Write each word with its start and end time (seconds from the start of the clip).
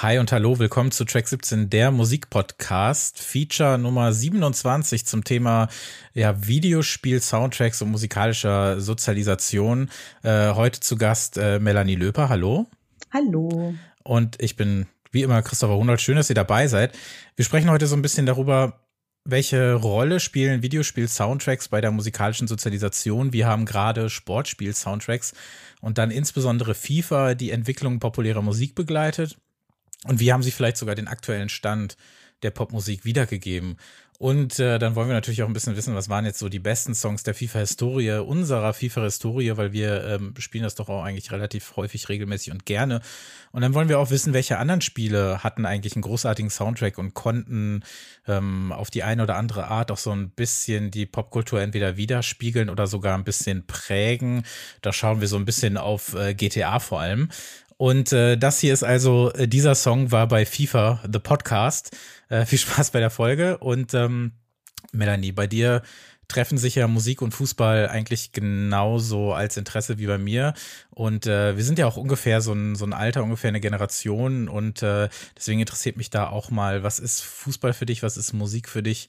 Hi 0.00 0.18
und 0.18 0.30
hallo, 0.30 0.60
willkommen 0.60 0.92
zu 0.92 1.04
Track 1.04 1.26
17, 1.26 1.70
der 1.70 1.90
Musikpodcast, 1.90 3.18
Feature 3.18 3.78
Nummer 3.78 4.12
27 4.12 5.04
zum 5.04 5.24
Thema 5.24 5.66
ja, 6.14 6.46
Videospiel, 6.46 7.20
Soundtracks 7.20 7.82
und 7.82 7.90
musikalischer 7.90 8.80
Sozialisation. 8.80 9.90
Äh, 10.22 10.54
heute 10.54 10.78
zu 10.78 10.94
Gast 10.94 11.36
äh, 11.36 11.58
Melanie 11.58 11.96
Löper, 11.96 12.28
hallo. 12.28 12.66
Hallo. 13.12 13.74
Und 14.04 14.40
ich 14.40 14.54
bin 14.54 14.86
wie 15.10 15.24
immer 15.24 15.42
Christopher 15.42 15.76
Hunert, 15.76 16.00
schön, 16.00 16.14
dass 16.14 16.30
ihr 16.30 16.36
dabei 16.36 16.68
seid. 16.68 16.96
Wir 17.34 17.44
sprechen 17.44 17.68
heute 17.68 17.88
so 17.88 17.96
ein 17.96 18.02
bisschen 18.02 18.24
darüber, 18.24 18.78
welche 19.24 19.74
Rolle 19.74 20.20
spielen 20.20 20.62
Videospiel-Soundtracks 20.62 21.66
bei 21.66 21.80
der 21.80 21.90
musikalischen 21.90 22.46
Sozialisation? 22.46 23.32
Wir 23.32 23.48
haben 23.48 23.66
gerade 23.66 24.10
Sportspiel-Soundtracks 24.10 25.32
und 25.80 25.98
dann 25.98 26.12
insbesondere 26.12 26.76
FIFA 26.76 27.34
die 27.34 27.50
Entwicklung 27.50 27.98
populärer 27.98 28.42
Musik 28.42 28.76
begleitet. 28.76 29.38
Und 30.04 30.20
wie 30.20 30.32
haben 30.32 30.42
sie 30.42 30.50
vielleicht 30.50 30.76
sogar 30.76 30.94
den 30.94 31.08
aktuellen 31.08 31.48
Stand 31.48 31.96
der 32.42 32.50
Popmusik 32.50 33.04
wiedergegeben? 33.04 33.76
Und 34.20 34.58
äh, 34.58 34.80
dann 34.80 34.96
wollen 34.96 35.06
wir 35.06 35.14
natürlich 35.14 35.44
auch 35.44 35.46
ein 35.46 35.52
bisschen 35.52 35.76
wissen, 35.76 35.94
was 35.94 36.08
waren 36.08 36.24
jetzt 36.24 36.40
so 36.40 36.48
die 36.48 36.58
besten 36.58 36.92
Songs 36.96 37.22
der 37.22 37.34
FIFA-Historie, 37.34 38.18
unserer 38.18 38.74
FIFA-Historie, 38.74 39.56
weil 39.56 39.72
wir 39.72 40.04
ähm, 40.04 40.34
spielen 40.38 40.64
das 40.64 40.74
doch 40.74 40.88
auch 40.88 41.04
eigentlich 41.04 41.30
relativ 41.30 41.76
häufig, 41.76 42.08
regelmäßig 42.08 42.52
und 42.52 42.66
gerne. 42.66 43.00
Und 43.52 43.62
dann 43.62 43.74
wollen 43.74 43.88
wir 43.88 44.00
auch 44.00 44.10
wissen, 44.10 44.32
welche 44.32 44.58
anderen 44.58 44.80
Spiele 44.80 45.44
hatten 45.44 45.64
eigentlich 45.64 45.94
einen 45.94 46.02
großartigen 46.02 46.50
Soundtrack 46.50 46.98
und 46.98 47.14
konnten 47.14 47.84
ähm, 48.26 48.72
auf 48.72 48.90
die 48.90 49.04
eine 49.04 49.22
oder 49.22 49.36
andere 49.36 49.68
Art 49.68 49.92
auch 49.92 49.98
so 49.98 50.10
ein 50.10 50.30
bisschen 50.30 50.90
die 50.90 51.06
Popkultur 51.06 51.60
entweder 51.60 51.96
widerspiegeln 51.96 52.70
oder 52.70 52.88
sogar 52.88 53.16
ein 53.16 53.24
bisschen 53.24 53.68
prägen. 53.68 54.42
Da 54.82 54.92
schauen 54.92 55.20
wir 55.20 55.28
so 55.28 55.36
ein 55.36 55.44
bisschen 55.44 55.76
auf 55.76 56.14
äh, 56.14 56.34
GTA 56.34 56.80
vor 56.80 57.00
allem. 57.00 57.28
Und 57.78 58.12
äh, 58.12 58.36
das 58.36 58.58
hier 58.58 58.74
ist 58.74 58.82
also, 58.82 59.32
äh, 59.32 59.46
dieser 59.46 59.76
Song 59.76 60.10
war 60.10 60.26
bei 60.26 60.44
FIFA, 60.44 61.00
The 61.10 61.20
Podcast. 61.20 61.96
Äh, 62.28 62.44
viel 62.44 62.58
Spaß 62.58 62.90
bei 62.90 62.98
der 62.98 63.08
Folge. 63.08 63.58
Und 63.58 63.94
ähm, 63.94 64.32
Melanie, 64.92 65.32
bei 65.32 65.46
dir 65.46 65.82
treffen 66.26 66.58
sich 66.58 66.74
ja 66.74 66.88
Musik 66.88 67.22
und 67.22 67.32
Fußball 67.32 67.88
eigentlich 67.88 68.32
genauso 68.32 69.32
als 69.32 69.56
Interesse 69.56 69.98
wie 69.98 70.06
bei 70.06 70.18
mir. 70.18 70.54
Und 70.90 71.26
äh, 71.26 71.56
wir 71.56 71.64
sind 71.64 71.78
ja 71.78 71.86
auch 71.86 71.96
ungefähr 71.96 72.40
so 72.40 72.52
ein, 72.52 72.74
so 72.74 72.84
ein 72.84 72.92
Alter, 72.92 73.22
ungefähr 73.22 73.48
eine 73.48 73.60
Generation. 73.60 74.48
Und 74.48 74.82
äh, 74.82 75.08
deswegen 75.36 75.60
interessiert 75.60 75.96
mich 75.96 76.10
da 76.10 76.28
auch 76.28 76.50
mal, 76.50 76.82
was 76.82 76.98
ist 76.98 77.20
Fußball 77.22 77.72
für 77.72 77.86
dich, 77.86 78.02
was 78.02 78.16
ist 78.16 78.32
Musik 78.32 78.68
für 78.68 78.82
dich? 78.82 79.08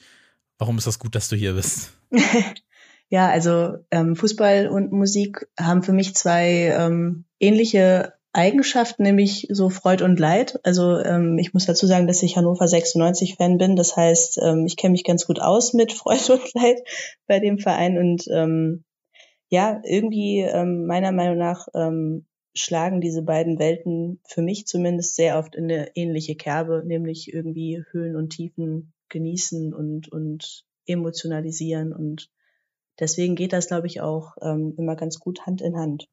Warum 0.60 0.78
ist 0.78 0.86
das 0.86 1.00
gut, 1.00 1.16
dass 1.16 1.28
du 1.28 1.36
hier 1.36 1.54
bist? 1.54 1.92
ja, 3.10 3.30
also 3.30 3.78
ähm, 3.90 4.16
Fußball 4.16 4.68
und 4.68 4.92
Musik 4.92 5.48
haben 5.60 5.82
für 5.82 5.94
mich 5.94 6.14
zwei 6.14 6.74
ähm, 6.78 7.26
ähnliche 7.40 8.14
Eigenschaften, 8.32 9.04
nämlich 9.04 9.48
so 9.50 9.70
Freud 9.70 10.04
und 10.04 10.20
Leid. 10.20 10.60
Also 10.64 10.98
ähm, 11.00 11.38
ich 11.40 11.54
muss 11.54 11.66
dazu 11.66 11.88
sagen, 11.88 12.08
dass 12.08 12.22
ich 12.22 12.38
Hannover 12.38 12.68
96 12.68 13.36
Fan 13.36 13.58
bin. 13.58 13.76
Das 13.76 13.96
heißt, 13.96 14.40
ähm, 14.44 14.66
ich 14.66 14.78
kenne 14.78 14.92
mich 14.92 15.04
ganz 15.04 15.26
gut 15.26 15.42
aus 15.42 15.74
mit 15.74 15.92
Freud 15.94 16.32
und 16.32 16.54
Leid 16.54 16.80
bei 17.28 17.40
dem 17.40 17.58
Verein 17.58 17.98
und 17.98 18.28
ähm, 18.28 18.84
ja, 19.50 19.82
irgendwie 19.84 20.42
ähm, 20.42 20.86
meiner 20.86 21.12
Meinung 21.12 21.38
nach 21.38 21.68
ähm, 21.74 22.28
schlagen 22.54 23.02
diese 23.02 23.24
beiden 23.24 23.58
Welten 23.58 24.20
für 24.28 24.44
mich 24.44 24.68
zumindest 24.68 25.16
sehr 25.16 25.40
oft 25.40 25.56
in 25.56 25.64
eine 25.64 25.96
ähnliche 25.96 26.36
Kerbe, 26.36 26.84
nämlich 26.86 27.34
irgendwie 27.34 27.84
Höhen 27.92 28.16
und 28.16 28.30
Tiefen 28.30 28.94
genießen 29.10 29.74
und 29.74 30.12
und 30.12 30.66
emotionalisieren 30.86 31.94
und 31.94 32.30
deswegen 33.00 33.36
geht 33.36 33.54
das, 33.54 33.68
glaube 33.68 33.88
ich, 33.88 34.02
auch 34.02 34.36
ähm, 34.42 34.76
immer 34.78 34.96
ganz 34.96 35.20
gut 35.20 35.46
Hand 35.46 35.62
in 35.62 35.78
Hand. 35.78 36.08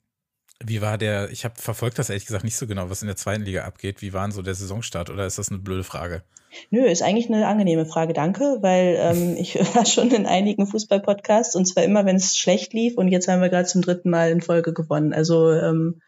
Wie 0.64 0.80
war 0.80 0.96
der, 0.96 1.30
ich 1.30 1.44
habe 1.44 1.54
verfolgt 1.60 1.98
das 1.98 2.08
ehrlich 2.08 2.26
gesagt 2.26 2.44
nicht 2.44 2.56
so 2.56 2.66
genau, 2.66 2.88
was 2.88 3.02
in 3.02 3.08
der 3.08 3.16
zweiten 3.16 3.42
Liga 3.42 3.64
abgeht. 3.64 4.00
Wie 4.00 4.12
war 4.12 4.22
denn 4.22 4.32
so 4.32 4.42
der 4.42 4.54
Saisonstart 4.54 5.10
oder 5.10 5.26
ist 5.26 5.38
das 5.38 5.50
eine 5.50 5.58
blöde 5.58 5.84
Frage? 5.84 6.22
Nö, 6.70 6.86
ist 6.86 7.02
eigentlich 7.02 7.28
eine 7.28 7.46
angenehme 7.46 7.86
Frage, 7.86 8.12
danke, 8.14 8.58
weil 8.60 8.96
ähm, 8.98 9.36
ich 9.38 9.56
war 9.74 9.84
schon 9.84 10.10
in 10.10 10.26
einigen 10.26 10.66
Fußballpodcasts 10.66 11.56
und 11.56 11.66
zwar 11.66 11.84
immer, 11.84 12.06
wenn 12.06 12.16
es 12.16 12.36
schlecht 12.36 12.72
lief 12.72 12.96
und 12.96 13.08
jetzt 13.08 13.28
haben 13.28 13.42
wir 13.42 13.48
gerade 13.48 13.68
zum 13.68 13.82
dritten 13.82 14.10
Mal 14.10 14.30
in 14.30 14.40
Folge 14.40 14.72
gewonnen. 14.72 15.12
Also 15.12 15.50
ähm, 15.52 16.00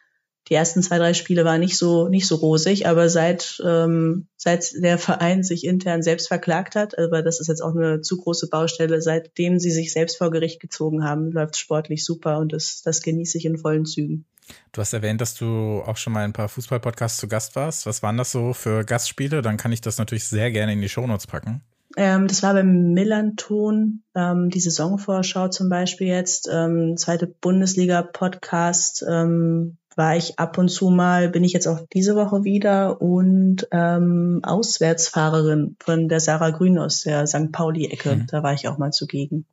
die 0.48 0.54
ersten 0.54 0.82
zwei, 0.82 0.96
drei 0.96 1.12
Spiele 1.12 1.44
waren 1.44 1.60
nicht 1.60 1.76
so 1.76 2.08
nicht 2.08 2.26
so 2.26 2.36
rosig, 2.36 2.86
aber 2.86 3.10
seit 3.10 3.62
ähm, 3.66 4.28
seit 4.36 4.72
der 4.82 4.96
Verein 4.96 5.42
sich 5.42 5.64
intern 5.64 6.02
selbst 6.02 6.28
verklagt 6.28 6.74
hat, 6.74 6.98
aber 6.98 7.22
das 7.22 7.38
ist 7.38 7.48
jetzt 7.48 7.60
auch 7.60 7.74
eine 7.74 8.00
zu 8.00 8.16
große 8.16 8.48
Baustelle, 8.48 9.02
seitdem 9.02 9.58
sie 9.58 9.70
sich 9.70 9.92
selbst 9.92 10.16
vor 10.16 10.30
Gericht 10.30 10.58
gezogen 10.58 11.04
haben, 11.04 11.32
läuft 11.32 11.58
sportlich 11.58 12.02
super 12.02 12.38
und 12.38 12.54
das 12.54 12.80
das 12.82 13.02
genieße 13.02 13.36
ich 13.36 13.44
in 13.44 13.58
vollen 13.58 13.84
Zügen. 13.84 14.24
Du 14.72 14.80
hast 14.80 14.92
erwähnt, 14.92 15.20
dass 15.20 15.34
du 15.34 15.82
auch 15.86 15.96
schon 15.96 16.12
mal 16.12 16.24
ein 16.24 16.32
paar 16.32 16.48
Fußballpodcasts 16.48 17.18
zu 17.18 17.28
Gast 17.28 17.56
warst. 17.56 17.86
Was 17.86 18.02
waren 18.02 18.16
das 18.16 18.32
so 18.32 18.52
für 18.52 18.84
Gastspiele? 18.84 19.42
Dann 19.42 19.56
kann 19.56 19.72
ich 19.72 19.80
das 19.80 19.98
natürlich 19.98 20.24
sehr 20.24 20.50
gerne 20.50 20.72
in 20.72 20.80
die 20.80 20.88
Shownotes 20.88 21.26
packen. 21.26 21.62
Ähm, 21.96 22.28
das 22.28 22.42
war 22.42 22.54
beim 22.54 22.92
Millanton, 22.92 24.04
ähm, 24.14 24.50
die 24.50 24.60
Saisonvorschau 24.60 25.48
zum 25.48 25.68
Beispiel 25.68 26.06
jetzt, 26.06 26.48
ähm, 26.52 26.96
zweite 26.96 27.26
Bundesliga-Podcast, 27.26 29.04
ähm, 29.08 29.78
war 29.96 30.16
ich 30.16 30.38
ab 30.38 30.58
und 30.58 30.68
zu 30.68 30.90
mal, 30.90 31.28
bin 31.28 31.42
ich 31.42 31.52
jetzt 31.52 31.66
auch 31.66 31.80
diese 31.92 32.14
Woche 32.14 32.44
wieder 32.44 33.02
und 33.02 33.66
ähm, 33.72 34.40
Auswärtsfahrerin 34.44 35.76
von 35.80 36.08
der 36.08 36.20
Sarah 36.20 36.50
Grün 36.50 36.78
aus 36.78 37.02
der 37.02 37.26
St. 37.26 37.50
Pauli-Ecke. 37.50 38.14
Mhm. 38.14 38.26
Da 38.28 38.44
war 38.44 38.52
ich 38.52 38.68
auch 38.68 38.78
mal 38.78 38.92
zugegen. 38.92 39.44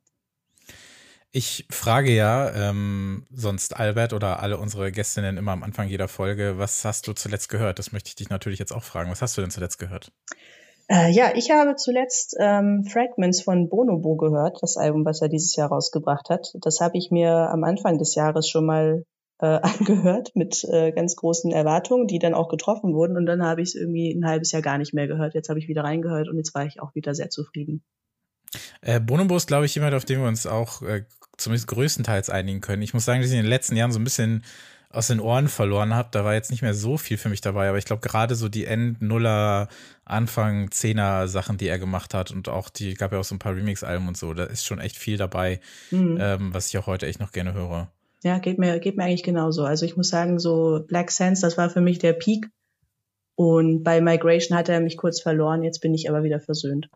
Ich 1.36 1.66
frage 1.68 2.12
ja 2.12 2.50
ähm, 2.70 3.26
sonst 3.30 3.76
Albert 3.76 4.14
oder 4.14 4.40
alle 4.42 4.56
unsere 4.56 4.90
Gästinnen 4.90 5.36
immer 5.36 5.52
am 5.52 5.64
Anfang 5.64 5.86
jeder 5.86 6.08
Folge, 6.08 6.54
was 6.56 6.82
hast 6.82 7.08
du 7.08 7.12
zuletzt 7.12 7.50
gehört? 7.50 7.78
Das 7.78 7.92
möchte 7.92 8.08
ich 8.08 8.14
dich 8.14 8.30
natürlich 8.30 8.58
jetzt 8.58 8.72
auch 8.72 8.82
fragen. 8.82 9.10
Was 9.10 9.20
hast 9.20 9.36
du 9.36 9.42
denn 9.42 9.50
zuletzt 9.50 9.78
gehört? 9.78 10.12
Äh, 10.88 11.10
ja, 11.10 11.32
ich 11.34 11.50
habe 11.50 11.76
zuletzt 11.76 12.36
ähm, 12.40 12.86
Fragments 12.90 13.42
von 13.42 13.68
Bonobo 13.68 14.16
gehört, 14.16 14.62
das 14.62 14.78
Album, 14.78 15.04
was 15.04 15.20
er 15.20 15.28
dieses 15.28 15.54
Jahr 15.56 15.68
rausgebracht 15.68 16.30
hat. 16.30 16.54
Das 16.62 16.80
habe 16.80 16.96
ich 16.96 17.10
mir 17.10 17.50
am 17.50 17.64
Anfang 17.64 17.98
des 17.98 18.14
Jahres 18.14 18.48
schon 18.48 18.64
mal 18.64 19.04
äh, 19.38 19.46
angehört 19.60 20.30
mit 20.36 20.64
äh, 20.64 20.92
ganz 20.92 21.16
großen 21.16 21.52
Erwartungen, 21.52 22.06
die 22.06 22.18
dann 22.18 22.32
auch 22.32 22.48
getroffen 22.48 22.94
wurden. 22.94 23.18
Und 23.18 23.26
dann 23.26 23.42
habe 23.42 23.60
ich 23.60 23.68
es 23.68 23.74
irgendwie 23.74 24.10
ein 24.10 24.26
halbes 24.26 24.52
Jahr 24.52 24.62
gar 24.62 24.78
nicht 24.78 24.94
mehr 24.94 25.06
gehört. 25.06 25.34
Jetzt 25.34 25.50
habe 25.50 25.58
ich 25.58 25.68
wieder 25.68 25.84
reingehört 25.84 26.30
und 26.30 26.38
jetzt 26.38 26.54
war 26.54 26.64
ich 26.64 26.80
auch 26.80 26.94
wieder 26.94 27.14
sehr 27.14 27.28
zufrieden. 27.28 27.84
Äh, 28.80 29.00
Bonobo 29.00 29.36
ist, 29.36 29.48
glaube 29.48 29.66
ich, 29.66 29.74
jemand, 29.74 29.94
auf 29.94 30.06
den 30.06 30.20
wir 30.20 30.28
uns 30.28 30.46
auch 30.46 30.80
äh, 30.80 31.04
zumindest 31.36 31.68
größtenteils 31.68 32.30
einigen 32.30 32.60
können. 32.60 32.82
Ich 32.82 32.94
muss 32.94 33.04
sagen, 33.04 33.20
dass 33.20 33.30
ich 33.30 33.36
in 33.36 33.44
den 33.44 33.50
letzten 33.50 33.76
Jahren 33.76 33.92
so 33.92 33.98
ein 33.98 34.04
bisschen 34.04 34.42
aus 34.90 35.08
den 35.08 35.20
Ohren 35.20 35.48
verloren 35.48 35.94
habe. 35.94 36.08
Da 36.12 36.24
war 36.24 36.34
jetzt 36.34 36.50
nicht 36.50 36.62
mehr 36.62 36.74
so 36.74 36.96
viel 36.96 37.18
für 37.18 37.28
mich 37.28 37.40
dabei, 37.40 37.68
aber 37.68 37.78
ich 37.78 37.84
glaube 37.84 38.06
gerade 38.06 38.34
so 38.34 38.48
die 38.48 38.64
End-Nuller, 38.64 39.68
Anfang 40.04 40.70
Zehner 40.70 41.28
Sachen, 41.28 41.58
die 41.58 41.68
er 41.68 41.78
gemacht 41.78 42.14
hat 42.14 42.30
und 42.30 42.48
auch 42.48 42.70
die 42.70 42.94
gab 42.94 43.12
ja 43.12 43.18
auch 43.18 43.24
so 43.24 43.34
ein 43.34 43.38
paar 43.38 43.54
Remix-Alben 43.54 44.08
und 44.08 44.16
so, 44.16 44.32
da 44.32 44.44
ist 44.44 44.64
schon 44.64 44.78
echt 44.78 44.96
viel 44.96 45.16
dabei, 45.16 45.60
mhm. 45.90 46.18
ähm, 46.20 46.54
was 46.54 46.68
ich 46.68 46.78
auch 46.78 46.86
heute 46.86 47.06
echt 47.06 47.20
noch 47.20 47.32
gerne 47.32 47.52
höre. 47.52 47.90
Ja, 48.22 48.38
geht 48.38 48.58
mir, 48.58 48.78
geht 48.80 48.96
mir 48.96 49.04
eigentlich 49.04 49.22
genauso. 49.22 49.64
Also 49.64 49.84
ich 49.84 49.96
muss 49.96 50.08
sagen, 50.08 50.38
so 50.38 50.84
Black 50.86 51.10
Sense, 51.10 51.42
das 51.42 51.58
war 51.58 51.68
für 51.68 51.80
mich 51.80 51.98
der 51.98 52.12
Peak. 52.12 52.48
Und 53.34 53.84
bei 53.84 54.00
Migration 54.00 54.56
hat 54.56 54.70
er 54.70 54.80
mich 54.80 54.96
kurz 54.96 55.20
verloren, 55.20 55.62
jetzt 55.62 55.80
bin 55.80 55.92
ich 55.92 56.08
aber 56.08 56.22
wieder 56.22 56.40
versöhnt. 56.40 56.88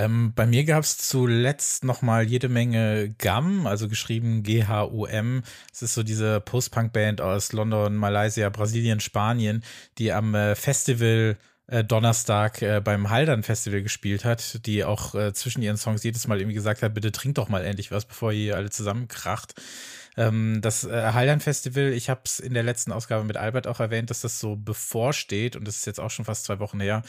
Ähm, 0.00 0.32
bei 0.34 0.46
mir 0.46 0.64
gab 0.64 0.82
es 0.82 0.96
zuletzt 0.96 1.84
noch 1.84 2.00
mal 2.00 2.22
jede 2.22 2.48
Menge 2.48 3.14
GAM, 3.18 3.66
also 3.66 3.86
geschrieben 3.86 4.42
G-H-U-M. 4.42 5.42
Es 5.70 5.82
ist 5.82 5.92
so 5.92 6.02
diese 6.02 6.40
Post-Punk-Band 6.40 7.20
aus 7.20 7.52
London, 7.52 7.96
Malaysia, 7.96 8.48
Brasilien, 8.48 9.00
Spanien, 9.00 9.62
die 9.98 10.10
am 10.10 10.34
äh, 10.34 10.54
Festival 10.54 11.36
äh, 11.66 11.84
Donnerstag 11.84 12.62
äh, 12.62 12.80
beim 12.82 13.10
Haldern 13.10 13.42
Festival 13.42 13.82
gespielt 13.82 14.24
hat, 14.24 14.64
die 14.64 14.84
auch 14.84 15.14
äh, 15.14 15.34
zwischen 15.34 15.60
ihren 15.60 15.76
Songs 15.76 16.02
jedes 16.02 16.26
Mal 16.26 16.38
irgendwie 16.38 16.54
gesagt 16.54 16.80
hat, 16.80 16.94
bitte 16.94 17.12
trink 17.12 17.34
doch 17.34 17.50
mal 17.50 17.62
endlich 17.62 17.90
was, 17.90 18.06
bevor 18.06 18.32
ihr 18.32 18.56
alle 18.56 18.70
zusammenkracht. 18.70 19.52
Ähm, 20.20 20.60
das 20.60 20.84
äh, 20.84 21.12
Haldern 21.14 21.40
Festival, 21.40 21.94
ich 21.94 22.10
habe 22.10 22.20
es 22.26 22.40
in 22.40 22.52
der 22.52 22.62
letzten 22.62 22.92
Ausgabe 22.92 23.24
mit 23.24 23.38
Albert 23.38 23.66
auch 23.66 23.80
erwähnt, 23.80 24.10
dass 24.10 24.20
das 24.20 24.38
so 24.38 24.54
bevorsteht 24.54 25.56
und 25.56 25.66
das 25.66 25.76
ist 25.76 25.86
jetzt 25.86 25.98
auch 25.98 26.10
schon 26.10 26.26
fast 26.26 26.44
zwei 26.44 26.58
Wochen 26.58 26.78
her. 26.78 27.02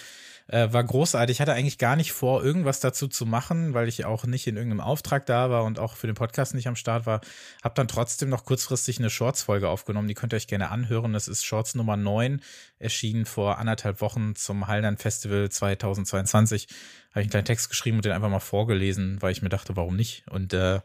Äh, 0.48 0.72
war 0.72 0.84
großartig. 0.84 1.36
Ich 1.36 1.42
hatte 1.42 1.52
eigentlich 1.52 1.78
gar 1.78 1.98
nicht 1.98 2.13
vor, 2.13 2.42
irgendwas 2.42 2.80
dazu 2.80 3.10
zu 3.10 3.25
machen, 3.25 3.74
weil 3.74 3.90
ich 3.90 4.06
auch 4.06 4.24
nicht 4.24 4.48
in 4.48 4.56
irgendeinem 4.56 4.80
Auftrag 4.80 5.25
da 5.25 5.50
war 5.50 5.66
und 5.66 5.78
auch 5.78 5.96
für 5.96 6.08
den 6.08 6.16
Podcast 6.16 6.56
nicht 6.56 6.69
am 6.69 6.78
Start 6.78 7.06
war. 7.06 7.19
Hab 7.62 7.75
dann 7.75 7.90
trotzdem 7.90 8.30
noch 8.30 8.46
kurzfristig 8.46 8.98
eine 9.00 9.10
Shorts-Folge 9.10 9.68
aufgenommen. 9.68 10.08
Die 10.08 10.13
könnt 10.13 10.34
ihr 10.34 10.38
euch 10.38 10.48
gerne 10.48 10.69
anhören. 10.69 11.12
Das 11.12 11.28
ist 11.28 11.46
Shorts 11.46 11.75
Nummer 11.75 11.98
9, 11.98 12.42
erschienen 12.80 13.25
vor 13.25 13.58
anderthalb 13.60 14.00
Wochen 14.00 14.36
zum 14.36 14.68
Haldern 14.68 14.98
Festival 14.98 15.50
2022. 15.50 16.68
Habe 17.12 17.22
ich 17.22 17.25
einen 17.25 17.30
kleinen 17.30 17.46
Text 17.46 17.69
geschrieben 17.69 17.98
und 17.98 18.06
den 18.06 18.13
einfach 18.13 18.30
mal 18.30 18.40
vorgelesen, 18.40 19.22
weil 19.22 19.34
ich 19.34 19.42
mir 19.42 19.50
dachte, 19.50 19.75
warum 19.75 19.98
nicht? 19.98 20.24
Und 20.30 20.54
äh, 20.54 20.80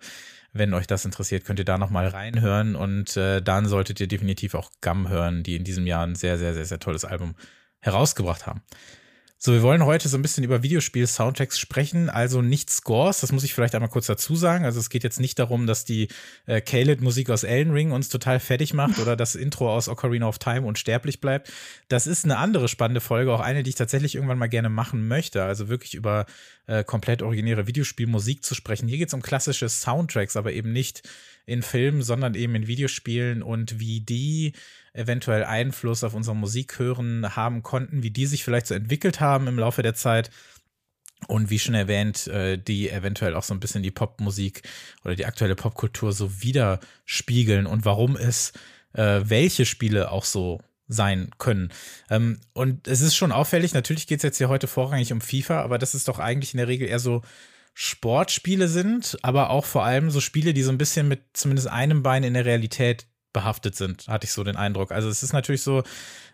wenn 0.59 0.75
euch 0.75 0.87
das 0.87 1.05
interessiert, 1.05 1.45
könnt 1.45 1.59
ihr 1.59 1.65
da 1.65 1.79
nochmal 1.79 2.09
reinhören 2.09 2.77
und 2.77 3.17
äh, 3.17 3.41
dann 3.43 3.67
solltet 3.67 4.01
ihr 4.01 4.09
definitiv 4.09 4.55
auch 4.55 4.71
Gum 4.81 5.09
hören, 5.09 5.43
die 5.43 5.57
in 5.57 5.65
diesem 5.65 5.87
Jahr 5.87 6.07
ein 6.07 6.15
sehr, 6.15 6.39
sehr, 6.39 6.55
sehr, 6.55 6.65
sehr 6.65 6.79
tolles 6.79 7.05
Album 7.05 7.35
herausgebracht 7.81 8.47
haben. 8.47 8.63
So, 9.39 9.53
wir 9.53 9.61
wollen 9.61 9.85
heute 9.85 10.09
so 10.09 10.17
ein 10.17 10.23
bisschen 10.23 10.45
über 10.45 10.63
Videospiel-Soundtracks 10.63 11.59
sprechen, 11.59 12.09
also 12.09 12.41
nicht 12.41 12.71
Scores, 12.71 13.21
das 13.21 13.33
muss 13.33 13.45
ich 13.45 13.53
vielleicht 13.53 13.75
einmal 13.75 13.91
kurz 13.91 14.07
dazu 14.07 14.35
sagen. 14.35 14.65
Also 14.65 14.81
es 14.81 14.89
geht 14.89 15.05
jetzt 15.05 15.21
nicht 15.21 15.39
darum, 15.39 15.67
dass 15.67 15.85
die 15.85 16.09
äh, 16.47 16.63
Kaled-Musik 16.63 17.29
aus 17.29 17.45
Elden 17.45 17.75
Ring 17.75 17.93
uns 17.93 18.09
total 18.09 18.41
fertig 18.41 18.73
macht 18.73 18.99
oder 18.99 19.15
das 19.15 19.35
Intro 19.35 19.71
aus 19.71 19.91
Ocarina 19.91 20.27
of 20.27 20.39
Time 20.39 20.67
unsterblich 20.67 21.21
bleibt. 21.21 21.53
Das 21.89 22.07
ist 22.07 22.25
eine 22.25 22.39
andere 22.39 22.67
spannende 22.67 23.03
Folge, 23.03 23.31
auch 23.31 23.41
eine, 23.41 23.63
die 23.63 23.69
ich 23.69 23.77
tatsächlich 23.77 24.15
irgendwann 24.15 24.39
mal 24.39 24.49
gerne 24.49 24.71
machen 24.71 25.07
möchte. 25.07 25.43
Also 25.45 25.69
wirklich 25.69 25.95
über 25.95 26.25
äh, 26.67 26.83
komplett 26.83 27.21
originäre 27.21 27.67
Videospielmusik 27.67 28.43
zu 28.43 28.55
sprechen. 28.55 28.89
Hier 28.89 28.97
geht 28.97 29.09
es 29.09 29.15
um 29.15 29.23
klassische 29.23 29.69
Soundtracks, 29.69 30.37
aber 30.37 30.55
eben 30.55 30.73
nicht 30.73 31.03
in 31.45 31.63
Filmen, 31.63 32.03
sondern 32.03 32.35
eben 32.35 32.55
in 32.55 32.67
Videospielen 32.67 33.43
und 33.43 33.79
wie 33.79 34.01
die 34.01 34.55
eventuell 34.97 35.45
Einfluss 35.45 36.05
auf 36.05 36.15
unsere 36.15 36.37
Musik 36.37 36.79
hören 36.79 37.37
haben 37.37 37.63
konnten, 37.63 38.03
wie 38.03 38.11
die 38.11 38.27
sich 38.27 38.45
vielleicht 38.45 38.67
so 38.67 38.75
entwickelt 38.75 39.21
haben 39.21 39.47
im 39.47 39.59
Laufe 39.59 39.83
der 39.83 39.95
Zeit. 39.95 40.31
Und 41.29 41.49
wie 41.49 41.59
schon 41.59 41.75
erwähnt, 41.75 42.27
äh, 42.27 42.59
die 42.59 42.91
eventuell 42.91 43.35
auch 43.35 43.43
so 43.43 43.55
ein 43.55 43.61
bisschen 43.61 43.83
die 43.83 43.91
Popmusik 43.91 44.63
oder 45.03 45.15
die 45.15 45.25
aktuelle 45.25 45.57
Popkultur 45.57 46.13
so 46.13 46.43
widerspiegeln 46.43 47.67
und 47.67 47.87
warum 47.87 48.17
es 48.17 48.53
äh, 48.93 49.21
welche 49.25 49.65
Spiele 49.65 50.11
auch 50.11 50.25
so 50.25 50.61
sein 50.89 51.31
können. 51.39 51.71
Ähm, 52.11 52.41
und 52.53 52.87
es 52.87 53.01
ist 53.01 53.17
schon 53.17 53.33
auffällig, 53.33 53.75
natürlich 53.75 54.07
geht 54.07 54.19
es 54.19 54.23
jetzt 54.23 54.39
hier 54.39 54.49
heute 54.49 54.67
vorrangig 54.67 55.13
um 55.13 55.21
FIFA, 55.21 55.63
aber 55.63 55.79
das 55.79 55.95
ist 55.95 56.09
doch 56.09 56.19
eigentlich 56.19 56.55
in 56.55 56.59
der 56.59 56.69
Regel 56.69 56.89
eher 56.89 57.01
so 57.01 57.23
Sportspiele 57.75 58.69
sind, 58.69 59.19
aber 59.23 59.51
auch 59.51 59.65
vor 59.65 59.85
allem 59.85 60.11
so 60.11 60.21
Spiele, 60.21 60.55
die 60.55 60.63
so 60.63 60.71
ein 60.71 60.79
bisschen 60.79 61.09
mit 61.09 61.21
zumindest 61.35 61.69
einem 61.69 62.03
Bein 62.03 62.25
in 62.25 62.35
der 62.35 62.45
Realität 62.45 63.07
behaftet 63.37 63.77
sind, 63.77 64.09
hatte 64.09 64.25
ich 64.25 64.33
so 64.33 64.43
den 64.45 64.57
Eindruck. 64.57 64.93
Also 64.93 65.11
es 65.11 65.23
ist 65.23 65.35
natürlich 65.35 65.61
so, 65.61 65.83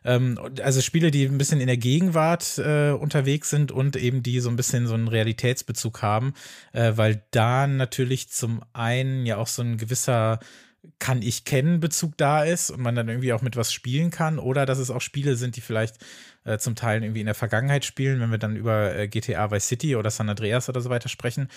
ähm, 0.05 0.39
also 0.63 0.81
Spiele, 0.81 1.11
die 1.11 1.25
ein 1.25 1.37
bisschen 1.37 1.61
in 1.61 1.67
der 1.67 1.77
Gegenwart 1.77 2.59
äh, 2.59 2.93
unterwegs 2.93 3.51
sind 3.51 3.73
und 3.73 3.97
eben 3.97 4.23
die 4.23 4.39
so 4.39 4.51
ein 4.51 4.55
bisschen 4.55 4.87
so 4.87 4.95
einen 4.95 5.09
Realitätsbezug 5.09 6.01
haben, 6.01 6.33
äh, 6.73 6.93
weil 6.95 7.25
da 7.33 7.67
natürlich 7.67 8.29
zum 8.29 8.63
einen 8.73 9.27
ja 9.27 9.37
auch 9.39 9.49
so 9.49 9.63
ein 9.63 9.79
gewisser 9.79 10.39
kann 10.99 11.23
ich 11.23 11.45
kennen 11.45 11.81
Bezug 11.81 12.17
da 12.17 12.45
ist 12.45 12.71
und 12.71 12.81
man 12.81 12.95
dann 12.95 13.09
irgendwie 13.09 13.33
auch 13.33 13.43
mit 13.43 13.57
was 13.57 13.73
spielen 13.73 14.11
kann 14.11 14.39
oder 14.39 14.65
dass 14.65 14.79
es 14.79 14.91
auch 14.91 15.01
Spiele 15.01 15.37
sind, 15.37 15.57
die 15.57 15.61
vielleicht 15.61 15.97
äh, 16.45 16.59
zum 16.59 16.75
Teil 16.75 17.03
irgendwie 17.03 17.21
in 17.21 17.27
der 17.27 17.35
Vergangenheit 17.35 17.85
spielen, 17.85 18.21
wenn 18.21 18.31
wir 18.31 18.39
dann 18.39 18.57
über 18.57 18.95
äh, 18.95 19.09
GTA 19.09 19.51
Vice 19.51 19.69
City 19.69 19.97
oder 19.97 20.11
San 20.11 20.29
Andreas 20.29 20.69
oder 20.69 20.81
so 20.81 20.91
weiter 20.91 21.09
sprechen. 21.09 21.49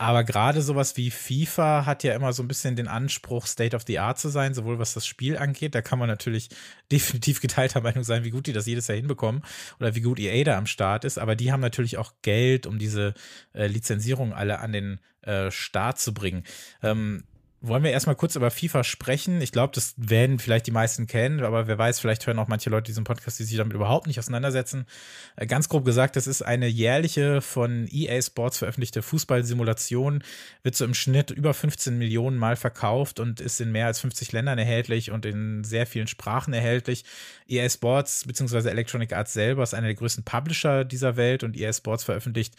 Aber 0.00 0.22
gerade 0.22 0.62
sowas 0.62 0.96
wie 0.96 1.10
FIFA 1.10 1.84
hat 1.84 2.04
ja 2.04 2.14
immer 2.14 2.32
so 2.32 2.44
ein 2.44 2.48
bisschen 2.48 2.76
den 2.76 2.86
Anspruch, 2.86 3.46
State 3.46 3.74
of 3.74 3.82
the 3.84 3.98
Art 3.98 4.16
zu 4.16 4.28
sein, 4.28 4.54
sowohl 4.54 4.78
was 4.78 4.94
das 4.94 5.04
Spiel 5.04 5.36
angeht. 5.36 5.74
Da 5.74 5.82
kann 5.82 5.98
man 5.98 6.08
natürlich 6.08 6.50
definitiv 6.92 7.40
geteilter 7.40 7.80
Meinung 7.80 8.04
sein, 8.04 8.22
wie 8.22 8.30
gut 8.30 8.46
die 8.46 8.52
das 8.52 8.66
jedes 8.66 8.86
Jahr 8.86 8.96
hinbekommen 8.96 9.42
oder 9.80 9.96
wie 9.96 10.00
gut 10.00 10.20
EA 10.20 10.44
da 10.44 10.56
am 10.56 10.66
Start 10.66 11.04
ist. 11.04 11.18
Aber 11.18 11.34
die 11.34 11.50
haben 11.50 11.60
natürlich 11.60 11.98
auch 11.98 12.12
Geld, 12.22 12.66
um 12.68 12.78
diese 12.78 13.12
äh, 13.52 13.66
Lizenzierung 13.66 14.32
alle 14.32 14.60
an 14.60 14.72
den 14.72 15.00
äh, 15.22 15.50
Start 15.50 15.98
zu 15.98 16.14
bringen. 16.14 16.44
Ähm, 16.80 17.24
wollen 17.60 17.82
wir 17.82 17.90
erstmal 17.90 18.14
kurz 18.14 18.36
über 18.36 18.50
FIFA 18.50 18.84
sprechen? 18.84 19.40
Ich 19.40 19.50
glaube, 19.50 19.72
das 19.74 19.94
werden 19.96 20.38
vielleicht 20.38 20.68
die 20.68 20.72
meisten 20.72 21.08
kennen, 21.08 21.42
aber 21.42 21.66
wer 21.66 21.76
weiß, 21.76 21.98
vielleicht 21.98 22.26
hören 22.26 22.38
auch 22.38 22.46
manche 22.46 22.70
Leute 22.70 22.84
diesen 22.84 23.02
Podcast, 23.02 23.38
die 23.40 23.44
sich 23.44 23.56
damit 23.56 23.74
überhaupt 23.74 24.06
nicht 24.06 24.18
auseinandersetzen. 24.18 24.86
Äh, 25.34 25.46
ganz 25.46 25.68
grob 25.68 25.84
gesagt, 25.84 26.14
das 26.14 26.28
ist 26.28 26.42
eine 26.42 26.68
jährliche 26.68 27.40
von 27.40 27.88
EA 27.90 28.22
Sports 28.22 28.58
veröffentlichte 28.58 29.02
Fußballsimulation, 29.02 30.22
wird 30.62 30.76
so 30.76 30.84
im 30.84 30.94
Schnitt 30.94 31.30
über 31.30 31.52
15 31.52 31.98
Millionen 31.98 32.36
Mal 32.36 32.54
verkauft 32.54 33.18
und 33.18 33.40
ist 33.40 33.60
in 33.60 33.72
mehr 33.72 33.86
als 33.86 34.00
50 34.00 34.30
Ländern 34.30 34.58
erhältlich 34.58 35.10
und 35.10 35.26
in 35.26 35.64
sehr 35.64 35.86
vielen 35.86 36.06
Sprachen 36.06 36.54
erhältlich. 36.54 37.04
EA 37.48 37.68
Sports 37.68 38.24
bzw. 38.24 38.68
Electronic 38.68 39.12
Arts 39.12 39.32
selber 39.32 39.64
ist 39.64 39.74
einer 39.74 39.88
der 39.88 39.96
größten 39.96 40.22
Publisher 40.22 40.84
dieser 40.84 41.16
Welt 41.16 41.42
und 41.42 41.56
EA 41.56 41.72
Sports 41.72 42.04
veröffentlicht 42.04 42.54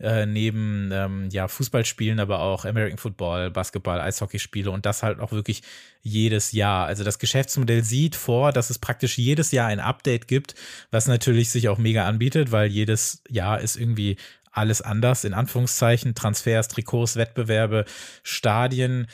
äh, 0.00 0.26
neben 0.26 0.90
ähm, 0.92 1.28
ja, 1.30 1.48
Fußballspielen 1.48 2.20
aber 2.20 2.40
auch 2.40 2.64
American 2.64 2.98
Football, 2.98 3.50
Basketball, 3.50 4.00
Eishockey 4.00 4.38
Spiele 4.38 4.70
und 4.70 4.86
das 4.86 5.02
halt 5.02 5.20
auch 5.20 5.32
wirklich 5.32 5.62
jedes 6.02 6.52
Jahr. 6.52 6.86
Also 6.86 7.04
das 7.04 7.18
Geschäftsmodell 7.18 7.84
sieht 7.84 8.16
vor, 8.16 8.52
dass 8.52 8.70
es 8.70 8.78
praktisch 8.78 9.18
jedes 9.18 9.52
Jahr 9.52 9.68
ein 9.68 9.80
Update 9.80 10.28
gibt, 10.28 10.54
was 10.90 11.06
natürlich 11.06 11.50
sich 11.50 11.68
auch 11.68 11.78
mega 11.78 12.06
anbietet, 12.06 12.52
weil 12.52 12.68
jedes 12.70 13.22
Jahr 13.28 13.60
ist 13.60 13.76
irgendwie 13.76 14.16
alles 14.50 14.82
anders, 14.82 15.24
in 15.24 15.34
Anführungszeichen, 15.34 16.14
Transfers, 16.14 16.68
Trikots, 16.68 17.16
Wettbewerbe, 17.16 17.84
Stadien 18.22 19.08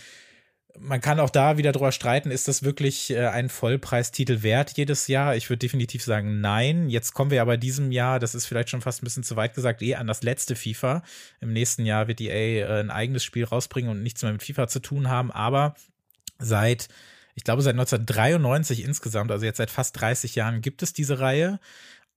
man 0.79 1.01
kann 1.01 1.21
auch 1.21 1.31
da 1.31 1.59
wieder 1.59 1.73
drüber 1.73 1.93
streiten, 1.93 2.31
ist 2.31 2.49
das 2.49 2.63
wirklich 2.63 3.11
äh, 3.11 3.27
ein 3.27 3.49
Vollpreistitel 3.49 4.43
wert 4.43 4.73
jedes 4.77 5.09
Jahr? 5.09 5.37
Ich 5.37 5.49
würde 5.49 5.59
definitiv 5.59 6.03
sagen, 6.03 6.41
nein. 6.41 6.89
Jetzt 6.89 7.13
kommen 7.13 7.31
wir 7.31 7.43
aber 7.43 7.57
diesem 7.57 7.93
Jahr, 7.93 8.19
das 8.19 8.35
ist 8.35 8.47
vielleicht 8.47 8.71
schon 8.71 8.81
fast 8.81 9.03
ein 9.03 9.05
bisschen 9.05 9.23
zu 9.23 9.37
weit 9.37 9.55
gesagt, 9.55 9.83
eh 9.83 9.97
an 9.97 10.07
das 10.07 10.23
letzte 10.23 10.57
FIFA. 10.57 11.03
Im 11.41 11.53
nächsten 11.53 11.85
Jahr 11.85 12.09
wird 12.09 12.21
EA 12.21 12.67
äh, 12.67 12.81
ein 12.81 12.91
eigenes 12.91 13.25
Spiel 13.25 13.45
rausbringen 13.45 13.91
und 13.91 14.03
nichts 14.03 14.23
mehr 14.23 14.33
mit 14.33 14.43
FIFA 14.43 14.69
zu 14.69 14.81
tun 14.81 15.09
haben. 15.09 15.31
Aber 15.31 15.75
seit, 16.39 16.89
ich 17.35 17.45
glaube, 17.45 17.63
seit 17.63 17.75
1993 17.75 18.85
insgesamt, 18.85 19.31
also 19.31 19.45
jetzt 19.45 19.59
seit 19.59 19.71
fast 19.71 20.01
30 20.01 20.35
Jahren, 20.35 20.61
gibt 20.61 20.83
es 20.83 20.93
diese 20.93 21.21
Reihe. 21.21 21.59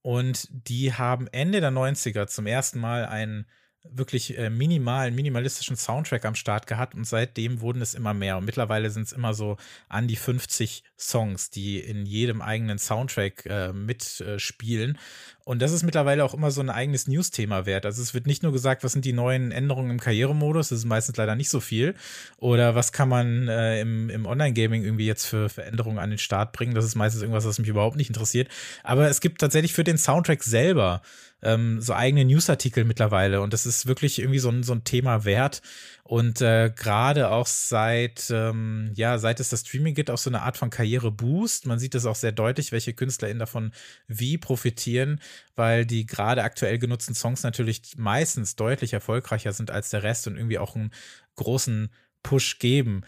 Und 0.01 0.49
die 0.51 0.93
haben 0.93 1.27
Ende 1.27 1.61
der 1.61 1.71
90er 1.71 2.27
zum 2.27 2.45
ersten 2.45 2.79
Mal 2.79 3.05
einen 3.05 3.45
wirklich 3.83 4.37
äh, 4.37 4.49
minimalen, 4.49 5.13
minimalistischen 5.13 5.75
Soundtrack 5.75 6.23
am 6.25 6.35
Start 6.35 6.67
gehabt 6.67 6.95
und 6.95 7.05
seitdem 7.05 7.61
wurden 7.61 7.81
es 7.81 7.93
immer 7.93 8.13
mehr. 8.13 8.37
Und 8.37 8.45
mittlerweile 8.45 8.89
sind 8.89 9.03
es 9.03 9.11
immer 9.11 9.33
so 9.33 9.57
an 9.89 10.07
die 10.07 10.15
50 10.15 10.83
Songs, 10.97 11.49
die 11.49 11.79
in 11.79 12.05
jedem 12.05 12.41
eigenen 12.41 12.79
Soundtrack 12.79 13.45
äh, 13.45 13.73
mitspielen. 13.73 14.97
Und 15.45 15.61
das 15.61 15.73
ist 15.73 15.83
mittlerweile 15.83 16.23
auch 16.23 16.33
immer 16.33 16.51
so 16.51 16.61
ein 16.61 16.69
eigenes 16.69 17.07
News-Thema 17.07 17.65
wert. 17.65 17.85
Also 17.85 18.01
es 18.01 18.13
wird 18.13 18.25
nicht 18.25 18.43
nur 18.43 18.53
gesagt, 18.53 18.85
was 18.85 18.93
sind 18.93 19.03
die 19.03 19.11
neuen 19.11 19.51
Änderungen 19.51 19.91
im 19.91 19.99
Karrieremodus, 19.99 20.69
das 20.69 20.79
ist 20.79 20.85
meistens 20.85 21.17
leider 21.17 21.35
nicht 21.35 21.49
so 21.49 21.59
viel. 21.59 21.95
Oder 22.37 22.75
was 22.75 22.93
kann 22.93 23.09
man 23.09 23.49
äh, 23.49 23.81
im, 23.81 24.09
im 24.09 24.25
Online-Gaming 24.25 24.83
irgendwie 24.83 25.07
jetzt 25.07 25.25
für 25.25 25.49
Veränderungen 25.49 25.99
an 25.99 26.09
den 26.09 26.19
Start 26.19 26.53
bringen. 26.53 26.73
Das 26.73 26.85
ist 26.85 26.95
meistens 26.95 27.21
irgendwas, 27.21 27.45
was 27.45 27.59
mich 27.59 27.67
überhaupt 27.67 27.97
nicht 27.97 28.09
interessiert. 28.09 28.47
Aber 28.83 29.09
es 29.09 29.19
gibt 29.19 29.41
tatsächlich 29.41 29.73
für 29.73 29.83
den 29.83 29.97
Soundtrack 29.97 30.41
selber 30.43 31.01
ähm, 31.43 31.81
so 31.81 31.93
eigene 31.93 32.25
Newsartikel 32.25 32.85
mittlerweile. 32.85 33.41
Und 33.41 33.53
das 33.53 33.65
ist 33.65 33.85
wirklich 33.85 34.19
irgendwie 34.19 34.39
so 34.39 34.49
ein, 34.49 34.63
so 34.63 34.73
ein 34.73 34.83
Thema 34.83 35.25
wert. 35.25 35.61
Und 36.03 36.41
äh, 36.41 36.71
gerade 36.75 37.29
auch 37.29 37.47
seit, 37.47 38.29
ähm, 38.29 38.91
ja, 38.95 39.17
seit 39.17 39.39
es 39.39 39.49
das 39.49 39.61
Streaming 39.61 39.93
gibt, 39.93 40.09
auch 40.09 40.17
so 40.17 40.29
eine 40.29 40.41
Art 40.41 40.57
von 40.57 40.69
Karriereboost. 40.69 41.65
Man 41.65 41.79
sieht 41.79 41.95
das 41.95 42.05
auch 42.05 42.15
sehr 42.15 42.31
deutlich, 42.31 42.71
welche 42.71 42.93
KünstlerInnen 42.93 43.39
davon 43.39 43.71
wie 44.07 44.37
profitieren, 44.37 45.19
weil 45.55 45.85
die 45.85 46.05
gerade 46.05 46.43
aktuell 46.43 46.79
genutzten 46.79 47.15
Songs 47.15 47.43
natürlich 47.43 47.81
meistens 47.97 48.55
deutlich 48.55 48.93
erfolgreicher 48.93 49.53
sind 49.53 49.71
als 49.71 49.89
der 49.89 50.03
Rest 50.03 50.27
und 50.27 50.37
irgendwie 50.37 50.59
auch 50.59 50.75
einen 50.75 50.91
großen 51.35 51.89
Push 52.21 52.59
geben. 52.59 53.03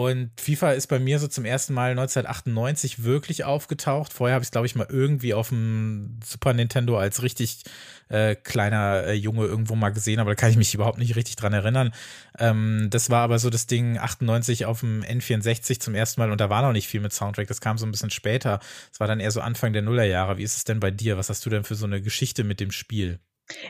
Und 0.00 0.30
FIFA 0.40 0.72
ist 0.72 0.86
bei 0.86 0.98
mir 0.98 1.18
so 1.18 1.28
zum 1.28 1.44
ersten 1.44 1.74
Mal 1.74 1.90
1998 1.90 3.04
wirklich 3.04 3.44
aufgetaucht. 3.44 4.14
Vorher 4.14 4.36
habe 4.36 4.42
ich 4.42 4.46
es, 4.46 4.50
glaube 4.50 4.66
ich, 4.66 4.74
mal 4.74 4.86
irgendwie 4.88 5.34
auf 5.34 5.50
dem 5.50 6.20
Super 6.24 6.54
Nintendo 6.54 6.98
als 6.98 7.22
richtig 7.22 7.64
äh, 8.08 8.34
kleiner 8.34 9.04
äh, 9.08 9.12
Junge 9.12 9.44
irgendwo 9.44 9.74
mal 9.74 9.90
gesehen, 9.90 10.18
aber 10.18 10.30
da 10.30 10.36
kann 10.36 10.48
ich 10.48 10.56
mich 10.56 10.72
überhaupt 10.72 10.96
nicht 10.96 11.16
richtig 11.16 11.36
dran 11.36 11.52
erinnern. 11.52 11.92
Ähm, 12.38 12.86
das 12.88 13.10
war 13.10 13.20
aber 13.20 13.38
so 13.38 13.50
das 13.50 13.66
Ding 13.66 13.98
98 13.98 14.64
auf 14.64 14.80
dem 14.80 15.02
N64 15.02 15.80
zum 15.80 15.94
ersten 15.94 16.22
Mal 16.22 16.32
und 16.32 16.40
da 16.40 16.48
war 16.48 16.62
noch 16.62 16.72
nicht 16.72 16.88
viel 16.88 17.02
mit 17.02 17.12
Soundtrack. 17.12 17.48
Das 17.48 17.60
kam 17.60 17.76
so 17.76 17.84
ein 17.84 17.90
bisschen 17.90 18.08
später. 18.08 18.60
Das 18.90 19.00
war 19.00 19.06
dann 19.06 19.20
eher 19.20 19.32
so 19.32 19.42
Anfang 19.42 19.74
der 19.74 19.82
Nullerjahre. 19.82 20.38
Wie 20.38 20.44
ist 20.44 20.56
es 20.56 20.64
denn 20.64 20.80
bei 20.80 20.90
dir? 20.90 21.18
Was 21.18 21.28
hast 21.28 21.44
du 21.44 21.50
denn 21.50 21.64
für 21.64 21.74
so 21.74 21.84
eine 21.84 22.00
Geschichte 22.00 22.42
mit 22.42 22.58
dem 22.58 22.70
Spiel? 22.70 23.20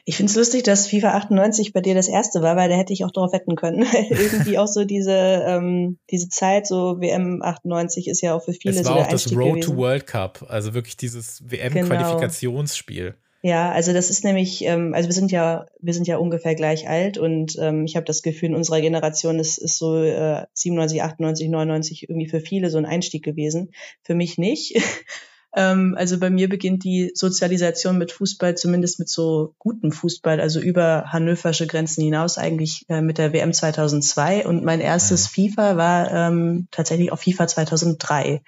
Ich 0.05 0.17
finde 0.17 0.31
es 0.31 0.37
lustig, 0.37 0.63
dass 0.63 0.89
FIFA 0.89 1.15
98 1.15 1.73
bei 1.73 1.81
dir 1.81 1.95
das 1.95 2.09
erste 2.09 2.43
war, 2.43 2.57
weil 2.57 2.69
da 2.69 2.77
hätte 2.77 2.93
ich 2.93 3.05
auch 3.05 3.11
darauf 3.11 3.33
wetten 3.33 3.57
können. 3.57 3.87
Irgendwie 4.11 4.59
auch 4.59 4.67
so 4.67 4.85
diese, 4.85 5.13
ähm, 5.13 5.99
diese 6.11 6.29
Zeit, 6.29 6.67
so 6.67 7.01
WM 7.01 7.43
98 7.43 8.09
ist 8.09 8.21
ja 8.21 8.35
auch 8.35 8.45
für 8.45 8.53
viele 8.53 8.79
es 8.79 8.87
war 8.87 8.95
so 8.95 9.01
auch 9.01 9.05
das 9.05 9.13
Einstieg 9.25 9.39
Road 9.39 9.55
gewesen. 9.55 9.71
to 9.73 9.77
World 9.77 10.07
Cup, 10.07 10.47
also 10.49 10.75
wirklich 10.75 10.97
dieses 10.97 11.43
WM-Qualifikationsspiel. 11.51 13.05
Genau. 13.05 13.17
Ja, 13.43 13.73
also 13.73 13.95
das 13.95 14.11
ist 14.11 14.23
nämlich, 14.23 14.63
ähm, 14.67 14.93
also 14.93 15.09
wir 15.09 15.15
sind 15.15 15.33
ja, 15.33 15.67
wir 15.81 15.95
sind 15.95 16.07
ja 16.07 16.19
ungefähr 16.19 16.55
gleich 16.55 16.89
alt 16.89 17.17
und 17.17 17.57
ähm, 17.59 17.87
ich 17.87 17.97
habe 17.97 18.05
das 18.05 18.21
Gefühl, 18.21 18.51
in 18.51 18.55
unserer 18.55 18.83
Generation 18.83 19.39
ist, 19.39 19.57
ist 19.57 19.79
so 19.79 20.03
äh, 20.03 20.45
97, 20.53 21.03
98, 21.03 21.49
99 21.49 22.03
irgendwie 22.03 22.29
für 22.29 22.41
viele 22.41 22.69
so 22.69 22.77
ein 22.77 22.85
Einstieg 22.85 23.25
gewesen. 23.25 23.71
Für 24.03 24.15
mich 24.15 24.37
nicht. 24.37 24.77
Ähm, 25.55 25.95
also 25.99 26.19
bei 26.19 26.31
mir 26.31 26.49
beginnt 26.49 26.85
die 26.85 27.11
Sozialisation 27.15 27.99
mit 27.99 28.13
Fußball, 28.13 28.57
zumindest 28.57 28.99
mit 28.99 29.09
so 29.09 29.55
gutem 29.59 29.91
Fußball, 29.91 30.41
also 30.41 30.61
über 30.61 31.07
hannoversche 31.07 31.67
Grenzen 31.67 32.05
hinaus, 32.05 32.39
eigentlich 32.39 32.85
äh, 32.89 33.01
mit 33.01 33.19
der 33.19 33.33
WM 33.33 33.53
2002. 33.53 34.47
Und 34.47 34.65
mein 34.65 34.81
erstes 34.81 35.35
ja. 35.37 35.49
FIFA 35.49 35.77
war 35.77 36.11
ähm, 36.13 36.69
tatsächlich 36.71 37.13
auch 37.13 37.19
FIFA 37.19 37.49
2003. 37.49 38.43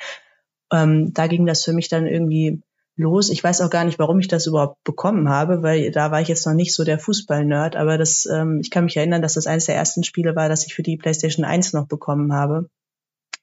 Ähm, 0.73 1.13
da 1.13 1.27
ging 1.27 1.45
das 1.45 1.65
für 1.65 1.73
mich 1.73 1.89
dann 1.89 2.07
irgendwie 2.07 2.63
los. 2.97 3.31
Ich 3.31 3.43
weiß 3.43 3.61
auch 3.63 3.71
gar 3.71 3.85
nicht, 3.85 3.99
warum 3.99 4.21
ich 4.21 4.29
das 4.29 4.47
überhaupt 4.47 4.83
bekommen 4.85 5.29
habe, 5.29 5.63
weil 5.63 5.91
da 5.91 6.11
war 6.11 6.21
ich 6.21 6.29
jetzt 6.29 6.47
noch 6.47 6.55
nicht 6.55 6.75
so 6.75 6.85
der 6.85 6.99
Fußball-Nerd, 6.99 7.75
aber 7.75 7.99
das, 7.99 8.27
ähm, 8.27 8.61
ich 8.63 8.71
kann 8.71 8.85
mich 8.85 8.97
erinnern, 8.97 9.23
dass 9.23 9.35
das 9.35 9.47
eines 9.47 9.67
der 9.67 9.77
ersten 9.77 10.05
Spiele 10.05 10.37
war, 10.37 10.49
das 10.49 10.67
ich 10.67 10.75
für 10.75 10.83
die 10.83 10.97
PlayStation 10.97 11.45
1 11.45 11.73
noch 11.73 11.87
bekommen 11.87 12.33
habe. 12.33 12.69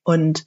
Und 0.04 0.46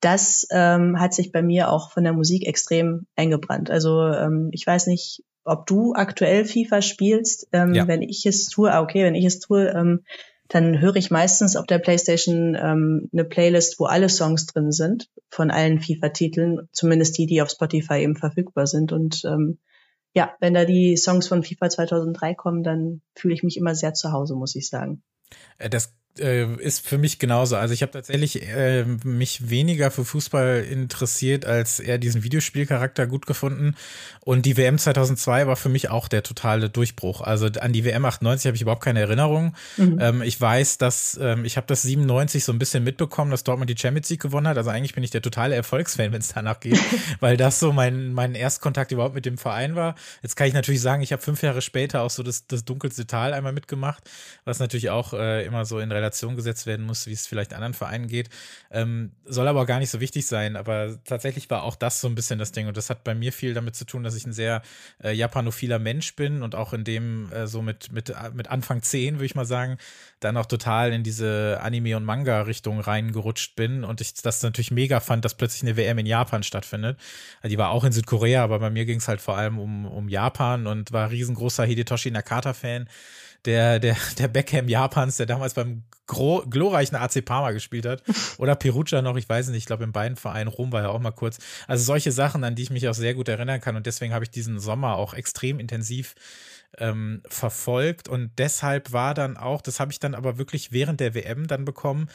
das 0.00 0.46
ähm, 0.50 1.00
hat 1.00 1.14
sich 1.14 1.32
bei 1.32 1.42
mir 1.42 1.70
auch 1.70 1.90
von 1.90 2.04
der 2.04 2.12
Musik 2.12 2.46
extrem 2.46 3.06
eingebrannt. 3.16 3.70
Also 3.70 4.02
ähm, 4.02 4.50
ich 4.52 4.66
weiß 4.66 4.86
nicht, 4.86 5.24
ob 5.44 5.66
du 5.66 5.94
aktuell 5.94 6.44
FIFA 6.44 6.82
spielst. 6.82 7.48
Ähm, 7.52 7.74
ja. 7.74 7.86
Wenn 7.86 8.02
ich 8.02 8.26
es 8.26 8.46
tue, 8.46 8.72
ah, 8.72 8.82
okay, 8.82 9.04
wenn 9.04 9.14
ich 9.14 9.24
es 9.24 9.40
tue, 9.40 9.68
ähm, 9.68 10.04
dann 10.48 10.80
höre 10.80 10.96
ich 10.96 11.10
meistens 11.10 11.56
auf 11.56 11.66
der 11.66 11.78
PlayStation 11.78 12.54
ähm, 12.54 13.08
eine 13.12 13.24
Playlist, 13.24 13.78
wo 13.80 13.86
alle 13.86 14.08
Songs 14.08 14.46
drin 14.46 14.72
sind 14.72 15.08
von 15.30 15.50
allen 15.50 15.80
FIFA-Titeln, 15.80 16.68
zumindest 16.72 17.16
die, 17.18 17.26
die 17.26 17.40
auf 17.40 17.50
Spotify 17.50 18.02
eben 18.02 18.16
verfügbar 18.16 18.66
sind. 18.66 18.92
Und 18.92 19.24
ähm, 19.24 19.58
ja, 20.12 20.34
wenn 20.40 20.54
da 20.54 20.64
die 20.64 20.96
Songs 20.96 21.28
von 21.28 21.42
FIFA 21.42 21.70
2003 21.70 22.34
kommen, 22.34 22.62
dann 22.62 23.00
fühle 23.14 23.34
ich 23.34 23.42
mich 23.42 23.56
immer 23.56 23.74
sehr 23.74 23.94
zu 23.94 24.12
Hause, 24.12 24.34
muss 24.34 24.54
ich 24.54 24.68
sagen. 24.68 25.02
Äh, 25.58 25.70
das 25.70 25.94
äh, 26.18 26.46
ist 26.56 26.86
für 26.86 26.98
mich 26.98 27.18
genauso. 27.18 27.56
Also 27.56 27.74
ich 27.74 27.82
habe 27.82 27.92
tatsächlich 27.92 28.46
äh, 28.48 28.84
mich 28.84 29.50
weniger 29.50 29.90
für 29.90 30.04
Fußball 30.04 30.64
interessiert, 30.70 31.44
als 31.44 31.80
eher 31.80 31.98
diesen 31.98 32.22
Videospielcharakter 32.22 33.06
gut 33.06 33.26
gefunden. 33.26 33.74
Und 34.20 34.46
die 34.46 34.56
WM 34.56 34.78
2002 34.78 35.46
war 35.46 35.56
für 35.56 35.68
mich 35.68 35.90
auch 35.90 36.08
der 36.08 36.22
totale 36.22 36.70
Durchbruch. 36.70 37.20
Also 37.20 37.46
an 37.60 37.72
die 37.72 37.84
WM 37.84 38.04
98 38.04 38.46
habe 38.46 38.56
ich 38.56 38.62
überhaupt 38.62 38.84
keine 38.84 39.00
Erinnerung. 39.00 39.54
Mhm. 39.76 39.98
Ähm, 40.00 40.22
ich 40.22 40.40
weiß, 40.40 40.78
dass 40.78 41.18
ähm, 41.20 41.44
ich 41.44 41.56
habe 41.56 41.66
das 41.66 41.82
97 41.82 42.44
so 42.44 42.52
ein 42.52 42.58
bisschen 42.58 42.84
mitbekommen, 42.84 43.32
dass 43.32 43.42
Dortmund 43.42 43.68
die 43.68 43.76
Champions 43.76 44.08
League 44.08 44.22
gewonnen 44.22 44.46
hat. 44.46 44.56
Also 44.56 44.70
eigentlich 44.70 44.94
bin 44.94 45.02
ich 45.02 45.10
der 45.10 45.22
totale 45.22 45.56
Erfolgsfan, 45.56 46.12
wenn 46.12 46.20
es 46.20 46.32
danach 46.32 46.60
geht, 46.60 46.78
weil 47.20 47.36
das 47.36 47.58
so 47.58 47.72
mein, 47.72 48.12
mein 48.12 48.34
Erstkontakt 48.34 48.92
überhaupt 48.92 49.14
mit 49.14 49.26
dem 49.26 49.36
Verein 49.36 49.74
war. 49.74 49.96
Jetzt 50.22 50.36
kann 50.36 50.46
ich 50.46 50.54
natürlich 50.54 50.80
sagen, 50.80 51.02
ich 51.02 51.12
habe 51.12 51.22
fünf 51.22 51.42
Jahre 51.42 51.60
später 51.60 52.02
auch 52.02 52.10
so 52.10 52.22
das, 52.22 52.46
das 52.46 52.64
dunkelste 52.64 53.06
Tal 53.06 53.34
einmal 53.34 53.52
mitgemacht, 53.52 54.04
was 54.44 54.60
natürlich 54.60 54.90
auch 54.90 55.12
äh, 55.12 55.44
immer 55.44 55.64
so 55.64 55.80
in 55.80 55.90
Relation 55.90 56.03
Relation 56.04 56.36
gesetzt 56.36 56.66
werden 56.66 56.84
muss, 56.84 57.06
wie 57.06 57.12
es 57.12 57.26
vielleicht 57.26 57.54
anderen 57.54 57.74
Vereinen 57.74 58.08
geht. 58.08 58.28
Ähm, 58.70 59.12
soll 59.24 59.48
aber 59.48 59.64
gar 59.64 59.78
nicht 59.78 59.90
so 59.90 60.00
wichtig 60.00 60.26
sein. 60.26 60.56
Aber 60.56 60.98
tatsächlich 61.04 61.48
war 61.48 61.62
auch 61.62 61.76
das 61.76 62.00
so 62.00 62.08
ein 62.08 62.14
bisschen 62.14 62.38
das 62.38 62.52
Ding. 62.52 62.68
Und 62.68 62.76
das 62.76 62.90
hat 62.90 63.04
bei 63.04 63.14
mir 63.14 63.32
viel 63.32 63.54
damit 63.54 63.74
zu 63.74 63.86
tun, 63.86 64.04
dass 64.04 64.14
ich 64.14 64.26
ein 64.26 64.32
sehr 64.32 64.62
äh, 65.02 65.12
japanophiler 65.12 65.78
Mensch 65.78 66.14
bin 66.14 66.42
und 66.42 66.54
auch 66.54 66.72
in 66.72 66.84
dem 66.84 67.32
äh, 67.32 67.46
so 67.46 67.62
mit, 67.62 67.90
mit, 67.92 68.14
mit 68.34 68.48
Anfang 68.48 68.82
10, 68.82 69.14
würde 69.14 69.24
ich 69.24 69.34
mal 69.34 69.46
sagen, 69.46 69.78
dann 70.20 70.36
auch 70.36 70.46
total 70.46 70.92
in 70.92 71.02
diese 71.02 71.58
Anime- 71.62 71.96
und 71.96 72.04
Manga-Richtung 72.04 72.80
reingerutscht 72.80 73.56
bin 73.56 73.84
und 73.84 74.00
ich 74.00 74.14
das 74.14 74.42
natürlich 74.42 74.70
mega 74.70 75.00
fand, 75.00 75.24
dass 75.24 75.34
plötzlich 75.34 75.62
eine 75.62 75.76
WM 75.76 75.98
in 75.98 76.06
Japan 76.06 76.42
stattfindet. 76.42 76.98
Also 77.42 77.52
die 77.52 77.58
war 77.58 77.70
auch 77.70 77.84
in 77.84 77.92
Südkorea, 77.92 78.42
aber 78.42 78.58
bei 78.58 78.70
mir 78.70 78.84
ging 78.84 78.98
es 78.98 79.08
halt 79.08 79.20
vor 79.20 79.36
allem 79.36 79.58
um, 79.58 79.86
um 79.86 80.08
Japan 80.08 80.66
und 80.66 80.92
war 80.92 81.10
riesengroßer 81.10 81.64
Hidetoshi 81.64 82.10
Nakata-Fan 82.10 82.88
der, 83.44 83.78
der, 83.78 83.96
der 84.18 84.28
Beckham 84.28 84.68
Japans, 84.68 85.16
der 85.16 85.26
damals 85.26 85.54
beim 85.54 85.84
glorreichen 86.06 86.96
AC 86.96 87.24
Parma 87.24 87.52
gespielt 87.52 87.86
hat. 87.86 88.02
Oder 88.38 88.54
Perugia 88.54 89.02
noch, 89.02 89.16
ich 89.16 89.28
weiß 89.28 89.48
nicht, 89.48 89.58
ich 89.58 89.66
glaube 89.66 89.84
in 89.84 89.92
beiden 89.92 90.16
Vereinen, 90.16 90.48
Rom 90.48 90.72
war 90.72 90.82
ja 90.82 90.88
auch 90.88 91.00
mal 91.00 91.12
kurz. 91.12 91.38
Also 91.66 91.84
solche 91.84 92.12
Sachen, 92.12 92.44
an 92.44 92.54
die 92.54 92.62
ich 92.62 92.70
mich 92.70 92.88
auch 92.88 92.94
sehr 92.94 93.14
gut 93.14 93.28
erinnern 93.28 93.60
kann. 93.60 93.76
Und 93.76 93.86
deswegen 93.86 94.12
habe 94.12 94.24
ich 94.24 94.30
diesen 94.30 94.58
Sommer 94.58 94.96
auch 94.96 95.14
extrem 95.14 95.58
intensiv 95.58 96.14
ähm, 96.78 97.22
verfolgt. 97.26 98.08
Und 98.08 98.32
deshalb 98.38 98.92
war 98.92 99.14
dann 99.14 99.36
auch, 99.36 99.62
das 99.62 99.80
habe 99.80 99.92
ich 99.92 99.98
dann 99.98 100.14
aber 100.14 100.38
wirklich 100.38 100.72
während 100.72 101.00
der 101.00 101.14
WM 101.14 101.46
dann 101.46 101.64
bekommen, 101.64 102.08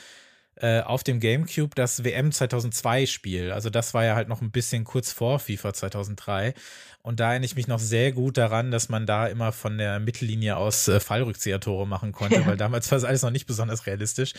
äh, 0.56 0.82
auf 0.82 1.04
dem 1.04 1.20
GameCube 1.20 1.74
das 1.74 2.04
WM 2.04 2.32
2002 2.32 3.06
Spiel. 3.06 3.52
Also 3.52 3.70
das 3.70 3.94
war 3.94 4.04
ja 4.04 4.16
halt 4.16 4.28
noch 4.28 4.42
ein 4.42 4.52
bisschen 4.52 4.84
kurz 4.84 5.12
vor 5.12 5.40
FIFA 5.40 5.74
2003. 5.74 6.54
Und 7.01 7.22
da 7.22 7.29
erinnere 7.29 7.46
ich 7.46 7.56
mich 7.56 7.68
noch 7.68 7.79
sehr 7.79 8.12
gut 8.12 8.38
daran, 8.38 8.72
dass 8.72 8.89
man 8.89 9.06
da 9.06 9.27
immer 9.27 9.53
von 9.53 9.77
der 9.77 10.01
Mittellinie 10.01 10.58
aus 10.58 10.89
äh, 10.89 11.00
Fallrückzieher-Tore 11.00 11.88
machen 11.88 12.12
konnte, 12.12 12.36
ja. 12.36 12.46
weil 12.46 12.58
damals 12.58 12.91
war 12.91 12.98
es 12.98 13.06
alles 13.06 13.22
noch 13.22 13.32
nicht 13.32 13.48
besonders 13.48 13.88
realistisch. 13.88 14.34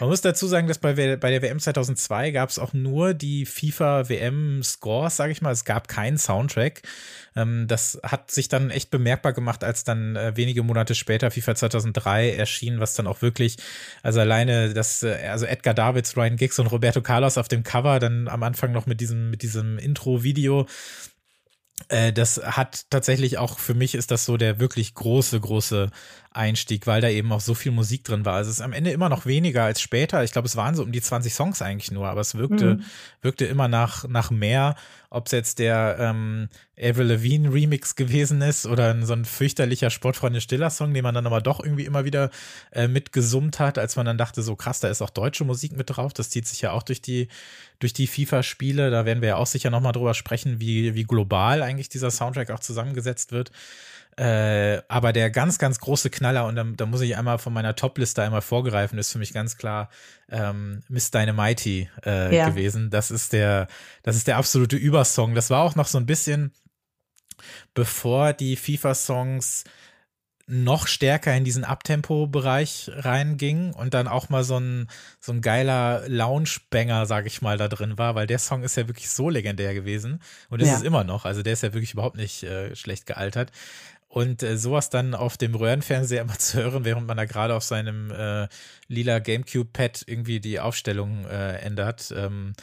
Man 0.00 0.08
muss 0.08 0.22
dazu 0.22 0.46
sagen, 0.46 0.66
dass 0.66 0.78
bei, 0.78 0.94
bei 0.94 1.30
der 1.30 1.42
WM 1.42 1.60
2002 1.60 2.30
gab 2.30 2.48
es 2.48 2.58
auch 2.58 2.72
nur 2.72 3.12
die 3.12 3.44
FIFA 3.44 4.08
WM 4.08 4.62
Scores, 4.62 5.16
sage 5.16 5.30
ich 5.32 5.42
mal. 5.42 5.52
Es 5.52 5.66
gab 5.66 5.88
keinen 5.88 6.16
Soundtrack. 6.16 6.82
Ähm, 7.36 7.66
das 7.68 8.00
hat 8.02 8.30
sich 8.30 8.48
dann 8.48 8.70
echt 8.70 8.90
bemerkbar 8.90 9.34
gemacht, 9.34 9.62
als 9.62 9.84
dann 9.84 10.16
äh, 10.16 10.34
wenige 10.36 10.62
Monate 10.62 10.94
später 10.94 11.30
FIFA 11.30 11.54
2003 11.54 12.32
erschien, 12.32 12.80
was 12.80 12.94
dann 12.94 13.06
auch 13.06 13.20
wirklich, 13.20 13.58
also 14.02 14.20
alleine 14.20 14.72
das, 14.72 15.02
äh, 15.02 15.28
also 15.30 15.44
Edgar 15.44 15.74
Davids, 15.74 16.16
Ryan 16.16 16.36
Giggs 16.36 16.58
und 16.58 16.68
Roberto 16.68 17.02
Carlos 17.02 17.36
auf 17.36 17.48
dem 17.48 17.62
Cover, 17.62 17.98
dann 17.98 18.26
am 18.26 18.42
Anfang 18.42 18.72
noch 18.72 18.86
mit 18.86 19.02
diesem, 19.02 19.28
mit 19.28 19.42
diesem 19.42 19.78
Intro-Video 19.78 20.66
das 22.12 22.40
hat 22.42 22.90
tatsächlich 22.90 23.38
auch 23.38 23.58
für 23.58 23.74
mich 23.74 23.94
ist 23.94 24.10
das 24.10 24.24
so 24.24 24.36
der 24.36 24.58
wirklich 24.60 24.94
große, 24.94 25.40
große 25.40 25.90
Einstieg, 26.36 26.86
weil 26.86 27.00
da 27.00 27.08
eben 27.08 27.32
auch 27.32 27.40
so 27.40 27.54
viel 27.54 27.72
Musik 27.72 28.04
drin 28.04 28.24
war. 28.24 28.34
Also 28.34 28.50
es 28.50 28.58
ist 28.58 28.62
am 28.62 28.72
Ende 28.72 28.90
immer 28.90 29.08
noch 29.08 29.26
weniger 29.26 29.64
als 29.64 29.80
später. 29.80 30.22
Ich 30.22 30.32
glaube, 30.32 30.46
es 30.46 30.56
waren 30.56 30.74
so 30.74 30.82
um 30.82 30.92
die 30.92 31.00
20 31.00 31.34
Songs 31.34 31.62
eigentlich 31.62 31.90
nur, 31.90 32.08
aber 32.08 32.20
es 32.20 32.34
wirkte, 32.34 32.76
mhm. 32.76 32.84
wirkte 33.22 33.46
immer 33.46 33.68
nach, 33.68 34.06
nach 34.08 34.30
mehr, 34.30 34.76
ob 35.10 35.26
es 35.26 35.32
jetzt 35.32 35.58
der 35.58 35.96
ähm, 35.98 36.48
Avril 36.78 37.06
Lavigne 37.06 37.52
Remix 37.52 37.96
gewesen 37.96 38.42
ist 38.42 38.66
oder 38.66 39.00
so 39.06 39.14
ein 39.14 39.24
fürchterlicher 39.24 39.90
Sportfreunde 39.90 40.40
Stiller 40.40 40.70
Song, 40.70 40.92
den 40.92 41.02
man 41.02 41.14
dann 41.14 41.26
aber 41.26 41.40
doch 41.40 41.60
irgendwie 41.60 41.86
immer 41.86 42.04
wieder 42.04 42.30
äh, 42.72 42.86
mitgesummt 42.86 43.58
hat, 43.58 43.78
als 43.78 43.96
man 43.96 44.04
dann 44.04 44.18
dachte, 44.18 44.42
so 44.42 44.56
krass, 44.56 44.80
da 44.80 44.88
ist 44.88 45.02
auch 45.02 45.10
deutsche 45.10 45.44
Musik 45.44 45.76
mit 45.76 45.88
drauf. 45.88 46.12
Das 46.12 46.30
zieht 46.30 46.46
sich 46.46 46.60
ja 46.60 46.72
auch 46.72 46.82
durch 46.82 47.00
die, 47.00 47.28
durch 47.78 47.92
die 47.92 48.06
FIFA-Spiele. 48.06 48.90
Da 48.90 49.06
werden 49.06 49.22
wir 49.22 49.30
ja 49.30 49.36
auch 49.36 49.46
sicher 49.46 49.70
nochmal 49.70 49.92
drüber 49.92 50.14
sprechen, 50.14 50.60
wie, 50.60 50.94
wie 50.94 51.04
global 51.04 51.62
eigentlich 51.62 51.88
dieser 51.88 52.10
Soundtrack 52.10 52.50
auch 52.50 52.60
zusammengesetzt 52.60 53.32
wird. 53.32 53.52
Äh, 54.18 54.80
aber 54.88 55.12
der 55.12 55.30
ganz, 55.30 55.58
ganz 55.58 55.78
große 55.78 56.08
Knaller, 56.08 56.46
und 56.46 56.56
da, 56.56 56.64
da 56.64 56.86
muss 56.86 57.02
ich 57.02 57.16
einmal 57.16 57.38
von 57.38 57.52
meiner 57.52 57.76
Top-Liste 57.76 58.22
einmal 58.22 58.40
vorgreifen, 58.40 58.98
ist 58.98 59.12
für 59.12 59.18
mich 59.18 59.34
ganz 59.34 59.58
klar 59.58 59.90
ähm, 60.30 60.82
Miss 60.88 61.10
Dynamite 61.10 61.88
äh, 62.04 62.34
ja. 62.34 62.48
gewesen. 62.48 62.88
Das 62.88 63.10
ist 63.10 63.34
der, 63.34 63.68
das 64.02 64.16
ist 64.16 64.26
der 64.26 64.38
absolute 64.38 64.76
Übersong. 64.76 65.34
Das 65.34 65.50
war 65.50 65.62
auch 65.62 65.74
noch 65.74 65.86
so 65.86 65.98
ein 65.98 66.06
bisschen, 66.06 66.52
bevor 67.74 68.32
die 68.32 68.56
FIFA-Songs 68.56 69.64
noch 70.48 70.86
stärker 70.86 71.36
in 71.36 71.44
diesen 71.44 71.64
Abtempo-Bereich 71.64 72.90
reinging 72.94 73.72
und 73.72 73.94
dann 73.94 74.06
auch 74.06 74.28
mal 74.28 74.44
so 74.44 74.58
ein, 74.58 74.88
so 75.18 75.32
ein 75.32 75.40
geiler 75.40 76.08
Lounge-Banger, 76.08 77.04
sag 77.06 77.26
ich 77.26 77.42
mal, 77.42 77.58
da 77.58 77.66
drin 77.66 77.98
war, 77.98 78.14
weil 78.14 78.28
der 78.28 78.38
Song 78.38 78.62
ist 78.62 78.76
ja 78.76 78.86
wirklich 78.86 79.10
so 79.10 79.28
legendär 79.28 79.74
gewesen 79.74 80.22
und 80.48 80.62
ist 80.62 80.68
ja. 80.68 80.76
es 80.76 80.82
immer 80.82 81.02
noch. 81.02 81.24
Also 81.24 81.42
der 81.42 81.52
ist 81.52 81.64
ja 81.64 81.74
wirklich 81.74 81.94
überhaupt 81.94 82.16
nicht 82.16 82.44
äh, 82.44 82.76
schlecht 82.76 83.06
gealtert. 83.06 83.50
Und 84.16 84.42
äh, 84.42 84.56
sowas 84.56 84.88
dann 84.88 85.14
auf 85.14 85.36
dem 85.36 85.54
Röhrenfernseher 85.54 86.22
immer 86.22 86.38
zu 86.38 86.56
hören, 86.62 86.86
während 86.86 87.06
man 87.06 87.18
da 87.18 87.26
gerade 87.26 87.54
auf 87.54 87.62
seinem 87.62 88.10
äh, 88.10 88.48
lila 88.88 89.18
GameCube-Pad 89.18 90.04
irgendwie 90.06 90.40
die 90.40 90.58
Aufstellung 90.58 91.26
äh, 91.26 91.58
ändert, 91.58 92.14
ähm, 92.16 92.54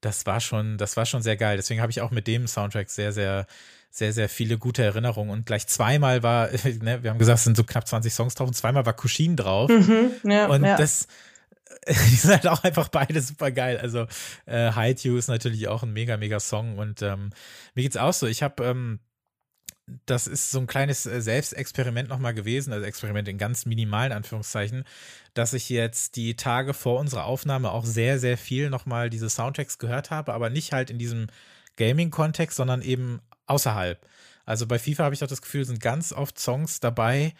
das 0.00 0.24
war 0.26 0.38
schon, 0.38 0.78
das 0.78 0.96
war 0.96 1.06
schon 1.06 1.20
sehr 1.20 1.36
geil. 1.36 1.56
Deswegen 1.56 1.80
habe 1.80 1.90
ich 1.90 2.00
auch 2.00 2.12
mit 2.12 2.28
dem 2.28 2.46
Soundtrack 2.46 2.90
sehr, 2.90 3.10
sehr, 3.10 3.48
sehr, 3.90 4.12
sehr 4.12 4.28
viele 4.28 4.56
gute 4.56 4.84
Erinnerungen. 4.84 5.32
Und 5.32 5.46
gleich 5.46 5.66
zweimal 5.66 6.22
war, 6.22 6.48
ne, 6.80 7.02
wir 7.02 7.10
haben 7.10 7.18
gesagt, 7.18 7.38
es 7.38 7.44
sind 7.44 7.56
so 7.56 7.64
knapp 7.64 7.88
20 7.88 8.14
Songs 8.14 8.36
drauf 8.36 8.46
und 8.46 8.54
zweimal 8.54 8.86
war 8.86 8.92
Kushin 8.92 9.34
drauf. 9.34 9.68
Mhm, 9.68 10.12
ja, 10.30 10.46
und 10.46 10.62
ja. 10.62 10.76
das, 10.76 11.08
die 11.88 12.14
sind 12.14 12.30
halt 12.30 12.46
auch 12.46 12.62
einfach 12.62 12.86
beide 12.86 13.20
super 13.20 13.50
geil. 13.50 13.78
Also 13.78 14.06
äh, 14.46 14.72
Hide 14.72 15.00
You 15.02 15.16
ist 15.16 15.26
natürlich 15.26 15.66
auch 15.66 15.82
ein 15.82 15.92
mega, 15.92 16.16
mega 16.16 16.38
Song. 16.38 16.78
Und 16.78 17.02
ähm, 17.02 17.30
mir 17.74 17.82
geht's 17.82 17.96
auch 17.96 18.12
so. 18.12 18.28
Ich 18.28 18.44
habe 18.44 18.64
ähm, 18.64 19.00
das 20.06 20.26
ist 20.26 20.50
so 20.50 20.60
ein 20.60 20.66
kleines 20.66 21.06
äh, 21.06 21.20
Selbstexperiment 21.20 22.08
nochmal 22.08 22.34
gewesen, 22.34 22.72
also 22.72 22.84
Experiment 22.84 23.28
in 23.28 23.38
ganz 23.38 23.66
minimalen 23.66 24.12
Anführungszeichen, 24.12 24.84
dass 25.34 25.52
ich 25.52 25.68
jetzt 25.68 26.16
die 26.16 26.36
Tage 26.36 26.74
vor 26.74 26.98
unserer 27.00 27.24
Aufnahme 27.24 27.70
auch 27.70 27.84
sehr, 27.84 28.18
sehr 28.18 28.36
viel 28.36 28.70
nochmal 28.70 29.10
diese 29.10 29.30
Soundtracks 29.30 29.78
gehört 29.78 30.10
habe, 30.10 30.32
aber 30.32 30.50
nicht 30.50 30.72
halt 30.72 30.90
in 30.90 30.98
diesem 30.98 31.28
Gaming-Kontext, 31.76 32.56
sondern 32.56 32.82
eben 32.82 33.20
außerhalb. 33.46 33.98
Also 34.44 34.66
bei 34.66 34.78
FIFA 34.78 35.04
habe 35.04 35.14
ich 35.14 35.22
auch 35.22 35.28
das 35.28 35.42
Gefühl, 35.42 35.64
sind 35.64 35.80
ganz 35.80 36.12
oft 36.12 36.38
Songs 36.38 36.80
dabei, 36.80 37.34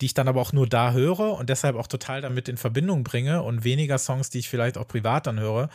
die 0.00 0.06
ich 0.06 0.14
dann 0.14 0.28
aber 0.28 0.40
auch 0.40 0.52
nur 0.52 0.68
da 0.68 0.92
höre 0.92 1.38
und 1.38 1.48
deshalb 1.48 1.76
auch 1.76 1.86
total 1.86 2.20
damit 2.20 2.48
in 2.48 2.56
Verbindung 2.56 3.04
bringe 3.04 3.42
und 3.42 3.64
weniger 3.64 3.98
Songs, 3.98 4.30
die 4.30 4.40
ich 4.40 4.48
vielleicht 4.48 4.78
auch 4.78 4.88
privat 4.88 5.26
dann 5.26 5.38
höre. 5.38 5.68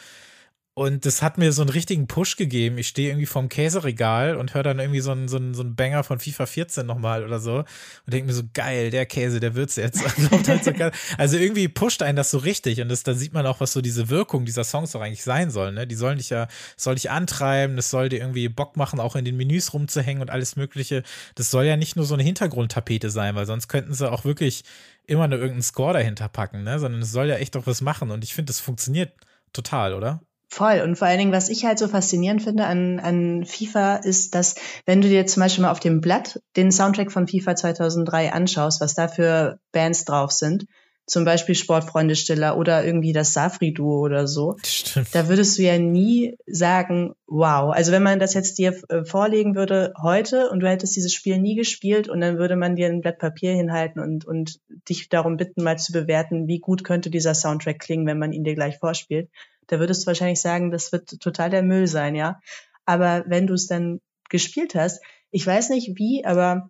Und 0.78 1.08
das 1.08 1.24
hat 1.24 1.40
mir 1.40 1.54
so 1.54 1.64
einen 1.64 1.72
richtigen 1.72 2.06
Push 2.06 2.36
gegeben. 2.36 2.78
Ich 2.78 2.90
stehe 2.90 3.10
irgendwie 3.10 3.26
vorm 3.26 3.50
Käseregal 3.50 4.36
und 4.36 4.54
höre 4.54 4.62
dann 4.62 4.78
irgendwie 4.78 5.00
so 5.00 5.10
einen, 5.10 5.28
so, 5.28 5.38
einen, 5.38 5.56
so 5.56 5.64
einen 5.64 5.76
Banger 5.76 6.04
von 6.04 6.20
FIFA 6.20 6.46
14 6.46 6.86
nochmal 6.86 7.24
oder 7.24 7.40
so 7.40 7.56
und 7.56 7.66
denke 8.06 8.28
mir 8.28 8.34
so, 8.34 8.44
geil, 8.54 8.92
der 8.92 9.08
Käse, 9.08 9.40
der 9.40 9.56
wird's 9.56 9.76
jetzt. 9.76 10.04
halt 10.48 10.94
also 11.18 11.36
irgendwie 11.36 11.68
pusht 11.68 12.04
einen 12.04 12.16
das 12.16 12.30
so 12.30 12.38
richtig 12.38 12.80
und 12.80 12.90
das, 12.90 13.02
da 13.02 13.16
sieht 13.16 13.34
man 13.34 13.48
auch, 13.48 13.60
was 13.60 13.74
so 13.74 13.82
diese 13.82 14.10
Wirkung 14.10 14.46
dieser 14.46 14.64
Songs 14.64 14.92
doch 14.92 15.02
eigentlich 15.02 15.24
sein 15.24 15.50
soll. 15.50 15.72
Ne? 15.72 15.88
Die 15.88 15.96
sollen 15.96 16.20
dich 16.20 16.30
ja, 16.30 16.48
soll 16.76 16.94
dich 16.94 17.10
antreiben, 17.10 17.76
das 17.76 17.90
soll 17.90 18.10
dir 18.10 18.20
irgendwie 18.20 18.48
Bock 18.48 18.78
machen, 18.78 19.00
auch 19.00 19.16
in 19.16 19.26
den 19.26 19.36
Menüs 19.36 19.74
rumzuhängen 19.74 20.22
und 20.22 20.30
alles 20.30 20.58
Mögliche. 20.58 21.02
Das 21.34 21.50
soll 21.50 21.66
ja 21.66 21.76
nicht 21.76 21.96
nur 21.96 22.06
so 22.06 22.14
eine 22.14 22.22
Hintergrundtapete 22.22 23.10
sein, 23.10 23.34
weil 23.34 23.48
sonst 23.48 23.68
könnten 23.68 23.96
sie 23.96 24.12
auch 24.12 24.26
wirklich 24.26 24.64
immer 25.08 25.28
nur 25.28 25.40
irgendeinen 25.40 25.64
Score 25.64 25.94
dahinter 25.94 26.30
packen, 26.30 26.62
ne? 26.62 26.78
sondern 26.78 27.02
es 27.02 27.12
soll 27.12 27.30
ja 27.30 27.38
echt 27.38 27.56
doch 27.56 27.66
was 27.66 27.82
machen 27.82 28.12
und 28.12 28.24
ich 28.24 28.36
finde, 28.36 28.52
das 28.52 28.60
funktioniert 28.60 29.12
total, 29.54 29.96
oder? 29.96 30.22
Voll. 30.50 30.82
Und 30.82 30.96
vor 30.98 31.08
allen 31.08 31.20
Dingen, 31.20 31.32
was 31.34 31.50
ich 31.50 31.66
halt 31.66 31.78
so 31.78 31.88
faszinierend 31.88 32.42
finde 32.42 32.66
an, 32.66 33.00
an 33.00 33.46
FIFA, 33.46 33.98
ist, 33.98 34.34
dass 34.34 34.56
wenn 34.86 35.02
du 35.02 35.10
dir 35.10 35.26
zum 35.28 35.42
Beispiel 35.42 35.64
mal 35.64 35.72
auf 35.72 35.82
dem 35.82 36.00
Blatt 36.02 36.42
den 36.56 36.72
Soundtrack 36.72 37.12
von 37.12 37.28
FIFA 37.28 37.56
2003 37.56 38.32
anschaust, 38.32 38.80
was 38.80 38.94
da 38.94 39.08
für 39.08 39.60
Bands 39.72 40.06
drauf 40.06 40.32
sind, 40.32 40.66
zum 41.08 41.24
Beispiel 41.24 41.56
Sportfreunde 41.56 42.18
Stiller 42.18 42.58
oder 42.58 42.84
irgendwie 42.84 43.14
das 43.14 43.32
Safri-Duo 43.32 44.02
oder 44.02 44.28
so, 44.28 44.58
Stimmt. 44.64 45.08
da 45.14 45.30
würdest 45.30 45.58
du 45.58 45.64
ja 45.64 45.78
nie 45.78 46.38
sagen, 46.46 47.14
wow. 47.28 47.74
Also 47.74 47.94
wenn 47.94 48.04
man 48.04 48.20
das 48.20 48.34
jetzt 48.34 48.58
dir 48.58 48.78
äh, 48.90 49.06
vorlegen 49.06 49.56
würde 49.56 49.94
heute 50.02 50.50
und 50.50 50.60
du 50.60 50.70
hättest 50.70 50.98
dieses 50.98 51.14
Spiel 51.14 51.40
nie 51.40 51.56
gespielt 51.56 52.10
und 52.10 52.20
dann 52.20 52.38
würde 52.38 52.58
man 52.58 52.76
dir 52.76 52.88
ein 52.88 53.00
Blatt 53.00 53.20
Papier 53.20 53.54
hinhalten 53.54 54.02
und, 54.02 54.26
und 54.26 54.60
dich 54.90 55.08
darum 55.08 55.38
bitten, 55.38 55.64
mal 55.64 55.78
zu 55.78 55.94
bewerten, 55.94 56.48
wie 56.48 56.60
gut 56.60 56.84
könnte 56.84 57.10
dieser 57.10 57.34
Soundtrack 57.34 57.80
klingen, 57.80 58.06
wenn 58.06 58.20
man 58.20 58.34
ihn 58.34 58.44
dir 58.44 58.56
gleich 58.56 58.78
vorspielt, 58.78 59.30
da 59.68 59.80
würdest 59.80 60.04
du 60.04 60.08
wahrscheinlich 60.08 60.42
sagen, 60.42 60.72
das 60.72 60.92
wird 60.92 61.20
total 61.20 61.50
der 61.50 61.64
Müll 61.64 61.88
sein, 61.88 62.16
ja. 62.16 62.40
Aber 62.86 63.26
wenn 63.28 63.48
du 63.48 63.54
es 63.54 63.68
dann 63.68 64.00
gespielt 64.30 64.76
hast, 64.76 65.02
ich 65.32 65.46
weiß 65.46 65.70
nicht 65.70 65.98
wie, 65.98 66.26
aber 66.26 66.70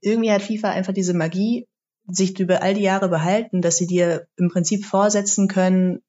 irgendwie 0.00 0.30
hat 0.30 0.42
FIFA 0.42 0.70
einfach 0.70 0.92
diese 0.92 1.14
Magie 1.14 1.66
sich 2.06 2.38
über 2.38 2.62
all 2.62 2.74
die 2.74 2.82
Jahre 2.82 3.08
behalten, 3.08 3.62
dass 3.62 3.76
sie 3.76 3.86
dir 3.86 4.26
im 4.36 4.48
Prinzip 4.48 4.84
vorsetzen 4.84 5.48
können, 5.48 6.02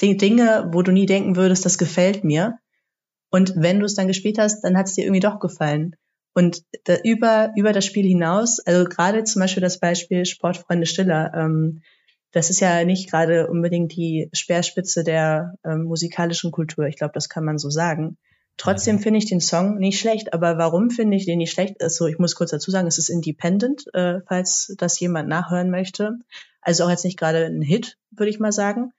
Dinge, 0.00 0.70
wo 0.72 0.82
du 0.82 0.92
nie 0.92 1.06
denken 1.06 1.36
würdest, 1.36 1.64
das 1.64 1.78
gefällt 1.78 2.24
mir. 2.24 2.58
Und 3.30 3.54
wenn 3.56 3.80
du 3.80 3.86
es 3.86 3.94
dann 3.94 4.08
gespielt 4.08 4.38
hast, 4.38 4.62
dann 4.62 4.76
hat 4.76 4.86
es 4.86 4.94
dir 4.94 5.04
irgendwie 5.04 5.20
doch 5.20 5.38
gefallen. 5.38 5.96
Und 6.34 6.62
da, 6.84 6.96
über, 7.02 7.52
über 7.56 7.72
das 7.72 7.84
Spiel 7.86 8.06
hinaus, 8.06 8.60
also 8.60 8.88
gerade 8.88 9.24
zum 9.24 9.40
Beispiel 9.40 9.62
das 9.62 9.78
Beispiel 9.78 10.24
Sportfreunde 10.24 10.86
Stiller, 10.86 11.32
ähm, 11.34 11.82
das 12.36 12.50
ist 12.50 12.60
ja 12.60 12.84
nicht 12.84 13.10
gerade 13.10 13.46
unbedingt 13.46 13.96
die 13.96 14.28
Speerspitze 14.34 15.04
der 15.04 15.54
ähm, 15.64 15.84
musikalischen 15.84 16.50
Kultur. 16.50 16.84
Ich 16.84 16.96
glaube, 16.96 17.14
das 17.14 17.30
kann 17.30 17.46
man 17.46 17.56
so 17.56 17.70
sagen. 17.70 18.18
Trotzdem 18.58 18.96
mhm. 18.96 19.00
finde 19.00 19.18
ich 19.20 19.24
den 19.24 19.40
Song 19.40 19.78
nicht 19.78 19.98
schlecht, 19.98 20.34
aber 20.34 20.58
warum 20.58 20.90
finde 20.90 21.16
ich 21.16 21.24
den 21.24 21.38
nicht 21.38 21.50
schlecht? 21.50 21.80
Also 21.80 22.06
ich 22.08 22.18
muss 22.18 22.34
kurz 22.34 22.50
dazu 22.50 22.70
sagen, 22.70 22.88
es 22.88 22.98
ist 22.98 23.08
independent, 23.08 23.86
äh, 23.94 24.20
falls 24.28 24.74
das 24.76 25.00
jemand 25.00 25.30
nachhören 25.30 25.70
möchte. 25.70 26.18
Also 26.60 26.84
auch 26.84 26.90
jetzt 26.90 27.06
nicht 27.06 27.18
gerade 27.18 27.46
ein 27.46 27.62
Hit, 27.62 27.96
würde 28.10 28.28
ich 28.28 28.38
mal 28.38 28.52
sagen. 28.52 28.92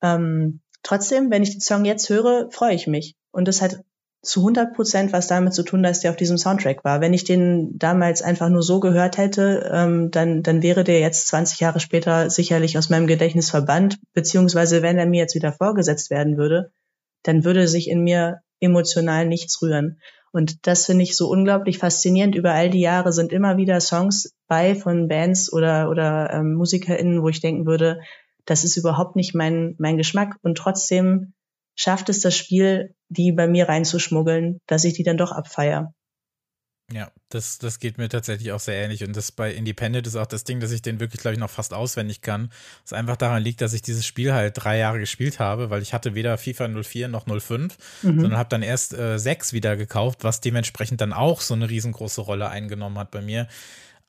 Ähm, 0.00 0.60
trotzdem, 0.84 1.28
wenn 1.32 1.42
ich 1.42 1.50
den 1.50 1.60
Song 1.60 1.84
jetzt 1.84 2.08
höre, 2.08 2.52
freue 2.52 2.76
ich 2.76 2.86
mich. 2.86 3.16
Und 3.32 3.48
das 3.48 3.62
hat 3.62 3.80
zu 4.22 4.40
100 4.40 4.74
Prozent 4.74 5.12
was 5.12 5.28
damit 5.28 5.54
zu 5.54 5.62
tun, 5.62 5.82
dass 5.82 6.00
der 6.00 6.10
auf 6.10 6.16
diesem 6.16 6.38
Soundtrack 6.38 6.84
war. 6.84 7.00
Wenn 7.00 7.14
ich 7.14 7.24
den 7.24 7.78
damals 7.78 8.22
einfach 8.22 8.48
nur 8.48 8.62
so 8.62 8.80
gehört 8.80 9.18
hätte, 9.18 9.70
ähm, 9.72 10.10
dann, 10.10 10.42
dann 10.42 10.62
wäre 10.62 10.84
der 10.84 11.00
jetzt 11.00 11.28
20 11.28 11.60
Jahre 11.60 11.80
später 11.80 12.28
sicherlich 12.28 12.76
aus 12.76 12.90
meinem 12.90 13.06
Gedächtnis 13.06 13.50
verbannt, 13.50 13.98
beziehungsweise 14.14 14.82
wenn 14.82 14.98
er 14.98 15.06
mir 15.06 15.20
jetzt 15.20 15.34
wieder 15.34 15.52
vorgesetzt 15.52 16.10
werden 16.10 16.36
würde, 16.36 16.72
dann 17.22 17.44
würde 17.44 17.68
sich 17.68 17.88
in 17.88 18.02
mir 18.02 18.40
emotional 18.60 19.26
nichts 19.26 19.60
rühren. 19.62 20.00
Und 20.32 20.66
das 20.66 20.86
finde 20.86 21.04
ich 21.04 21.16
so 21.16 21.30
unglaublich 21.30 21.78
faszinierend. 21.78 22.34
Über 22.34 22.52
all 22.52 22.68
die 22.68 22.80
Jahre 22.80 23.12
sind 23.12 23.32
immer 23.32 23.56
wieder 23.56 23.80
Songs 23.80 24.34
bei 24.48 24.74
von 24.74 25.08
Bands 25.08 25.52
oder, 25.52 25.88
oder 25.88 26.30
ähm, 26.32 26.54
MusikerInnen, 26.54 27.22
wo 27.22 27.28
ich 27.28 27.40
denken 27.40 27.64
würde, 27.64 28.00
das 28.44 28.64
ist 28.64 28.76
überhaupt 28.76 29.16
nicht 29.16 29.34
mein, 29.34 29.76
mein 29.78 29.96
Geschmack. 29.96 30.36
Und 30.42 30.58
trotzdem 30.58 31.32
schafft 31.74 32.08
es 32.08 32.20
das 32.20 32.36
Spiel, 32.36 32.94
die 33.08 33.32
bei 33.32 33.46
mir 33.46 33.68
reinzuschmuggeln, 33.68 34.60
dass 34.66 34.84
ich 34.84 34.94
die 34.94 35.02
dann 35.02 35.16
doch 35.16 35.32
abfeier. 35.32 35.92
Ja, 36.92 37.10
das, 37.30 37.58
das 37.58 37.80
geht 37.80 37.98
mir 37.98 38.08
tatsächlich 38.08 38.52
auch 38.52 38.60
sehr 38.60 38.76
ähnlich. 38.76 39.02
Und 39.02 39.16
das 39.16 39.32
bei 39.32 39.52
Independent 39.52 40.06
ist 40.06 40.14
auch 40.14 40.26
das 40.26 40.44
Ding, 40.44 40.60
dass 40.60 40.70
ich 40.70 40.82
den 40.82 41.00
wirklich, 41.00 41.20
glaube 41.20 41.34
ich, 41.34 41.40
noch 41.40 41.50
fast 41.50 41.74
auswendig 41.74 42.20
kann. 42.20 42.52
Was 42.84 42.92
einfach 42.92 43.16
daran 43.16 43.42
liegt, 43.42 43.60
dass 43.60 43.72
ich 43.72 43.82
dieses 43.82 44.06
Spiel 44.06 44.32
halt 44.32 44.54
drei 44.56 44.78
Jahre 44.78 45.00
gespielt 45.00 45.40
habe, 45.40 45.68
weil 45.70 45.82
ich 45.82 45.92
hatte 45.92 46.14
weder 46.14 46.38
FIFA 46.38 46.68
04 46.68 47.08
noch 47.08 47.26
05, 47.26 47.76
mhm. 48.02 48.20
sondern 48.20 48.38
habe 48.38 48.50
dann 48.50 48.62
erst 48.62 48.94
äh, 48.94 49.18
6 49.18 49.52
wieder 49.52 49.76
gekauft, 49.76 50.22
was 50.22 50.40
dementsprechend 50.40 51.00
dann 51.00 51.12
auch 51.12 51.40
so 51.40 51.54
eine 51.54 51.68
riesengroße 51.68 52.20
Rolle 52.20 52.50
eingenommen 52.50 52.98
hat 52.98 53.10
bei 53.10 53.20
mir. 53.20 53.48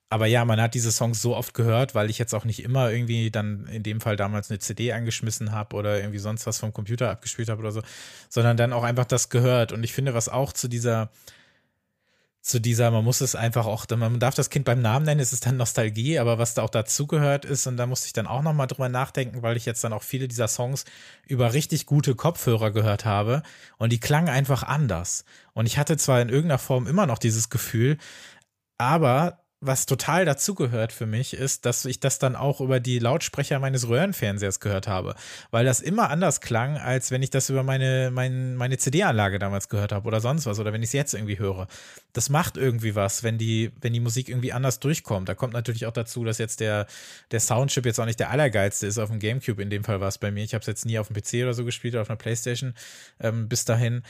Aber 0.10 0.26
ja, 0.26 0.46
man 0.46 0.62
hat 0.62 0.74
diese 0.74 0.92
Songs 0.92 1.22
so 1.22 1.36
oft 1.36 1.54
gehört, 1.54 1.94
weil 1.94 2.10
ich 2.10 2.18
jetzt 2.18 2.34
auch 2.34 2.46
nicht 2.46 2.64
immer 2.64 2.92
irgendwie 2.92 3.30
dann 3.30 3.68
in 3.68 3.84
dem 3.84 4.00
Fall 4.00 4.16
damals 4.16 4.50
eine 4.50 4.60
CD 4.60 4.94
angeschmissen 4.94 5.52
habe 5.52 5.76
oder 5.76 6.00
irgendwie 6.00 6.20
sonst 6.20 6.48
was 6.48 6.60
vom 6.60 6.72
Computer 6.72 7.10
abgespielt 7.10 7.50
habe 7.50 7.60
oder 7.60 7.72
so, 7.72 7.82
sondern 8.30 8.56
dann 8.56 8.72
auch 8.72 8.84
einfach 8.84 9.06
das 9.06 9.30
gehört. 9.30 9.74
Und 9.74 9.84
ich 9.84 9.94
finde, 9.94 10.14
was 10.14 10.30
auch 10.30 10.54
zu 10.54 10.70
dieser 10.70 11.10
zu 12.48 12.62
dieser, 12.62 12.92
man 12.92 13.04
muss 13.04 13.20
es 13.20 13.36
einfach 13.36 13.66
auch, 13.66 13.86
man 13.90 14.20
darf 14.22 14.34
das 14.34 14.50
Kind 14.50 14.64
beim 14.64 14.82
Namen 14.82 15.06
nennen, 15.06 15.20
es 15.20 15.34
ist 15.34 15.46
dann 15.46 15.58
Nostalgie, 15.58 16.18
aber 16.18 16.38
was 16.38 16.54
da 16.54 16.64
auch 16.64 16.70
dazugehört 16.70 17.44
ist, 17.44 17.68
und 17.68 17.76
da 17.76 17.86
musste 17.86 18.08
ich 18.08 18.14
dann 18.14 18.26
auch 18.26 18.42
nochmal 18.42 18.68
drüber 18.68 18.88
nachdenken, 18.88 19.42
weil 19.42 19.58
ich 19.58 19.66
jetzt 19.66 19.84
dann 19.84 19.92
auch 19.92 20.04
viele 20.04 20.30
dieser 20.30 20.48
Songs 20.48 20.86
über 21.26 21.52
richtig 21.52 21.86
gute 21.86 22.16
Kopfhörer 22.16 22.72
gehört 22.72 23.04
habe 23.04 23.44
und 23.78 23.92
die 23.92 24.00
klangen 24.00 24.30
einfach 24.30 24.64
anders. 24.64 25.26
Und 25.54 25.66
ich 25.66 25.78
hatte 25.78 25.98
zwar 25.98 26.22
in 26.22 26.30
irgendeiner 26.30 26.58
Form 26.58 26.88
immer 26.88 27.06
noch 27.06 27.18
dieses 27.18 27.50
Gefühl, 27.50 27.98
aber 28.78 29.44
was 29.60 29.88
total 29.88 30.24
dazugehört 30.26 30.94
für 30.94 31.08
mich, 31.08 31.34
ist, 31.34 31.66
dass 31.66 31.86
ich 31.86 32.00
das 32.00 32.20
dann 32.20 32.36
auch 32.36 32.62
über 32.62 32.80
die 32.80 33.00
Lautsprecher 33.00 33.60
meines 33.60 33.88
Röhrenfernsehers 33.88 34.60
gehört 34.60 34.88
habe. 34.88 35.16
Weil 35.50 35.66
das 35.66 35.82
immer 35.82 36.12
anders 36.12 36.42
klang, 36.42 36.78
als 36.78 37.10
wenn 37.10 37.24
ich 37.24 37.32
das 37.32 37.50
über 37.50 37.64
meine, 37.64 38.12
mein, 38.12 38.56
meine 38.56 38.78
CD-Anlage 38.78 39.40
damals 39.40 39.68
gehört 39.68 39.92
habe 39.92 40.08
oder 40.08 40.20
sonst 40.20 40.46
was. 40.46 40.60
Oder 40.60 40.74
wenn 40.74 40.84
ich 40.84 40.90
es 40.90 40.94
jetzt 40.94 41.16
irgendwie 41.16 41.40
höre. 41.40 41.68
Das 42.14 42.30
macht 42.30 42.56
irgendwie 42.56 42.94
was, 42.94 43.24
wenn 43.24 43.40
die, 43.40 43.72
wenn 43.82 43.94
die 43.94 44.00
Musik 44.00 44.30
irgendwie 44.30 44.54
anders 44.54 44.80
durchkommt. 44.80 45.28
Da 45.28 45.34
kommt 45.34 45.54
natürlich 45.54 45.88
auch 45.88 45.94
dazu, 45.94 46.24
dass 46.24 46.38
jetzt 46.38 46.60
der, 46.60 46.86
der 47.32 47.40
Soundchip 47.40 47.86
jetzt 47.86 48.00
auch 48.00 48.06
nicht 48.06 48.20
der 48.20 48.30
allergeilste 48.30 48.86
ist 48.86 49.00
auf 49.00 49.10
dem 49.10 49.20
Gamecube. 49.20 49.62
In 49.62 49.72
dem 49.72 49.84
Fall 49.84 50.00
war 50.00 50.10
es 50.10 50.20
bei 50.20 50.30
mir. 50.30 50.44
Ich 50.44 50.54
habe 50.54 50.62
es 50.62 50.68
jetzt 50.68 50.86
nie 50.86 51.00
auf 51.00 51.08
dem 51.08 51.16
PC 51.16 51.44
oder 51.44 51.56
so 51.56 51.66
gespielt 51.66 51.96
oder 51.96 52.04
auf 52.04 52.10
einer 52.12 52.18
Playstation 52.18 52.76
ähm, 53.20 53.50
bis 53.50 53.66
dahin 53.66 54.04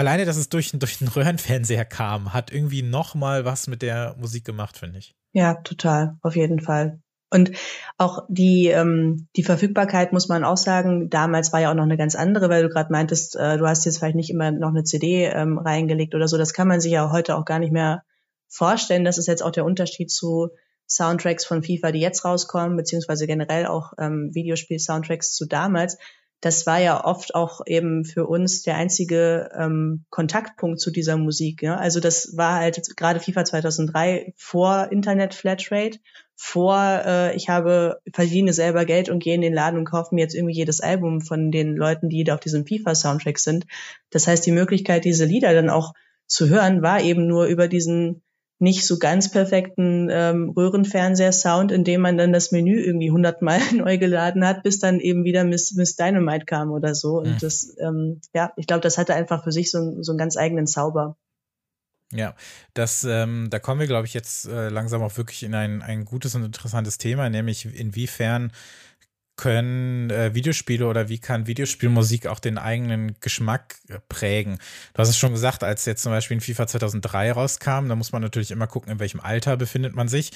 alleine, 0.00 0.24
dass 0.24 0.38
es 0.38 0.48
durch, 0.48 0.72
durch 0.72 0.98
den 0.98 1.08
Röhrenfernseher 1.08 1.84
kam, 1.84 2.32
hat 2.32 2.50
irgendwie 2.50 2.82
noch 2.82 3.14
mal 3.14 3.44
was 3.44 3.66
mit 3.66 3.82
der 3.82 4.16
Musik 4.18 4.46
gemacht, 4.46 4.78
finde 4.78 4.98
ich. 4.98 5.14
Ja, 5.32 5.54
total, 5.54 6.16
auf 6.22 6.36
jeden 6.36 6.60
Fall. 6.60 7.00
Und 7.32 7.52
auch 7.98 8.24
die, 8.28 8.68
ähm, 8.68 9.28
die 9.36 9.44
Verfügbarkeit 9.44 10.12
muss 10.12 10.28
man 10.28 10.42
auch 10.42 10.56
sagen, 10.56 11.10
damals 11.10 11.52
war 11.52 11.60
ja 11.60 11.70
auch 11.70 11.74
noch 11.74 11.84
eine 11.84 11.98
ganz 11.98 12.16
andere, 12.16 12.48
weil 12.48 12.62
du 12.62 12.70
gerade 12.70 12.90
meintest, 12.90 13.36
äh, 13.36 13.58
du 13.58 13.68
hast 13.68 13.84
jetzt 13.84 13.98
vielleicht 13.98 14.16
nicht 14.16 14.30
immer 14.30 14.50
noch 14.50 14.70
eine 14.70 14.84
CD 14.84 15.26
ähm, 15.26 15.58
reingelegt 15.58 16.14
oder 16.14 16.26
so. 16.26 16.38
Das 16.38 16.54
kann 16.54 16.66
man 16.66 16.80
sich 16.80 16.92
ja 16.92 17.12
heute 17.12 17.36
auch 17.36 17.44
gar 17.44 17.58
nicht 17.58 17.70
mehr 17.70 18.02
vorstellen. 18.48 19.04
Das 19.04 19.18
ist 19.18 19.28
jetzt 19.28 19.42
auch 19.42 19.52
der 19.52 19.66
Unterschied 19.66 20.10
zu 20.10 20.48
Soundtracks 20.88 21.44
von 21.44 21.62
FIFA, 21.62 21.92
die 21.92 22.00
jetzt 22.00 22.24
rauskommen, 22.24 22.76
beziehungsweise 22.76 23.26
generell 23.26 23.66
auch 23.66 23.92
ähm, 23.98 24.30
Videospiel-Soundtracks 24.32 25.32
zu 25.32 25.46
damals 25.46 25.98
das 26.40 26.66
war 26.66 26.80
ja 26.80 27.04
oft 27.04 27.34
auch 27.34 27.60
eben 27.66 28.04
für 28.04 28.26
uns 28.26 28.62
der 28.62 28.76
einzige 28.76 29.50
ähm, 29.54 30.04
Kontaktpunkt 30.08 30.80
zu 30.80 30.90
dieser 30.90 31.16
Musik. 31.18 31.62
Ja? 31.62 31.76
Also 31.76 32.00
das 32.00 32.36
war 32.36 32.54
halt 32.54 32.96
gerade 32.96 33.20
FIFA 33.20 33.44
2003 33.44 34.32
vor 34.36 34.88
Internet 34.90 35.34
Flatrate, 35.34 35.98
vor 36.36 37.02
äh, 37.04 37.36
ich 37.36 37.50
habe 37.50 38.00
verdiene 38.14 38.54
selber 38.54 38.86
Geld 38.86 39.10
und 39.10 39.22
gehe 39.22 39.34
in 39.34 39.42
den 39.42 39.52
Laden 39.52 39.78
und 39.78 39.84
kaufe 39.84 40.14
mir 40.14 40.22
jetzt 40.22 40.34
irgendwie 40.34 40.54
jedes 40.54 40.80
Album 40.80 41.20
von 41.20 41.50
den 41.50 41.76
Leuten, 41.76 42.08
die 42.08 42.24
da 42.24 42.34
auf 42.34 42.40
diesem 42.40 42.66
FIFA 42.66 42.94
Soundtrack 42.94 43.38
sind. 43.38 43.66
Das 44.08 44.26
heißt, 44.26 44.46
die 44.46 44.52
Möglichkeit, 44.52 45.04
diese 45.04 45.26
Lieder 45.26 45.52
dann 45.52 45.68
auch 45.68 45.92
zu 46.26 46.48
hören, 46.48 46.80
war 46.80 47.02
eben 47.02 47.26
nur 47.26 47.44
über 47.44 47.68
diesen 47.68 48.22
nicht 48.60 48.86
so 48.86 48.98
ganz 48.98 49.30
perfekten 49.30 50.08
ähm, 50.10 50.50
Röhrenfernseher-Sound, 50.50 51.72
in 51.72 51.82
dem 51.82 52.02
man 52.02 52.18
dann 52.18 52.32
das 52.32 52.52
Menü 52.52 52.78
irgendwie 52.78 53.10
hundertmal 53.10 53.58
neu 53.74 53.96
geladen 53.96 54.46
hat, 54.46 54.62
bis 54.62 54.78
dann 54.78 55.00
eben 55.00 55.24
wieder 55.24 55.44
Miss, 55.44 55.72
Miss 55.72 55.96
Dynamite 55.96 56.44
kam 56.44 56.70
oder 56.70 56.94
so. 56.94 57.18
Und 57.18 57.30
mhm. 57.30 57.38
das, 57.40 57.74
ähm, 57.80 58.20
ja, 58.34 58.52
ich 58.56 58.66
glaube, 58.66 58.82
das 58.82 58.98
hatte 58.98 59.14
einfach 59.14 59.44
für 59.44 59.52
sich 59.52 59.70
so, 59.70 60.02
so 60.02 60.12
einen 60.12 60.18
ganz 60.18 60.36
eigenen 60.36 60.66
Zauber. 60.66 61.16
Ja, 62.12 62.34
das, 62.74 63.04
ähm, 63.04 63.48
da 63.50 63.58
kommen 63.60 63.80
wir, 63.80 63.86
glaube 63.86 64.06
ich, 64.06 64.14
jetzt 64.14 64.46
äh, 64.46 64.68
langsam 64.68 65.00
auch 65.02 65.16
wirklich 65.16 65.42
in 65.42 65.54
ein, 65.54 65.80
ein 65.80 66.04
gutes 66.04 66.34
und 66.34 66.44
interessantes 66.44 66.98
Thema, 66.98 67.30
nämlich 67.30 67.64
inwiefern 67.64 68.52
können 69.40 70.10
äh, 70.10 70.34
Videospiele 70.34 70.86
oder 70.86 71.08
wie 71.08 71.18
kann 71.18 71.46
Videospielmusik 71.46 72.26
auch 72.26 72.40
den 72.40 72.58
eigenen 72.58 73.16
Geschmack 73.20 73.76
prägen? 74.10 74.58
Du 74.92 74.98
hast 74.98 75.08
es 75.08 75.16
schon 75.16 75.32
gesagt, 75.32 75.64
als 75.64 75.86
jetzt 75.86 76.02
zum 76.02 76.12
Beispiel 76.12 76.34
in 76.34 76.40
FIFA 76.42 76.66
2003 76.66 77.32
rauskam, 77.32 77.88
da 77.88 77.96
muss 77.96 78.12
man 78.12 78.20
natürlich 78.20 78.50
immer 78.50 78.66
gucken, 78.66 78.92
in 78.92 78.98
welchem 78.98 79.20
Alter 79.20 79.56
befindet 79.56 79.94
man 79.94 80.08
sich. 80.08 80.32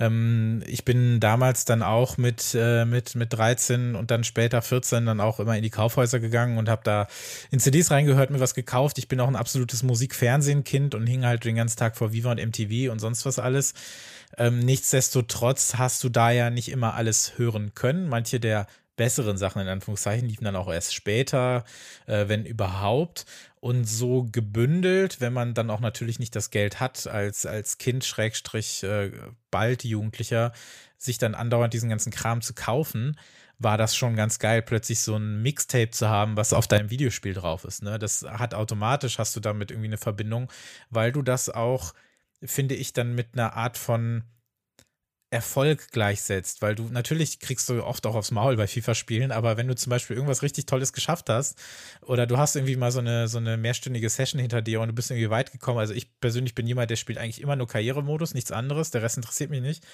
Ähm, 0.00 0.64
ich 0.66 0.84
bin 0.84 1.20
damals 1.20 1.66
dann 1.66 1.84
auch 1.84 2.16
mit, 2.16 2.56
äh, 2.58 2.84
mit, 2.84 3.14
mit 3.14 3.32
13 3.32 3.94
und 3.94 4.10
dann 4.10 4.24
später 4.24 4.60
14 4.60 5.06
dann 5.06 5.20
auch 5.20 5.38
immer 5.38 5.56
in 5.56 5.62
die 5.62 5.70
Kaufhäuser 5.70 6.18
gegangen 6.18 6.58
und 6.58 6.68
habe 6.68 6.82
da 6.82 7.06
in 7.52 7.60
CDs 7.60 7.92
reingehört, 7.92 8.30
mir 8.30 8.40
was 8.40 8.56
gekauft. 8.56 8.98
Ich 8.98 9.06
bin 9.06 9.20
auch 9.20 9.28
ein 9.28 9.36
absolutes 9.36 9.84
Musikfernsehen-Kind 9.84 10.96
und 10.96 11.06
hing 11.06 11.24
halt 11.24 11.44
den 11.44 11.54
ganzen 11.54 11.78
Tag 11.78 11.96
vor 11.96 12.12
Viva 12.12 12.32
und 12.32 12.44
MTV 12.44 12.90
und 12.90 12.98
sonst 12.98 13.24
was 13.24 13.38
alles. 13.38 13.74
Ähm, 14.36 14.60
nichtsdestotrotz 14.60 15.74
hast 15.76 16.04
du 16.04 16.08
da 16.08 16.30
ja 16.30 16.50
nicht 16.50 16.70
immer 16.70 16.94
alles 16.94 17.38
hören 17.38 17.74
können. 17.74 18.08
Manche 18.08 18.40
der 18.40 18.66
besseren 18.96 19.38
Sachen 19.38 19.62
in 19.62 19.68
Anführungszeichen 19.68 20.28
liefen 20.28 20.44
dann 20.44 20.56
auch 20.56 20.70
erst 20.70 20.94
später, 20.94 21.64
äh, 22.06 22.28
wenn 22.28 22.44
überhaupt. 22.44 23.24
Und 23.60 23.84
so 23.84 24.28
gebündelt, 24.30 25.20
wenn 25.20 25.32
man 25.32 25.54
dann 25.54 25.70
auch 25.70 25.80
natürlich 25.80 26.18
nicht 26.18 26.36
das 26.36 26.50
Geld 26.50 26.78
hat, 26.78 27.06
als, 27.06 27.46
als 27.46 27.78
Kind, 27.78 28.04
Schrägstrich, 28.04 28.82
äh, 28.82 29.10
bald 29.50 29.84
Jugendlicher, 29.84 30.52
sich 30.98 31.18
dann 31.18 31.34
andauernd 31.34 31.72
diesen 31.72 31.88
ganzen 31.88 32.12
Kram 32.12 32.42
zu 32.42 32.54
kaufen, 32.54 33.16
war 33.58 33.76
das 33.76 33.96
schon 33.96 34.14
ganz 34.14 34.38
geil, 34.38 34.62
plötzlich 34.62 35.00
so 35.00 35.16
ein 35.16 35.42
Mixtape 35.42 35.90
zu 35.90 36.08
haben, 36.08 36.36
was 36.36 36.52
auf 36.52 36.68
deinem 36.68 36.90
Videospiel 36.90 37.34
drauf 37.34 37.64
ist. 37.64 37.82
Ne? 37.82 37.98
Das 37.98 38.22
hat 38.22 38.54
automatisch, 38.54 39.18
hast 39.18 39.34
du 39.34 39.40
damit 39.40 39.70
irgendwie 39.70 39.88
eine 39.88 39.98
Verbindung, 39.98 40.50
weil 40.90 41.10
du 41.10 41.22
das 41.22 41.50
auch 41.50 41.92
finde 42.44 42.74
ich, 42.74 42.92
dann 42.92 43.14
mit 43.14 43.28
einer 43.34 43.54
Art 43.54 43.78
von 43.78 44.24
Erfolg 45.30 45.90
gleichsetzt, 45.90 46.62
weil 46.62 46.74
du 46.74 46.84
natürlich 46.84 47.38
kriegst 47.38 47.68
du 47.68 47.84
oft 47.84 48.06
auch 48.06 48.14
aufs 48.14 48.30
Maul 48.30 48.56
bei 48.56 48.66
FIFA-Spielen, 48.66 49.30
aber 49.30 49.58
wenn 49.58 49.68
du 49.68 49.76
zum 49.76 49.90
Beispiel 49.90 50.16
irgendwas 50.16 50.42
richtig 50.42 50.64
Tolles 50.64 50.94
geschafft 50.94 51.28
hast 51.28 51.58
oder 52.00 52.26
du 52.26 52.38
hast 52.38 52.56
irgendwie 52.56 52.76
mal 52.76 52.90
so 52.90 53.00
eine, 53.00 53.28
so 53.28 53.36
eine 53.36 53.58
mehrstündige 53.58 54.08
Session 54.08 54.40
hinter 54.40 54.62
dir 54.62 54.80
und 54.80 54.88
du 54.88 54.94
bist 54.94 55.10
irgendwie 55.10 55.28
weit 55.28 55.52
gekommen, 55.52 55.80
also 55.80 55.92
ich 55.92 56.18
persönlich 56.20 56.54
bin 56.54 56.66
jemand, 56.66 56.90
der 56.90 56.96
spielt 56.96 57.18
eigentlich 57.18 57.42
immer 57.42 57.56
nur 57.56 57.68
Karrieremodus, 57.68 58.32
nichts 58.32 58.52
anderes, 58.52 58.90
der 58.90 59.02
Rest 59.02 59.18
interessiert 59.18 59.50
mich 59.50 59.60
nicht 59.60 59.84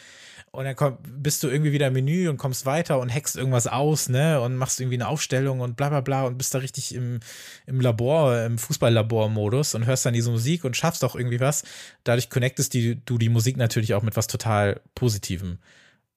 und 0.55 0.65
dann 0.65 0.77
komm, 0.77 0.99
bist 1.03 1.43
du 1.43 1.49
irgendwie 1.49 1.73
wieder 1.73 1.89
im 1.89 1.95
Menü 1.95 2.29
und 2.29 2.37
kommst 2.37 2.65
weiter 2.65 3.01
und 3.01 3.13
hackst 3.13 3.35
irgendwas 3.35 3.67
aus, 3.67 4.09
ne, 4.09 4.41
und 4.41 4.55
machst 4.55 4.81
irgendwie 4.81 4.95
eine 4.95 5.09
Aufstellung 5.09 5.59
und 5.59 5.77
bla 5.77 5.89
bla 5.89 6.01
bla 6.01 6.23
und 6.25 6.39
bist 6.39 6.55
da 6.55 6.59
richtig 6.59 6.95
im, 6.95 7.19
im 7.67 7.81
Labor, 7.81 8.45
im 8.45 8.59
Fußballlabor-Modus 8.59 9.75
und 9.75 9.85
hörst 9.87 10.07
dann 10.07 10.15
diese 10.15 10.31
Musik 10.31 10.65
und 10.65 10.77
schaffst 10.77 11.03
auch 11.03 11.17
irgendwie 11.17 11.41
was. 11.41 11.65
Dadurch 12.05 12.31
connectest 12.31 12.73
die, 12.73 13.05
du 13.05 13.19
die 13.19 13.31
Musik 13.31 13.57
natürlich 13.57 13.95
auch 13.95 14.03
mit 14.03 14.17
was 14.17 14.29
total 14.29 14.81
Positivem. 14.95 15.59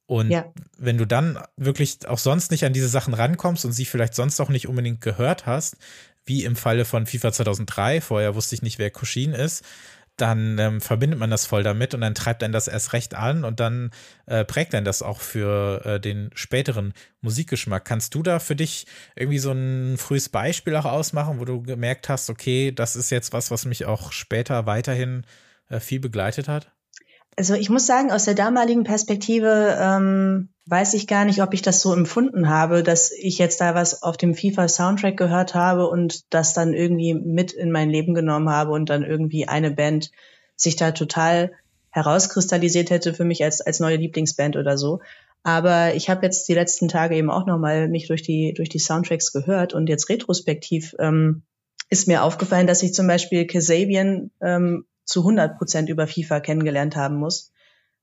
Und 0.06 0.30
ja. 0.30 0.46
wenn 0.78 1.00
du 1.00 1.06
dann 1.06 1.40
wirklich 1.58 2.08
auch 2.08 2.20
sonst 2.20 2.52
nicht 2.52 2.64
an 2.64 2.74
diese 2.74 2.90
Sachen 2.90 3.16
rankommst 3.16 3.66
und 3.66 3.72
sie 3.72 3.86
vielleicht 3.86 4.14
sonst 4.14 4.40
auch 4.40 4.50
nicht 4.50 4.68
unbedingt 4.68 5.02
gehört 5.02 5.48
hast, 5.48 5.78
wie 6.26 6.44
im 6.44 6.56
Falle 6.56 6.86
von 6.86 7.08
FIFA 7.08 7.34
2003, 7.34 8.02
vorher 8.02 8.36
wusste 8.36 8.54
ich 8.54 8.62
nicht, 8.62 8.78
wer 8.78 8.92
Kushin 8.92 9.34
ist, 9.34 9.66
dann 10.18 10.58
ähm, 10.60 10.82
verbindet 10.82 11.20
man 11.20 11.30
das 11.30 11.46
voll 11.46 11.64
damit 11.64 11.94
und 11.94 12.02
dann 12.02 12.16
treibt 12.16 12.44
einen 12.44 12.54
das 12.54 12.68
erst 12.68 12.94
recht 12.94 13.14
an 13.14 13.44
und 13.44 13.60
dann 13.60 13.92
äh, 14.26 14.44
prägt 14.44 14.74
einen 14.76 14.86
das 14.86 15.02
auch 15.02 15.22
für 15.22 15.86
äh, 15.86 16.00
den 16.00 16.32
späteren 16.34 16.94
Musikgeschmack. 17.22 17.86
Kannst 17.86 18.16
du 18.16 18.24
da 18.24 18.40
für 18.40 18.56
dich 18.56 18.88
irgendwie 19.16 19.40
so 19.40 19.52
ein 19.52 19.98
frühes 19.98 20.30
Beispiel 20.30 20.76
auch 20.76 20.86
ausmachen, 20.86 21.40
wo 21.40 21.46
du 21.46 21.62
gemerkt 21.62 22.10
hast, 22.10 22.30
okay, 22.30 22.72
das 22.72 22.96
ist 22.96 23.12
jetzt 23.12 23.34
was, 23.34 23.52
was 23.52 23.66
mich 23.66 23.86
auch 23.86 24.12
später 24.12 24.66
weiterhin 24.66 25.24
äh, 25.70 25.80
viel 25.80 26.00
begleitet 26.00 26.48
hat? 26.48 26.72
Also 27.38 27.54
ich 27.54 27.70
muss 27.70 27.86
sagen, 27.86 28.12
aus 28.12 28.26
der 28.26 28.34
damaligen 28.34 28.84
Perspektive 28.84 29.78
ähm, 29.80 30.50
weiß 30.66 30.96
ich 30.96 31.06
gar 31.06 31.24
nicht, 31.24 31.44
ob 31.44 31.54
ich 31.54 31.62
das 31.62 31.82
so 31.82 31.94
empfunden 31.94 32.50
habe, 32.50 32.82
dass 32.82 33.12
ich 33.12 33.38
jetzt 33.38 33.62
da 33.62 33.76
was 33.76 34.02
auf 34.02 34.18
dem 34.18 34.34
FIFA-Soundtrack 34.34 35.16
gehört 35.16 35.54
habe 35.54 35.88
und 35.88 36.34
das 36.34 36.56
dann 36.56 36.74
irgendwie 36.74 37.14
mit 37.14 37.54
in 37.54 37.72
mein 37.72 37.92
Leben 37.92 38.16
genommen 38.16 38.50
habe 38.50 38.72
und 38.72 38.90
dann 38.90 39.04
irgendwie 39.04 39.48
eine 39.48 39.70
Band 39.70 40.12
sich 40.56 40.78
da 40.78 40.92
total 40.92 41.52
herauskristallisiert 41.92 42.90
hätte 42.90 43.14
für 43.14 43.24
mich 43.24 43.44
als, 43.44 43.62
als 43.62 43.80
neue 43.80 43.98
Lieblingsband 43.98 44.58
oder 44.58 44.76
so. 44.76 45.02
Aber 45.44 45.94
ich 45.94 46.10
habe 46.10 46.26
jetzt 46.26 46.50
die 46.50 46.56
letzten 46.56 46.88
Tage 46.88 47.16
eben 47.16 47.30
auch 47.30 47.46
nochmal 47.46 47.88
mich 47.88 48.08
durch 48.08 48.24
die, 48.24 48.56
durch 48.56 48.70
die 48.70 48.80
Soundtracks 48.80 49.32
gehört 49.32 49.76
und 49.76 49.90
jetzt 49.90 50.10
retrospektiv 50.10 50.96
ähm, 50.98 51.44
ist 51.90 52.08
mir 52.08 52.24
aufgefallen, 52.24 52.68
dass 52.68 52.82
ich 52.82 52.96
zum 52.96 53.06
Beispiel 53.06 53.46
Kasabian 53.46 54.32
ähm, 54.42 54.86
zu 55.08 55.22
100 55.22 55.58
Prozent 55.58 55.90
über 55.90 56.06
FIFA 56.06 56.42
kennengelernt 56.42 56.96
haben 56.96 57.16
muss, 57.16 57.52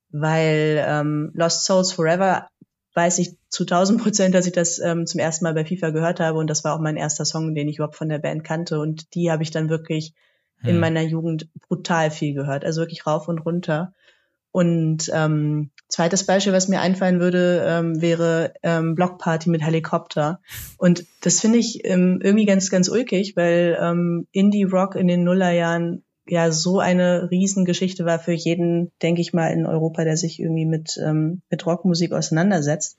weil 0.09 0.83
ähm, 0.85 1.31
Lost 1.33 1.63
Souls 1.63 1.93
Forever 1.93 2.49
weiß 2.93 3.19
ich 3.19 3.37
zu 3.49 3.63
1000 3.63 4.01
Prozent, 4.01 4.35
dass 4.35 4.47
ich 4.47 4.53
das 4.53 4.79
ähm, 4.79 5.05
zum 5.05 5.19
ersten 5.19 5.45
Mal 5.45 5.53
bei 5.53 5.65
FIFA 5.65 5.91
gehört 5.91 6.19
habe 6.19 6.39
und 6.39 6.49
das 6.49 6.63
war 6.63 6.73
auch 6.73 6.81
mein 6.81 6.97
erster 6.97 7.25
Song, 7.25 7.53
den 7.53 7.67
ich 7.67 7.77
überhaupt 7.77 7.95
von 7.95 8.09
der 8.09 8.19
Band 8.19 8.43
kannte 8.43 8.79
und 8.79 9.13
die 9.15 9.31
habe 9.31 9.43
ich 9.43 9.51
dann 9.51 9.69
wirklich 9.69 10.13
hm. 10.61 10.71
in 10.71 10.79
meiner 10.79 11.01
Jugend 11.01 11.49
brutal 11.67 12.09
viel 12.09 12.33
gehört, 12.33 12.65
also 12.65 12.81
wirklich 12.81 13.05
rauf 13.05 13.27
und 13.27 13.39
runter. 13.39 13.93
Und 14.51 15.11
ähm, 15.13 15.71
zweites 15.89 16.25
Beispiel, 16.25 16.53
was 16.53 16.69
mir 16.69 16.79
einfallen 16.79 17.19
würde, 17.19 17.61
ähm, 17.67 18.01
wäre 18.01 18.53
ähm, 18.63 18.95
Blockparty 18.95 19.49
mit 19.49 19.61
Helikopter. 19.61 20.39
Und 20.77 21.03
das 21.19 21.41
finde 21.41 21.57
ich 21.57 21.83
ähm, 21.83 22.21
irgendwie 22.23 22.45
ganz, 22.45 22.71
ganz 22.71 22.87
ulkig, 22.87 23.35
weil 23.35 23.77
ähm, 23.81 24.27
Indie-Rock 24.31 24.95
in 24.95 25.09
den 25.09 25.25
Nullerjahren 25.25 26.04
ja 26.27 26.51
so 26.51 26.79
eine 26.79 27.29
Riesengeschichte 27.29 28.05
war 28.05 28.19
für 28.19 28.33
jeden, 28.33 28.91
denke 29.01 29.21
ich 29.21 29.33
mal, 29.33 29.51
in 29.51 29.65
Europa, 29.65 30.03
der 30.03 30.17
sich 30.17 30.39
irgendwie 30.39 30.65
mit, 30.65 30.97
ähm, 31.03 31.41
mit 31.49 31.65
Rockmusik 31.65 32.11
auseinandersetzt. 32.13 32.97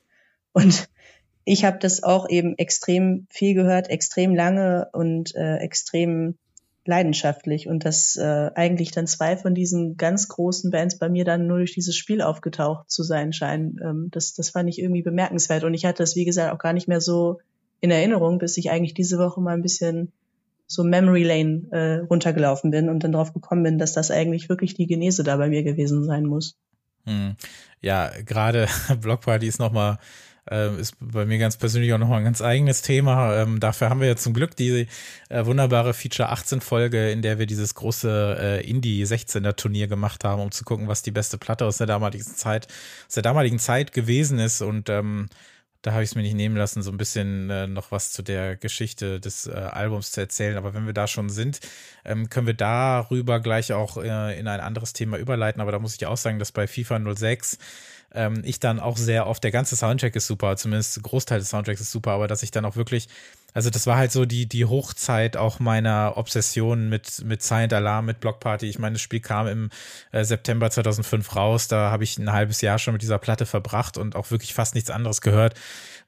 Und 0.53 0.89
ich 1.45 1.65
habe 1.65 1.79
das 1.79 2.03
auch 2.03 2.29
eben 2.29 2.57
extrem 2.59 3.27
viel 3.31 3.55
gehört, 3.55 3.91
extrem 3.91 4.35
lange 4.35 4.89
und 4.93 5.35
äh, 5.35 5.57
extrem 5.59 6.37
leidenschaftlich. 6.85 7.67
Und 7.69 7.85
dass 7.85 8.17
äh, 8.17 8.51
eigentlich 8.55 8.93
dann 8.93 9.07
zwei 9.07 9.37
von 9.37 9.55
diesen 9.55 9.97
ganz 9.97 10.29
großen 10.29 10.71
Bands 10.71 10.99
bei 10.99 11.09
mir 11.09 11.25
dann 11.25 11.47
nur 11.47 11.59
durch 11.59 11.75
dieses 11.75 11.97
Spiel 11.97 12.23
aufgetaucht 12.23 12.91
zu 12.91 13.03
sein 13.03 13.33
scheinen. 13.33 13.79
Ähm, 13.83 14.09
das, 14.13 14.35
das 14.35 14.51
fand 14.51 14.69
ich 14.69 14.79
irgendwie 14.79 15.03
bemerkenswert. 15.03 15.65
Und 15.65 15.75
ich 15.75 15.85
hatte 15.85 16.03
das, 16.03 16.15
wie 16.15 16.25
gesagt, 16.25 16.55
auch 16.55 16.59
gar 16.59 16.73
nicht 16.73 16.89
mehr 16.89 17.01
so 17.01 17.41
in 17.81 17.91
Erinnerung, 17.91 18.39
bis 18.39 18.57
ich 18.57 18.71
eigentlich 18.71 18.95
diese 18.95 19.19
Woche 19.19 19.41
mal 19.41 19.55
ein 19.55 19.63
bisschen 19.63 20.13
so 20.67 20.85
Memory 20.85 21.23
Lane 21.23 21.69
äh, 21.71 22.05
runtergelaufen 22.07 22.71
bin 22.71 22.89
und 22.89 23.05
dann 23.05 23.13
drauf 23.13 23.33
gekommen 23.33 23.63
bin, 23.63 23.79
dass 23.79 23.93
das 23.93 24.11
eigentlich 24.11 24.49
wirklich 24.49 24.75
die 24.75 24.87
Genese 24.87 25.25
da 25.25 25.37
bei 25.37 25.49
mir 25.49 25.63
gewesen 25.63 26.05
sein 26.05 26.25
muss. 26.25 26.57
Hm. 27.05 27.37
Ja, 27.81 28.11
gerade 28.25 28.67
Blockparty 29.01 29.47
ist 29.47 29.61
nochmal 29.61 29.99
äh, 30.51 30.81
ist 30.81 30.97
bei 31.01 31.25
mir 31.25 31.39
ganz 31.39 31.57
persönlich 31.57 31.93
auch 31.93 31.99
nochmal 31.99 32.19
ein 32.19 32.25
ganz 32.25 32.41
eigenes 32.41 32.83
Thema. 32.83 33.37
Ähm, 33.37 33.61
dafür 33.61 33.91
haben 33.91 34.01
wir 34.01 34.09
ja 34.09 34.17
zum 34.17 34.33
Glück 34.33 34.57
die 34.57 34.87
äh, 35.29 35.47
wunderbare 35.47 35.95
Feature 35.95 36.31
18 36.31 36.61
Folge, 36.61 37.11
in 37.11 37.23
der 37.23 37.39
wir 37.39 37.47
dieses 37.47 37.75
große 37.75 38.37
äh, 38.41 38.69
Indie 38.69 39.05
16er 39.05 39.57
Turnier 39.57 39.89
gemacht 39.89 40.25
haben, 40.25 40.41
um 40.41 40.51
zu 40.51 40.65
gucken, 40.65 40.89
was 40.89 41.03
die 41.03 41.11
beste 41.11 41.39
Platte 41.39 41.65
aus 41.65 41.79
der 41.79 41.87
damaligen 41.87 42.25
Zeit, 42.25 42.69
aus 43.07 43.15
der 43.15 43.23
damaligen 43.23 43.59
Zeit 43.59 43.93
gewesen 43.93 44.39
ist 44.39 44.63
und 44.63 44.89
ähm, 44.89 45.29
da 45.87 45.93
habe 45.93 46.03
ich 46.03 46.11
es 46.11 46.15
mir 46.17 46.23
nicht 46.23 46.35
nehmen 46.35 46.57
lassen, 46.57 46.83
so 46.83 46.91
ein 46.91 46.97
bisschen 46.97 47.49
äh, 47.49 47.69
noch 47.69 47.93
was 47.93 48.11
zu 48.11 48.23
der 48.23 48.57
Geschichte 48.57 49.21
des 49.21 49.47
äh, 49.47 49.53
Albums 49.53 50.11
zu 50.11 50.21
erzählen. 50.21 50.57
Aber 50.57 50.75
wenn 50.75 50.85
wir 50.85 50.93
da 50.93 51.07
schon 51.07 51.31
sind, 51.31 51.61
ähm, 52.05 52.29
können 52.29 52.49
wir 52.49 52.55
darüber 52.55 53.39
gleich 53.39 53.73
auch 53.73 53.97
äh, 53.97 54.37
in 54.37 54.49
ein 54.49 54.59
anderes 54.59 54.95
Thema 54.95 55.17
überleiten. 55.17 55.63
Aber 55.63 55.71
da 55.71 55.79
muss 55.79 55.95
ich 55.95 56.05
auch 56.05 56.17
sagen, 56.17 56.41
dass 56.41 56.51
bei 56.51 56.67
FIFA 56.67 57.15
06 57.15 57.59
ähm, 58.15 58.43
ich 58.45 58.59
dann 58.59 58.81
auch 58.81 58.97
sehr 58.97 59.29
oft, 59.29 59.45
der 59.45 59.53
ganze 59.53 59.77
Soundtrack 59.77 60.17
ist 60.17 60.27
super, 60.27 60.57
zumindest 60.57 61.01
Großteil 61.01 61.39
des 61.39 61.51
Soundtracks 61.51 61.81
ist 61.81 61.93
super, 61.93 62.11
aber 62.11 62.27
dass 62.27 62.43
ich 62.43 62.51
dann 62.51 62.65
auch 62.65 62.75
wirklich 62.75 63.09
also 63.57 63.71
das 63.71 63.87
war 63.87 63.97
halt 63.97 64.13
so 64.13 64.27
die, 64.27 64.45
die 64.47 64.67
Hochzeit 64.67 65.39
auch 65.39 65.61
meiner 65.61 66.19
Obsession 66.19 66.91
mit, 66.91 67.25
mit 67.25 67.43
Silent 67.43 67.73
Alarm, 67.73 68.05
mit 68.05 68.21
Block 68.21 68.39
Party. 68.39 68.67
Ich 68.67 68.79
meine, 68.79 68.93
das 68.93 69.01
Spiel 69.01 69.21
kam 69.21 69.47
im 69.47 69.71
äh, 70.13 70.25
September 70.25 70.71
2005 70.71 71.35
raus. 71.35 71.67
Da 71.67 71.91
habe 71.91 72.05
ich 72.05 72.19
ein 72.19 72.31
halbes 72.31 72.61
Jahr 72.61 72.79
schon 72.79 72.93
mit 72.93 73.01
dieser 73.01 73.17
Platte 73.17 73.47
verbracht 73.47 73.97
und 73.97 74.15
auch 74.15 74.31
wirklich 74.31 74.53
fast 74.53 74.75
nichts 74.75 74.91
anderes 74.91 75.23
gehört. 75.23 75.55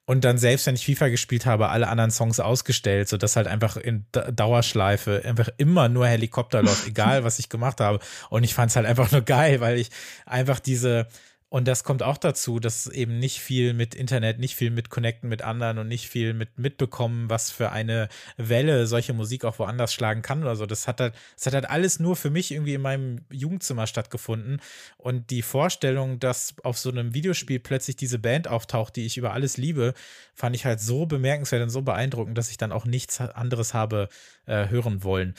Und 0.05 0.25
dann 0.25 0.37
selbst, 0.37 0.67
wenn 0.67 0.75
ich 0.75 0.85
FIFA 0.85 1.09
gespielt 1.09 1.47
habe, 1.47 1.71
alle 1.71 1.89
anderen 1.89 2.11
Songs 2.11 2.39
ausgestellt, 2.39 3.09
sodass 3.09 3.35
halt 3.35 3.47
einfach 3.47 3.79
in 3.79 4.05
Dauerschleife 4.13 5.23
einfach 5.25 5.49
immer 5.57 5.89
nur 5.89 6.07
Helikopter 6.07 6.63
läuft, 6.63 6.87
egal 6.87 7.25
was 7.25 7.39
ich 7.39 7.49
gemacht 7.49 7.81
habe. 7.81 7.99
Und 8.29 8.45
ich 8.45 8.53
fand 8.53 8.69
es 8.69 8.77
halt 8.77 8.85
einfach 8.85 9.11
nur 9.11 9.23
geil, 9.23 9.61
weil 9.61 9.79
ich 9.79 9.89
einfach 10.27 10.61
diese, 10.61 11.09
und 11.51 11.67
das 11.67 11.83
kommt 11.83 12.03
auch 12.03 12.19
dazu, 12.19 12.61
dass 12.61 12.87
eben 12.89 13.19
nicht 13.19 13.41
viel 13.41 13.73
mit 13.73 13.95
Internet, 13.95 14.39
nicht 14.39 14.55
viel 14.55 14.71
mit 14.71 14.91
Connecten 14.91 15.31
mit 15.31 15.41
anderen 15.41 15.79
und 15.79 15.89
nicht 15.89 16.09
viel 16.09 16.35
mit 16.35 16.59
mitbekommen, 16.59 17.31
was 17.31 17.51
für 17.51 17.73
eine 17.73 18.09
Welle 18.37 18.87
solche 18.87 19.15
Musik 19.15 19.47
auch 19.47 19.59
woanders 19.59 19.95
schlagen 19.95 20.21
kann 20.21 20.43
oder 20.43 20.57
so. 20.57 20.67
Das 20.67 20.87
hat 20.87 21.01
halt, 21.01 21.15
das 21.37 21.47
hat 21.47 21.55
halt 21.55 21.71
alles 21.71 22.01
nur 22.01 22.17
für 22.17 22.29
mich 22.29 22.51
irgendwie 22.53 22.75
in 22.75 22.83
meinem 22.83 23.25
Jugendzimmer 23.31 23.87
stattgefunden. 23.87 24.61
Und 24.99 25.31
die 25.31 25.41
Vorstellung, 25.41 26.21
dass 26.21 26.55
auf 26.65 26.79
so 26.79 26.91
einem 26.91 27.15
Videospiel 27.15 27.61
plötzlich 27.61 27.97
diese 27.97 28.19
Band 28.19 28.47
auftaucht, 28.47 28.97
die 28.97 29.07
ich 29.07 29.17
über 29.17 29.33
alles 29.33 29.57
liebe, 29.57 29.95
fand 30.35 30.55
ich 30.55 30.67
halt 30.67 30.81
so 30.81 31.07
bemerkenswert 31.07 31.63
und 31.63 31.71
so 31.71 31.81
beeindruckend, 31.81 32.37
dass 32.37 32.51
ich 32.51 32.59
dann 32.59 32.73
auch 32.73 32.85
nichts 32.85 33.21
anderes 33.23 33.73
habe 33.73 34.11
äh, 34.45 34.69
hören 34.69 35.03
wollen. 35.03 35.35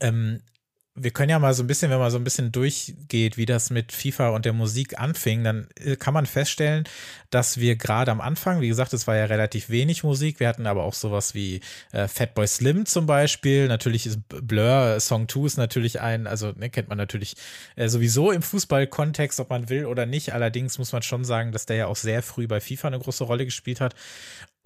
Ähm, 0.00 0.40
wir 0.96 1.10
können 1.10 1.30
ja 1.30 1.40
mal 1.40 1.54
so 1.54 1.64
ein 1.64 1.66
bisschen, 1.66 1.90
wenn 1.90 1.98
man 1.98 2.12
so 2.12 2.18
ein 2.18 2.24
bisschen 2.24 2.52
durchgeht, 2.52 3.36
wie 3.36 3.46
das 3.46 3.70
mit 3.70 3.90
FIFA 3.90 4.28
und 4.28 4.44
der 4.44 4.52
Musik 4.52 5.00
anfing, 5.00 5.42
dann 5.42 5.66
äh, 5.80 5.96
kann 5.96 6.14
man 6.14 6.24
feststellen, 6.24 6.84
dass 7.30 7.58
wir 7.58 7.74
gerade 7.74 8.12
am 8.12 8.20
Anfang, 8.20 8.60
wie 8.60 8.68
gesagt, 8.68 8.92
es 8.92 9.08
war 9.08 9.16
ja 9.16 9.24
relativ 9.24 9.70
wenig 9.70 10.04
Musik, 10.04 10.38
wir 10.38 10.46
hatten 10.46 10.68
aber 10.68 10.84
auch 10.84 10.94
sowas 10.94 11.34
wie 11.34 11.60
äh, 11.90 12.06
Fatboy 12.06 12.46
Slim 12.46 12.86
zum 12.86 13.06
Beispiel, 13.06 13.66
natürlich 13.66 14.06
ist 14.06 14.20
Blur, 14.28 15.00
Song 15.00 15.28
2 15.28 15.46
ist 15.46 15.56
natürlich 15.56 16.00
ein, 16.00 16.28
also 16.28 16.52
ne, 16.52 16.70
kennt 16.70 16.88
man 16.88 16.98
natürlich 16.98 17.34
äh, 17.74 17.88
sowieso 17.88 18.30
im 18.30 18.42
Fußballkontext, 18.42 19.40
ob 19.40 19.50
man 19.50 19.68
will 19.68 19.86
oder 19.86 20.06
nicht, 20.06 20.32
allerdings 20.32 20.78
muss 20.78 20.92
man 20.92 21.02
schon 21.02 21.24
sagen, 21.24 21.50
dass 21.50 21.66
der 21.66 21.76
ja 21.76 21.86
auch 21.88 21.96
sehr 21.96 22.22
früh 22.22 22.46
bei 22.46 22.60
FIFA 22.60 22.88
eine 22.88 23.00
große 23.00 23.24
Rolle 23.24 23.44
gespielt 23.44 23.80
hat 23.80 23.96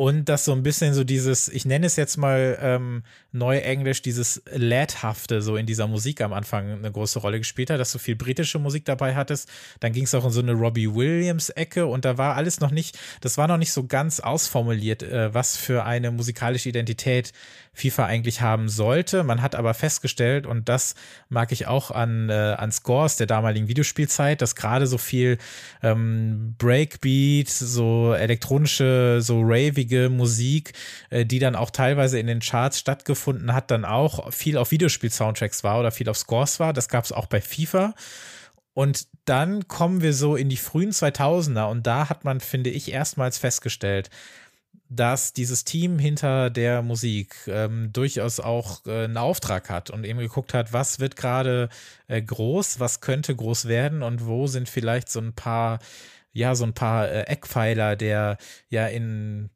und 0.01 0.29
dass 0.29 0.45
so 0.45 0.53
ein 0.53 0.63
bisschen 0.63 0.95
so 0.95 1.03
dieses, 1.03 1.49
ich 1.49 1.65
nenne 1.65 1.85
es 1.85 1.97
jetzt 1.97 2.19
mal 2.19 2.57
ähm, 2.63 3.03
Neuenglisch, 3.33 4.01
dieses 4.01 4.41
Ladhafte 4.55 5.43
so 5.43 5.57
in 5.57 5.67
dieser 5.67 5.89
Musik 5.89 6.21
am 6.21 6.33
Anfang 6.33 6.71
eine 6.71 6.93
große 6.93 7.19
Rolle 7.19 7.39
gespielt 7.39 7.69
hat, 7.69 7.81
dass 7.81 7.91
du 7.91 7.99
viel 7.99 8.15
britische 8.15 8.61
Musik 8.61 8.85
dabei 8.85 9.17
hattest. 9.17 9.51
Dann 9.81 9.93
ging 9.93 10.05
es 10.05 10.15
auch 10.15 10.25
in 10.25 10.31
so 10.31 10.41
eine 10.41 10.53
Robbie 10.53 10.95
Williams-Ecke 10.95 11.85
und 11.85 12.05
da 12.05 12.17
war 12.17 12.37
alles 12.37 12.61
noch 12.61 12.71
nicht, 12.71 12.97
das 13.23 13.39
war 13.39 13.49
noch 13.49 13.57
nicht 13.57 13.73
so 13.73 13.89
ganz 13.89 14.21
ausformuliert, 14.21 15.03
äh, 15.03 15.35
was 15.35 15.57
für 15.57 15.85
eine 15.85 16.13
musikalische 16.13 16.69
Identität 16.69 17.33
FIFA 17.75 18.07
eigentlich 18.07 18.41
haben 18.41 18.69
sollte. 18.69 19.25
Man 19.25 19.43
hat 19.43 19.57
aber 19.57 19.75
festgestellt, 19.75 20.47
und 20.47 20.69
das 20.69 20.95
mag 21.29 21.51
ich 21.51 21.67
auch 21.67 21.91
an, 21.91 22.31
äh, 22.31 22.33
an 22.33 22.71
Scores 22.71 23.17
der 23.17 23.27
damaligen 23.27 23.67
Videospielzeit, 23.67 24.43
dass 24.43 24.55
gerade 24.55 24.87
so 24.87 24.99
viel 24.99 25.39
ähm, 25.83 26.55
Breakbeat, 26.59 27.49
so 27.49 28.15
elektronische, 28.15 29.19
so 29.21 29.41
ravige 29.43 29.88
Musik, 30.09 30.73
äh, 31.11 31.25
die 31.25 31.39
dann 31.39 31.57
auch 31.57 31.71
teilweise 31.71 32.19
in 32.19 32.27
den 32.27 32.41
Charts 32.41 32.79
stattgefunden 32.79 33.55
hat, 33.55 33.71
dann 33.71 33.85
auch 33.85 34.33
viel 34.33 34.57
auf 34.57 34.71
Videospiel-Soundtracks 34.71 35.65
war 35.65 35.81
oder 35.81 35.91
viel 35.91 36.09
auf 36.09 36.17
Scores 36.19 36.61
war. 36.61 36.73
Das 36.73 36.89
gab 36.89 37.05
es 37.05 37.13
auch 37.13 37.27
bei 37.27 37.41
FIFA. 37.41 37.95
Und 38.75 39.09
dann 39.25 39.67
kommen 39.67 40.03
wir 40.03 40.15
so 40.15 40.37
in 40.37 40.49
die 40.49 40.57
frühen 40.57 40.93
2000er 40.93 41.69
und 41.69 41.87
da 41.87 42.09
hat 42.09 42.25
man, 42.25 42.39
finde 42.39 42.71
ich, 42.71 42.93
erstmals 42.93 43.37
festgestellt, 43.37 44.09
dass 44.89 45.33
dieses 45.33 45.65
Team 45.65 45.99
hinter 45.99 46.49
der 46.49 46.83
Musik 46.83 47.37
ähm, 47.47 47.93
durchaus 47.93 48.41
auch 48.41 48.87
äh, 48.87 49.05
einen 49.05 49.17
Auftrag 49.19 49.69
hat 49.69 49.91
und 49.91 50.05
eben 50.05 50.19
geguckt 50.19 50.55
hat, 50.55 50.73
was 50.73 50.99
wird 50.99 51.17
gerade 51.17 51.69
äh, 52.07 52.23
groß, 52.23 52.81
was 52.81 53.01
könnte 53.01 53.37
groß 53.37 53.69
werden 53.69 54.03
und 54.03 54.27
wo 54.27 54.47
sind 54.47 54.69
vielleicht 54.69 55.11
so 55.11 55.21
ein 55.21 55.35
paar, 55.35 55.81
ja, 56.33 56.55
so 56.55 56.65
ein 56.65 56.73
paar 56.73 57.09
äh, 57.09 57.23
Eckpfeiler 57.23 57.97
der 57.97 58.39
ja 58.71 58.87
in 58.87 59.51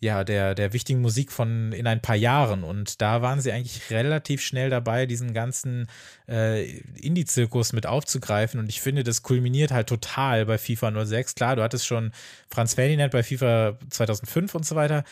ja, 0.00 0.22
der, 0.22 0.54
der 0.54 0.72
wichtigen 0.72 1.00
Musik 1.00 1.32
von 1.32 1.72
in 1.72 1.86
ein 1.86 2.00
paar 2.00 2.14
Jahren. 2.16 2.62
Und 2.62 3.02
da 3.02 3.20
waren 3.20 3.40
sie 3.40 3.50
eigentlich 3.50 3.90
relativ 3.90 4.42
schnell 4.42 4.70
dabei, 4.70 5.06
diesen 5.06 5.34
ganzen 5.34 5.88
äh, 6.28 6.78
Indie-Zirkus 7.00 7.72
mit 7.72 7.86
aufzugreifen. 7.86 8.60
Und 8.60 8.68
ich 8.68 8.80
finde, 8.80 9.02
das 9.02 9.22
kulminiert 9.22 9.72
halt 9.72 9.88
total 9.88 10.46
bei 10.46 10.56
FIFA 10.56 11.04
06. 11.04 11.34
Klar, 11.34 11.56
du 11.56 11.62
hattest 11.62 11.86
schon 11.86 12.12
Franz 12.48 12.74
Ferdinand 12.74 13.10
bei 13.10 13.24
FIFA 13.24 13.76
2005 13.90 14.54
und 14.54 14.66
so 14.66 14.76
weiter. 14.76 15.02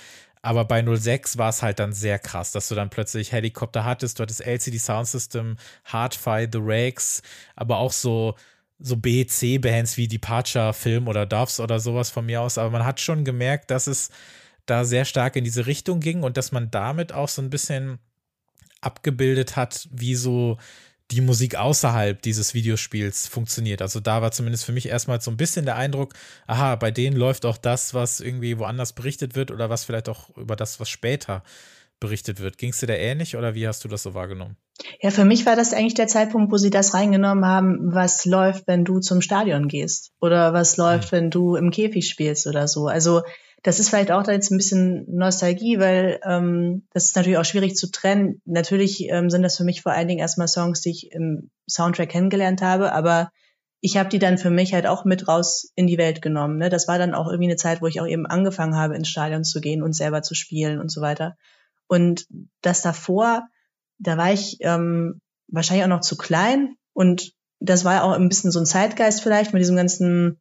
Aber 0.41 0.65
bei 0.65 0.85
06 0.85 1.39
war 1.39 1.49
es 1.49 1.63
halt 1.63 1.81
dann 1.81 1.93
sehr 1.93 2.21
krass, 2.21 2.53
dass 2.53 2.69
du 2.69 2.77
dann 2.77 2.89
plötzlich 2.89 3.33
Helikopter 3.33 3.85
hattest, 3.85 4.19
du 4.19 4.23
hattest 4.23 4.47
LCD 4.47 4.79
Sound 4.79 5.09
System, 5.09 5.57
Hardfire, 5.85 6.49
The 6.53 6.61
Rakes, 6.63 7.23
aber 7.57 7.79
auch 7.79 7.93
so 7.93 8.37
so 8.79 8.97
B-C-Bands 8.97 9.97
wie 9.97 10.07
Departure 10.07 10.75
Film 10.75 11.09
oder 11.09 11.25
Doves 11.27 11.61
oder 11.61 11.81
sowas 11.81 12.11
von 12.11 12.27
mir 12.27 12.43
aus. 12.43 12.59
Aber 12.59 12.71
man 12.71 12.85
hat 12.85 13.01
schon 13.01 13.25
gemerkt, 13.25 13.71
dass 13.71 13.87
es 13.87 14.11
da 14.67 14.85
sehr 14.85 15.05
stark 15.05 15.37
in 15.37 15.45
diese 15.45 15.67
Richtung 15.67 16.01
ging 16.01 16.23
und 16.23 16.37
dass 16.37 16.53
man 16.53 16.71
damit 16.71 17.13
auch 17.13 17.29
so 17.29 17.43
ein 17.43 17.51
bisschen 17.51 17.99
abgebildet 18.81 19.57
hat, 19.57 19.89
wie 19.91 20.15
so 20.15 20.59
die 21.13 21.21
Musik 21.21 21.55
außerhalb 21.55 22.21
dieses 22.21 22.53
Videospiels 22.53 23.29
funktioniert. 23.29 23.81
Also 23.81 24.01
da 24.01 24.23
war 24.23 24.33
zumindest 24.33 24.65
für 24.65 24.73
mich 24.73 24.89
erstmal 24.89 25.21
so 25.21 25.31
ein 25.31 25.37
bisschen 25.37 25.65
der 25.65 25.77
Eindruck, 25.77 26.15
aha, 26.47 26.75
bei 26.77 26.91
denen 26.91 27.17
läuft 27.17 27.47
auch 27.47 27.59
das, 27.59 27.95
was 27.95 28.21
irgendwie 28.21 28.59
woanders 28.59 28.93
berichtet 28.93 29.37
wird 29.37 29.51
oder 29.51 29.71
was 29.71 29.85
vielleicht 29.85 30.09
auch 30.09 30.37
über 30.37 30.57
das, 30.57 30.81
was 30.81 30.89
später 30.89 31.45
berichtet 32.01 32.41
wird. 32.41 32.59
Ging 32.59 32.71
es 32.71 32.81
dir 32.81 32.89
da 32.89 32.95
ähnlich 32.95 33.37
oder 33.37 33.55
wie 33.55 33.69
hast 33.69 33.85
du 33.85 33.89
das 33.89 34.03
so 34.03 34.15
wahrgenommen? 34.15 34.57
Ja, 35.01 35.11
für 35.11 35.25
mich 35.25 35.47
war 35.47 35.57
das 35.57 35.73
eigentlich 35.73 35.95
der 35.95 36.09
Zeitpunkt, 36.09 36.53
wo 36.53 36.59
sie 36.59 36.71
das 36.71 36.93
reingenommen 36.93 37.47
haben, 37.47 37.95
was 37.95 38.25
läuft, 38.27 38.67
wenn 38.67 38.85
du 38.85 38.99
zum 38.99 39.23
Stadion 39.23 39.69
gehst 39.69 40.13
oder 40.21 40.53
was 40.53 40.77
läuft, 40.77 41.13
hm. 41.13 41.13
wenn 41.13 41.31
du 41.31 41.57
im 41.57 41.71
Käfig 41.71 42.09
spielst 42.09 42.47
oder 42.47 42.69
so. 42.69 42.87
Also 42.87 43.23
das 43.67 43.81
ist 43.81 43.89
vielleicht 43.89 44.13
auch 44.13 44.23
da 44.23 44.31
jetzt 44.31 44.53
ein 44.53 44.59
bisschen 44.59 45.07
Nostalgie, 45.09 45.81
weil 45.81 46.21
ähm, 46.25 46.87
das 46.93 47.07
ist 47.07 47.17
natürlich 47.17 47.37
auch 47.37 47.45
schwierig 47.45 47.75
zu 47.75 47.91
trennen. 47.91 48.41
Natürlich 48.45 49.09
ähm, 49.11 49.29
sind 49.29 49.43
das 49.43 49.57
für 49.57 49.65
mich 49.65 49.83
vor 49.83 49.91
allen 49.91 50.07
Dingen 50.07 50.21
erstmal 50.21 50.47
Songs, 50.47 50.83
die 50.83 50.91
ich 50.91 51.11
im 51.11 51.51
Soundtrack 51.69 52.11
kennengelernt 52.11 52.63
habe, 52.63 52.93
aber 52.93 53.33
ich 53.81 53.97
habe 53.97 54.09
die 54.09 54.21
dann 54.21 54.39
für 54.39 54.51
mich 54.51 54.73
halt 54.73 54.87
auch 54.87 55.05
mit 55.05 55.27
raus 55.27 55.73
in 55.75 55.89
die 55.89 55.99
Welt 55.99 56.23
genommen. 56.23 56.59
Ne? 56.59 56.69
Das 56.71 56.87
war 56.87 56.99
dann 56.99 57.13
auch 57.13 57.27
irgendwie 57.27 57.49
eine 57.49 57.57
Zeit, 57.57 57.83
wo 57.83 57.89
ich 57.89 58.01
auch 58.01 58.07
eben 58.07 58.25
angefangen 58.25 58.77
habe, 58.77 58.95
ins 58.95 59.09
Stadion 59.09 59.43
zu 59.43 59.61
gehen 59.61 59.83
und 59.83 59.95
selber 59.95 60.23
zu 60.23 60.37
spielen 60.37 60.79
und 60.79 60.93
so 60.93 61.01
weiter. 61.01 61.37
Und 61.89 62.29
das 62.63 62.83
davor, 62.83 63.49
da 63.99 64.17
war 64.17 64.33
ich 64.33 64.59
ähm, 64.61 65.21
wahrscheinlich 65.49 65.85
auch 65.85 65.91
noch 65.91 66.03
zu 66.03 66.17
klein 66.17 66.77
und 66.93 67.33
das 67.59 67.85
war 67.85 68.05
auch 68.05 68.13
ein 68.13 68.29
bisschen 68.29 68.53
so 68.53 68.61
ein 68.61 68.67
Zeitgeist 68.67 69.23
vielleicht 69.23 69.53
mit 69.53 69.61
diesem 69.61 69.75
ganzen 69.75 70.41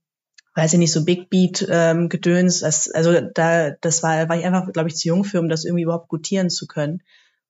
weiß 0.55 0.73
ich 0.73 0.79
nicht, 0.79 0.93
so 0.93 1.03
Big 1.03 1.29
Beat 1.29 1.67
ähm, 1.69 2.09
Gedöns. 2.09 2.61
Das, 2.61 2.89
also 2.89 3.19
da, 3.21 3.71
das 3.71 4.01
war, 4.01 4.27
war 4.29 4.37
ich 4.37 4.45
einfach, 4.45 4.71
glaube 4.71 4.89
ich, 4.89 4.95
zu 4.95 5.09
jung 5.09 5.23
für, 5.25 5.39
um 5.39 5.49
das 5.49 5.65
irgendwie 5.65 5.83
überhaupt 5.83 6.07
gutieren 6.07 6.49
zu 6.49 6.65
können. 6.65 7.03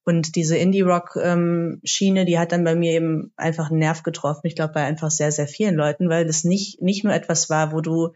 Und 0.04 0.36
diese 0.36 0.58
Indie-Rock-Schiene, 0.58 2.20
ähm, 2.20 2.26
die 2.26 2.38
hat 2.38 2.52
dann 2.52 2.64
bei 2.64 2.76
mir 2.76 2.92
eben 2.92 3.32
einfach 3.38 3.70
einen 3.70 3.80
Nerv 3.80 4.04
getroffen. 4.04 4.46
Ich 4.46 4.56
glaube, 4.56 4.74
bei 4.74 4.84
einfach 4.84 5.10
sehr, 5.10 5.32
sehr 5.32 5.48
vielen 5.48 5.76
Leuten, 5.76 6.10
weil 6.10 6.26
das 6.26 6.44
nicht, 6.44 6.82
nicht 6.82 7.04
nur 7.04 7.14
etwas 7.14 7.50
war, 7.50 7.72
wo 7.72 7.82
du 7.82 8.14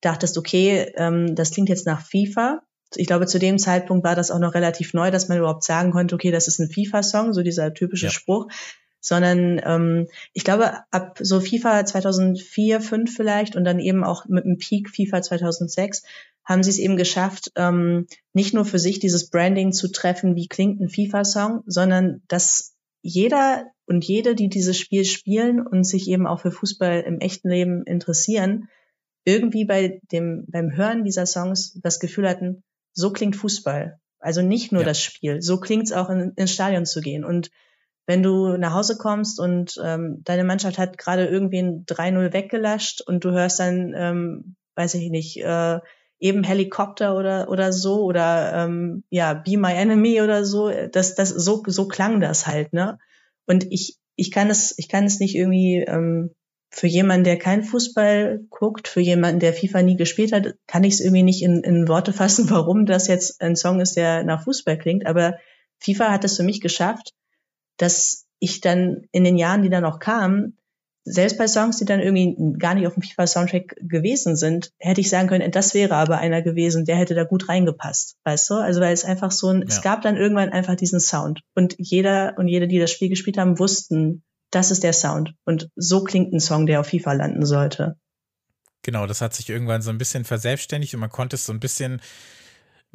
dachtest, 0.00 0.38
okay, 0.38 0.92
ähm, 0.96 1.34
das 1.34 1.50
klingt 1.52 1.68
jetzt 1.68 1.86
nach 1.86 2.04
FIFA. 2.04 2.62
Ich 2.94 3.06
glaube, 3.06 3.26
zu 3.26 3.38
dem 3.38 3.58
Zeitpunkt 3.58 4.04
war 4.04 4.14
das 4.14 4.30
auch 4.30 4.38
noch 4.38 4.54
relativ 4.54 4.92
neu, 4.92 5.10
dass 5.10 5.28
man 5.28 5.38
überhaupt 5.38 5.64
sagen 5.64 5.92
konnte, 5.92 6.14
okay, 6.14 6.30
das 6.30 6.46
ist 6.46 6.60
ein 6.60 6.70
FIFA-Song, 6.70 7.32
so 7.32 7.42
dieser 7.42 7.74
typische 7.74 8.06
ja. 8.06 8.12
Spruch 8.12 8.48
sondern 9.02 9.60
ähm, 9.64 10.08
ich 10.32 10.44
glaube, 10.44 10.78
ab 10.90 11.18
so 11.20 11.40
FIFA 11.40 11.84
2004, 11.84 12.80
5 12.80 13.14
vielleicht 13.14 13.56
und 13.56 13.64
dann 13.64 13.80
eben 13.80 14.04
auch 14.04 14.26
mit 14.26 14.44
dem 14.44 14.56
Peak 14.56 14.88
FIFA 14.88 15.20
2006 15.20 16.04
haben 16.44 16.62
sie 16.62 16.70
es 16.70 16.78
eben 16.78 16.96
geschafft, 16.96 17.52
ähm, 17.56 18.06
nicht 18.32 18.54
nur 18.54 18.64
für 18.64 18.78
sich 18.78 19.00
dieses 19.00 19.28
Branding 19.28 19.72
zu 19.72 19.88
treffen, 19.88 20.36
wie 20.36 20.48
klingt 20.48 20.80
ein 20.80 20.88
FIFA-Song, 20.88 21.62
sondern 21.66 22.22
dass 22.28 22.74
jeder 23.02 23.66
und 23.86 24.04
jede, 24.04 24.34
die 24.34 24.48
dieses 24.48 24.78
Spiel 24.78 25.04
spielen 25.04 25.64
und 25.66 25.84
sich 25.84 26.08
eben 26.08 26.26
auch 26.26 26.40
für 26.40 26.52
Fußball 26.52 27.00
im 27.00 27.18
echten 27.18 27.48
Leben 27.48 27.84
interessieren, 27.84 28.68
irgendwie 29.24 29.64
bei 29.64 30.00
dem, 30.10 30.46
beim 30.48 30.74
Hören 30.74 31.04
dieser 31.04 31.26
Songs 31.26 31.78
das 31.82 31.98
Gefühl 32.00 32.28
hatten, 32.28 32.62
so 32.92 33.12
klingt 33.12 33.36
Fußball. 33.36 33.98
Also 34.18 34.42
nicht 34.42 34.70
nur 34.70 34.82
ja. 34.82 34.88
das 34.88 35.00
Spiel, 35.00 35.42
so 35.42 35.58
klingt 35.58 35.84
es 35.84 35.92
auch 35.92 36.08
in, 36.08 36.32
ins 36.36 36.52
Stadion 36.52 36.86
zu 36.86 37.00
gehen. 37.00 37.24
Und 37.24 37.50
wenn 38.06 38.22
du 38.22 38.56
nach 38.56 38.74
Hause 38.74 38.96
kommst 38.96 39.38
und 39.38 39.80
ähm, 39.82 40.22
deine 40.24 40.44
Mannschaft 40.44 40.78
hat 40.78 40.98
gerade 40.98 41.26
irgendwie 41.26 41.60
ein 41.60 41.86
3-0 41.86 42.32
weggelascht 42.32 43.00
und 43.00 43.24
du 43.24 43.30
hörst 43.30 43.60
dann, 43.60 43.94
ähm, 43.96 44.56
weiß 44.74 44.94
ich 44.94 45.10
nicht, 45.10 45.38
äh, 45.42 45.80
eben 46.18 46.44
Helikopter 46.44 47.16
oder 47.16 47.48
oder 47.48 47.72
so 47.72 48.02
oder 48.04 48.52
ähm, 48.54 49.04
ja 49.10 49.34
Be 49.34 49.56
My 49.56 49.72
Enemy 49.72 50.22
oder 50.22 50.44
so, 50.44 50.70
das 50.70 51.14
das 51.14 51.30
so 51.30 51.62
so 51.66 51.88
klang 51.88 52.20
das 52.20 52.46
halt 52.46 52.72
ne 52.72 52.98
und 53.46 53.66
ich 53.70 53.98
ich 54.14 54.30
kann 54.30 54.48
es 54.48 54.74
ich 54.78 54.88
kann 54.88 55.04
es 55.04 55.18
nicht 55.18 55.34
irgendwie 55.34 55.84
ähm, 55.86 56.30
für 56.72 56.86
jemanden, 56.86 57.24
der 57.24 57.38
keinen 57.38 57.64
Fußball 57.64 58.46
guckt, 58.48 58.88
für 58.88 59.02
jemanden, 59.02 59.40
der 59.40 59.52
FIFA 59.52 59.82
nie 59.82 59.96
gespielt 59.96 60.32
hat, 60.32 60.54
kann 60.66 60.84
ich 60.84 60.94
es 60.94 61.00
irgendwie 61.00 61.22
nicht 61.22 61.42
in, 61.42 61.62
in 61.62 61.86
Worte 61.86 62.14
fassen, 62.14 62.48
warum 62.50 62.86
das 62.86 63.08
jetzt 63.08 63.42
ein 63.42 63.56
Song 63.56 63.80
ist, 63.80 63.94
der 63.94 64.24
nach 64.24 64.44
Fußball 64.44 64.78
klingt. 64.78 65.06
Aber 65.06 65.36
FIFA 65.80 66.10
hat 66.10 66.24
es 66.24 66.38
für 66.38 66.42
mich 66.44 66.62
geschafft, 66.62 67.12
dass 67.82 68.26
ich 68.38 68.60
dann 68.60 69.08
in 69.10 69.24
den 69.24 69.36
Jahren, 69.36 69.62
die 69.62 69.70
dann 69.70 69.82
noch 69.82 69.98
kamen, 69.98 70.56
selbst 71.04 71.36
bei 71.36 71.48
Songs, 71.48 71.78
die 71.78 71.84
dann 71.84 71.98
irgendwie 71.98 72.36
gar 72.58 72.74
nicht 72.74 72.86
auf 72.86 72.94
dem 72.94 73.02
FIFA-Soundtrack 73.02 73.74
gewesen 73.80 74.36
sind, 74.36 74.72
hätte 74.78 75.00
ich 75.00 75.10
sagen 75.10 75.26
können, 75.26 75.50
das 75.50 75.74
wäre 75.74 75.96
aber 75.96 76.18
einer 76.18 76.42
gewesen, 76.42 76.84
der 76.84 76.96
hätte 76.96 77.16
da 77.16 77.24
gut 77.24 77.48
reingepasst, 77.48 78.16
weißt 78.22 78.50
du? 78.50 78.54
Also 78.54 78.80
weil 78.80 78.92
es 78.92 79.04
einfach 79.04 79.32
so 79.32 79.48
ein, 79.48 79.62
ja. 79.62 79.66
es 79.66 79.82
gab 79.82 80.02
dann 80.02 80.16
irgendwann 80.16 80.50
einfach 80.50 80.76
diesen 80.76 81.00
Sound 81.00 81.40
und 81.54 81.74
jeder 81.78 82.34
und 82.36 82.46
jede, 82.46 82.68
die 82.68 82.78
das 82.78 82.92
Spiel 82.92 83.08
gespielt 83.08 83.36
haben, 83.36 83.58
wussten, 83.58 84.22
das 84.52 84.70
ist 84.70 84.84
der 84.84 84.92
Sound 84.92 85.34
und 85.44 85.70
so 85.74 86.04
klingt 86.04 86.32
ein 86.32 86.40
Song, 86.40 86.66
der 86.66 86.78
auf 86.78 86.86
FIFA 86.86 87.14
landen 87.14 87.44
sollte. 87.44 87.96
Genau, 88.82 89.06
das 89.06 89.20
hat 89.20 89.34
sich 89.34 89.48
irgendwann 89.48 89.82
so 89.82 89.90
ein 89.90 89.98
bisschen 89.98 90.24
verselbstständigt 90.24 90.94
und 90.94 91.00
man 91.00 91.10
konnte 91.10 91.34
es 91.34 91.46
so 91.46 91.52
ein 91.52 91.60
bisschen 91.60 92.00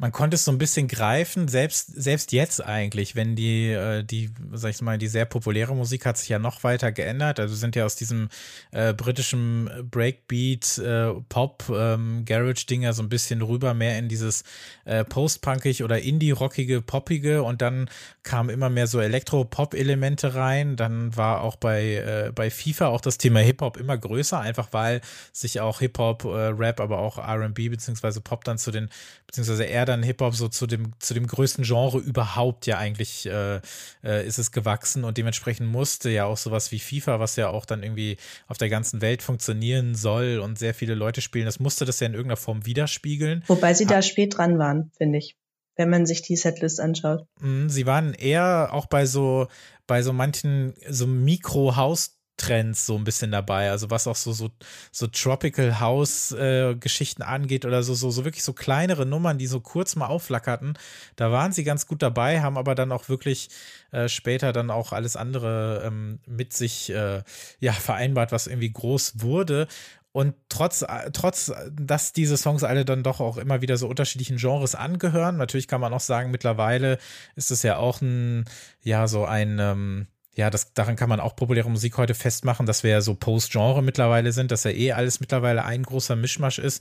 man 0.00 0.12
konnte 0.12 0.36
es 0.36 0.44
so 0.44 0.52
ein 0.52 0.58
bisschen 0.58 0.86
greifen, 0.86 1.48
selbst, 1.48 1.92
selbst 2.00 2.30
jetzt 2.30 2.64
eigentlich, 2.64 3.16
wenn 3.16 3.34
die, 3.34 3.72
äh, 3.72 4.04
die, 4.04 4.30
sag 4.52 4.70
ich 4.70 4.80
mal, 4.80 4.96
die 4.96 5.08
sehr 5.08 5.24
populäre 5.24 5.74
Musik 5.74 6.06
hat 6.06 6.16
sich 6.16 6.28
ja 6.28 6.38
noch 6.38 6.62
weiter 6.62 6.92
geändert. 6.92 7.40
Also 7.40 7.56
sind 7.56 7.74
ja 7.74 7.84
aus 7.84 7.96
diesem 7.96 8.28
äh, 8.70 8.94
britischen 8.94 9.68
Breakbeat, 9.90 10.78
äh, 10.78 11.14
Pop, 11.28 11.64
ähm, 11.74 12.24
Garage-Dinger 12.24 12.92
so 12.92 13.02
ein 13.02 13.08
bisschen 13.08 13.42
rüber 13.42 13.74
mehr 13.74 13.98
in 13.98 14.08
dieses 14.08 14.44
äh, 14.84 15.04
Post-Punkig 15.04 15.82
oder 15.82 16.00
Indie-rockige, 16.00 16.80
poppige 16.80 17.42
und 17.42 17.60
dann 17.60 17.90
kamen 18.22 18.50
immer 18.50 18.70
mehr 18.70 18.86
so 18.86 19.00
Elektro-Pop-Elemente 19.00 20.36
rein. 20.36 20.76
Dann 20.76 21.16
war 21.16 21.40
auch 21.40 21.56
bei, 21.56 21.94
äh, 21.94 22.32
bei 22.32 22.50
FIFA 22.50 22.86
auch 22.86 23.00
das 23.00 23.18
Thema 23.18 23.40
Hip-Hop 23.40 23.76
immer 23.76 23.98
größer, 23.98 24.38
einfach 24.38 24.68
weil 24.70 25.00
sich 25.32 25.60
auch 25.60 25.80
Hip-Hop, 25.80 26.22
äh, 26.24 26.28
Rap, 26.28 26.78
aber 26.78 26.98
auch 26.98 27.18
RB 27.18 27.68
beziehungsweise 27.68 28.20
Pop 28.20 28.44
dann 28.44 28.58
zu 28.58 28.70
den, 28.70 28.90
beziehungsweise 29.26 29.64
eher 29.64 29.87
dann 29.88 30.02
Hip-Hop 30.02 30.34
so 30.34 30.48
zu 30.48 30.66
dem, 30.66 30.92
zu 30.98 31.14
dem 31.14 31.26
größten 31.26 31.64
Genre 31.64 31.98
überhaupt 31.98 32.66
ja 32.66 32.78
eigentlich 32.78 33.26
äh, 33.26 33.60
äh, 34.04 34.26
ist 34.26 34.38
es 34.38 34.52
gewachsen 34.52 35.04
und 35.04 35.18
dementsprechend 35.18 35.68
musste 35.70 36.10
ja 36.10 36.26
auch 36.26 36.36
sowas 36.36 36.70
wie 36.72 36.78
FIFA, 36.78 37.20
was 37.20 37.36
ja 37.36 37.48
auch 37.48 37.64
dann 37.66 37.82
irgendwie 37.82 38.16
auf 38.46 38.58
der 38.58 38.68
ganzen 38.68 39.00
Welt 39.00 39.22
funktionieren 39.22 39.94
soll 39.94 40.38
und 40.38 40.58
sehr 40.58 40.74
viele 40.74 40.94
Leute 40.94 41.20
spielen, 41.20 41.46
das 41.46 41.60
musste 41.60 41.84
das 41.84 42.00
ja 42.00 42.06
in 42.06 42.14
irgendeiner 42.14 42.36
Form 42.36 42.66
widerspiegeln. 42.66 43.42
Wobei 43.46 43.74
sie 43.74 43.86
da 43.86 44.02
spät 44.02 44.36
dran 44.36 44.58
waren, 44.58 44.92
finde 44.96 45.18
ich 45.18 45.36
wenn 45.78 45.90
man 45.90 46.06
sich 46.06 46.22
die 46.22 46.36
Setlist 46.36 46.80
anschaut. 46.80 47.24
Mhm, 47.40 47.70
sie 47.70 47.86
waren 47.86 48.12
eher 48.12 48.70
auch 48.72 48.86
bei 48.86 49.06
so, 49.06 49.46
bei 49.86 50.02
so 50.02 50.12
manchen 50.12 50.74
so 50.88 51.06
Mikro-House- 51.06 52.17
Trends 52.38 52.86
so 52.86 52.96
ein 52.96 53.04
bisschen 53.04 53.30
dabei, 53.30 53.70
also 53.70 53.90
was 53.90 54.06
auch 54.06 54.16
so 54.16 54.32
so, 54.32 54.50
so 54.90 55.06
Tropical 55.08 55.80
House 55.80 56.32
äh, 56.32 56.74
Geschichten 56.74 57.22
angeht 57.22 57.66
oder 57.66 57.82
so 57.82 57.94
so 57.94 58.10
so 58.10 58.24
wirklich 58.24 58.44
so 58.44 58.54
kleinere 58.54 59.04
Nummern, 59.04 59.38
die 59.38 59.46
so 59.46 59.60
kurz 59.60 59.96
mal 59.96 60.06
aufflackerten, 60.06 60.78
da 61.16 61.30
waren 61.30 61.52
sie 61.52 61.64
ganz 61.64 61.86
gut 61.86 62.02
dabei, 62.02 62.40
haben 62.40 62.56
aber 62.56 62.74
dann 62.74 62.92
auch 62.92 63.08
wirklich 63.08 63.50
äh, 63.90 64.08
später 64.08 64.52
dann 64.52 64.70
auch 64.70 64.92
alles 64.92 65.16
andere 65.16 65.82
ähm, 65.84 66.20
mit 66.26 66.52
sich 66.52 66.90
äh, 66.90 67.22
ja 67.60 67.72
vereinbart, 67.72 68.32
was 68.32 68.46
irgendwie 68.46 68.72
groß 68.72 69.20
wurde. 69.20 69.68
Und 70.12 70.34
trotz, 70.48 70.84
trotz, 71.12 71.52
dass 71.70 72.12
diese 72.12 72.36
Songs 72.36 72.64
alle 72.64 72.84
dann 72.84 73.02
doch 73.02 73.20
auch 73.20 73.36
immer 73.36 73.60
wieder 73.60 73.76
so 73.76 73.86
unterschiedlichen 73.88 74.38
Genres 74.38 74.74
angehören, 74.74 75.36
natürlich 75.36 75.68
kann 75.68 75.80
man 75.80 75.92
auch 75.92 76.00
sagen, 76.00 76.30
mittlerweile 76.30 76.98
ist 77.36 77.50
es 77.50 77.62
ja 77.62 77.76
auch 77.76 78.00
ein, 78.00 78.44
ja, 78.82 79.06
so 79.06 79.26
ein, 79.26 79.58
ähm, 79.60 80.06
ja, 80.38 80.50
das, 80.50 80.72
daran 80.72 80.94
kann 80.94 81.08
man 81.08 81.18
auch 81.18 81.34
populäre 81.34 81.68
Musik 81.68 81.98
heute 81.98 82.14
festmachen, 82.14 82.64
dass 82.64 82.84
wir 82.84 82.92
ja 82.92 83.00
so 83.00 83.16
Post-Genre 83.16 83.82
mittlerweile 83.82 84.30
sind, 84.30 84.52
dass 84.52 84.62
ja 84.62 84.70
eh 84.70 84.92
alles 84.92 85.18
mittlerweile 85.18 85.64
ein 85.64 85.82
großer 85.82 86.14
Mischmasch 86.14 86.60
ist. 86.60 86.80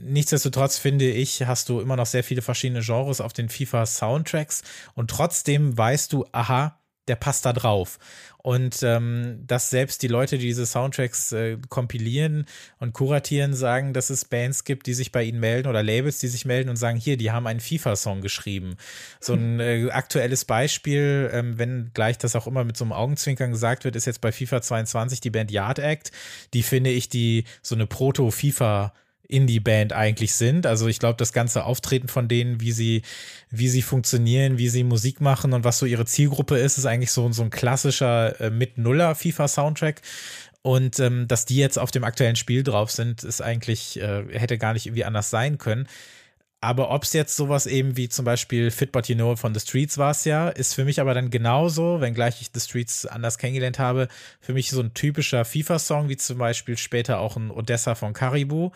Nichtsdestotrotz 0.00 0.78
finde 0.78 1.08
ich, 1.08 1.46
hast 1.46 1.68
du 1.68 1.78
immer 1.78 1.94
noch 1.94 2.06
sehr 2.06 2.24
viele 2.24 2.42
verschiedene 2.42 2.80
Genres 2.80 3.20
auf 3.20 3.32
den 3.32 3.50
FIFA-Soundtracks 3.50 4.62
und 4.94 5.10
trotzdem 5.10 5.78
weißt 5.78 6.12
du, 6.12 6.26
aha, 6.32 6.76
der 7.08 7.16
passt 7.16 7.46
da 7.46 7.52
drauf. 7.52 7.98
Und 8.38 8.82
ähm, 8.82 9.42
dass 9.46 9.68
selbst 9.68 10.02
die 10.02 10.08
Leute, 10.08 10.38
die 10.38 10.46
diese 10.46 10.64
Soundtracks 10.64 11.32
äh, 11.32 11.58
kompilieren 11.68 12.46
und 12.78 12.92
kuratieren, 12.94 13.52
sagen, 13.52 13.92
dass 13.92 14.10
es 14.10 14.24
Bands 14.24 14.64
gibt, 14.64 14.86
die 14.86 14.94
sich 14.94 15.10
bei 15.12 15.24
ihnen 15.24 15.40
melden 15.40 15.68
oder 15.68 15.82
Labels, 15.82 16.20
die 16.20 16.28
sich 16.28 16.44
melden 16.44 16.70
und 16.70 16.76
sagen, 16.76 16.98
hier, 16.98 17.16
die 17.16 17.32
haben 17.32 17.46
einen 17.46 17.60
FIFA-Song 17.60 18.20
geschrieben. 18.20 18.76
So 19.20 19.34
ein 19.34 19.60
äh, 19.60 19.90
aktuelles 19.90 20.44
Beispiel, 20.44 21.28
ähm, 21.32 21.58
wenn 21.58 21.90
gleich 21.94 22.16
das 22.16 22.36
auch 22.36 22.46
immer 22.46 22.64
mit 22.64 22.76
so 22.76 22.84
einem 22.84 22.92
Augenzwinkern 22.92 23.50
gesagt 23.50 23.84
wird, 23.84 23.96
ist 23.96 24.06
jetzt 24.06 24.20
bei 24.20 24.32
FIFA 24.32 24.62
22 24.62 25.20
die 25.20 25.30
Band 25.30 25.50
Yard 25.50 25.80
Act. 25.80 26.12
Die 26.54 26.62
finde 26.62 26.90
ich, 26.90 27.08
die 27.08 27.44
so 27.60 27.74
eine 27.74 27.86
Proto-FIFA- 27.86 28.92
Indie-Band 29.28 29.92
eigentlich 29.92 30.34
sind. 30.34 30.66
Also 30.66 30.88
ich 30.88 30.98
glaube, 30.98 31.16
das 31.16 31.32
ganze 31.32 31.64
Auftreten 31.64 32.08
von 32.08 32.28
denen, 32.28 32.60
wie 32.60 32.72
sie, 32.72 33.02
wie 33.50 33.68
sie 33.68 33.82
funktionieren, 33.82 34.58
wie 34.58 34.68
sie 34.68 34.84
Musik 34.84 35.20
machen 35.20 35.52
und 35.52 35.64
was 35.64 35.78
so 35.78 35.86
ihre 35.86 36.06
Zielgruppe 36.06 36.58
ist, 36.58 36.78
ist 36.78 36.86
eigentlich 36.86 37.12
so, 37.12 37.30
so 37.32 37.42
ein 37.42 37.50
klassischer 37.50 38.40
äh, 38.40 38.50
mit-Nuller 38.50 39.14
FIFA-Soundtrack. 39.14 40.00
Und 40.62 40.98
ähm, 40.98 41.28
dass 41.28 41.44
die 41.44 41.56
jetzt 41.56 41.78
auf 41.78 41.90
dem 41.90 42.04
aktuellen 42.04 42.36
Spiel 42.36 42.62
drauf 42.62 42.90
sind, 42.90 43.22
ist 43.22 43.40
eigentlich, 43.40 44.00
äh, 44.00 44.24
hätte 44.32 44.58
gar 44.58 44.72
nicht 44.72 44.86
irgendwie 44.86 45.04
anders 45.04 45.30
sein 45.30 45.58
können. 45.58 45.86
Aber 46.60 46.90
ob 46.90 47.04
es 47.04 47.12
jetzt 47.12 47.36
sowas 47.36 47.66
eben 47.66 47.96
wie 47.96 48.08
zum 48.08 48.24
Beispiel 48.24 48.72
Fit 48.72 48.90
But 48.90 49.08
You 49.08 49.14
Know 49.14 49.36
von 49.36 49.54
The 49.54 49.60
Streets 49.60 49.96
war 49.96 50.10
es 50.10 50.24
ja, 50.24 50.48
ist 50.48 50.74
für 50.74 50.84
mich 50.84 51.00
aber 51.00 51.14
dann 51.14 51.30
genauso, 51.30 52.00
wenngleich 52.00 52.40
ich 52.40 52.50
The 52.52 52.58
Streets 52.60 53.06
anders 53.06 53.38
kennengelernt 53.38 53.78
habe, 53.78 54.08
für 54.40 54.54
mich 54.54 54.70
so 54.70 54.80
ein 54.80 54.92
typischer 54.92 55.44
FIFA-Song, 55.44 56.08
wie 56.08 56.16
zum 56.16 56.38
Beispiel 56.38 56.76
später 56.76 57.20
auch 57.20 57.36
ein 57.36 57.52
Odessa 57.52 57.94
von 57.94 58.12
Caribou. 58.12 58.72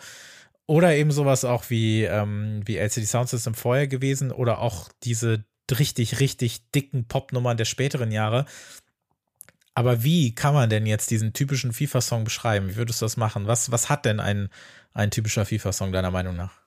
Oder 0.65 0.95
eben 0.95 1.11
sowas 1.11 1.43
auch 1.43 1.69
wie, 1.69 2.03
ähm, 2.03 2.61
wie 2.65 2.77
LCD 2.77 3.05
Sound 3.05 3.29
System 3.29 3.53
vorher 3.53 3.87
gewesen 3.87 4.31
oder 4.31 4.59
auch 4.59 4.89
diese 5.03 5.43
richtig, 5.71 6.19
richtig 6.19 6.69
dicken 6.71 7.07
Popnummern 7.07 7.57
der 7.57 7.65
späteren 7.65 8.11
Jahre. 8.11 8.45
Aber 9.75 10.03
wie 10.03 10.35
kann 10.35 10.53
man 10.53 10.69
denn 10.69 10.85
jetzt 10.85 11.11
diesen 11.11 11.33
typischen 11.33 11.73
FIFA-Song 11.73 12.23
beschreiben? 12.23 12.69
Wie 12.69 12.75
würdest 12.75 13.01
du 13.01 13.05
das 13.05 13.17
machen? 13.17 13.47
Was, 13.47 13.71
was 13.71 13.89
hat 13.89 14.05
denn 14.05 14.19
ein, 14.19 14.49
ein 14.93 15.11
typischer 15.11 15.45
FIFA-Song 15.45 15.91
deiner 15.91 16.11
Meinung 16.11 16.35
nach? 16.35 16.62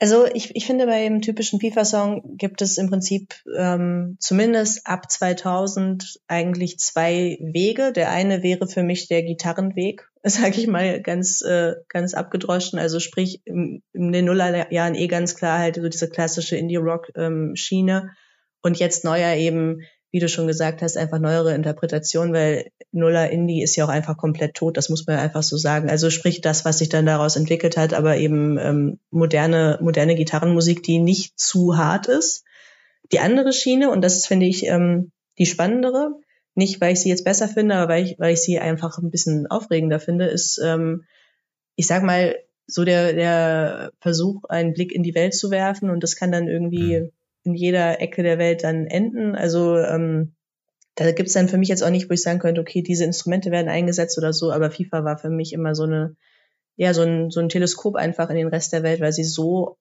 Also 0.00 0.26
ich, 0.32 0.54
ich 0.54 0.64
finde, 0.64 0.86
bei 0.86 1.02
dem 1.02 1.22
typischen 1.22 1.60
FIFA-Song 1.60 2.36
gibt 2.36 2.62
es 2.62 2.78
im 2.78 2.88
Prinzip 2.88 3.34
ähm, 3.56 4.16
zumindest 4.20 4.86
ab 4.86 5.10
2000 5.10 6.20
eigentlich 6.28 6.78
zwei 6.78 7.36
Wege. 7.40 7.92
Der 7.92 8.10
eine 8.10 8.44
wäre 8.44 8.68
für 8.68 8.84
mich 8.84 9.08
der 9.08 9.24
Gitarrenweg, 9.24 10.08
sage 10.22 10.60
ich 10.60 10.68
mal 10.68 11.02
ganz 11.02 11.42
äh, 11.42 11.74
ganz 11.88 12.14
abgedroschen. 12.14 12.78
Also 12.78 13.00
sprich 13.00 13.42
im, 13.44 13.82
in 13.92 14.12
den 14.12 14.26
Nullerjahren 14.26 14.94
eh 14.94 15.08
ganz 15.08 15.34
klar 15.34 15.58
halt 15.58 15.76
so 15.76 15.88
diese 15.88 16.08
klassische 16.08 16.56
Indie-Rock-Schiene 16.56 17.92
ähm, 17.92 18.10
und 18.62 18.78
jetzt 18.78 19.04
neuer 19.04 19.34
eben 19.34 19.82
wie 20.10 20.20
du 20.20 20.28
schon 20.28 20.46
gesagt 20.46 20.80
hast, 20.80 20.96
einfach 20.96 21.18
neuere 21.18 21.54
Interpretation, 21.54 22.32
weil 22.32 22.70
Nuller 22.92 23.30
Indie 23.30 23.62
ist 23.62 23.76
ja 23.76 23.84
auch 23.84 23.90
einfach 23.90 24.16
komplett 24.16 24.54
tot, 24.54 24.76
das 24.76 24.88
muss 24.88 25.06
man 25.06 25.18
einfach 25.18 25.42
so 25.42 25.56
sagen. 25.56 25.90
Also 25.90 26.08
sprich 26.08 26.40
das, 26.40 26.64
was 26.64 26.78
sich 26.78 26.88
dann 26.88 27.04
daraus 27.04 27.36
entwickelt 27.36 27.76
hat, 27.76 27.92
aber 27.92 28.16
eben 28.16 28.58
ähm, 28.58 28.98
moderne, 29.10 29.78
moderne 29.82 30.14
Gitarrenmusik, 30.14 30.82
die 30.82 30.98
nicht 30.98 31.38
zu 31.38 31.76
hart 31.76 32.06
ist. 32.06 32.44
Die 33.12 33.20
andere 33.20 33.52
Schiene, 33.52 33.90
und 33.90 34.00
das 34.02 34.16
ist, 34.16 34.26
finde 34.26 34.46
ich, 34.46 34.64
ähm, 34.66 35.12
die 35.38 35.46
spannendere, 35.46 36.14
nicht 36.54 36.80
weil 36.80 36.94
ich 36.94 37.00
sie 37.00 37.10
jetzt 37.10 37.24
besser 37.24 37.46
finde, 37.46 37.76
aber 37.76 37.92
weil 37.92 38.04
ich, 38.04 38.18
weil 38.18 38.32
ich 38.32 38.40
sie 38.40 38.58
einfach 38.58 38.98
ein 38.98 39.10
bisschen 39.10 39.46
aufregender 39.46 40.00
finde, 40.00 40.26
ist, 40.26 40.58
ähm, 40.64 41.04
ich 41.76 41.86
sag 41.86 42.02
mal, 42.02 42.34
so 42.66 42.84
der, 42.84 43.12
der 43.12 43.92
Versuch, 44.00 44.44
einen 44.44 44.72
Blick 44.72 44.92
in 44.92 45.02
die 45.02 45.14
Welt 45.14 45.34
zu 45.34 45.50
werfen 45.50 45.90
und 45.90 46.02
das 46.02 46.16
kann 46.16 46.32
dann 46.32 46.48
irgendwie 46.48 47.00
mhm 47.00 47.12
in 47.44 47.54
jeder 47.54 48.00
Ecke 48.00 48.22
der 48.22 48.38
Welt 48.38 48.64
dann 48.64 48.86
enden. 48.86 49.34
Also 49.34 49.78
ähm, 49.78 50.34
da 50.94 51.12
gibt's 51.12 51.32
dann 51.32 51.48
für 51.48 51.58
mich 51.58 51.68
jetzt 51.68 51.82
auch 51.82 51.90
nicht, 51.90 52.10
wo 52.10 52.14
ich 52.14 52.22
sagen 52.22 52.40
könnte, 52.40 52.60
okay, 52.60 52.82
diese 52.82 53.04
Instrumente 53.04 53.50
werden 53.50 53.68
eingesetzt 53.68 54.18
oder 54.18 54.32
so, 54.32 54.50
aber 54.50 54.70
FIFA 54.70 55.04
war 55.04 55.18
für 55.18 55.30
mich 55.30 55.52
immer 55.52 55.74
so 55.74 55.84
eine, 55.84 56.16
ja, 56.76 56.92
so 56.92 57.02
ein, 57.02 57.30
so 57.30 57.40
ein 57.40 57.48
Teleskop 57.48 57.96
einfach 57.96 58.30
in 58.30 58.36
den 58.36 58.48
Rest 58.48 58.72
der 58.72 58.82
Welt, 58.82 59.00
weil 59.00 59.12
sie 59.12 59.24
so 59.24 59.78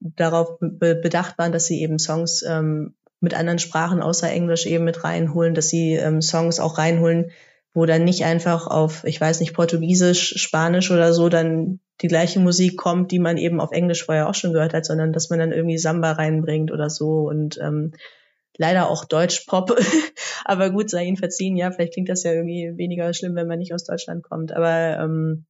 darauf 0.00 0.58
be 0.60 0.96
bedacht 0.96 1.38
waren, 1.38 1.52
dass 1.52 1.66
sie 1.66 1.80
eben 1.80 1.98
Songs 1.98 2.42
ähm, 2.42 2.94
mit 3.20 3.34
anderen 3.34 3.58
Sprachen 3.58 4.02
außer 4.02 4.30
Englisch 4.30 4.66
eben 4.66 4.84
mit 4.84 5.04
reinholen, 5.04 5.54
dass 5.54 5.68
sie 5.68 5.94
ähm, 5.94 6.20
Songs 6.20 6.60
auch 6.60 6.78
reinholen, 6.78 7.30
wo 7.76 7.84
dann 7.84 8.04
nicht 8.04 8.24
einfach 8.24 8.66
auf, 8.66 9.04
ich 9.04 9.20
weiß 9.20 9.40
nicht, 9.40 9.52
Portugiesisch, 9.52 10.32
Spanisch 10.38 10.90
oder 10.90 11.12
so 11.12 11.28
dann 11.28 11.78
die 12.00 12.08
gleiche 12.08 12.40
Musik 12.40 12.78
kommt, 12.78 13.12
die 13.12 13.18
man 13.18 13.36
eben 13.36 13.60
auf 13.60 13.70
Englisch 13.70 14.06
vorher 14.06 14.30
auch 14.30 14.34
schon 14.34 14.54
gehört 14.54 14.72
hat, 14.72 14.86
sondern 14.86 15.12
dass 15.12 15.28
man 15.28 15.38
dann 15.38 15.52
irgendwie 15.52 15.76
Samba 15.76 16.12
reinbringt 16.12 16.72
oder 16.72 16.88
so 16.88 17.28
und 17.28 17.58
ähm, 17.60 17.92
leider 18.56 18.88
auch 18.88 19.04
Deutsch-Pop. 19.04 19.78
aber 20.46 20.70
gut, 20.70 20.88
sei 20.88 21.04
ihnen 21.04 21.18
verziehen, 21.18 21.54
ja, 21.54 21.70
vielleicht 21.70 21.92
klingt 21.92 22.08
das 22.08 22.22
ja 22.22 22.32
irgendwie 22.32 22.72
weniger 22.78 23.12
schlimm, 23.12 23.34
wenn 23.34 23.46
man 23.46 23.58
nicht 23.58 23.74
aus 23.74 23.84
Deutschland 23.84 24.24
kommt. 24.24 24.52
Aber 24.52 24.98
ähm, 24.98 25.44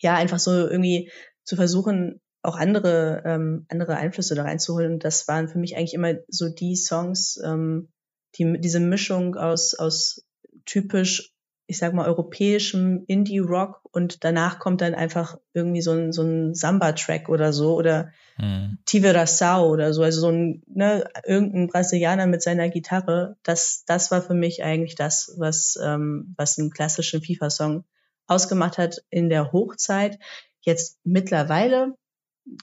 ja, 0.00 0.16
einfach 0.16 0.38
so 0.38 0.50
irgendwie 0.52 1.10
zu 1.44 1.56
versuchen, 1.56 2.20
auch 2.42 2.56
andere, 2.56 3.22
ähm, 3.24 3.64
andere 3.70 3.96
Einflüsse 3.96 4.34
da 4.34 4.42
reinzuholen. 4.42 4.92
Und 4.92 5.04
das 5.04 5.26
waren 5.28 5.48
für 5.48 5.58
mich 5.58 5.78
eigentlich 5.78 5.94
immer 5.94 6.12
so 6.28 6.50
die 6.50 6.76
Songs, 6.76 7.40
ähm, 7.42 7.88
die, 8.36 8.60
diese 8.60 8.80
Mischung 8.80 9.36
aus, 9.36 9.72
aus 9.72 10.26
typisch 10.66 11.32
ich 11.70 11.78
sag 11.78 11.94
mal, 11.94 12.08
europäischem 12.08 13.04
Indie-Rock 13.06 13.82
und 13.92 14.24
danach 14.24 14.58
kommt 14.58 14.80
dann 14.80 14.94
einfach 14.96 15.38
irgendwie 15.54 15.82
so 15.82 15.92
ein, 15.92 16.12
so 16.12 16.22
ein 16.22 16.52
Samba-Track 16.52 17.28
oder 17.28 17.52
so 17.52 17.76
oder 17.76 18.10
mhm. 18.38 18.78
Tiveraçao 18.86 19.68
oder 19.68 19.94
so, 19.94 20.02
also 20.02 20.20
so 20.20 20.30
ein, 20.30 20.64
ne, 20.66 21.04
irgendein 21.24 21.68
Brasilianer 21.68 22.26
mit 22.26 22.42
seiner 22.42 22.68
Gitarre, 22.70 23.36
das, 23.44 23.84
das 23.86 24.10
war 24.10 24.20
für 24.20 24.34
mich 24.34 24.64
eigentlich 24.64 24.96
das, 24.96 25.32
was, 25.38 25.78
ähm, 25.80 26.34
was 26.36 26.58
einen 26.58 26.70
klassischen 26.70 27.22
FIFA-Song 27.22 27.84
ausgemacht 28.26 28.76
hat 28.76 29.04
in 29.08 29.28
der 29.28 29.52
Hochzeit. 29.52 30.18
Jetzt 30.60 30.98
mittlerweile 31.04 31.94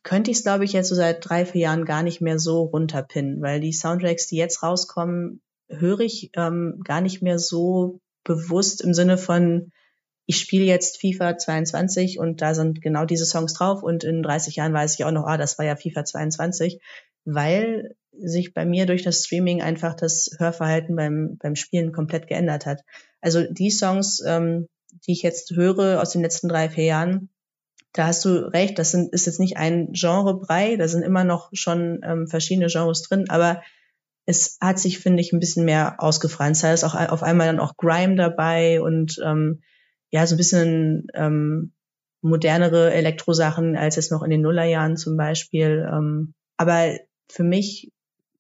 könnte 0.04 0.32
ich 0.32 0.38
es, 0.38 0.44
glaube 0.44 0.66
ich, 0.66 0.74
jetzt 0.74 0.90
so 0.90 0.96
seit 0.96 1.28
drei, 1.28 1.46
vier 1.46 1.62
Jahren 1.62 1.86
gar 1.86 2.04
nicht 2.04 2.20
mehr 2.20 2.40
so 2.40 2.64
runterpinnen, 2.64 3.42
weil 3.42 3.62
die 3.62 3.72
Soundtracks, 3.72 4.28
die 4.28 4.36
jetzt 4.36 4.64
rauskommen, 4.64 5.42
höre 5.70 6.02
ich 6.02 6.32
ähm, 6.36 6.82
gar 6.84 7.00
nicht 7.00 7.22
mehr 7.22 7.40
so 7.40 8.02
bewusst 8.28 8.82
im 8.82 8.94
Sinne 8.94 9.18
von, 9.18 9.72
ich 10.28 10.38
spiele 10.38 10.66
jetzt 10.66 11.00
FIFA 11.00 11.38
22 11.38 12.20
und 12.20 12.42
da 12.42 12.54
sind 12.54 12.82
genau 12.82 13.06
diese 13.06 13.26
Songs 13.26 13.54
drauf 13.54 13.82
und 13.82 14.04
in 14.04 14.22
30 14.22 14.58
Jahren 14.58 14.74
weiß 14.74 14.96
ich 14.96 15.06
auch 15.06 15.12
noch, 15.12 15.26
ah, 15.26 15.38
das 15.38 15.58
war 15.58 15.66
ja 15.66 15.76
FIFA 15.76 16.04
22, 16.06 16.80
weil 17.26 17.96
sich 18.20 18.54
bei 18.54 18.66
mir 18.66 18.86
durch 18.86 19.04
das 19.04 19.26
Streaming 19.26 19.62
einfach 19.62 19.96
das 19.96 20.32
Hörverhalten 20.38 20.96
beim, 20.96 21.38
beim 21.38 21.56
Spielen 21.56 21.94
komplett 21.94 22.28
geändert 22.28 22.66
hat. 22.66 22.82
Also 23.22 23.44
die 23.44 23.72
Songs, 23.72 24.22
ähm, 24.26 24.68
die 25.06 25.14
ich 25.14 25.22
jetzt 25.22 25.52
höre 25.52 26.02
aus 26.02 26.12
den 26.12 26.22
letzten 26.24 26.50
drei, 26.50 26.70
vier 26.70 26.86
Jahren, 26.86 27.30
da 27.94 28.08
hast 28.08 28.26
du 28.26 28.52
recht, 28.52 28.78
das 28.80 28.92
sind, 28.92 29.14
ist 29.14 29.28
jetzt 29.28 29.40
nicht 29.40 29.58
ein 29.58 29.94
Genrebrei, 29.94 30.76
da 30.76 30.88
sind 30.88 31.04
immer 31.04 31.24
noch 31.24 31.50
schon 31.54 32.02
ähm, 32.04 32.28
verschiedene 32.28 32.68
Genres 32.68 33.02
drin, 33.04 33.30
aber 33.30 33.62
es 34.28 34.58
hat 34.60 34.78
sich, 34.78 35.00
finde 35.00 35.22
ich, 35.22 35.32
ein 35.32 35.40
bisschen 35.40 35.66
mehr 35.66 35.96
ausgefranst. 36.00 36.64
Da 36.64 36.74
ist 36.74 36.84
auch 36.84 36.96
auf 36.96 37.24
einmal 37.24 37.48
dann 37.48 37.62
auch 37.62 37.78
Grime 37.78 38.18
dabei 38.18 38.82
und 38.82 39.20
ähm, 39.26 39.62
ja, 40.12 40.28
so 40.28 40.36
ein 40.36 40.38
bisschen 40.38 41.08
ähm, 41.14 41.72
modernere 42.22 42.94
Elektrosachen 42.94 43.78
als 43.78 43.96
es 43.96 44.12
noch 44.12 44.24
in 44.24 44.30
den 44.30 44.42
Nullerjahren 44.42 44.98
zum 44.98 45.16
Beispiel. 45.16 45.88
Ähm, 45.90 46.34
aber 46.58 46.98
für 47.30 47.44
mich 47.44 47.94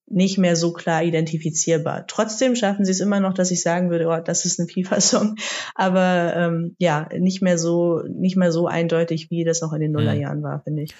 nicht 0.09 0.37
mehr 0.37 0.57
so 0.57 0.73
klar 0.73 1.03
identifizierbar. 1.03 2.05
Trotzdem 2.07 2.55
schaffen 2.55 2.83
sie 2.83 2.91
es 2.91 2.99
immer 2.99 3.21
noch, 3.21 3.33
dass 3.33 3.51
ich 3.51 3.61
sagen 3.61 3.89
würde, 3.89 4.07
oh, 4.07 4.19
das 4.23 4.43
ist 4.43 4.59
ein 4.59 4.67
FIFA-Song, 4.67 5.35
aber 5.75 6.33
ähm, 6.35 6.75
ja, 6.79 7.07
nicht 7.17 7.41
mehr 7.41 7.57
so, 7.57 8.01
nicht 8.07 8.35
mehr 8.35 8.51
so 8.51 8.67
eindeutig, 8.67 9.29
wie 9.31 9.45
das 9.45 9.61
noch 9.61 9.73
in 9.73 9.79
den 9.79 9.91
mhm. 9.91 9.97
Nullerjahren 9.97 10.43
war, 10.43 10.61
finde 10.63 10.83
ich. 10.83 10.95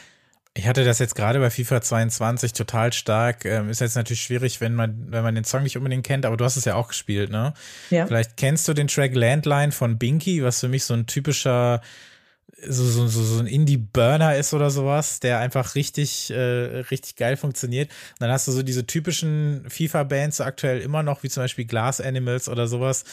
Ich 0.57 0.67
hatte 0.67 0.83
das 0.83 0.97
jetzt 0.97 1.13
gerade 1.13 1.39
bei 1.39 1.51
FIFA 1.51 1.81
22 1.81 2.51
total 2.51 2.91
stark. 2.91 3.45
Ähm, 3.45 3.69
ist 3.69 3.79
jetzt 3.79 3.95
natürlich 3.95 4.23
schwierig, 4.23 4.59
wenn 4.59 4.73
man, 4.73 5.05
wenn 5.11 5.23
man 5.23 5.35
den 5.35 5.43
Song 5.43 5.61
nicht 5.61 5.77
unbedingt 5.77 6.05
kennt, 6.05 6.25
aber 6.25 6.35
du 6.35 6.43
hast 6.43 6.57
es 6.57 6.65
ja 6.65 6.73
auch 6.73 6.87
gespielt, 6.87 7.29
ne? 7.29 7.53
Ja. 7.91 8.07
Vielleicht 8.07 8.37
kennst 8.37 8.67
du 8.67 8.73
den 8.73 8.87
Track 8.87 9.13
Landline 9.13 9.71
von 9.71 9.99
Binky, 9.99 10.43
was 10.43 10.59
für 10.59 10.67
mich 10.67 10.83
so 10.83 10.95
ein 10.95 11.05
typischer 11.05 11.81
so, 12.65 12.83
so, 12.83 13.07
so, 13.07 13.21
so 13.23 13.39
ein 13.39 13.47
Indie-Burner 13.47 14.35
ist 14.35 14.53
oder 14.53 14.71
sowas, 14.71 15.19
der 15.19 15.39
einfach 15.39 15.75
richtig, 15.75 16.31
äh, 16.31 16.79
richtig 16.89 17.15
geil 17.15 17.37
funktioniert. 17.37 17.89
Und 17.89 18.21
dann 18.21 18.31
hast 18.31 18.47
du 18.47 18.51
so 18.51 18.63
diese 18.63 18.87
typischen 18.87 19.63
FIFA-Bands 19.69 20.37
so 20.37 20.43
aktuell 20.43 20.79
immer 20.79 21.03
noch, 21.03 21.21
wie 21.21 21.29
zum 21.29 21.43
Beispiel 21.43 21.65
Glass 21.65 22.01
Animals 22.01 22.49
oder 22.49 22.67
sowas, 22.67 23.03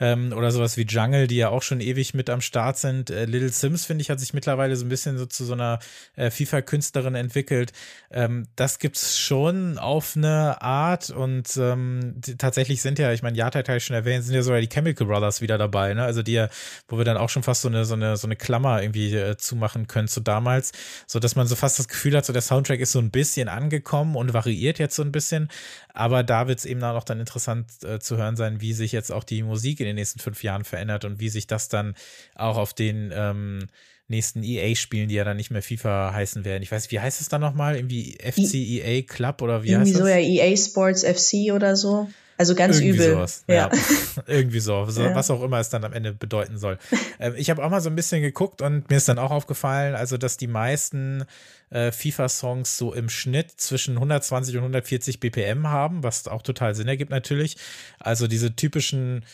ähm, 0.00 0.32
oder 0.32 0.50
sowas 0.50 0.78
wie 0.78 0.82
Jungle, 0.82 1.26
die 1.26 1.36
ja 1.36 1.50
auch 1.50 1.62
schon 1.62 1.80
ewig 1.80 2.14
mit 2.14 2.30
am 2.30 2.40
Start 2.40 2.78
sind. 2.78 3.10
Äh, 3.10 3.26
Little 3.26 3.50
Sims, 3.50 3.84
finde 3.84 4.00
ich, 4.00 4.08
hat 4.08 4.20
sich 4.20 4.32
mittlerweile 4.32 4.74
so 4.74 4.86
ein 4.86 4.88
bisschen 4.88 5.18
so 5.18 5.26
zu 5.26 5.44
so 5.44 5.52
einer 5.52 5.80
äh, 6.16 6.30
FIFA-Künstlerin 6.30 7.14
entwickelt. 7.14 7.72
Ähm, 8.10 8.46
das 8.56 8.78
gibt's 8.78 9.18
schon 9.18 9.76
auf 9.76 10.16
eine 10.16 10.62
Art 10.62 11.10
und 11.10 11.54
ähm, 11.58 12.14
die, 12.16 12.36
tatsächlich 12.36 12.80
sind 12.80 12.98
ja, 12.98 13.12
ich 13.12 13.22
meine, 13.22 13.36
ja, 13.36 13.44
hatte 13.44 13.76
ich 13.76 13.84
schon 13.84 13.96
erwähnt, 13.96 14.24
sind 14.24 14.34
ja 14.34 14.42
sogar 14.42 14.60
die 14.62 14.68
Chemical 14.68 15.06
Brothers 15.06 15.42
wieder 15.42 15.58
dabei, 15.58 15.92
ne? 15.92 16.04
Also 16.04 16.22
die 16.22 16.32
ja, 16.32 16.48
wo 16.88 16.96
wir 16.96 17.04
dann 17.04 17.18
auch 17.18 17.28
schon 17.28 17.42
fast 17.42 17.60
so 17.62 17.68
eine, 17.68 17.84
so 17.84 17.94
eine, 17.94 18.16
so 18.16 18.26
eine 18.26 18.36
Klammer 18.36 18.82
irgendwie 18.82 18.93
irgendwie 18.94 19.16
äh, 19.16 19.36
zumachen 19.36 19.86
können 19.86 20.08
zu 20.08 20.20
damals, 20.20 20.72
so 21.06 21.18
dass 21.18 21.36
man 21.36 21.46
so 21.46 21.56
fast 21.56 21.78
das 21.78 21.88
Gefühl 21.88 22.16
hat, 22.16 22.24
so 22.24 22.32
der 22.32 22.42
Soundtrack 22.42 22.80
ist 22.80 22.92
so 22.92 22.98
ein 22.98 23.10
bisschen 23.10 23.48
angekommen 23.48 24.16
und 24.16 24.32
variiert 24.32 24.78
jetzt 24.78 24.96
so 24.96 25.02
ein 25.02 25.12
bisschen. 25.12 25.48
Aber 25.92 26.22
da 26.22 26.48
wird 26.48 26.58
es 26.60 26.64
eben 26.64 26.82
auch 26.82 27.04
dann 27.04 27.20
interessant 27.20 27.66
äh, 27.84 27.98
zu 27.98 28.16
hören 28.16 28.36
sein, 28.36 28.60
wie 28.60 28.72
sich 28.72 28.92
jetzt 28.92 29.12
auch 29.12 29.24
die 29.24 29.42
Musik 29.42 29.80
in 29.80 29.86
den 29.86 29.96
nächsten 29.96 30.20
fünf 30.20 30.42
Jahren 30.42 30.64
verändert 30.64 31.04
und 31.04 31.20
wie 31.20 31.28
sich 31.28 31.46
das 31.46 31.68
dann 31.68 31.94
auch 32.34 32.56
auf 32.56 32.74
den 32.74 33.12
ähm, 33.14 33.66
nächsten 34.08 34.42
EA-Spielen, 34.42 35.08
die 35.08 35.14
ja 35.14 35.24
dann 35.24 35.36
nicht 35.36 35.50
mehr 35.50 35.62
FIFA 35.62 36.12
heißen 36.12 36.44
werden. 36.44 36.62
Ich 36.62 36.70
weiß, 36.70 36.90
wie 36.90 37.00
heißt 37.00 37.20
es 37.20 37.28
dann 37.28 37.40
nochmal? 37.40 37.76
Irgendwie 37.76 38.18
FCEA 38.20 39.02
Club 39.02 39.40
oder 39.42 39.62
wie 39.62 39.70
Irgendwie 39.70 39.92
heißt 39.92 39.98
so 39.98 40.04
das? 40.06 40.14
ja 40.14 40.18
EA 40.18 40.56
Sports 40.56 41.04
FC 41.04 41.52
oder 41.54 41.74
so. 41.76 42.08
Also 42.36 42.54
ganz 42.54 42.76
Irgendwie 42.76 42.96
übel. 42.96 43.12
Sowas. 43.12 43.44
Ja. 43.46 43.54
ja. 43.54 43.70
Irgendwie 44.26 44.60
so, 44.60 44.86
so 44.86 45.02
ja. 45.02 45.14
was 45.14 45.30
auch 45.30 45.42
immer 45.42 45.60
es 45.60 45.70
dann 45.70 45.84
am 45.84 45.92
Ende 45.92 46.12
bedeuten 46.12 46.58
soll. 46.58 46.78
ähm, 47.20 47.34
ich 47.36 47.50
habe 47.50 47.64
auch 47.64 47.70
mal 47.70 47.80
so 47.80 47.90
ein 47.90 47.96
bisschen 47.96 48.22
geguckt 48.22 48.62
und 48.62 48.90
mir 48.90 48.96
ist 48.96 49.08
dann 49.08 49.18
auch 49.18 49.30
aufgefallen, 49.30 49.94
also 49.94 50.16
dass 50.16 50.36
die 50.36 50.46
meisten 50.46 51.24
äh, 51.70 51.92
FIFA-Songs 51.92 52.76
so 52.76 52.92
im 52.92 53.08
Schnitt 53.08 53.52
zwischen 53.56 53.94
120 53.94 54.56
und 54.56 54.62
140 54.62 55.20
BPM 55.20 55.68
haben, 55.68 56.02
was 56.02 56.26
auch 56.28 56.42
total 56.42 56.74
Sinn 56.74 56.88
ergibt 56.88 57.10
natürlich. 57.10 57.56
Also 57.98 58.26
diese 58.26 58.56
typischen 58.56 59.24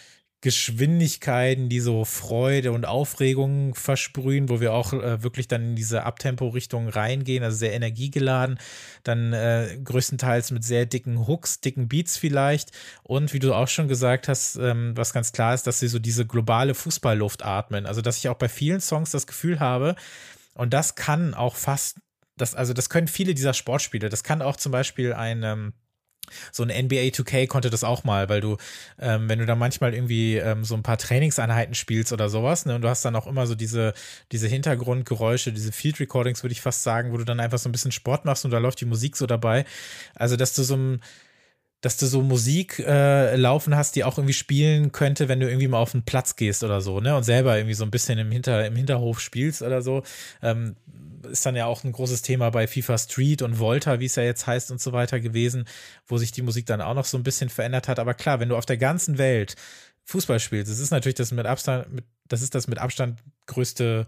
Geschwindigkeiten, 0.43 1.69
die 1.69 1.81
so 1.81 2.05
Freude 2.07 2.73
und 2.73 2.87
Aufregung 2.87 3.75
versprühen, 3.75 4.49
wo 4.49 4.61
wir 4.61 4.73
auch 4.73 4.95
äh, 4.95 5.23
wirklich 5.23 5.49
dann 5.49 5.63
in 5.63 5.77
diese 5.77 6.05
Abtempo-Richtung 6.05 6.89
reingehen, 6.89 7.45
also 7.45 7.59
sehr 7.59 7.75
energiegeladen, 7.75 8.59
dann 9.03 9.35
äh, 9.35 9.79
größtenteils 9.85 10.51
mit 10.51 10.65
sehr 10.65 10.87
dicken 10.87 11.27
Hooks, 11.27 11.61
dicken 11.61 11.89
Beats 11.89 12.17
vielleicht. 12.17 12.73
Und 13.03 13.35
wie 13.35 13.39
du 13.39 13.53
auch 13.53 13.69
schon 13.69 13.89
gesagt 13.89 14.29
hast, 14.29 14.57
ähm, 14.57 14.97
was 14.97 15.13
ganz 15.13 15.33
klar 15.33 15.53
ist, 15.53 15.67
dass 15.67 15.79
sie 15.79 15.89
so 15.89 15.99
diese 15.99 16.27
globale 16.27 16.75
Fußballluft 16.75 17.45
atmen, 17.45 17.85
also 17.85 18.01
dass 18.01 18.17
ich 18.17 18.29
auch 18.31 18.39
bei 18.39 18.49
vielen 18.49 18.81
Songs 18.81 19.11
das 19.11 19.27
Gefühl 19.27 19.61
habe, 19.61 19.95
und 20.55 20.73
das 20.73 20.95
kann 20.95 21.35
auch 21.35 21.57
fast, 21.57 21.99
das, 22.37 22.55
also 22.55 22.73
das 22.73 22.89
können 22.89 23.09
viele 23.09 23.35
dieser 23.35 23.55
Sportspiele, 23.55 24.09
das 24.09 24.25
kann 24.25 24.43
auch 24.43 24.57
zum 24.57 24.73
Beispiel 24.73 25.13
ein 25.13 25.43
ähm, 25.43 25.75
so 26.53 26.63
ein 26.63 26.69
NBA 26.69 27.11
2K 27.11 27.47
konnte 27.47 27.71
das 27.71 27.85
auch 27.85 28.05
mal, 28.05 28.29
weil 28.29 28.41
du, 28.41 28.57
ähm, 28.99 29.29
wenn 29.29 29.39
du 29.39 29.47
da 29.47 29.55
manchmal 29.57 29.95
irgendwie 29.95 30.37
ähm, 30.37 30.65
so 30.65 30.75
ein 30.75 30.83
paar 30.83 30.99
Trainingseinheiten 30.99 31.75
spielst 31.75 32.13
oder 32.13 32.29
sowas, 32.29 32.67
ne, 32.67 32.75
und 32.75 32.83
du 32.83 32.89
hast 32.89 33.05
dann 33.05 33.17
auch 33.17 33.27
immer 33.27 33.47
so 33.47 33.55
diese, 33.55 33.95
diese 34.33 34.49
Hintergrundgeräusche, 34.49 35.53
diese 35.53 35.73
Field 35.73 36.01
Recordings, 36.01 36.43
würde 36.43 36.53
ich 36.53 36.61
fast 36.61 36.83
sagen, 36.83 37.13
wo 37.13 37.17
du 37.17 37.25
dann 37.25 37.41
einfach 37.41 37.59
so 37.59 37.69
ein 37.69 37.73
bisschen 37.73 37.93
Sport 37.93 38.25
machst 38.25 38.45
und 38.45 38.51
da 38.51 38.59
läuft 38.59 38.81
die 38.81 38.87
Musik 38.87 39.17
so 39.17 39.27
dabei. 39.27 39.65
Also, 40.15 40.37
dass 40.37 40.55
du 40.55 40.63
so 40.63 40.77
ein, 40.77 41.01
dass 41.81 41.97
du 41.97 42.07
so 42.07 42.21
Musik 42.23 42.79
äh, 42.81 43.37
laufen 43.37 43.75
hast, 43.75 43.97
die 43.97 44.05
auch 44.05 44.19
irgendwie 44.19 44.35
spielen 44.35 44.93
könnte, 44.93 45.29
wenn 45.29 45.41
du 45.41 45.49
irgendwie 45.49 45.69
mal 45.69 45.79
auf 45.79 45.93
den 45.93 46.03
Platz 46.03 46.37
gehst 46.37 46.63
oder 46.63 46.81
so, 46.81 47.01
ne? 47.01 47.17
Und 47.17 47.23
selber 47.23 47.57
irgendwie 47.57 47.75
so 47.75 47.85
ein 47.85 47.91
bisschen 47.91 48.19
im, 48.19 48.31
Hinter, 48.31 48.67
im 48.67 48.77
Hinterhof 48.77 49.21
spielst 49.21 49.63
oder 49.63 49.81
so. 49.81 50.03
Ähm, 50.43 50.77
ist 51.31 51.45
dann 51.45 51.57
ja 51.57 51.67
auch 51.67 51.85
ein 51.85 51.93
großes 51.93 52.23
Thema 52.23 52.51
bei 52.51 52.67
FIFA 52.67 52.99
Street 52.99 53.43
und 53.43 53.59
Volta, 53.59 54.01
wie 54.01 54.07
es 54.07 54.17
ja 54.17 54.23
jetzt 54.23 54.47
heißt 54.47 54.71
und 54.71 54.81
so 54.81 54.93
weiter 54.93 55.21
gewesen, 55.21 55.65
wo 56.07 56.19
sich 56.19 56.33
die 56.33 56.43
Musik 56.43 56.67
dann 56.67 56.81
auch 56.81 56.95
noch 56.95 57.05
so 57.05 57.17
ein 57.17 57.23
bisschen 57.23 57.51
verändert 57.51 57.89
hat. 57.89 57.99
Aber 57.99 58.15
klar, 58.15 58.41
wenn 58.41 58.49
du 58.49 58.57
auf 58.57 58.67
der 58.67 58.79
ganzen 58.79 59.19
Welt 59.19 59.55
Fußball 60.05 60.41
spielst, 60.41 60.71
das 60.71 60.79
ist 60.79 60.91
natürlich 60.91 61.17
das 61.17 61.33
mit 61.33 61.47
Abstand, 61.47 62.03
das 62.29 62.43
ist 62.43 62.55
das 62.55 62.69
mit 62.69 62.79
Abstand 62.79 63.21
größte 63.47 64.07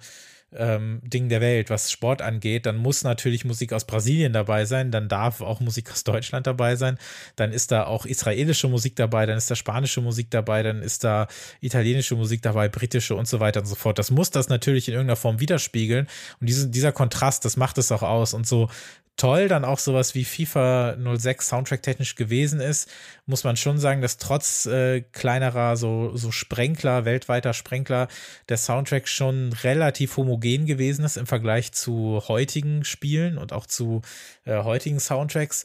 ähm, 0.56 1.00
Ding 1.02 1.28
der 1.28 1.40
Welt, 1.40 1.70
was 1.70 1.90
Sport 1.90 2.22
angeht, 2.22 2.66
dann 2.66 2.76
muss 2.76 3.04
natürlich 3.04 3.44
Musik 3.44 3.72
aus 3.72 3.84
Brasilien 3.84 4.32
dabei 4.32 4.64
sein, 4.64 4.90
dann 4.90 5.08
darf 5.08 5.40
auch 5.40 5.60
Musik 5.60 5.90
aus 5.90 6.04
Deutschland 6.04 6.46
dabei 6.46 6.76
sein, 6.76 6.98
dann 7.36 7.52
ist 7.52 7.72
da 7.72 7.84
auch 7.84 8.06
israelische 8.06 8.68
Musik 8.68 8.96
dabei, 8.96 9.26
dann 9.26 9.38
ist 9.38 9.50
da 9.50 9.56
spanische 9.56 10.00
Musik 10.00 10.30
dabei, 10.30 10.62
dann 10.62 10.82
ist 10.82 11.04
da 11.04 11.26
italienische 11.60 12.16
Musik 12.16 12.42
dabei, 12.42 12.68
britische 12.68 13.14
und 13.14 13.28
so 13.28 13.40
weiter 13.40 13.60
und 13.60 13.66
so 13.66 13.74
fort. 13.74 13.98
Das 13.98 14.10
muss 14.10 14.30
das 14.30 14.48
natürlich 14.48 14.88
in 14.88 14.94
irgendeiner 14.94 15.16
Form 15.16 15.40
widerspiegeln 15.40 16.08
und 16.40 16.48
diesen, 16.48 16.72
dieser 16.72 16.92
Kontrast, 16.92 17.44
das 17.44 17.56
macht 17.56 17.78
es 17.78 17.92
auch 17.92 18.02
aus 18.02 18.34
und 18.34 18.46
so 18.46 18.68
toll 19.16 19.48
dann 19.48 19.64
auch 19.64 19.78
sowas 19.78 20.14
wie 20.14 20.24
FIFA 20.24 20.96
06 21.16 21.48
Soundtrack-technisch 21.48 22.14
gewesen 22.14 22.60
ist, 22.60 22.90
muss 23.26 23.44
man 23.44 23.56
schon 23.56 23.78
sagen, 23.78 24.02
dass 24.02 24.18
trotz 24.18 24.66
äh, 24.66 25.02
kleinerer 25.02 25.76
so, 25.76 26.16
so 26.16 26.30
Sprenkler, 26.30 27.04
weltweiter 27.04 27.52
Sprenkler, 27.52 28.08
der 28.48 28.56
Soundtrack 28.56 29.08
schon 29.08 29.52
relativ 29.52 30.16
homogen 30.16 30.66
gewesen 30.66 31.04
ist 31.04 31.16
im 31.16 31.26
Vergleich 31.26 31.72
zu 31.72 32.22
heutigen 32.28 32.84
Spielen 32.84 33.38
und 33.38 33.52
auch 33.52 33.66
zu 33.66 34.02
äh, 34.44 34.62
heutigen 34.62 35.00
Soundtracks. 35.00 35.64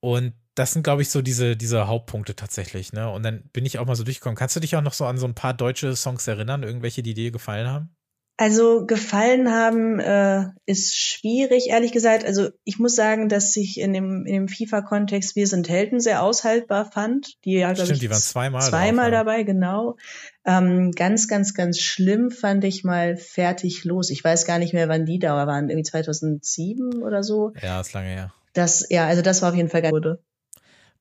Und 0.00 0.34
das 0.54 0.72
sind, 0.72 0.82
glaube 0.82 1.02
ich, 1.02 1.10
so 1.10 1.22
diese, 1.22 1.56
diese 1.56 1.86
Hauptpunkte 1.86 2.36
tatsächlich, 2.36 2.92
ne? 2.92 3.08
Und 3.08 3.22
dann 3.22 3.42
bin 3.52 3.64
ich 3.64 3.78
auch 3.78 3.86
mal 3.86 3.96
so 3.96 4.04
durchgekommen. 4.04 4.36
Kannst 4.36 4.56
du 4.56 4.60
dich 4.60 4.76
auch 4.76 4.82
noch 4.82 4.92
so 4.92 5.06
an 5.06 5.16
so 5.16 5.26
ein 5.26 5.34
paar 5.34 5.54
deutsche 5.54 5.96
Songs 5.96 6.26
erinnern, 6.28 6.62
irgendwelche, 6.62 7.02
die 7.02 7.14
dir 7.14 7.30
gefallen 7.30 7.68
haben? 7.68 7.96
Also 8.38 8.86
gefallen 8.86 9.50
haben 9.52 10.00
äh, 10.00 10.46
ist 10.64 10.96
schwierig, 10.96 11.68
ehrlich 11.68 11.92
gesagt. 11.92 12.24
Also 12.24 12.48
ich 12.64 12.78
muss 12.78 12.96
sagen, 12.96 13.28
dass 13.28 13.54
ich 13.56 13.78
in 13.78 13.92
dem, 13.92 14.24
in 14.26 14.32
dem 14.32 14.48
FIFA-Kontext 14.48 15.36
Wir 15.36 15.46
sind 15.46 15.68
Helden 15.68 16.00
sehr 16.00 16.22
aushaltbar 16.22 16.90
fand. 16.90 17.34
Die 17.44 17.52
ja, 17.52 17.72
glaube 17.72 17.92
ich, 17.92 17.98
die 17.98 18.10
waren 18.10 18.18
zweimal, 18.18 18.62
zweimal 18.62 19.10
drauf, 19.10 19.20
dabei, 19.20 19.42
genau. 19.42 19.96
Ähm, 20.44 20.92
ganz, 20.92 21.28
ganz, 21.28 21.54
ganz 21.54 21.78
schlimm 21.78 22.30
fand 22.30 22.64
ich 22.64 22.84
mal 22.84 23.16
Fertig 23.16 23.84
los. 23.84 24.10
Ich 24.10 24.24
weiß 24.24 24.46
gar 24.46 24.58
nicht 24.58 24.72
mehr, 24.72 24.88
wann 24.88 25.04
die 25.04 25.18
da 25.18 25.46
waren. 25.46 25.68
Irgendwie 25.68 25.88
2007 25.88 27.02
oder 27.02 27.22
so. 27.22 27.52
Ja, 27.62 27.80
ist 27.80 27.92
lange 27.92 28.08
her. 28.08 28.32
Das, 28.54 28.86
ja, 28.88 29.06
also 29.06 29.22
das 29.22 29.42
war 29.42 29.50
auf 29.50 29.56
jeden 29.56 29.68
Fall 29.68 29.82
geil. 29.82 30.18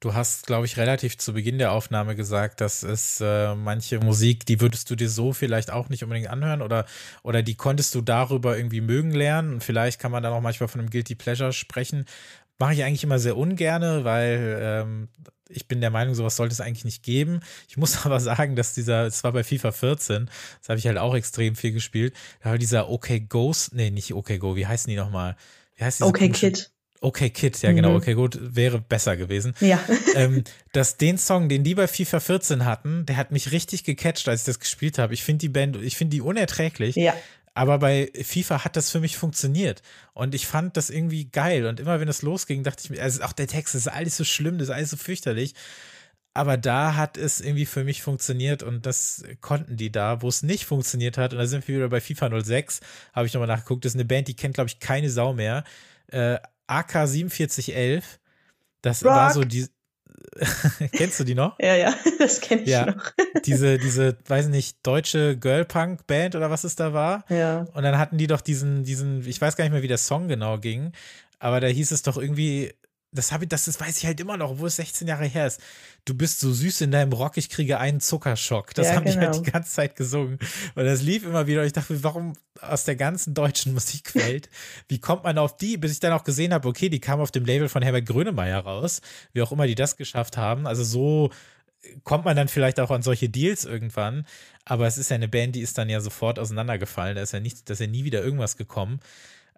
Du 0.01 0.15
hast, 0.15 0.47
glaube 0.47 0.65
ich, 0.65 0.77
relativ 0.77 1.19
zu 1.19 1.31
Beginn 1.31 1.59
der 1.59 1.71
Aufnahme 1.71 2.15
gesagt, 2.15 2.59
dass 2.59 2.81
es 2.81 3.21
äh, 3.21 3.53
manche 3.53 3.99
Musik, 3.99 4.47
die 4.47 4.59
würdest 4.59 4.89
du 4.89 4.95
dir 4.95 5.07
so 5.07 5.31
vielleicht 5.31 5.69
auch 5.69 5.89
nicht 5.89 6.03
unbedingt 6.03 6.27
anhören 6.27 6.63
oder, 6.63 6.87
oder 7.21 7.43
die 7.43 7.53
konntest 7.53 7.93
du 7.93 8.01
darüber 8.01 8.57
irgendwie 8.57 8.81
mögen 8.81 9.11
lernen. 9.11 9.53
Und 9.53 9.63
vielleicht 9.63 9.99
kann 9.99 10.11
man 10.11 10.23
dann 10.23 10.33
auch 10.33 10.41
manchmal 10.41 10.69
von 10.69 10.81
einem 10.81 10.89
Guilty 10.89 11.13
Pleasure 11.13 11.53
sprechen. 11.53 12.05
Mache 12.57 12.73
ich 12.73 12.83
eigentlich 12.83 13.03
immer 13.03 13.19
sehr 13.19 13.37
ungerne, 13.37 14.03
weil 14.03 14.57
ähm, 14.59 15.07
ich 15.49 15.67
bin 15.67 15.81
der 15.81 15.91
Meinung, 15.91 16.15
sowas 16.15 16.35
sollte 16.35 16.53
es 16.53 16.61
eigentlich 16.61 16.85
nicht 16.85 17.03
geben. 17.03 17.41
Ich 17.69 17.77
muss 17.77 17.95
aber 18.03 18.19
sagen, 18.19 18.55
dass 18.55 18.73
dieser, 18.73 19.05
es 19.05 19.23
war 19.23 19.33
bei 19.33 19.43
FIFA 19.43 19.71
14, 19.71 20.31
das 20.61 20.69
habe 20.69 20.79
ich 20.79 20.87
halt 20.87 20.97
auch 20.97 21.13
extrem 21.13 21.55
viel 21.55 21.73
gespielt, 21.73 22.15
da 22.41 22.49
war 22.49 22.57
dieser 22.57 22.89
OK 22.89 23.29
Ghost, 23.29 23.75
nee, 23.75 23.91
nicht 23.91 24.15
OK 24.15 24.39
Go, 24.39 24.55
wie 24.55 24.65
heißen 24.65 24.89
die 24.89 24.97
nochmal? 24.97 25.35
Wie 25.75 25.83
heißt 25.83 26.01
OK 26.01 26.33
Kid. 26.33 26.70
Okay 27.03 27.31
Kid, 27.31 27.59
ja 27.63 27.71
genau, 27.71 27.89
mhm. 27.89 27.95
okay 27.95 28.13
gut, 28.13 28.37
wäre 28.39 28.79
besser 28.79 29.17
gewesen. 29.17 29.55
Ja. 29.59 29.79
ähm, 30.15 30.43
dass 30.71 30.97
den 30.97 31.17
Song, 31.17 31.49
den 31.49 31.63
die 31.63 31.73
bei 31.73 31.87
FIFA 31.87 32.19
14 32.19 32.65
hatten, 32.65 33.07
der 33.07 33.17
hat 33.17 33.31
mich 33.31 33.51
richtig 33.51 33.83
gecatcht, 33.83 34.29
als 34.29 34.41
ich 34.41 34.45
das 34.45 34.59
gespielt 34.59 34.99
habe. 34.99 35.15
Ich 35.15 35.23
finde 35.23 35.39
die 35.39 35.49
Band, 35.49 35.77
ich 35.81 35.97
finde 35.97 36.15
die 36.15 36.21
unerträglich. 36.21 36.95
Ja. 36.95 37.15
Aber 37.55 37.79
bei 37.79 38.11
FIFA 38.13 38.63
hat 38.63 38.75
das 38.75 38.91
für 38.91 38.99
mich 38.99 39.17
funktioniert. 39.17 39.81
Und 40.13 40.35
ich 40.35 40.45
fand 40.45 40.77
das 40.77 40.91
irgendwie 40.91 41.25
geil. 41.25 41.65
Und 41.65 41.79
immer 41.79 41.99
wenn 41.99 42.07
es 42.07 42.21
losging, 42.21 42.63
dachte 42.63 42.83
ich 42.83 42.91
mir, 42.91 43.01
also 43.01 43.23
auch 43.23 43.33
der 43.33 43.47
Text, 43.47 43.73
das 43.73 43.81
ist 43.81 43.91
alles 43.91 44.15
so 44.15 44.23
schlimm, 44.23 44.59
das 44.59 44.69
ist 44.69 44.73
alles 44.73 44.91
so 44.91 44.97
fürchterlich. 44.97 45.55
Aber 46.35 46.55
da 46.55 46.95
hat 46.95 47.17
es 47.17 47.41
irgendwie 47.41 47.65
für 47.65 47.83
mich 47.83 48.03
funktioniert 48.03 48.63
und 48.63 48.85
das 48.85 49.25
konnten 49.41 49.75
die 49.75 49.91
da, 49.91 50.21
wo 50.21 50.29
es 50.29 50.43
nicht 50.43 50.65
funktioniert 50.65 51.17
hat. 51.17 51.33
Und 51.33 51.39
da 51.39 51.47
sind 51.47 51.67
wir 51.67 51.75
wieder 51.75 51.89
bei 51.89 51.99
FIFA 51.99 52.41
06, 52.41 52.79
habe 53.13 53.25
ich 53.25 53.33
nochmal 53.33 53.47
nachgeguckt. 53.47 53.83
Das 53.83 53.93
ist 53.93 53.95
eine 53.95 54.05
Band, 54.05 54.27
die 54.27 54.35
kennt, 54.35 54.53
glaube 54.53 54.69
ich, 54.69 54.79
keine 54.79 55.09
Sau 55.09 55.33
mehr. 55.33 55.65
Äh, 56.07 56.37
AK 56.71 57.07
4711. 57.07 58.19
Das 58.81 59.03
Rock. 59.03 59.11
war 59.11 59.33
so 59.33 59.43
die. 59.43 59.67
Kennst 60.93 61.19
du 61.19 61.23
die 61.23 61.35
noch? 61.35 61.59
Ja, 61.59 61.75
ja, 61.75 61.93
das 62.19 62.39
kenne 62.41 62.61
ich 62.61 62.69
ja, 62.69 62.85
noch. 62.85 63.11
diese, 63.45 63.77
diese, 63.77 64.17
weiß 64.27 64.47
nicht, 64.47 64.77
deutsche 64.83 65.37
Girl-Punk-Band 65.37 66.35
oder 66.35 66.49
was 66.49 66.63
es 66.63 66.75
da 66.75 66.93
war. 66.93 67.25
Ja. 67.27 67.65
Und 67.73 67.83
dann 67.83 67.97
hatten 67.97 68.17
die 68.17 68.27
doch 68.27 68.41
diesen, 68.41 68.83
diesen, 68.83 69.27
ich 69.27 69.41
weiß 69.41 69.55
gar 69.55 69.65
nicht 69.65 69.73
mehr, 69.73 69.81
wie 69.81 69.87
der 69.87 69.97
Song 69.97 70.27
genau 70.27 70.57
ging, 70.57 70.93
aber 71.39 71.59
da 71.59 71.67
hieß 71.67 71.91
es 71.91 72.03
doch 72.03 72.17
irgendwie, 72.17 72.73
das 73.13 73.31
habe 73.31 73.43
ich, 73.43 73.49
das, 73.49 73.65
das 73.65 73.79
weiß 73.79 73.97
ich 73.97 74.05
halt 74.05 74.19
immer 74.21 74.37
noch, 74.37 74.51
obwohl 74.51 74.67
es 74.67 74.77
16 74.77 75.07
Jahre 75.07 75.25
her 75.25 75.47
ist. 75.47 75.59
Du 76.05 76.13
bist 76.13 76.39
so 76.39 76.53
süß 76.53 76.81
in 76.81 76.91
deinem 76.91 77.11
Rock, 77.11 77.37
ich 77.37 77.49
kriege 77.49 77.77
einen 77.77 77.99
Zuckerschock. 77.99 78.73
Das 78.73 78.87
ja, 78.87 78.95
habe 78.95 79.05
genau. 79.05 79.19
ich 79.19 79.27
halt 79.27 79.45
die 79.45 79.51
ganze 79.51 79.71
Zeit 79.71 79.95
gesungen. 79.97 80.39
Und 80.75 80.85
das 80.85 81.01
lief 81.01 81.25
immer 81.25 81.45
wieder. 81.45 81.61
Und 81.61 81.67
ich 81.67 81.73
dachte, 81.73 82.01
warum 82.03 82.33
aus 82.61 82.85
der 82.85 82.95
ganzen 82.95 83.33
deutschen 83.33 83.73
Musikwelt, 83.75 84.49
wie 84.87 84.99
kommt 84.99 85.25
man 85.25 85.37
auf 85.37 85.57
die, 85.57 85.77
bis 85.77 85.91
ich 85.91 85.99
dann 85.99 86.13
auch 86.13 86.23
gesehen 86.23 86.53
habe, 86.53 86.67
okay, 86.67 86.87
die 86.87 87.01
kam 87.01 87.19
auf 87.19 87.31
dem 87.31 87.45
Label 87.45 87.67
von 87.67 87.81
Herbert 87.81 88.05
Grönemeyer 88.05 88.59
raus, 88.59 89.01
wie 89.33 89.41
auch 89.41 89.51
immer 89.51 89.67
die 89.67 89.75
das 89.75 89.97
geschafft 89.97 90.37
haben. 90.37 90.65
Also 90.65 90.83
so 90.83 91.31
kommt 92.03 92.25
man 92.25 92.37
dann 92.37 92.47
vielleicht 92.47 92.79
auch 92.79 92.91
an 92.91 93.01
solche 93.01 93.27
Deals 93.27 93.65
irgendwann. 93.65 94.25
Aber 94.63 94.87
es 94.87 94.97
ist 94.97 95.09
ja 95.09 95.15
eine 95.15 95.27
Band, 95.27 95.55
die 95.55 95.61
ist 95.61 95.77
dann 95.77 95.89
ja 95.89 95.99
sofort 95.99 96.39
auseinandergefallen. 96.39 97.15
Da 97.15 97.21
ist 97.23 97.33
ja 97.33 97.41
nicht, 97.41 97.69
da 97.69 97.73
ist 97.73 97.79
ja 97.79 97.87
nie 97.87 98.05
wieder 98.05 98.23
irgendwas 98.23 98.55
gekommen. 98.55 99.01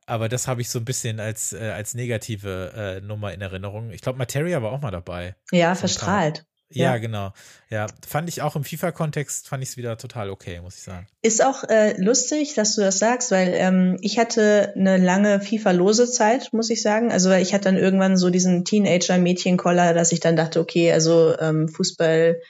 Aber 0.05 0.29
das 0.29 0.47
habe 0.47 0.61
ich 0.61 0.69
so 0.69 0.79
ein 0.79 0.85
bisschen 0.85 1.19
als, 1.19 1.53
äh, 1.53 1.71
als 1.75 1.93
negative 1.93 2.73
äh, 2.75 3.01
Nummer 3.01 3.33
in 3.33 3.41
Erinnerung. 3.41 3.91
Ich 3.91 4.01
glaube, 4.01 4.17
Materia 4.17 4.61
war 4.61 4.71
auch 4.71 4.81
mal 4.81 4.91
dabei. 4.91 5.35
Ja, 5.51 5.75
verstrahlt. 5.75 6.45
Ja, 6.75 6.93
ja, 6.93 6.97
genau. 6.97 7.33
Ja, 7.69 7.87
fand 8.07 8.29
ich 8.29 8.41
auch 8.41 8.55
im 8.55 8.63
FIFA-Kontext, 8.63 9.47
fand 9.47 9.61
ich 9.63 9.69
es 9.69 9.77
wieder 9.77 9.97
total 9.97 10.29
okay, 10.29 10.59
muss 10.61 10.75
ich 10.75 10.83
sagen. 10.83 11.07
Ist 11.21 11.43
auch 11.43 11.63
äh, 11.65 11.95
lustig, 12.01 12.55
dass 12.55 12.75
du 12.75 12.81
das 12.81 12.99
sagst, 12.99 13.31
weil 13.31 13.53
ähm, 13.55 13.97
ich 14.01 14.17
hatte 14.17 14.73
eine 14.75 14.97
lange 14.97 15.39
FIFA-lose 15.39 16.09
Zeit, 16.09 16.51
muss 16.51 16.69
ich 16.69 16.81
sagen. 16.81 17.11
Also 17.11 17.31
ich 17.31 17.53
hatte 17.53 17.65
dann 17.65 17.77
irgendwann 17.77 18.17
so 18.17 18.29
diesen 18.29 18.65
Teenager-Mädchen-Koller, 18.65 19.93
dass 19.93 20.11
ich 20.11 20.19
dann 20.19 20.35
dachte, 20.35 20.59
okay, 20.59 20.91
also 20.91 21.37
ähm, 21.37 21.67
Fußball 21.67 22.41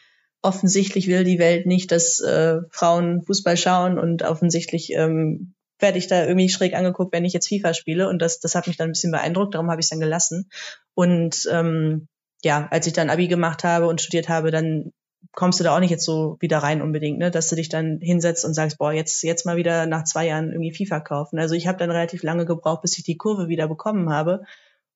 offensichtlich 0.41 1.07
will 1.07 1.23
die 1.23 1.39
Welt 1.39 1.65
nicht, 1.65 1.91
dass 1.91 2.19
äh, 2.19 2.59
Frauen 2.69 3.23
Fußball 3.23 3.57
schauen 3.57 3.97
und 3.97 4.23
offensichtlich 4.23 4.91
ähm, 4.93 5.53
werde 5.83 5.99
ich 5.99 6.07
da 6.07 6.25
irgendwie 6.25 6.49
schräg 6.49 6.73
angeguckt, 6.73 7.13
wenn 7.13 7.25
ich 7.25 7.33
jetzt 7.33 7.49
FIFA 7.49 7.75
spiele. 7.75 8.09
Und 8.09 8.19
das, 8.19 8.39
das 8.39 8.55
hat 8.55 8.65
mich 8.65 8.77
dann 8.77 8.89
ein 8.89 8.93
bisschen 8.93 9.11
beeindruckt, 9.11 9.53
darum 9.53 9.69
habe 9.69 9.79
ich 9.79 9.85
es 9.85 9.89
dann 9.91 9.99
gelassen. 9.99 10.49
Und 10.95 11.47
ähm, 11.51 12.07
ja, 12.43 12.67
als 12.71 12.87
ich 12.87 12.93
dann 12.93 13.11
Abi 13.11 13.27
gemacht 13.27 13.63
habe 13.63 13.87
und 13.87 14.01
studiert 14.01 14.29
habe, 14.29 14.49
dann 14.49 14.91
kommst 15.31 15.59
du 15.59 15.63
da 15.63 15.75
auch 15.75 15.79
nicht 15.79 15.91
jetzt 15.91 16.05
so 16.05 16.37
wieder 16.39 16.57
rein 16.57 16.81
unbedingt, 16.81 17.19
ne? 17.19 17.31
dass 17.31 17.47
du 17.47 17.55
dich 17.55 17.69
dann 17.69 17.99
hinsetzt 18.01 18.43
und 18.45 18.53
sagst, 18.53 18.77
boah, 18.77 18.91
jetzt, 18.91 19.23
jetzt 19.23 19.45
mal 19.45 19.55
wieder 19.55 19.85
nach 19.85 20.03
zwei 20.03 20.27
Jahren 20.27 20.51
irgendwie 20.51 20.73
FIFA 20.73 20.99
kaufen. 20.99 21.39
Also 21.39 21.55
ich 21.55 21.67
habe 21.67 21.77
dann 21.77 21.91
relativ 21.91 22.23
lange 22.23 22.45
gebraucht, 22.45 22.81
bis 22.81 22.97
ich 22.97 23.03
die 23.03 23.17
Kurve 23.17 23.47
wieder 23.47 23.67
bekommen 23.67 24.09
habe 24.09 24.43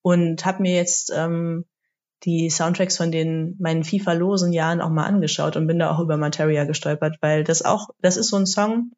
und 0.02 0.46
habe 0.46 0.62
mir 0.62 0.76
jetzt 0.76 1.14
ähm, 1.16 1.66
die 2.24 2.50
Soundtracks 2.50 2.98
von 2.98 3.12
den 3.12 3.56
meinen 3.60 3.84
FIFA-losen 3.84 4.52
Jahren 4.52 4.82
auch 4.82 4.90
mal 4.90 5.06
angeschaut 5.06 5.56
und 5.56 5.68
bin 5.68 5.80
da 5.80 5.92
auch 5.92 6.00
über 6.00 6.18
Materia 6.18 6.66
gestolpert, 6.66 7.18
weil 7.22 7.44
das 7.44 7.64
auch, 7.64 7.90
das 8.02 8.18
ist 8.18 8.30
so 8.30 8.38
ein 8.38 8.46
Song, 8.46 8.92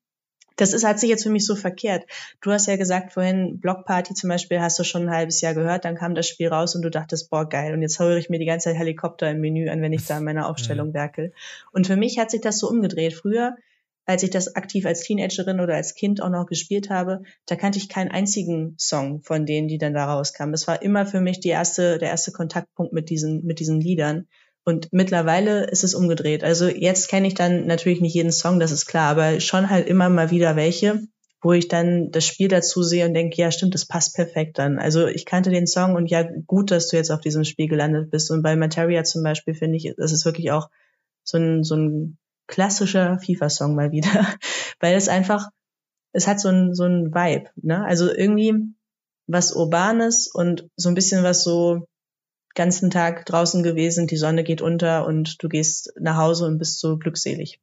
das 0.60 0.74
ist, 0.74 0.84
hat 0.84 1.00
sich 1.00 1.10
jetzt 1.10 1.24
für 1.24 1.30
mich 1.30 1.46
so 1.46 1.56
verkehrt. 1.56 2.06
Du 2.42 2.52
hast 2.52 2.68
ja 2.68 2.76
gesagt 2.76 3.14
vorhin, 3.14 3.60
Blockparty 3.60 4.14
zum 4.14 4.30
Beispiel 4.30 4.60
hast 4.60 4.78
du 4.78 4.84
schon 4.84 5.04
ein 5.04 5.16
halbes 5.16 5.40
Jahr 5.40 5.54
gehört, 5.54 5.86
dann 5.86 5.96
kam 5.96 6.16
das 6.16 6.28
Spiel 6.28 6.50
raus 6.50 6.76
und 6.76 6.82
du 6.82 6.90
dachtest, 6.90 7.30
boah, 7.30 7.48
geil. 7.48 7.74
Und 7.74 7.82
jetzt 7.82 8.00
höre 8.00 8.18
ich 8.18 8.30
mir 8.30 8.40
die 8.40 8.46
ganze 8.46 8.70
Zeit 8.70 8.78
Helikopter 8.78 9.32
im 9.32 9.40
Menü 9.40 9.70
an, 9.70 9.82
wenn 9.82 9.94
ich 9.94 10.06
da 10.06 10.18
in 10.18 10.26
meiner 10.26 10.50
Aufstellung 10.50 10.94
werkel. 10.94 11.34
Und 11.72 11.88
für 11.88 11.96
mich 11.96 12.20
hat 12.20 12.30
sich 12.32 12.42
das 12.42 12.60
so 12.60 12.70
umgedreht. 12.70 13.14
Früher, 13.14 13.56
als 14.06 14.24
ich 14.24 14.32
das 14.32 14.56
aktiv 14.56 14.86
als 14.86 15.02
Teenagerin 15.02 15.62
oder 15.62 15.76
als 15.76 15.96
Kind 15.96 16.22
auch 16.22 16.30
noch 16.30 16.46
gespielt 16.46 16.90
habe, 16.90 17.22
da 17.46 17.56
kannte 17.56 17.78
ich 17.78 17.88
keinen 17.88 18.12
einzigen 18.12 18.76
Song 18.78 19.22
von 19.22 19.46
denen, 19.46 19.70
die 19.70 19.78
dann 19.78 19.94
da 19.94 20.12
rauskamen. 20.12 20.52
Das 20.52 20.68
war 20.68 20.82
immer 20.82 21.06
für 21.06 21.22
mich 21.22 21.40
die 21.40 21.50
erste, 21.50 22.00
der 22.00 22.10
erste 22.10 22.34
Kontaktpunkt 22.34 22.92
mit 22.92 23.10
diesen, 23.10 23.46
mit 23.46 23.60
diesen 23.60 23.80
Liedern. 23.80 24.28
Und 24.66 24.90
mittlerweile 24.92 25.66
ist 25.66 25.84
es 25.84 25.96
umgedreht. 25.96 26.44
Also 26.44 26.68
jetzt 26.68 27.10
kenne 27.10 27.28
ich 27.28 27.34
dann 27.34 27.66
natürlich 27.66 28.02
nicht 28.02 28.14
jeden 28.14 28.32
Song, 28.32 28.60
das 28.60 28.72
ist 28.72 28.86
klar, 28.86 29.10
aber 29.10 29.40
schon 29.40 29.70
halt 29.70 29.88
immer 29.88 30.10
mal 30.10 30.32
wieder 30.32 30.56
welche, 30.56 31.02
wo 31.42 31.54
ich 31.54 31.68
dann 31.68 32.12
das 32.12 32.26
Spiel 32.26 32.50
dazu 32.50 32.84
sehe 32.84 33.08
und 33.08 33.14
denke, 33.14 33.42
ja, 33.42 33.52
stimmt, 33.52 33.74
das 33.74 33.86
passt 33.86 34.16
perfekt 34.16 34.60
dann. 34.60 34.78
Also 34.78 35.08
ich 35.08 35.26
kannte 35.26 35.50
den 35.50 35.68
Song 35.68 35.96
und 35.96 36.08
ja, 36.08 36.24
gut, 36.46 36.72
dass 36.72 36.90
du 36.90 36.98
jetzt 36.98 37.12
auf 37.12 37.22
diesem 37.22 37.46
Spiel 37.46 37.68
gelandet 37.68 38.12
bist. 38.12 38.30
Und 38.30 38.44
bei 38.44 38.56
Materia 38.56 39.04
zum 39.04 39.24
Beispiel 39.24 39.54
finde 39.54 39.78
ich, 39.78 39.94
das 39.98 40.12
ist 40.12 40.26
wirklich 40.26 40.52
auch 40.52 40.70
so 41.24 41.38
ein, 41.38 41.64
so 41.64 41.76
ein 41.76 42.18
klassischer 42.48 43.20
FIFA-Song 43.20 43.76
mal 43.76 43.92
wieder, 43.92 44.10
weil 44.80 44.96
es 44.96 45.08
einfach, 45.08 45.48
es 46.12 46.28
hat 46.28 46.40
so 46.42 46.50
ein, 46.50 46.74
so 46.74 46.84
ein 46.84 47.14
Vibe, 47.14 47.50
ne? 47.56 47.86
Also 47.86 48.12
irgendwie 48.12 48.54
was 49.28 49.54
Urbanes 49.54 50.28
und 50.28 50.68
so 50.76 50.90
ein 50.90 50.96
bisschen 50.96 51.24
was 51.24 51.44
so 51.44 51.88
ganzen 52.56 52.90
Tag 52.90 53.26
draußen 53.26 53.64
gewesen, 53.64 54.08
die 54.08 54.18
Sonne 54.18 54.44
geht 54.44 54.62
unter 54.62 55.06
und 55.06 55.42
du 55.44 55.50
gehst 55.50 55.94
nach 56.00 56.18
Hause 56.18 56.46
und 56.46 56.58
bist 56.58 56.80
so 56.80 56.98
glückselig 56.98 57.60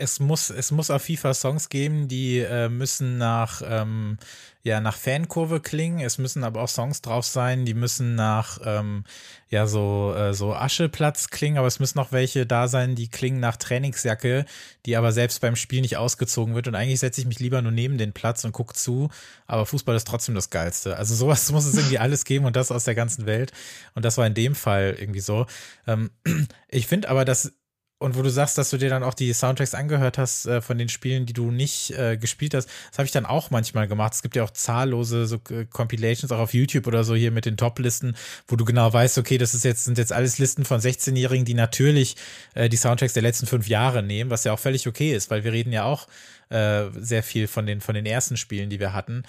es 0.00 0.20
muss, 0.20 0.50
es 0.50 0.70
muss 0.70 0.90
auf 0.90 1.02
FIFA 1.02 1.34
Songs 1.34 1.68
geben, 1.68 2.06
die 2.06 2.38
äh, 2.38 2.68
müssen 2.68 3.18
nach, 3.18 3.62
ähm, 3.64 4.16
ja, 4.62 4.80
nach 4.80 4.96
Fankurve 4.96 5.58
klingen. 5.58 5.98
Es 5.98 6.18
müssen 6.18 6.44
aber 6.44 6.62
auch 6.62 6.68
Songs 6.68 7.02
drauf 7.02 7.26
sein, 7.26 7.64
die 7.64 7.74
müssen 7.74 8.14
nach, 8.14 8.60
ähm, 8.64 9.02
ja, 9.50 9.66
so, 9.66 10.14
äh, 10.16 10.34
so 10.34 10.54
Ascheplatz 10.54 11.30
klingen, 11.30 11.58
aber 11.58 11.66
es 11.66 11.80
müssen 11.80 11.98
auch 11.98 12.12
welche 12.12 12.46
da 12.46 12.68
sein, 12.68 12.94
die 12.94 13.08
klingen 13.08 13.40
nach 13.40 13.56
Trainingsjacke, 13.56 14.44
die 14.86 14.96
aber 14.96 15.10
selbst 15.10 15.40
beim 15.40 15.56
Spiel 15.56 15.80
nicht 15.80 15.96
ausgezogen 15.96 16.54
wird. 16.54 16.68
Und 16.68 16.76
eigentlich 16.76 17.00
setze 17.00 17.20
ich 17.20 17.26
mich 17.26 17.40
lieber 17.40 17.60
nur 17.60 17.72
neben 17.72 17.98
den 17.98 18.12
Platz 18.12 18.44
und 18.44 18.52
gucke 18.52 18.74
zu, 18.74 19.10
aber 19.48 19.66
Fußball 19.66 19.96
ist 19.96 20.06
trotzdem 20.06 20.36
das 20.36 20.50
Geilste. 20.50 20.96
Also 20.96 21.16
sowas 21.16 21.50
muss 21.52 21.66
es 21.66 21.74
irgendwie 21.74 21.98
alles 21.98 22.24
geben 22.24 22.44
und 22.44 22.54
das 22.54 22.70
aus 22.70 22.84
der 22.84 22.94
ganzen 22.94 23.26
Welt. 23.26 23.50
Und 23.96 24.04
das 24.04 24.16
war 24.16 24.28
in 24.28 24.34
dem 24.34 24.54
Fall 24.54 24.94
irgendwie 24.96 25.20
so. 25.20 25.46
Ähm, 25.88 26.12
ich 26.68 26.86
finde 26.86 27.08
aber, 27.08 27.24
dass 27.24 27.52
und 27.98 28.16
wo 28.16 28.22
du 28.22 28.30
sagst, 28.30 28.56
dass 28.56 28.70
du 28.70 28.76
dir 28.76 28.90
dann 28.90 29.02
auch 29.02 29.14
die 29.14 29.32
Soundtracks 29.32 29.74
angehört 29.74 30.18
hast 30.18 30.46
äh, 30.46 30.60
von 30.60 30.78
den 30.78 30.88
Spielen, 30.88 31.26
die 31.26 31.32
du 31.32 31.50
nicht 31.50 31.90
äh, 31.90 32.16
gespielt 32.16 32.54
hast, 32.54 32.68
das 32.90 32.98
habe 32.98 33.06
ich 33.06 33.12
dann 33.12 33.26
auch 33.26 33.50
manchmal 33.50 33.88
gemacht. 33.88 34.14
Es 34.14 34.22
gibt 34.22 34.36
ja 34.36 34.44
auch 34.44 34.50
zahllose 34.50 35.26
so 35.26 35.40
äh, 35.50 35.64
Compilations 35.64 36.30
auch 36.30 36.38
auf 36.38 36.54
YouTube 36.54 36.86
oder 36.86 37.02
so 37.02 37.14
hier 37.14 37.32
mit 37.32 37.44
den 37.44 37.56
Top-Listen, 37.56 38.16
wo 38.46 38.54
du 38.54 38.64
genau 38.64 38.92
weißt, 38.92 39.18
okay, 39.18 39.36
das 39.36 39.54
ist 39.54 39.64
jetzt 39.64 39.84
sind 39.84 39.98
jetzt 39.98 40.12
alles 40.12 40.38
Listen 40.38 40.64
von 40.64 40.80
16-Jährigen, 40.80 41.44
die 41.44 41.54
natürlich 41.54 42.16
äh, 42.54 42.68
die 42.68 42.76
Soundtracks 42.76 43.14
der 43.14 43.22
letzten 43.22 43.46
fünf 43.46 43.66
Jahre 43.66 44.02
nehmen, 44.02 44.30
was 44.30 44.44
ja 44.44 44.52
auch 44.52 44.60
völlig 44.60 44.86
okay 44.86 45.12
ist, 45.14 45.30
weil 45.30 45.42
wir 45.42 45.52
reden 45.52 45.72
ja 45.72 45.84
auch 45.84 46.06
äh, 46.50 46.84
sehr 46.94 47.24
viel 47.24 47.48
von 47.48 47.66
den 47.66 47.80
von 47.80 47.94
den 47.96 48.06
ersten 48.06 48.36
Spielen, 48.36 48.70
die 48.70 48.78
wir 48.78 48.92
hatten. 48.92 49.24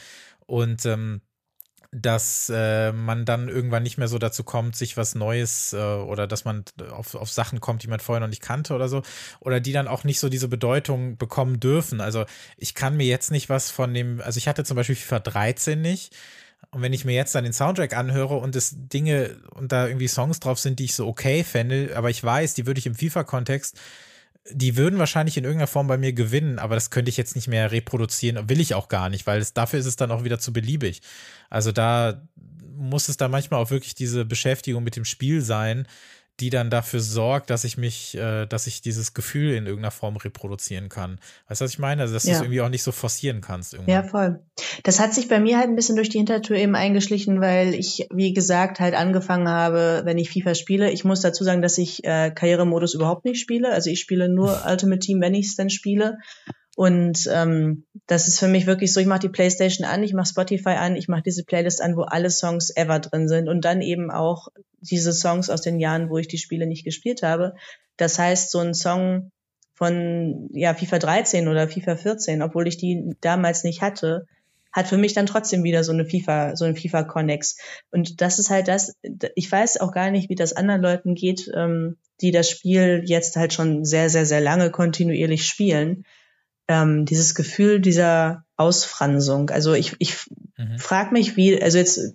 Und 0.46 0.86
ähm, 0.86 1.22
dass 1.92 2.52
äh, 2.54 2.92
man 2.92 3.26
dann 3.26 3.50
irgendwann 3.50 3.84
nicht 3.84 3.98
mehr 3.98 4.08
so 4.08 4.20
dazu 4.20 4.44
kommt, 4.44 4.76
sich 4.76 4.96
was 4.96 5.16
Neues 5.16 5.74
äh, 5.74 5.78
oder 5.78 6.28
dass 6.28 6.46
man 6.46 6.64
auf, 6.92 7.16
auf 7.16 7.32
Sachen 7.32 7.62
kommt, 7.62 7.82
die 7.82 7.88
man 7.88 8.00
vorher 8.00 8.20
noch 8.20 8.28
nicht 8.28 8.44
kannte 8.44 8.76
oder 8.76 8.88
so, 8.88 9.02
oder 9.40 9.60
die 9.60 9.72
dann 9.72 9.88
auch 9.88 10.04
nicht 10.04 10.20
so 10.20 10.30
diese 10.30 10.48
Bedeutung 10.48 11.18
bekommen 11.18 11.60
dürfen. 11.60 12.00
Also 12.00 12.26
ich 12.58 12.76
kann 12.76 12.96
mir 12.96 13.08
jetzt 13.08 13.32
nicht 13.32 13.50
was 13.50 13.72
von 13.72 13.94
dem, 13.94 14.22
also 14.22 14.38
ich 14.38 14.48
hatte 14.48 14.64
zum 14.64 14.76
Beispiel 14.76 14.96
FIFA 14.96 15.20
13 15.20 15.82
nicht. 15.82 16.16
Und 16.72 16.82
wenn 16.84 16.94
ich 16.94 17.06
mir 17.06 17.16
jetzt 17.16 17.34
dann 17.34 17.46
den 17.46 17.54
Soundtrack 17.54 17.96
anhöre 17.96 18.36
und 18.36 18.56
es 18.56 18.76
Dinge 18.76 19.38
und 19.52 19.72
da 19.72 19.88
irgendwie 19.88 20.08
Songs 20.08 20.40
drauf 20.40 20.60
sind, 20.60 20.78
die 20.78 20.86
ich 20.86 20.94
so 20.94 21.08
okay 21.08 21.44
fände, 21.44 21.94
aber 21.96 22.12
ich 22.12 22.24
weiß, 22.24 22.54
die 22.54 22.68
würde 22.68 22.80
ich 22.80 22.86
im 22.86 22.96
FIFA-Kontext 22.96 23.80
die 24.52 24.78
würden 24.78 25.00
wahrscheinlich 25.00 25.38
in 25.38 25.44
irgendeiner 25.44 25.68
Form 25.68 25.88
bei 25.88 25.98
mir 25.98 26.14
gewinnen, 26.14 26.60
aber 26.60 26.76
das 26.76 26.90
könnte 26.90 27.10
ich 27.10 27.18
jetzt 27.18 27.36
nicht 27.36 27.48
mehr 27.48 27.72
reproduzieren, 27.72 28.50
will 28.50 28.60
ich 28.60 28.74
auch 28.74 28.88
gar 28.88 29.10
nicht, 29.10 29.28
weil 29.28 29.40
es, 29.40 29.54
dafür 29.54 29.80
ist 29.80 29.86
es 29.86 29.96
dann 29.96 30.12
auch 30.12 30.24
wieder 30.24 30.40
zu 30.40 30.54
beliebig. 30.54 31.02
Also 31.50 31.72
da 31.72 32.22
muss 32.76 33.10
es 33.10 33.18
dann 33.18 33.32
manchmal 33.32 33.62
auch 33.62 33.72
wirklich 33.72 33.94
diese 33.96 34.26
Beschäftigung 34.26 34.84
mit 34.84 34.96
dem 34.96 35.06
Spiel 35.06 35.42
sein, 35.42 35.88
die 36.40 36.50
dann 36.50 36.70
dafür 36.70 37.00
sorgt, 37.00 37.50
dass 37.50 37.64
ich 37.64 37.78
mich, 37.78 38.16
äh, 38.16 38.46
dass 38.46 38.68
ich 38.68 38.82
dieses 38.82 39.14
Gefühl 39.14 39.54
in 39.54 39.66
irgendeiner 39.66 39.92
Form 39.92 40.16
reproduzieren 40.18 40.90
kann. 40.90 41.20
Weißt 41.48 41.62
du, 41.62 41.66
was 41.66 41.72
ich 41.72 41.80
meine? 41.80 42.02
Also, 42.04 42.14
dass 42.14 42.24
ja. 42.24 42.32
du 42.32 42.36
es 42.38 42.42
irgendwie 42.44 42.62
auch 42.62 42.70
nicht 42.70 42.84
so 42.84 42.92
forcieren 42.92 43.42
kannst. 43.42 43.74
Irgendwann. 43.74 43.94
Ja, 43.94 44.04
voll. 44.04 44.40
Das 44.84 45.00
hat 45.00 45.14
sich 45.14 45.28
bei 45.28 45.40
mir 45.40 45.58
halt 45.58 45.70
ein 45.70 45.76
bisschen 45.76 45.96
durch 45.96 46.10
die 46.10 46.18
Hintertür 46.18 46.58
eben 46.58 46.76
eingeschlichen, 46.76 47.42
weil 47.42 47.74
ich, 47.74 48.08
wie 48.12 48.34
gesagt, 48.34 48.80
halt 48.80 48.96
angefangen 48.96 49.50
habe, 49.50 50.02
wenn 50.06 50.18
ich 50.18 50.30
FIFA 50.30 50.56
spiele. 50.56 50.92
Ich 50.92 51.04
muss 51.04 51.22
dazu 51.22 51.44
sagen, 51.44 51.62
dass 51.62 51.78
ich 51.78 52.04
äh, 52.04 52.32
Karrieremodus 52.32 52.94
überhaupt 52.94 53.26
nicht 53.26 53.40
spiele. 53.40 53.72
Also 53.72 53.90
ich 53.90 54.00
spiele 54.00 54.30
nur 54.30 54.64
Ultimate 54.68 55.00
Team, 55.00 55.22
wenn 55.22 55.34
ich 55.34 55.48
es 55.48 55.56
dann 55.56 55.70
spiele. 55.70 56.18
Und 56.80 57.30
ähm, 57.30 57.84
das 58.08 58.30
ist 58.30 58.40
für 58.40 58.48
mich 58.48 58.66
wirklich 58.66 58.94
so, 58.94 59.02
ich 59.02 59.06
mache 59.06 59.20
die 59.20 59.28
Playstation 59.28 59.86
an, 59.86 60.02
ich 60.02 60.14
mache 60.14 60.30
Spotify 60.30 60.76
an, 60.78 60.96
ich 60.96 61.10
mache 61.10 61.24
diese 61.24 61.44
Playlist 61.44 61.82
an, 61.82 61.98
wo 61.98 62.04
alle 62.04 62.30
Songs 62.30 62.74
ever 62.74 63.00
drin 63.00 63.28
sind 63.28 63.50
und 63.50 63.66
dann 63.66 63.82
eben 63.82 64.10
auch 64.10 64.48
diese 64.80 65.12
Songs 65.12 65.50
aus 65.50 65.60
den 65.60 65.82
Jahren, 65.82 66.10
wo 66.10 66.20
ich 66.20 66.30
die 66.30 66.38
Spiele 66.38 66.68
nicht 66.68 66.86
gespielt 66.86 67.22
habe. 67.22 67.54
Das 67.98 68.18
heißt, 68.18 68.50
so 68.50 68.60
ein 68.60 68.74
Song 68.74 69.34
von 69.74 70.48
ja, 70.54 70.74
FIFA 70.74 71.00
13 71.00 71.50
oder 71.50 71.68
FIFA 71.68 71.98
14, 71.98 72.42
obwohl 72.42 72.66
ich 72.66 72.78
die 72.78 73.14
damals 73.20 73.66
nicht 73.66 73.82
hatte, 73.82 74.26
hat 74.72 74.88
für 74.88 74.98
mich 74.98 75.12
dann 75.12 75.26
trotzdem 75.26 75.66
wieder 75.66 75.84
so 75.84 75.92
eine 75.92 76.06
FIFA, 76.06 76.56
so 76.56 76.64
ein 76.64 76.78
FIFA 76.78 77.04
Connex. 77.04 77.58
Und 77.92 78.22
das 78.22 78.40
ist 78.40 78.50
halt 78.50 78.70
das, 78.70 78.96
ich 79.36 79.52
weiß 79.52 79.82
auch 79.82 79.92
gar 79.92 80.12
nicht, 80.12 80.30
wie 80.30 80.36
das 80.36 80.54
anderen 80.54 80.82
Leuten 80.82 81.14
geht, 81.14 81.52
ähm, 81.54 81.98
die 82.22 82.32
das 82.32 82.50
Spiel 82.50 83.02
jetzt 83.04 83.36
halt 83.36 83.52
schon 83.52 83.84
sehr, 83.84 84.10
sehr, 84.10 84.26
sehr 84.26 84.40
lange 84.40 84.72
kontinuierlich 84.72 85.46
spielen 85.46 86.06
ähm, 86.70 87.06
dieses 87.06 87.34
Gefühl 87.34 87.82
dieser 87.82 88.46
Ausfransung. 88.56 89.50
Also 89.50 89.74
ich, 89.74 89.96
ich 89.98 90.16
mhm. 90.56 90.78
frage 90.78 91.12
mich, 91.12 91.36
wie, 91.36 91.62
also 91.62 91.80
jetzt 91.80 92.14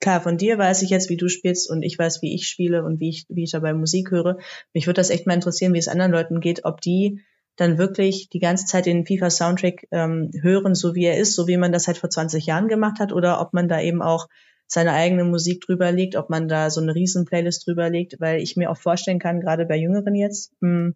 klar, 0.00 0.20
von 0.20 0.36
dir 0.36 0.58
weiß 0.58 0.82
ich 0.82 0.90
jetzt, 0.90 1.08
wie 1.08 1.16
du 1.16 1.28
spielst 1.28 1.70
und 1.70 1.82
ich 1.82 1.98
weiß, 1.98 2.20
wie 2.20 2.34
ich 2.34 2.46
spiele 2.46 2.84
und 2.84 3.00
wie 3.00 3.08
ich, 3.08 3.24
wie 3.30 3.44
ich 3.44 3.52
dabei 3.52 3.72
Musik 3.72 4.10
höre. 4.10 4.36
Mich 4.74 4.86
würde 4.86 5.00
das 5.00 5.08
echt 5.08 5.26
mal 5.26 5.32
interessieren, 5.32 5.72
wie 5.72 5.78
es 5.78 5.88
anderen 5.88 6.12
Leuten 6.12 6.40
geht, 6.40 6.64
ob 6.64 6.82
die 6.82 7.22
dann 7.56 7.78
wirklich 7.78 8.28
die 8.28 8.38
ganze 8.38 8.66
Zeit 8.66 8.84
den 8.84 9.06
FIFA-Soundtrack 9.06 9.88
ähm, 9.90 10.30
hören, 10.42 10.74
so 10.74 10.94
wie 10.94 11.06
er 11.06 11.16
ist, 11.16 11.34
so 11.34 11.48
wie 11.48 11.56
man 11.56 11.72
das 11.72 11.86
halt 11.86 11.96
vor 11.96 12.10
20 12.10 12.44
Jahren 12.44 12.68
gemacht 12.68 13.00
hat, 13.00 13.12
oder 13.14 13.40
ob 13.40 13.54
man 13.54 13.66
da 13.66 13.80
eben 13.80 14.02
auch 14.02 14.28
seine 14.66 14.92
eigene 14.92 15.24
Musik 15.24 15.62
drüber 15.62 15.90
legt, 15.90 16.16
ob 16.16 16.28
man 16.28 16.48
da 16.48 16.68
so 16.68 16.82
eine 16.82 16.94
riesen 16.94 17.24
Playlist 17.24 17.66
drüber 17.66 17.88
legt, 17.88 18.20
weil 18.20 18.42
ich 18.42 18.56
mir 18.56 18.70
auch 18.70 18.76
vorstellen 18.76 19.20
kann, 19.20 19.40
gerade 19.40 19.64
bei 19.64 19.76
Jüngeren 19.76 20.14
jetzt, 20.14 20.52
mh, 20.60 20.68
hm, 20.68 20.94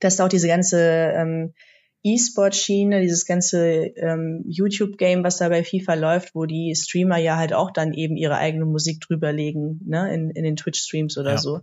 dass 0.00 0.16
da 0.16 0.24
auch 0.24 0.28
diese 0.28 0.48
ganze 0.48 0.80
ähm, 0.80 1.54
E-Sport-Schiene, 2.02 3.00
dieses 3.00 3.26
ganze 3.26 3.66
ähm, 3.96 4.44
YouTube-Game, 4.46 5.22
was 5.22 5.38
da 5.38 5.48
bei 5.48 5.62
FIFA 5.62 5.94
läuft, 5.94 6.34
wo 6.34 6.46
die 6.46 6.74
Streamer 6.74 7.18
ja 7.18 7.36
halt 7.36 7.52
auch 7.52 7.70
dann 7.70 7.92
eben 7.92 8.16
ihre 8.16 8.36
eigene 8.36 8.64
Musik 8.64 9.00
drüberlegen, 9.00 9.80
ne, 9.86 10.12
in, 10.14 10.30
in 10.30 10.44
den 10.44 10.56
Twitch-Streams 10.56 11.18
oder 11.18 11.32
ja. 11.32 11.38
so. 11.38 11.60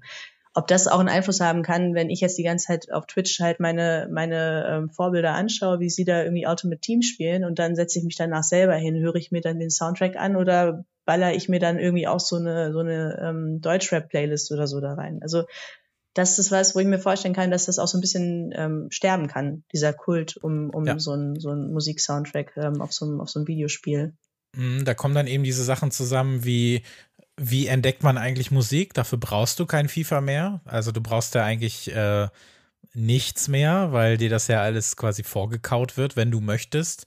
ob 0.58 0.66
das 0.66 0.88
auch 0.88 1.00
einen 1.00 1.08
Einfluss 1.08 1.40
haben 1.40 1.62
kann, 1.62 1.94
wenn 1.94 2.10
ich 2.10 2.20
jetzt 2.20 2.38
die 2.40 2.44
ganze 2.44 2.66
Zeit 2.66 2.92
auf 2.92 3.06
Twitch 3.06 3.40
halt 3.40 3.60
meine, 3.60 4.10
meine 4.12 4.66
ähm, 4.68 4.90
Vorbilder 4.90 5.34
anschaue, 5.34 5.80
wie 5.80 5.90
sie 5.92 6.04
da 6.04 6.24
irgendwie 6.24 6.48
Ultimate 6.48 6.82
Team 6.82 7.04
spielen 7.04 7.44
und 7.44 7.60
dann 7.60 7.76
setze 7.76 8.00
ich 8.00 8.06
mich 8.06 8.16
danach 8.16 8.42
selber 8.42 8.74
hin, 8.74 9.00
höre 9.00 9.16
ich 9.18 9.32
mir 9.32 9.42
dann 9.42 9.60
den 9.60 9.70
Soundtrack 9.70 10.16
an 10.16 10.36
oder 10.36 10.84
baller 11.06 11.36
ich 11.36 11.48
mir 11.48 11.60
dann 11.60 11.78
irgendwie 11.78 12.08
auch 12.08 12.20
so 12.20 12.38
eine, 12.38 12.74
so 12.74 12.80
eine 12.80 13.20
ähm, 13.22 13.62
Deutschrap-Playlist 13.62 14.52
oder 14.52 14.66
so 14.66 14.82
da 14.82 14.96
rein. 14.96 15.20
Also 15.22 15.46
das 16.18 16.39
ist 16.39 16.51
was, 16.51 16.76
wo 16.76 16.80
ich 16.80 16.88
mir 16.88 16.99
vorstellen 16.99 17.36
kann, 17.36 17.51
dass 17.51 17.65
das 17.65 17.80
auch 17.80 17.88
so 17.88 17.97
ein 17.97 18.01
bisschen 18.01 18.53
ähm, 18.55 18.88
sterben 18.89 19.28
kann, 19.28 19.63
dieser 19.74 19.93
Kult 19.93 20.38
um, 20.38 20.70
um 20.72 20.86
ja. 20.86 20.97
so 20.99 21.13
ein, 21.13 21.39
so 21.39 21.51
ein 21.51 21.72
Musiksoundtrack 21.72 22.53
ähm, 22.57 22.82
auf, 22.82 22.93
so 22.93 23.05
einem, 23.05 23.22
auf 23.22 23.30
so 23.30 23.39
einem 23.39 23.47
Videospiel. 23.47 24.13
Mhm, 24.55 24.86
da 24.86 24.93
kommen 24.93 25.15
dann 25.15 25.28
eben 25.28 25.43
diese 25.43 25.63
Sachen 25.63 25.91
zusammen 25.91 26.43
wie 26.43 26.84
wie 27.39 27.68
entdeckt 27.68 28.01
man 28.01 28.18
eigentlich 28.18 28.49
Musik? 28.49 28.95
Dafür 28.95 29.20
brauchst 29.20 29.59
du 29.59 29.68
kein 29.68 29.89
FIFA 29.89 30.22
mehr. 30.22 30.61
Also 30.65 30.91
du 30.91 31.01
brauchst 31.01 31.36
ja 31.36 31.43
eigentlich 31.43 31.93
äh, 31.95 32.30
nichts 32.95 33.47
mehr, 33.47 33.91
weil 33.91 34.18
dir 34.18 34.30
das 34.30 34.47
ja 34.47 34.61
alles 34.61 34.97
quasi 34.97 35.22
vorgekaut 35.24 35.97
wird, 35.97 36.15
wenn 36.15 36.32
du 36.32 36.41
möchtest. 36.41 37.05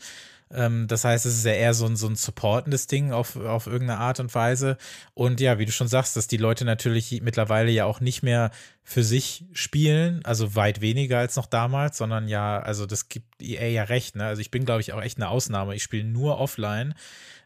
Ähm, 0.53 0.89
das 0.89 1.05
heißt, 1.05 1.27
es 1.27 1.39
ist 1.39 1.45
ja 1.45 1.53
eher 1.53 1.75
so 1.75 1.87
ein, 1.87 1.97
so 1.97 2.09
ein 2.09 2.17
supportendes 2.17 2.87
Ding 2.87 3.13
auf, 3.13 3.37
auf 3.37 3.67
irgendeine 3.67 4.01
Art 4.01 4.21
und 4.21 4.35
Weise. 4.35 4.77
Und 5.15 5.41
ja, 5.41 5.59
wie 5.59 5.67
du 5.67 5.73
schon 5.73 5.89
sagst, 5.89 6.17
dass 6.17 6.27
die 6.27 6.37
Leute 6.37 6.65
natürlich 6.65 7.21
mittlerweile 7.23 7.71
ja 7.71 7.85
auch 7.85 8.01
nicht 8.01 8.23
mehr 8.23 8.51
für 8.83 9.05
sich 9.05 9.45
spielen, 9.53 10.21
also 10.25 10.57
weit 10.57 10.81
weniger 10.81 11.19
als 11.19 11.37
noch 11.37 11.47
damals, 11.47 11.97
sondern 11.99 12.27
ja, 12.27 12.59
also 12.59 12.87
das 12.87 13.09
gibt 13.09 13.41
EA 13.41 13.69
ja 13.69 13.85
recht. 13.85 14.17
Ne? 14.17 14.25
Also 14.25 14.41
ich 14.41 14.51
bin, 14.51 14.65
glaube 14.65 14.81
ich, 14.81 14.93
auch 14.93 15.03
echt 15.03 15.19
eine 15.19 15.29
Ausnahme. 15.29 15.77
Ich 15.77 15.85
spiele 15.85 16.05
nur 16.05 16.39
offline. 16.39 16.95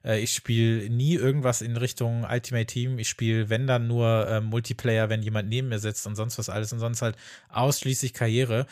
Äh, 0.05 0.21
ich 0.21 0.33
spiele 0.33 0.89
nie 0.89 1.15
irgendwas 1.15 1.63
in 1.63 1.77
Richtung 1.77 2.25
Ultimate 2.25 2.67
Team. 2.67 2.99
Ich 2.99 3.09
spiele, 3.09 3.51
wenn 3.51 3.67
dann 3.67 3.87
nur 3.87 4.29
äh, 4.29 4.41
Multiplayer, 4.41 5.09
wenn 5.09 5.23
jemand 5.23 5.49
neben 5.49 5.69
mir 5.69 5.79
sitzt 5.79 6.07
und 6.07 6.17
sonst 6.17 6.39
was 6.39 6.49
alles 6.49 6.73
und 6.73 6.79
sonst 6.79 7.03
halt 7.03 7.17
ausschließlich 7.49 8.15
Karriere. 8.15 8.67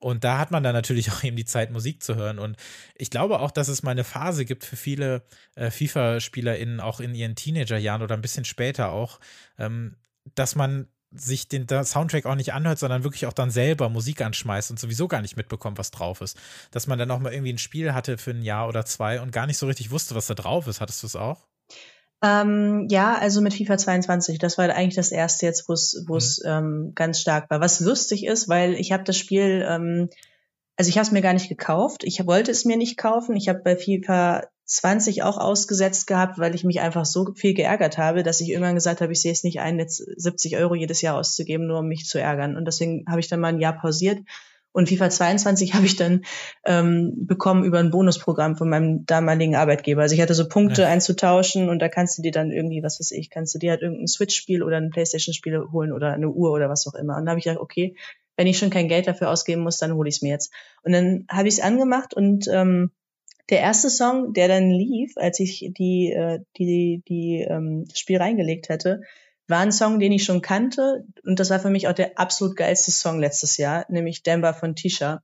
Und 0.00 0.22
da 0.24 0.38
hat 0.38 0.50
man 0.50 0.62
dann 0.62 0.74
natürlich 0.74 1.10
auch 1.10 1.24
eben 1.24 1.36
die 1.36 1.44
Zeit, 1.44 1.70
Musik 1.70 2.02
zu 2.02 2.14
hören. 2.14 2.38
Und 2.38 2.56
ich 2.94 3.10
glaube 3.10 3.40
auch, 3.40 3.50
dass 3.50 3.68
es 3.68 3.82
mal 3.82 3.90
eine 3.90 4.04
Phase 4.04 4.44
gibt 4.44 4.64
für 4.64 4.76
viele 4.76 5.22
äh, 5.56 5.70
FIFA-SpielerInnen, 5.70 6.80
auch 6.80 7.00
in 7.00 7.14
ihren 7.14 7.34
Teenagerjahren 7.34 8.02
oder 8.02 8.14
ein 8.14 8.22
bisschen 8.22 8.44
später 8.44 8.92
auch, 8.92 9.18
ähm, 9.58 9.96
dass 10.34 10.54
man 10.54 10.88
sich 11.10 11.48
den 11.48 11.66
Soundtrack 11.68 12.26
auch 12.26 12.34
nicht 12.34 12.52
anhört, 12.52 12.78
sondern 12.78 13.02
wirklich 13.02 13.26
auch 13.26 13.32
dann 13.32 13.50
selber 13.50 13.88
Musik 13.88 14.20
anschmeißt 14.20 14.70
und 14.70 14.78
sowieso 14.78 15.08
gar 15.08 15.22
nicht 15.22 15.36
mitbekommt, 15.36 15.78
was 15.78 15.90
drauf 15.90 16.20
ist. 16.20 16.38
Dass 16.70 16.86
man 16.86 16.98
dann 16.98 17.10
auch 17.10 17.18
mal 17.18 17.32
irgendwie 17.32 17.52
ein 17.52 17.58
Spiel 17.58 17.94
hatte 17.94 18.18
für 18.18 18.32
ein 18.32 18.42
Jahr 18.42 18.68
oder 18.68 18.84
zwei 18.84 19.20
und 19.20 19.32
gar 19.32 19.46
nicht 19.46 19.56
so 19.56 19.66
richtig 19.66 19.90
wusste, 19.90 20.14
was 20.14 20.26
da 20.26 20.34
drauf 20.34 20.66
ist. 20.66 20.80
Hattest 20.80 21.02
du 21.02 21.06
es 21.06 21.16
auch? 21.16 21.46
Ähm, 22.22 22.86
ja, 22.90 23.16
also 23.16 23.40
mit 23.40 23.54
FIFA 23.54 23.78
22, 23.78 24.38
das 24.38 24.58
war 24.58 24.68
eigentlich 24.70 24.96
das 24.96 25.12
erste 25.12 25.46
jetzt, 25.46 25.68
wo 25.68 25.72
es 25.72 26.04
wo 26.08 26.16
es 26.16 26.40
mhm. 26.44 26.50
ähm, 26.50 26.92
ganz 26.94 27.20
stark 27.20 27.48
war. 27.50 27.60
Was 27.60 27.80
lustig 27.80 28.26
ist, 28.26 28.48
weil 28.48 28.74
ich 28.74 28.92
habe 28.92 29.04
das 29.04 29.16
Spiel, 29.16 29.64
ähm, 29.68 30.08
also 30.76 30.88
ich 30.88 30.96
habe 30.96 31.06
es 31.06 31.12
mir 31.12 31.22
gar 31.22 31.32
nicht 31.32 31.48
gekauft. 31.48 32.02
Ich 32.04 32.24
wollte 32.26 32.50
es 32.50 32.64
mir 32.64 32.76
nicht 32.76 32.96
kaufen. 32.96 33.36
Ich 33.36 33.48
habe 33.48 33.60
bei 33.60 33.76
FIFA 33.76 34.48
20 34.64 35.22
auch 35.22 35.38
ausgesetzt 35.38 36.06
gehabt, 36.06 36.38
weil 36.38 36.54
ich 36.54 36.64
mich 36.64 36.80
einfach 36.80 37.06
so 37.06 37.32
viel 37.34 37.54
geärgert 37.54 37.98
habe, 37.98 38.22
dass 38.22 38.40
ich 38.40 38.50
irgendwann 38.50 38.74
gesagt 38.74 39.00
habe, 39.00 39.12
ich 39.12 39.22
sehe 39.22 39.32
es 39.32 39.44
nicht 39.44 39.60
ein, 39.60 39.78
jetzt 39.78 39.96
70 39.96 40.56
Euro 40.56 40.74
jedes 40.74 41.00
Jahr 41.00 41.16
auszugeben, 41.16 41.66
nur 41.66 41.78
um 41.78 41.88
mich 41.88 42.04
zu 42.04 42.20
ärgern. 42.20 42.56
Und 42.56 42.66
deswegen 42.66 43.04
habe 43.08 43.20
ich 43.20 43.28
dann 43.28 43.40
mal 43.40 43.48
ein 43.48 43.60
Jahr 43.60 43.78
pausiert 43.78 44.18
und 44.78 44.88
FIFA 44.88 45.10
22 45.10 45.74
habe 45.74 45.86
ich 45.86 45.96
dann 45.96 46.24
ähm, 46.64 47.26
bekommen 47.26 47.64
über 47.64 47.80
ein 47.80 47.90
Bonusprogramm 47.90 48.56
von 48.56 48.68
meinem 48.68 49.04
damaligen 49.06 49.56
Arbeitgeber. 49.56 50.02
Also 50.02 50.14
ich 50.14 50.20
hatte 50.20 50.34
so 50.34 50.48
Punkte 50.48 50.82
ja. 50.82 50.88
einzutauschen 50.88 51.68
und 51.68 51.80
da 51.80 51.88
kannst 51.88 52.16
du 52.16 52.22
dir 52.22 52.30
dann 52.30 52.52
irgendwie, 52.52 52.82
was 52.82 53.00
weiß 53.00 53.10
ich, 53.10 53.28
kannst 53.28 53.54
du 53.54 53.58
dir 53.58 53.72
halt 53.72 53.82
irgendein 53.82 54.06
Switch-Spiel 54.06 54.62
oder 54.62 54.76
ein 54.76 54.90
Playstation-Spiel 54.90 55.72
holen 55.72 55.92
oder 55.92 56.12
eine 56.12 56.30
Uhr 56.30 56.52
oder 56.52 56.68
was 56.68 56.86
auch 56.86 56.94
immer. 56.94 57.16
Und 57.16 57.22
dann 57.22 57.30
habe 57.30 57.40
ich 57.40 57.44
gedacht, 57.44 57.60
okay, 57.60 57.96
wenn 58.36 58.46
ich 58.46 58.56
schon 58.56 58.70
kein 58.70 58.86
Geld 58.86 59.08
dafür 59.08 59.30
ausgeben 59.30 59.62
muss, 59.62 59.78
dann 59.78 59.94
hole 59.94 60.08
ich 60.08 60.16
es 60.16 60.22
mir 60.22 60.30
jetzt. 60.30 60.52
Und 60.84 60.92
dann 60.92 61.26
habe 61.28 61.48
ich 61.48 61.54
es 61.54 61.60
angemacht 61.60 62.14
und 62.14 62.46
ähm, 62.46 62.92
der 63.50 63.60
erste 63.60 63.90
Song, 63.90 64.32
der 64.32 64.46
dann 64.46 64.70
lief, 64.70 65.14
als 65.16 65.40
ich 65.40 65.72
die, 65.76 66.12
äh, 66.12 66.38
die, 66.56 67.02
die, 67.08 67.46
ähm, 67.48 67.86
das 67.88 67.98
Spiel 67.98 68.18
reingelegt 68.18 68.68
hatte, 68.68 69.00
war 69.48 69.60
ein 69.60 69.72
Song, 69.72 69.98
den 69.98 70.12
ich 70.12 70.24
schon 70.24 70.42
kannte 70.42 71.04
und 71.24 71.40
das 71.40 71.50
war 71.50 71.58
für 71.58 71.70
mich 71.70 71.88
auch 71.88 71.92
der 71.92 72.18
absolut 72.18 72.56
geilste 72.56 72.90
Song 72.90 73.18
letztes 73.18 73.56
Jahr, 73.56 73.86
nämlich 73.88 74.22
Denver 74.22 74.54
von 74.54 74.76
Tisha. 74.76 75.22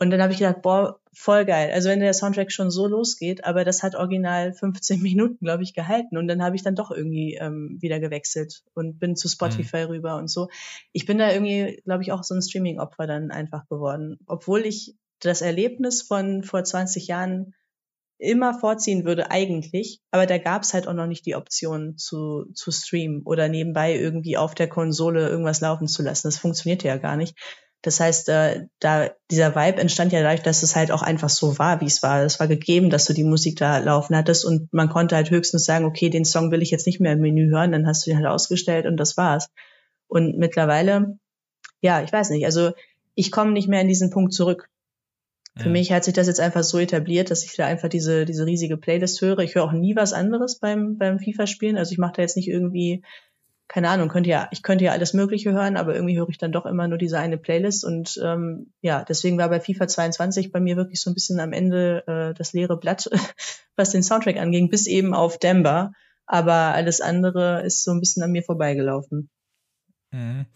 Und 0.00 0.10
dann 0.10 0.22
habe 0.22 0.32
ich 0.32 0.38
gedacht, 0.38 0.62
boah, 0.62 1.00
voll 1.12 1.44
geil. 1.44 1.72
Also 1.74 1.88
wenn 1.88 1.98
der 1.98 2.14
Soundtrack 2.14 2.52
schon 2.52 2.70
so 2.70 2.86
losgeht, 2.86 3.44
aber 3.44 3.64
das 3.64 3.82
hat 3.82 3.96
original 3.96 4.52
15 4.52 5.02
Minuten, 5.02 5.44
glaube 5.44 5.64
ich, 5.64 5.74
gehalten. 5.74 6.16
Und 6.16 6.28
dann 6.28 6.42
habe 6.42 6.54
ich 6.54 6.62
dann 6.62 6.76
doch 6.76 6.92
irgendwie 6.92 7.34
ähm, 7.34 7.78
wieder 7.80 7.98
gewechselt 7.98 8.62
und 8.74 9.00
bin 9.00 9.16
zu 9.16 9.28
Spotify 9.28 9.84
mhm. 9.84 9.90
rüber 9.90 10.16
und 10.16 10.28
so. 10.28 10.48
Ich 10.92 11.04
bin 11.04 11.18
da 11.18 11.32
irgendwie, 11.32 11.82
glaube 11.84 12.04
ich, 12.04 12.12
auch 12.12 12.22
so 12.22 12.34
ein 12.34 12.42
Streaming-Opfer 12.42 13.08
dann 13.08 13.32
einfach 13.32 13.66
geworden. 13.68 14.18
Obwohl 14.26 14.64
ich 14.64 14.94
das 15.18 15.42
Erlebnis 15.42 16.02
von 16.02 16.44
vor 16.44 16.62
20 16.62 17.08
Jahren 17.08 17.54
immer 18.18 18.58
vorziehen 18.58 19.04
würde 19.04 19.30
eigentlich, 19.30 20.00
aber 20.10 20.26
da 20.26 20.38
gab 20.38 20.62
es 20.62 20.74
halt 20.74 20.88
auch 20.88 20.92
noch 20.92 21.06
nicht 21.06 21.24
die 21.24 21.36
Option 21.36 21.96
zu, 21.96 22.46
zu 22.52 22.72
streamen 22.72 23.22
oder 23.22 23.48
nebenbei 23.48 23.94
irgendwie 23.94 24.36
auf 24.36 24.54
der 24.54 24.68
Konsole 24.68 25.28
irgendwas 25.28 25.60
laufen 25.60 25.86
zu 25.86 26.02
lassen. 26.02 26.26
Das 26.26 26.38
funktionierte 26.38 26.88
ja 26.88 26.96
gar 26.96 27.16
nicht. 27.16 27.36
Das 27.82 28.00
heißt, 28.00 28.28
äh, 28.28 28.66
da 28.80 29.10
dieser 29.30 29.54
Vibe 29.54 29.80
entstand 29.80 30.12
ja 30.12 30.22
dadurch, 30.22 30.42
dass 30.42 30.64
es 30.64 30.74
halt 30.74 30.90
auch 30.90 31.02
einfach 31.02 31.28
so 31.28 31.58
war, 31.60 31.80
wie 31.80 31.86
es 31.86 32.02
war. 32.02 32.24
Es 32.24 32.40
war 32.40 32.48
gegeben, 32.48 32.90
dass 32.90 33.04
du 33.04 33.12
die 33.12 33.22
Musik 33.22 33.56
da 33.56 33.78
laufen 33.78 34.16
hattest 34.16 34.44
und 34.44 34.72
man 34.72 34.88
konnte 34.88 35.14
halt 35.14 35.30
höchstens 35.30 35.64
sagen, 35.64 35.84
okay, 35.84 36.10
den 36.10 36.24
Song 36.24 36.50
will 36.50 36.62
ich 36.62 36.72
jetzt 36.72 36.86
nicht 36.86 37.00
mehr 37.00 37.12
im 37.12 37.20
Menü 37.20 37.50
hören, 37.50 37.70
dann 37.70 37.86
hast 37.86 38.04
du 38.04 38.10
den 38.10 38.18
halt 38.18 38.26
ausgestellt 38.26 38.86
und 38.86 38.96
das 38.96 39.16
war's. 39.16 39.48
Und 40.08 40.38
mittlerweile, 40.38 41.18
ja, 41.80 42.02
ich 42.02 42.12
weiß 42.12 42.30
nicht, 42.30 42.46
also 42.46 42.72
ich 43.14 43.30
komme 43.30 43.52
nicht 43.52 43.68
mehr 43.68 43.80
in 43.80 43.88
diesen 43.88 44.10
Punkt 44.10 44.32
zurück. 44.32 44.68
Für 45.58 45.66
ja. 45.66 45.70
mich 45.70 45.92
hat 45.92 46.04
sich 46.04 46.14
das 46.14 46.28
jetzt 46.28 46.40
einfach 46.40 46.62
so 46.62 46.78
etabliert, 46.78 47.30
dass 47.30 47.44
ich 47.44 47.56
da 47.56 47.66
einfach 47.66 47.88
diese, 47.88 48.24
diese 48.24 48.46
riesige 48.46 48.76
Playlist 48.76 49.20
höre. 49.20 49.40
Ich 49.40 49.56
höre 49.56 49.64
auch 49.64 49.72
nie 49.72 49.96
was 49.96 50.12
anderes 50.12 50.60
beim, 50.60 50.96
beim 50.98 51.18
FIFA-Spielen. 51.18 51.76
Also 51.76 51.92
ich 51.92 51.98
mache 51.98 52.12
da 52.16 52.22
jetzt 52.22 52.36
nicht 52.36 52.48
irgendwie, 52.48 53.02
keine 53.66 53.88
Ahnung, 53.88 54.08
könnte 54.08 54.30
ja, 54.30 54.48
ich 54.52 54.62
könnte 54.62 54.84
ja 54.84 54.92
alles 54.92 55.14
Mögliche 55.14 55.52
hören, 55.52 55.76
aber 55.76 55.94
irgendwie 55.94 56.16
höre 56.16 56.28
ich 56.28 56.38
dann 56.38 56.52
doch 56.52 56.64
immer 56.64 56.86
nur 56.86 56.96
diese 56.96 57.18
eine 57.18 57.38
Playlist. 57.38 57.84
Und 57.84 58.20
ähm, 58.22 58.72
ja, 58.82 59.04
deswegen 59.04 59.36
war 59.36 59.48
bei 59.48 59.58
FIFA 59.58 59.88
22 59.88 60.52
bei 60.52 60.60
mir 60.60 60.76
wirklich 60.76 61.00
so 61.00 61.10
ein 61.10 61.14
bisschen 61.14 61.40
am 61.40 61.52
Ende 61.52 62.04
äh, 62.06 62.34
das 62.34 62.52
leere 62.52 62.78
Blatt, 62.78 63.10
was 63.76 63.90
den 63.90 64.04
Soundtrack 64.04 64.36
anging, 64.36 64.70
bis 64.70 64.86
eben 64.86 65.12
auf 65.12 65.38
Demba. 65.38 65.90
Aber 66.24 66.52
alles 66.52 67.00
andere 67.00 67.62
ist 67.64 67.82
so 67.82 67.90
ein 67.90 68.00
bisschen 68.00 68.22
an 68.22 68.30
mir 68.30 68.44
vorbeigelaufen. 68.44 69.28
Mhm. 70.12 70.46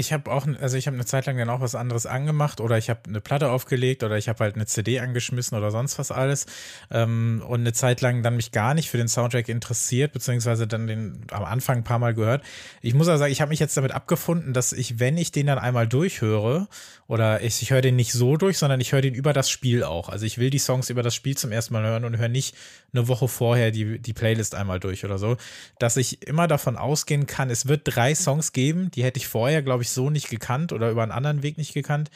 Ich 0.00 0.14
habe 0.14 0.30
auch, 0.32 0.46
also 0.60 0.78
ich 0.78 0.86
habe 0.86 0.96
eine 0.96 1.04
Zeit 1.04 1.26
lang 1.26 1.36
dann 1.36 1.50
auch 1.50 1.60
was 1.60 1.74
anderes 1.74 2.06
angemacht 2.06 2.60
oder 2.60 2.78
ich 2.78 2.88
habe 2.88 3.00
eine 3.06 3.20
Platte 3.20 3.50
aufgelegt 3.50 4.02
oder 4.02 4.16
ich 4.16 4.30
habe 4.30 4.42
halt 4.42 4.54
eine 4.54 4.64
CD 4.64 4.98
angeschmissen 4.98 5.56
oder 5.56 5.70
sonst 5.70 5.98
was 5.98 6.10
alles 6.10 6.46
ähm, 6.90 7.42
und 7.46 7.60
eine 7.60 7.74
Zeit 7.74 8.00
lang 8.00 8.22
dann 8.22 8.36
mich 8.36 8.50
gar 8.50 8.72
nicht 8.72 8.88
für 8.88 8.96
den 8.96 9.08
Soundtrack 9.08 9.50
interessiert, 9.50 10.12
beziehungsweise 10.12 10.66
dann 10.66 10.86
den 10.86 11.26
am 11.30 11.44
Anfang 11.44 11.78
ein 11.78 11.84
paar 11.84 11.98
Mal 11.98 12.14
gehört. 12.14 12.42
Ich 12.80 12.94
muss 12.94 13.08
aber 13.08 13.18
sagen, 13.18 13.30
ich 13.30 13.42
habe 13.42 13.50
mich 13.50 13.60
jetzt 13.60 13.76
damit 13.76 13.92
abgefunden, 13.92 14.54
dass 14.54 14.72
ich, 14.72 14.98
wenn 14.98 15.18
ich 15.18 15.32
den 15.32 15.46
dann 15.46 15.58
einmal 15.58 15.86
durchhöre 15.86 16.66
oder 17.06 17.42
ich, 17.42 17.60
ich 17.60 17.70
höre 17.70 17.82
den 17.82 17.96
nicht 17.96 18.12
so 18.12 18.38
durch, 18.38 18.56
sondern 18.56 18.80
ich 18.80 18.92
höre 18.92 19.02
den 19.02 19.14
über 19.14 19.34
das 19.34 19.50
Spiel 19.50 19.84
auch. 19.84 20.08
Also 20.08 20.24
ich 20.24 20.38
will 20.38 20.48
die 20.48 20.58
Songs 20.58 20.88
über 20.88 21.02
das 21.02 21.14
Spiel 21.14 21.36
zum 21.36 21.52
ersten 21.52 21.74
Mal 21.74 21.82
hören 21.82 22.06
und 22.06 22.16
höre 22.16 22.28
nicht 22.28 22.56
eine 22.92 23.06
Woche 23.08 23.28
vorher 23.28 23.70
die, 23.70 23.98
die 23.98 24.12
Playlist 24.12 24.54
einmal 24.54 24.80
durch 24.80 25.04
oder 25.04 25.18
so, 25.18 25.36
dass 25.78 25.96
ich 25.98 26.26
immer 26.26 26.48
davon 26.48 26.76
ausgehen 26.76 27.26
kann, 27.26 27.50
es 27.50 27.68
wird 27.68 27.82
drei 27.84 28.14
Songs 28.14 28.52
geben, 28.52 28.90
die 28.92 29.04
hätte 29.04 29.18
ich 29.18 29.28
vorher, 29.28 29.62
glaube 29.62 29.82
ich, 29.82 29.89
ich 29.90 29.94
so 29.94 30.10
nicht 30.10 30.30
gekannt 30.30 30.72
oder 30.72 30.90
über 30.90 31.02
einen 31.02 31.12
anderen 31.12 31.42
Weg 31.42 31.58
nicht 31.58 31.74
gekannt, 31.74 32.10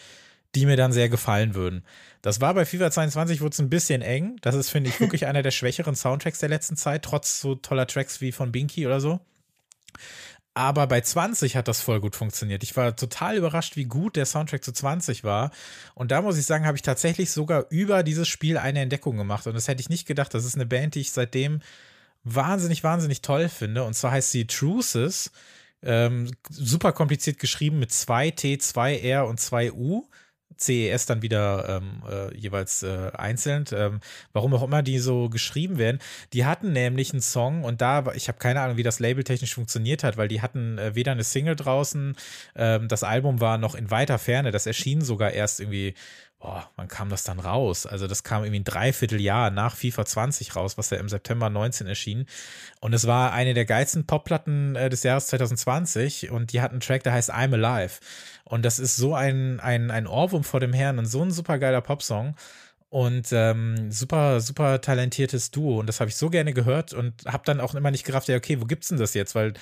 die 0.54 0.66
mir 0.66 0.76
dann 0.76 0.92
sehr 0.92 1.08
gefallen 1.08 1.54
würden. 1.54 1.84
Das 2.22 2.40
war 2.40 2.54
bei 2.54 2.64
FIFA 2.64 2.90
22 2.90 3.40
wurde 3.40 3.54
es 3.54 3.58
ein 3.60 3.70
bisschen 3.70 4.02
eng. 4.02 4.36
Das 4.40 4.54
ist, 4.54 4.70
finde 4.70 4.90
ich, 4.90 5.00
wirklich 5.00 5.26
einer 5.26 5.42
der 5.42 5.50
schwächeren 5.50 5.96
Soundtracks 5.96 6.38
der 6.38 6.48
letzten 6.48 6.76
Zeit, 6.76 7.02
trotz 7.02 7.40
so 7.40 7.54
toller 7.56 7.86
Tracks 7.86 8.20
wie 8.20 8.32
von 8.32 8.52
Binky 8.52 8.86
oder 8.86 9.00
so. 9.00 9.20
Aber 10.56 10.86
bei 10.86 11.00
20 11.00 11.56
hat 11.56 11.66
das 11.66 11.80
voll 11.80 12.00
gut 12.00 12.14
funktioniert. 12.14 12.62
Ich 12.62 12.76
war 12.76 12.94
total 12.94 13.36
überrascht, 13.36 13.74
wie 13.74 13.86
gut 13.86 14.14
der 14.14 14.24
Soundtrack 14.24 14.62
zu 14.62 14.70
20 14.70 15.24
war. 15.24 15.50
Und 15.94 16.12
da 16.12 16.22
muss 16.22 16.38
ich 16.38 16.46
sagen, 16.46 16.64
habe 16.64 16.76
ich 16.76 16.82
tatsächlich 16.82 17.32
sogar 17.32 17.66
über 17.70 18.04
dieses 18.04 18.28
Spiel 18.28 18.56
eine 18.56 18.80
Entdeckung 18.80 19.16
gemacht. 19.16 19.48
Und 19.48 19.54
das 19.54 19.66
hätte 19.66 19.80
ich 19.80 19.88
nicht 19.88 20.06
gedacht. 20.06 20.32
Das 20.32 20.44
ist 20.44 20.54
eine 20.54 20.66
Band, 20.66 20.94
die 20.94 21.00
ich 21.00 21.10
seitdem 21.10 21.60
wahnsinnig, 22.22 22.84
wahnsinnig 22.84 23.20
toll 23.20 23.48
finde. 23.48 23.82
Und 23.82 23.94
zwar 23.94 24.12
heißt 24.12 24.30
sie 24.30 24.46
Truces. 24.46 25.32
Ähm, 25.84 26.30
super 26.48 26.92
kompliziert 26.92 27.38
geschrieben 27.38 27.78
mit 27.78 27.92
zwei 27.92 28.30
T, 28.30 28.58
zwei 28.58 28.98
R 28.98 29.26
und 29.26 29.38
zwei 29.38 29.72
U. 29.72 30.08
CES 30.56 31.06
dann 31.06 31.22
wieder 31.22 31.68
ähm, 31.68 32.02
äh, 32.08 32.36
jeweils 32.36 32.82
äh, 32.82 33.10
einzeln, 33.14 33.64
ähm, 33.72 34.00
warum 34.32 34.54
auch 34.54 34.62
immer 34.62 34.82
die 34.82 34.98
so 34.98 35.28
geschrieben 35.28 35.78
werden. 35.78 35.98
Die 36.32 36.44
hatten 36.44 36.72
nämlich 36.72 37.12
einen 37.12 37.22
Song 37.22 37.64
und 37.64 37.80
da, 37.80 38.12
ich 38.14 38.28
habe 38.28 38.38
keine 38.38 38.60
Ahnung, 38.60 38.76
wie 38.76 38.82
das 38.82 39.00
Label 39.00 39.24
technisch 39.24 39.54
funktioniert 39.54 40.04
hat, 40.04 40.16
weil 40.16 40.28
die 40.28 40.42
hatten 40.42 40.78
äh, 40.78 40.94
weder 40.94 41.12
eine 41.12 41.24
Single 41.24 41.56
draußen, 41.56 42.16
ähm, 42.56 42.88
das 42.88 43.02
Album 43.02 43.40
war 43.40 43.58
noch 43.58 43.74
in 43.74 43.90
weiter 43.90 44.18
Ferne, 44.18 44.50
das 44.50 44.66
erschien 44.66 45.02
sogar 45.02 45.32
erst 45.32 45.60
irgendwie 45.60 45.94
oh, 46.44 46.62
wann 46.76 46.88
kam 46.88 47.08
das 47.08 47.24
dann 47.24 47.40
raus? 47.40 47.86
Also 47.86 48.06
das 48.06 48.22
kam 48.22 48.44
irgendwie 48.44 48.60
ein 48.60 48.64
Dreivierteljahr 48.64 49.50
nach 49.50 49.76
FIFA 49.76 50.04
20 50.04 50.56
raus, 50.56 50.78
was 50.78 50.90
ja 50.90 50.98
im 50.98 51.08
September 51.08 51.50
19 51.50 51.86
erschien. 51.86 52.26
Und 52.80 52.92
es 52.92 53.06
war 53.06 53.32
eine 53.32 53.54
der 53.54 53.64
geilsten 53.64 54.06
Popplatten 54.06 54.76
äh, 54.76 54.88
des 54.90 55.02
Jahres 55.02 55.26
2020 55.28 56.30
und 56.30 56.52
die 56.52 56.60
hat 56.60 56.70
einen 56.70 56.80
Track, 56.80 57.02
der 57.02 57.14
heißt 57.14 57.32
I'm 57.32 57.54
Alive. 57.54 58.00
Und 58.44 58.64
das 58.64 58.78
ist 58.78 58.96
so 58.96 59.14
ein, 59.14 59.58
ein, 59.60 59.90
ein 59.90 60.06
Ohrwurm 60.06 60.44
vor 60.44 60.60
dem 60.60 60.72
Herrn 60.72 60.98
und 60.98 61.06
so 61.06 61.22
ein 61.22 61.30
super 61.30 61.58
geiler 61.58 61.80
Popsong 61.80 62.36
und 62.90 63.32
ähm, 63.32 63.90
super, 63.90 64.40
super 64.40 64.80
talentiertes 64.80 65.50
Duo. 65.50 65.80
Und 65.80 65.88
das 65.88 65.98
habe 65.98 66.10
ich 66.10 66.16
so 66.16 66.30
gerne 66.30 66.52
gehört 66.52 66.92
und 66.92 67.24
habe 67.26 67.42
dann 67.44 67.60
auch 67.60 67.74
immer 67.74 67.90
nicht 67.90 68.04
gerafft, 68.04 68.28
ja, 68.28 68.36
okay, 68.36 68.60
wo 68.60 68.66
gibt's 68.66 68.88
denn 68.88 68.98
das 68.98 69.14
jetzt? 69.14 69.34
Weil 69.34 69.54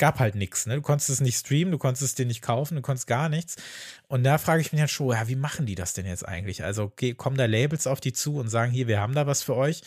gab 0.00 0.18
halt 0.18 0.34
nichts. 0.34 0.66
Ne? 0.66 0.76
Du 0.76 0.82
konntest 0.82 1.10
es 1.10 1.20
nicht 1.20 1.36
streamen, 1.36 1.70
du 1.70 1.78
konntest 1.78 2.02
es 2.02 2.14
dir 2.16 2.26
nicht 2.26 2.42
kaufen, 2.42 2.74
du 2.74 2.82
konntest 2.82 3.06
gar 3.06 3.28
nichts. 3.28 3.54
Und 4.08 4.24
da 4.24 4.38
frage 4.38 4.62
ich 4.62 4.72
mich 4.72 4.80
halt 4.80 4.90
schon, 4.90 5.12
ja, 5.12 5.28
wie 5.28 5.36
machen 5.36 5.66
die 5.66 5.76
das 5.76 5.92
denn 5.92 6.06
jetzt 6.06 6.26
eigentlich? 6.26 6.64
Also 6.64 6.90
kommen 7.16 7.36
da 7.36 7.44
Labels 7.44 7.86
auf 7.86 8.00
die 8.00 8.12
zu 8.12 8.36
und 8.36 8.48
sagen, 8.48 8.72
hier, 8.72 8.88
wir 8.88 8.98
haben 8.98 9.14
da 9.14 9.28
was 9.28 9.42
für 9.42 9.54
euch. 9.54 9.82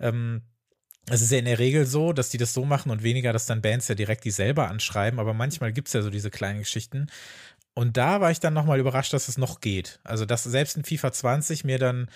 Ähm, 0.00 0.42
es 1.10 1.20
ist 1.20 1.32
ja 1.32 1.38
in 1.38 1.44
der 1.44 1.58
Regel 1.58 1.84
so, 1.84 2.12
dass 2.12 2.30
die 2.30 2.38
das 2.38 2.54
so 2.54 2.64
machen 2.64 2.90
und 2.90 3.02
weniger, 3.02 3.32
dass 3.32 3.46
dann 3.46 3.60
Bands 3.60 3.88
ja 3.88 3.94
direkt 3.94 4.24
die 4.24 4.30
selber 4.30 4.68
anschreiben, 4.68 5.20
aber 5.20 5.34
manchmal 5.34 5.72
gibt 5.72 5.88
es 5.88 5.94
ja 5.94 6.02
so 6.02 6.10
diese 6.10 6.30
kleinen 6.30 6.60
Geschichten. 6.60 7.08
Und 7.74 7.96
da 7.96 8.20
war 8.20 8.30
ich 8.30 8.40
dann 8.40 8.54
nochmal 8.54 8.78
überrascht, 8.78 9.12
dass 9.12 9.28
es 9.28 9.36
noch 9.36 9.60
geht. 9.60 10.00
Also, 10.02 10.24
dass 10.24 10.44
selbst 10.44 10.76
in 10.76 10.84
FIFA 10.84 11.12
20 11.12 11.64
mir 11.64 11.78
dann 11.78 12.08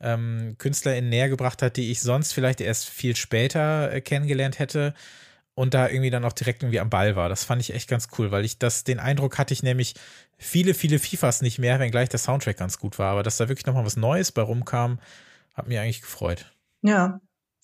ähm, 0.00 0.56
KünstlerInnen 0.58 1.08
näher 1.08 1.28
gebracht 1.28 1.62
hat, 1.62 1.76
die 1.76 1.90
ich 1.90 2.00
sonst 2.00 2.32
vielleicht 2.32 2.60
erst 2.60 2.88
viel 2.88 3.16
später 3.16 3.92
äh, 3.92 4.00
kennengelernt 4.00 4.58
hätte 4.58 4.92
und 5.56 5.72
da 5.72 5.88
irgendwie 5.88 6.10
dann 6.10 6.24
auch 6.24 6.34
direkt 6.34 6.62
irgendwie 6.62 6.80
am 6.80 6.90
Ball 6.90 7.16
war. 7.16 7.30
Das 7.30 7.42
fand 7.42 7.62
ich 7.62 7.72
echt 7.72 7.88
ganz 7.88 8.08
cool, 8.18 8.30
weil 8.30 8.44
ich 8.44 8.58
das, 8.58 8.84
den 8.84 9.00
Eindruck 9.00 9.38
hatte 9.38 9.54
ich 9.54 9.62
nämlich 9.62 9.94
viele, 10.36 10.74
viele 10.74 10.98
FIFAs 10.98 11.40
nicht 11.40 11.58
mehr, 11.58 11.80
wenngleich 11.80 12.10
der 12.10 12.20
Soundtrack 12.20 12.58
ganz 12.58 12.78
gut 12.78 12.98
war. 12.98 13.12
Aber 13.12 13.22
dass 13.22 13.38
da 13.38 13.48
wirklich 13.48 13.64
nochmal 13.64 13.86
was 13.86 13.96
Neues 13.96 14.32
bei 14.32 14.42
rumkam, 14.42 15.00
hat 15.54 15.66
mir 15.66 15.80
eigentlich 15.80 16.02
gefreut. 16.02 16.52
Ja. 16.82 17.20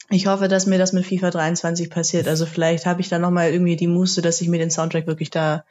Ich 0.08 0.26
hoffe, 0.26 0.48
dass 0.48 0.66
mir 0.66 0.78
das 0.78 0.94
mit 0.94 1.06
FIFA 1.06 1.30
23 1.30 1.90
passiert. 1.90 2.28
Also 2.28 2.46
vielleicht 2.46 2.86
habe 2.86 3.02
ich 3.02 3.10
da 3.10 3.18
nochmal 3.18 3.52
irgendwie 3.52 3.76
die 3.76 3.86
Muße, 3.86 4.22
dass 4.22 4.40
ich 4.40 4.48
mir 4.48 4.58
den 4.58 4.70
Soundtrack 4.70 5.06
wirklich 5.06 5.30
da 5.30 5.64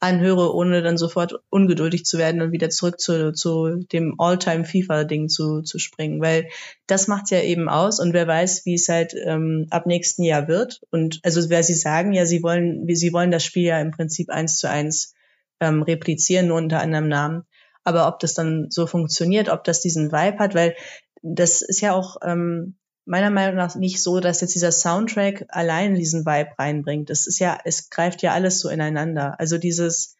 anhöre, 0.00 0.54
ohne 0.54 0.82
dann 0.82 0.96
sofort 0.96 1.40
ungeduldig 1.50 2.04
zu 2.04 2.18
werden 2.18 2.40
und 2.40 2.52
wieder 2.52 2.70
zurück 2.70 3.00
zu, 3.00 3.32
zu 3.32 3.84
dem 3.92 4.14
All-Time-FIFA-Ding 4.18 5.28
zu, 5.28 5.62
zu 5.62 5.78
springen. 5.78 6.20
Weil 6.20 6.48
das 6.86 7.08
macht's 7.08 7.30
ja 7.30 7.40
eben 7.40 7.68
aus 7.68 7.98
und 7.98 8.12
wer 8.12 8.26
weiß, 8.26 8.64
wie 8.64 8.74
es 8.74 8.88
halt 8.88 9.14
ähm, 9.14 9.66
ab 9.70 9.86
nächsten 9.86 10.22
Jahr 10.22 10.46
wird. 10.46 10.80
Und 10.90 11.20
also 11.24 11.48
wer 11.50 11.62
sie 11.62 11.74
sagen, 11.74 12.12
ja, 12.12 12.26
sie 12.26 12.42
wollen, 12.42 12.86
sie 12.94 13.12
wollen 13.12 13.30
das 13.30 13.44
Spiel 13.44 13.64
ja 13.64 13.80
im 13.80 13.90
Prinzip 13.90 14.30
eins 14.30 14.58
zu 14.58 14.68
eins 14.70 15.14
ähm, 15.60 15.82
replizieren, 15.82 16.46
nur 16.46 16.58
unter 16.58 16.80
anderem 16.80 17.08
Namen. 17.08 17.42
Aber 17.82 18.06
ob 18.06 18.20
das 18.20 18.34
dann 18.34 18.70
so 18.70 18.86
funktioniert, 18.86 19.48
ob 19.48 19.64
das 19.64 19.80
diesen 19.80 20.12
Vibe 20.12 20.38
hat, 20.38 20.54
weil 20.54 20.76
das 21.22 21.62
ist 21.62 21.80
ja 21.80 21.94
auch 21.94 22.18
ähm, 22.22 22.76
meiner 23.08 23.30
Meinung 23.30 23.56
nach 23.56 23.74
nicht 23.74 24.02
so, 24.02 24.20
dass 24.20 24.40
jetzt 24.40 24.54
dieser 24.54 24.70
Soundtrack 24.70 25.46
allein 25.48 25.94
diesen 25.94 26.26
Vibe 26.26 26.50
reinbringt. 26.58 27.10
Es 27.10 27.26
ist 27.26 27.38
ja, 27.38 27.58
es 27.64 27.90
greift 27.90 28.22
ja 28.22 28.32
alles 28.32 28.60
so 28.60 28.68
ineinander. 28.68 29.40
Also 29.40 29.58
dieses, 29.58 30.16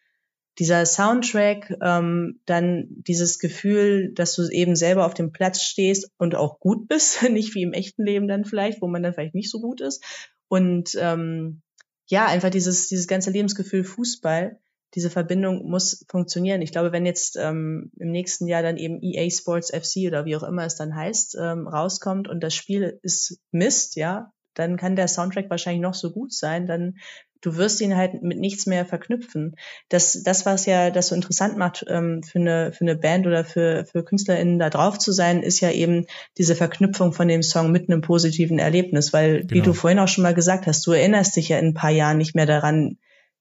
dieser 0.59 0.87
Soundtrack, 0.87 1.77
ähm, 1.83 2.41
dann 2.47 2.87
dieses 2.89 3.39
Gefühl, 3.39 4.13
dass 4.15 4.35
du 4.35 4.49
eben 4.49 4.75
selber 4.75 5.07
auf 5.07 5.15
dem 5.15 5.33
Platz 5.33 5.63
stehst 5.63 6.11
und 6.17 6.35
auch 6.35 6.61
gut 6.61 6.89
bist, 6.89 7.23
nicht 7.31 7.55
wie 7.55 7.63
im 7.63 7.75
echten 7.75 8.05
Leben 8.05 8.27
dann 8.27 8.45
vielleicht, 8.45 8.81
wo 8.81 8.89
man 8.89 9.03
dann 9.03 9.13
vielleicht 9.13 9.35
nicht 9.35 9.51
so 9.51 9.61
gut 9.61 9.81
ist. 9.81 10.03
Und 10.49 10.97
ähm, 10.99 11.61
ja, 12.07 12.27
einfach 12.27 12.51
dieses, 12.51 12.89
dieses 12.89 13.07
ganze 13.07 13.31
Lebensgefühl 13.31 13.85
Fußball, 13.85 14.59
diese 14.95 15.11
Verbindung 15.11 15.69
muss 15.69 16.05
funktionieren. 16.09 16.63
Ich 16.63 16.73
glaube, 16.73 16.93
wenn 16.93 17.07
jetzt 17.07 17.37
ähm, 17.37 17.91
im 17.99 18.11
nächsten 18.11 18.47
Jahr 18.47 18.63
dann 18.63 18.77
eben 18.77 19.03
EA 19.03 19.29
Sports 19.31 19.71
FC 19.71 20.07
oder 20.07 20.25
wie 20.25 20.37
auch 20.37 20.43
immer 20.43 20.65
es 20.65 20.77
dann 20.77 20.95
heißt, 20.95 21.37
ähm, 21.41 21.67
rauskommt 21.67 22.29
und 22.29 22.43
das 22.43 22.55
Spiel 22.55 22.99
ist 23.03 23.39
Mist, 23.51 23.97
ja, 23.97 24.33
dann 24.55 24.77
kann 24.77 24.97
der 24.97 25.09
Soundtrack 25.09 25.51
wahrscheinlich 25.51 25.83
noch 25.83 25.95
so 25.95 26.11
gut 26.11 26.33
sein, 26.33 26.67
dann 26.67 26.97
du 27.41 27.57
wirst 27.57 27.81
ihn 27.81 27.97
halt 27.97 28.23
mit 28.23 28.39
nichts 28.39 28.67
mehr 28.67 28.85
verknüpfen. 28.85 29.55
Das, 29.89 30.23
das 30.25 30.47
was 30.47 30.67
ja 30.67 30.91
das 30.91 31.09
so 31.09 31.15
interessant 31.15 31.57
macht 31.57 31.85
ähm, 31.89 32.23
für, 32.23 32.39
eine, 32.39 32.73
für 32.73 32.83
eine 32.83 32.97
Band 32.97 33.27
oder 33.27 33.45
für, 33.45 33.85
für 33.87 34.05
KünstlerInnen 34.05 34.59
da 34.59 34.71
drauf 34.71 34.99
zu 34.99 35.13
sein, 35.13 35.43
ist 35.43 35.61
ja 35.61 35.71
eben 35.71 36.07
diese 36.37 36.57
Verknüpfung 36.57 37.13
von 37.13 37.29
dem 37.29 37.43
Song 37.43 37.71
mit 37.71 37.89
einem 37.89 38.01
positiven 38.01 38.59
Erlebnis. 38.59 39.13
Weil, 39.13 39.41
genau. 39.41 39.51
wie 39.53 39.63
du 39.63 39.73
vorhin 39.73 40.01
auch 40.01 40.09
schon 40.09 40.23
mal 40.23 40.35
gesagt 40.35 40.67
hast, 40.67 40.87
du 40.87 40.93
erinnerst 40.93 41.37
dich 41.37 41.51
ja 41.51 41.59
in 41.59 41.69
ein 41.69 41.75
paar 41.75 41.91
Jahren 41.91 42.19
nicht 42.19 42.35
mehr 42.35 42.47
daran, 42.47 42.99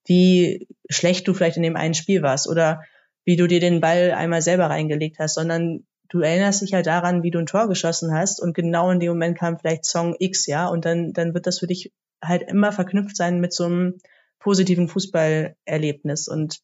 wie 0.07 0.67
schlecht 0.89 1.27
du 1.27 1.33
vielleicht 1.33 1.57
in 1.57 1.63
dem 1.63 1.75
einen 1.75 1.93
Spiel 1.93 2.21
warst 2.21 2.47
oder 2.47 2.81
wie 3.25 3.35
du 3.35 3.47
dir 3.47 3.59
den 3.59 3.81
Ball 3.81 4.11
einmal 4.11 4.41
selber 4.41 4.69
reingelegt 4.69 5.19
hast, 5.19 5.35
sondern 5.35 5.85
du 6.09 6.21
erinnerst 6.21 6.61
dich 6.61 6.73
halt 6.73 6.87
daran, 6.87 7.23
wie 7.23 7.31
du 7.31 7.39
ein 7.39 7.45
Tor 7.45 7.67
geschossen 7.67 8.13
hast 8.13 8.41
und 8.41 8.53
genau 8.53 8.89
in 8.89 8.99
dem 8.99 9.09
Moment 9.09 9.37
kam 9.37 9.59
vielleicht 9.59 9.85
Song 9.85 10.15
X, 10.17 10.47
ja, 10.47 10.67
und 10.67 10.85
dann, 10.85 11.11
dann 11.13 11.33
wird 11.33 11.45
das 11.45 11.59
für 11.59 11.67
dich 11.67 11.91
halt 12.23 12.43
immer 12.43 12.71
verknüpft 12.71 13.17
sein 13.17 13.39
mit 13.41 13.53
so 13.53 13.65
einem 13.65 13.97
positiven 14.39 14.87
Fußballerlebnis 14.87 16.27
und 16.27 16.61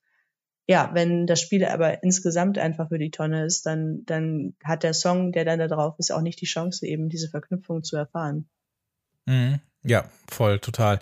ja, 0.65 0.91
wenn 0.93 1.27
das 1.27 1.41
Spiel 1.41 1.65
aber 1.65 2.03
insgesamt 2.03 2.57
einfach 2.57 2.87
für 2.87 2.97
die 2.97 3.11
Tonne 3.11 3.45
ist, 3.45 3.65
dann, 3.65 4.03
dann 4.05 4.55
hat 4.63 4.83
der 4.83 4.93
Song, 4.93 5.33
der 5.33 5.43
dann 5.43 5.59
da 5.59 5.67
drauf 5.67 5.95
ist, 5.97 6.11
auch 6.11 6.21
nicht 6.21 6.39
die 6.39 6.45
Chance, 6.45 6.87
eben 6.87 7.09
diese 7.09 7.27
Verknüpfung 7.27 7.83
zu 7.83 7.97
erfahren. 7.97 8.47
Mhm. 9.25 9.59
Ja, 9.83 10.05
voll, 10.29 10.59
total. 10.59 11.01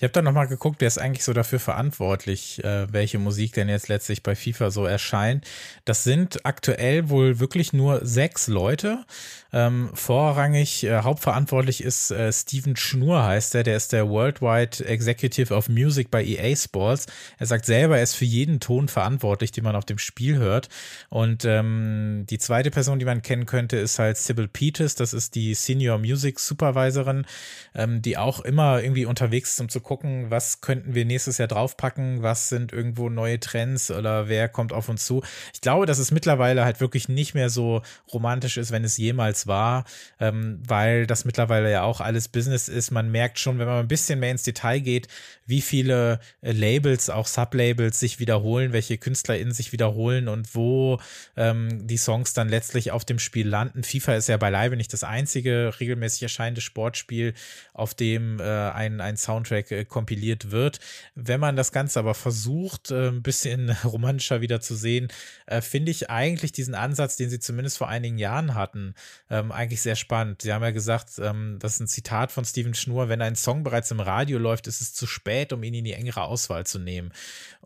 Ich 0.00 0.02
habe 0.02 0.14
dann 0.14 0.24
nochmal 0.24 0.48
geguckt, 0.48 0.76
wer 0.80 0.88
ist 0.88 0.96
eigentlich 0.96 1.24
so 1.24 1.34
dafür 1.34 1.60
verantwortlich, 1.60 2.64
äh, 2.64 2.90
welche 2.90 3.18
Musik 3.18 3.52
denn 3.52 3.68
jetzt 3.68 3.88
letztlich 3.88 4.22
bei 4.22 4.34
FIFA 4.34 4.70
so 4.70 4.86
erscheint. 4.86 5.46
Das 5.84 6.04
sind 6.04 6.46
aktuell 6.46 7.10
wohl 7.10 7.38
wirklich 7.38 7.74
nur 7.74 8.00
sechs 8.02 8.48
Leute. 8.48 9.04
Ähm, 9.52 9.90
vorrangig 9.92 10.84
äh, 10.84 11.02
hauptverantwortlich 11.02 11.82
ist 11.82 12.12
äh, 12.12 12.32
Steven 12.32 12.76
Schnur, 12.76 13.24
heißt 13.24 13.54
er. 13.56 13.62
Der 13.62 13.76
ist 13.76 13.92
der 13.92 14.08
Worldwide 14.08 14.86
Executive 14.86 15.52
of 15.52 15.68
Music 15.68 16.10
bei 16.10 16.24
EA 16.24 16.56
Sports. 16.56 17.04
Er 17.38 17.44
sagt 17.46 17.66
selber, 17.66 17.98
er 17.98 18.02
ist 18.02 18.14
für 18.14 18.24
jeden 18.24 18.58
Ton 18.58 18.88
verantwortlich, 18.88 19.52
den 19.52 19.64
man 19.64 19.76
auf 19.76 19.84
dem 19.84 19.98
Spiel 19.98 20.38
hört. 20.38 20.70
Und 21.10 21.44
ähm, 21.44 22.24
die 22.30 22.38
zweite 22.38 22.70
Person, 22.70 23.00
die 23.00 23.04
man 23.04 23.20
kennen 23.20 23.44
könnte, 23.44 23.76
ist 23.76 23.98
halt 23.98 24.16
Sybil 24.16 24.48
Peters. 24.48 24.94
Das 24.94 25.12
ist 25.12 25.34
die 25.34 25.52
Senior 25.52 25.98
Music 25.98 26.40
Supervisorin, 26.40 27.26
ähm, 27.74 28.00
die 28.00 28.16
auch 28.16 28.40
immer 28.40 28.82
irgendwie 28.82 29.04
unterwegs 29.04 29.50
ist, 29.52 29.60
um 29.60 29.68
zu 29.68 29.80
gucken, 29.90 30.30
was 30.30 30.60
könnten 30.60 30.94
wir 30.94 31.04
nächstes 31.04 31.38
Jahr 31.38 31.48
draufpacken, 31.48 32.22
was 32.22 32.48
sind 32.48 32.72
irgendwo 32.72 33.08
neue 33.08 33.40
Trends 33.40 33.90
oder 33.90 34.28
wer 34.28 34.48
kommt 34.48 34.72
auf 34.72 34.88
uns 34.88 35.04
zu. 35.04 35.24
Ich 35.52 35.62
glaube, 35.62 35.84
dass 35.84 35.98
es 35.98 36.12
mittlerweile 36.12 36.64
halt 36.64 36.80
wirklich 36.80 37.08
nicht 37.08 37.34
mehr 37.34 37.50
so 37.50 37.82
romantisch 38.12 38.56
ist, 38.56 38.70
wenn 38.70 38.84
es 38.84 38.98
jemals 38.98 39.48
war, 39.48 39.84
ähm, 40.20 40.62
weil 40.64 41.08
das 41.08 41.24
mittlerweile 41.24 41.72
ja 41.72 41.82
auch 41.82 42.00
alles 42.00 42.28
Business 42.28 42.68
ist. 42.68 42.92
Man 42.92 43.10
merkt 43.10 43.40
schon, 43.40 43.58
wenn 43.58 43.66
man 43.66 43.80
ein 43.80 43.88
bisschen 43.88 44.20
mehr 44.20 44.30
ins 44.30 44.44
Detail 44.44 44.78
geht, 44.78 45.08
wie 45.44 45.60
viele 45.60 46.20
äh, 46.40 46.52
Labels, 46.52 47.10
auch 47.10 47.26
Sublabels 47.26 47.98
sich 47.98 48.20
wiederholen, 48.20 48.72
welche 48.72 48.96
KünstlerInnen 48.96 49.52
sich 49.52 49.72
wiederholen 49.72 50.28
und 50.28 50.54
wo 50.54 51.00
ähm, 51.36 51.88
die 51.88 51.96
Songs 51.96 52.32
dann 52.32 52.48
letztlich 52.48 52.92
auf 52.92 53.04
dem 53.04 53.18
Spiel 53.18 53.48
landen. 53.48 53.82
FIFA 53.82 54.14
ist 54.14 54.28
ja 54.28 54.36
beileibe 54.36 54.76
nicht 54.76 54.92
das 54.92 55.02
einzige 55.02 55.74
regelmäßig 55.80 56.22
erscheinende 56.22 56.60
Sportspiel, 56.60 57.34
auf 57.74 57.94
dem 57.94 58.38
äh, 58.38 58.44
ein, 58.44 59.00
ein 59.00 59.16
Soundtrack 59.16 59.79
kompiliert 59.84 60.50
wird. 60.50 60.80
Wenn 61.14 61.40
man 61.40 61.56
das 61.56 61.72
Ganze 61.72 61.98
aber 61.98 62.14
versucht, 62.14 62.90
äh, 62.90 63.08
ein 63.08 63.22
bisschen 63.22 63.70
romantischer 63.84 64.40
wieder 64.40 64.60
zu 64.60 64.74
sehen, 64.74 65.08
äh, 65.46 65.60
finde 65.60 65.90
ich 65.90 66.10
eigentlich 66.10 66.52
diesen 66.52 66.74
Ansatz, 66.74 67.16
den 67.16 67.30
sie 67.30 67.40
zumindest 67.40 67.78
vor 67.78 67.88
einigen 67.88 68.18
Jahren 68.18 68.54
hatten, 68.54 68.94
ähm, 69.30 69.52
eigentlich 69.52 69.82
sehr 69.82 69.96
spannend. 69.96 70.42
Sie 70.42 70.52
haben 70.52 70.62
ja 70.62 70.70
gesagt, 70.70 71.18
ähm, 71.18 71.58
das 71.60 71.74
ist 71.74 71.80
ein 71.80 71.88
Zitat 71.88 72.32
von 72.32 72.44
Steven 72.44 72.74
Schnur, 72.74 73.08
wenn 73.08 73.22
ein 73.22 73.36
Song 73.36 73.62
bereits 73.62 73.90
im 73.90 74.00
Radio 74.00 74.38
läuft, 74.38 74.66
ist 74.66 74.80
es 74.80 74.92
zu 74.92 75.06
spät, 75.06 75.52
um 75.52 75.62
ihn 75.62 75.74
in 75.74 75.84
die 75.84 75.94
engere 75.94 76.22
Auswahl 76.22 76.66
zu 76.66 76.78
nehmen. 76.78 77.12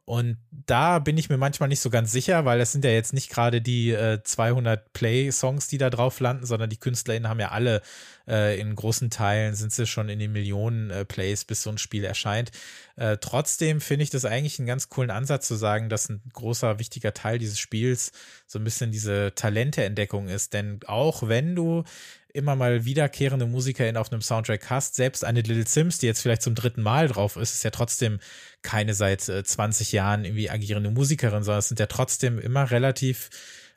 Und 0.07 0.37
da 0.51 0.99
bin 0.99 1.17
ich 1.17 1.31
mir 1.31 1.39
manchmal 1.39 1.71
nicht 1.71 1.81
so 1.81 1.89
ganz 1.89 2.13
sicher, 2.13 2.45
weil 2.45 2.59
das 2.59 2.73
sind 2.73 2.85
ja 2.85 2.91
jetzt 2.91 3.15
nicht 3.15 3.31
gerade 3.31 3.63
die 3.63 3.91
äh, 3.91 4.23
200 4.23 4.93
Play-Songs, 4.93 5.69
die 5.69 5.79
da 5.79 5.89
drauf 5.89 6.21
landen, 6.21 6.45
sondern 6.45 6.69
die 6.69 6.77
KünstlerInnen 6.77 7.29
haben 7.29 7.41
ja 7.41 7.53
alle 7.53 7.81
äh, 8.29 8.61
in 8.61 8.75
großen 8.75 9.09
Teilen 9.09 9.55
sind 9.55 9.73
sie 9.73 9.87
schon 9.87 10.11
in 10.11 10.19
den 10.19 10.33
Millionen 10.33 10.91
äh, 10.91 11.07
Plays, 11.07 11.47
bis 11.47 11.63
so 11.63 11.71
ein 11.71 11.79
Spiel 11.79 12.05
erscheint. 12.05 12.51
Äh, 12.97 13.17
trotzdem 13.19 13.81
finde 13.81 14.03
ich 14.03 14.11
das 14.11 14.27
eigentlich 14.27 14.59
einen 14.59 14.69
ganz 14.69 14.91
coolen 14.91 15.11
Ansatz 15.11 15.49
zu 15.49 15.55
sagen, 15.55 15.89
dass 15.89 16.11
ein 16.11 16.23
großer, 16.35 16.79
wichtiger 16.79 17.15
Teil 17.15 17.39
dieses 17.39 17.59
Spiels 17.59 18.13
so 18.47 18.59
ein 18.59 18.65
bisschen 18.65 18.93
diese 18.93 19.33
Talenteentdeckung 19.35 20.29
ist. 20.29 20.53
Denn 20.53 20.81
auch 20.87 21.29
wenn 21.29 21.57
du 21.57 21.85
immer 22.35 22.57
mal 22.57 22.85
wiederkehrende 22.85 23.47
MusikerInnen 23.47 23.97
auf 23.97 24.13
einem 24.13 24.21
Soundtrack 24.21 24.69
hast, 24.69 24.97
selbst 24.97 25.25
eine 25.25 25.41
Little 25.41 25.67
Sims, 25.67 25.99
die 25.99 26.07
jetzt 26.07 26.21
vielleicht 26.21 26.43
zum 26.43 26.55
dritten 26.55 26.83
Mal 26.83 27.09
drauf 27.09 27.37
ist, 27.37 27.55
ist 27.55 27.65
ja 27.65 27.71
trotzdem 27.71 28.19
keine 28.63 28.93
seit 28.93 29.29
äh, 29.29 29.43
20 29.43 29.93
Jahren 29.93 30.25
irgendwie 30.25 30.51
agierende 30.51 30.91
Musikerin, 30.91 31.45
sondern 31.45 31.61
es 31.61 31.69
sind 31.69 31.81
ja 31.81 31.87
trotzdem 31.87 32.39
immer 32.39 32.71
relativ 32.71 33.31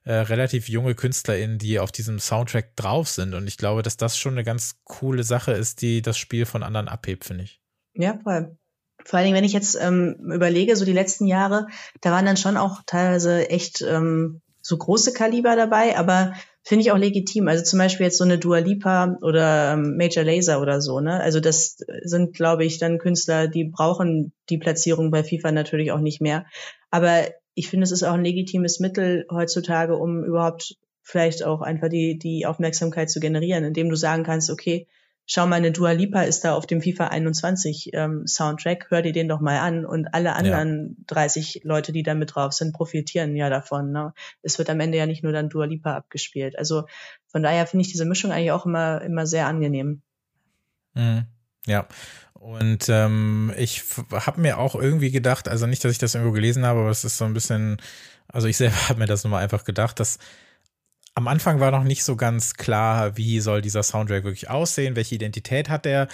äh, 0.03 0.13
relativ 0.13 0.69
junge 0.69 0.95
KünstlerInnen, 0.95 1.59
die 1.59 1.79
auf 1.79 1.91
diesem 1.91 2.17
Soundtrack 2.17 2.75
drauf 2.75 3.09
sind. 3.09 3.33
Und 3.33 3.45
ich 3.45 3.57
glaube, 3.57 3.83
dass 3.83 3.97
das 3.97 4.17
schon 4.17 4.33
eine 4.33 4.45
ganz 4.45 4.77
coole 4.85 5.23
Sache 5.23 5.51
ist, 5.51 5.81
die 5.81 6.01
das 6.01 6.17
Spiel 6.17 6.45
von 6.45 6.63
anderen 6.63 6.87
abhebt, 6.87 7.25
finde 7.25 7.43
ich. 7.43 7.61
Ja, 7.93 8.17
voll. 8.23 8.57
Vor 9.03 9.17
allen 9.17 9.25
Dingen, 9.25 9.37
wenn 9.37 9.43
ich 9.43 9.53
jetzt 9.53 9.77
ähm, 9.79 10.15
überlege, 10.31 10.75
so 10.75 10.85
die 10.85 10.93
letzten 10.93 11.27
Jahre, 11.27 11.67
da 12.01 12.11
waren 12.11 12.25
dann 12.25 12.37
schon 12.37 12.57
auch 12.57 12.81
teilweise 12.85 13.49
echt 13.49 13.81
ähm, 13.81 14.41
so 14.61 14.77
große 14.77 15.13
Kaliber 15.13 15.55
dabei, 15.55 15.97
aber 15.97 16.33
finde 16.67 16.81
ich 16.81 16.91
auch 16.91 16.97
legitim. 16.97 17.47
Also 17.47 17.63
zum 17.63 17.79
Beispiel 17.79 18.07
jetzt 18.07 18.17
so 18.17 18.25
eine 18.25 18.37
Dua 18.37 18.57
Lipa 18.57 19.17
oder 19.21 19.71
ähm, 19.73 19.95
Major 19.95 20.25
Laser 20.25 20.61
oder 20.61 20.81
so, 20.81 20.99
ne? 20.99 21.21
Also 21.21 21.39
das 21.39 21.77
sind, 22.03 22.35
glaube 22.35 22.65
ich, 22.65 22.77
dann 22.77 22.97
Künstler, 22.97 23.47
die 23.47 23.63
brauchen 23.63 24.33
die 24.49 24.57
Platzierung 24.57 25.09
bei 25.09 25.23
FIFA 25.23 25.53
natürlich 25.53 25.93
auch 25.93 26.01
nicht 26.01 26.19
mehr. 26.19 26.45
Aber 26.91 27.21
ich 27.53 27.69
finde, 27.69 27.85
es 27.85 27.93
ist 27.93 28.03
auch 28.03 28.15
ein 28.15 28.25
legitimes 28.25 28.81
Mittel 28.81 29.25
heutzutage, 29.31 29.95
um 29.95 30.25
überhaupt 30.25 30.75
vielleicht 31.03 31.45
auch 31.45 31.61
einfach 31.61 31.87
die, 31.87 32.19
die 32.19 32.45
Aufmerksamkeit 32.45 33.09
zu 33.09 33.21
generieren, 33.21 33.63
indem 33.63 33.87
du 33.87 33.95
sagen 33.95 34.23
kannst, 34.23 34.51
okay, 34.51 34.87
schau 35.27 35.45
mal, 35.45 35.57
eine 35.57 35.71
Dua 35.71 35.91
Lipa 35.91 36.21
ist 36.21 36.45
da 36.45 36.55
auf 36.55 36.65
dem 36.65 36.81
FIFA 36.81 37.09
21 37.09 37.91
ähm, 37.93 38.25
Soundtrack, 38.25 38.87
hör 38.89 39.01
dir 39.01 39.11
den 39.11 39.27
doch 39.27 39.41
mal 39.41 39.59
an 39.59 39.85
und 39.85 40.13
alle 40.13 40.33
anderen 40.33 40.95
ja. 40.97 41.03
30 41.07 41.61
Leute, 41.63 41.91
die 41.91 42.01
da 42.01 42.15
mit 42.15 42.33
drauf 42.33 42.53
sind, 42.53 42.73
profitieren 42.73 43.35
ja 43.35 43.49
davon. 43.49 43.91
Ne? 43.91 44.13
Es 44.41 44.57
wird 44.57 44.69
am 44.69 44.79
Ende 44.79 44.97
ja 44.97 45.05
nicht 45.05 45.23
nur 45.23 45.33
dann 45.33 45.49
Dua 45.49 45.65
Lipa 45.65 45.95
abgespielt. 45.95 46.57
Also 46.57 46.85
von 47.27 47.43
daher 47.43 47.67
finde 47.67 47.81
ich 47.81 47.91
diese 47.91 48.05
Mischung 48.05 48.31
eigentlich 48.31 48.53
auch 48.53 48.65
immer, 48.65 49.01
immer 49.01 49.27
sehr 49.27 49.47
angenehm. 49.47 50.01
Mhm. 50.93 51.25
Ja. 51.65 51.87
Und 52.33 52.87
ähm, 52.87 53.53
ich 53.57 53.83
habe 54.11 54.39
mir 54.39 54.57
auch 54.57 54.75
irgendwie 54.75 55.11
gedacht, 55.11 55.49
also 55.49 55.67
nicht, 55.67 55.83
dass 55.83 55.91
ich 55.91 55.97
das 55.97 56.15
irgendwo 56.15 56.33
gelesen 56.33 56.65
habe, 56.65 56.79
aber 56.79 56.89
es 56.89 57.03
ist 57.03 57.17
so 57.17 57.25
ein 57.25 57.33
bisschen, 57.33 57.77
also 58.29 58.47
ich 58.47 58.55
selber 58.55 58.75
habe 58.89 58.99
mir 58.99 59.07
das 59.07 59.25
nochmal 59.25 59.43
einfach 59.43 59.65
gedacht, 59.65 59.99
dass 59.99 60.19
am 61.17 61.27
Anfang 61.27 61.59
war 61.59 61.71
noch 61.71 61.83
nicht 61.83 62.03
so 62.03 62.15
ganz 62.15 62.53
klar, 62.53 63.17
wie 63.17 63.39
soll 63.39 63.63
dieser 63.63 63.81
Soundtrack 63.81 64.23
wirklich 64.23 64.51
aussehen, 64.51 64.95
welche 64.95 65.15
Identität 65.15 65.67
hat 65.67 65.85
der. 65.85 66.09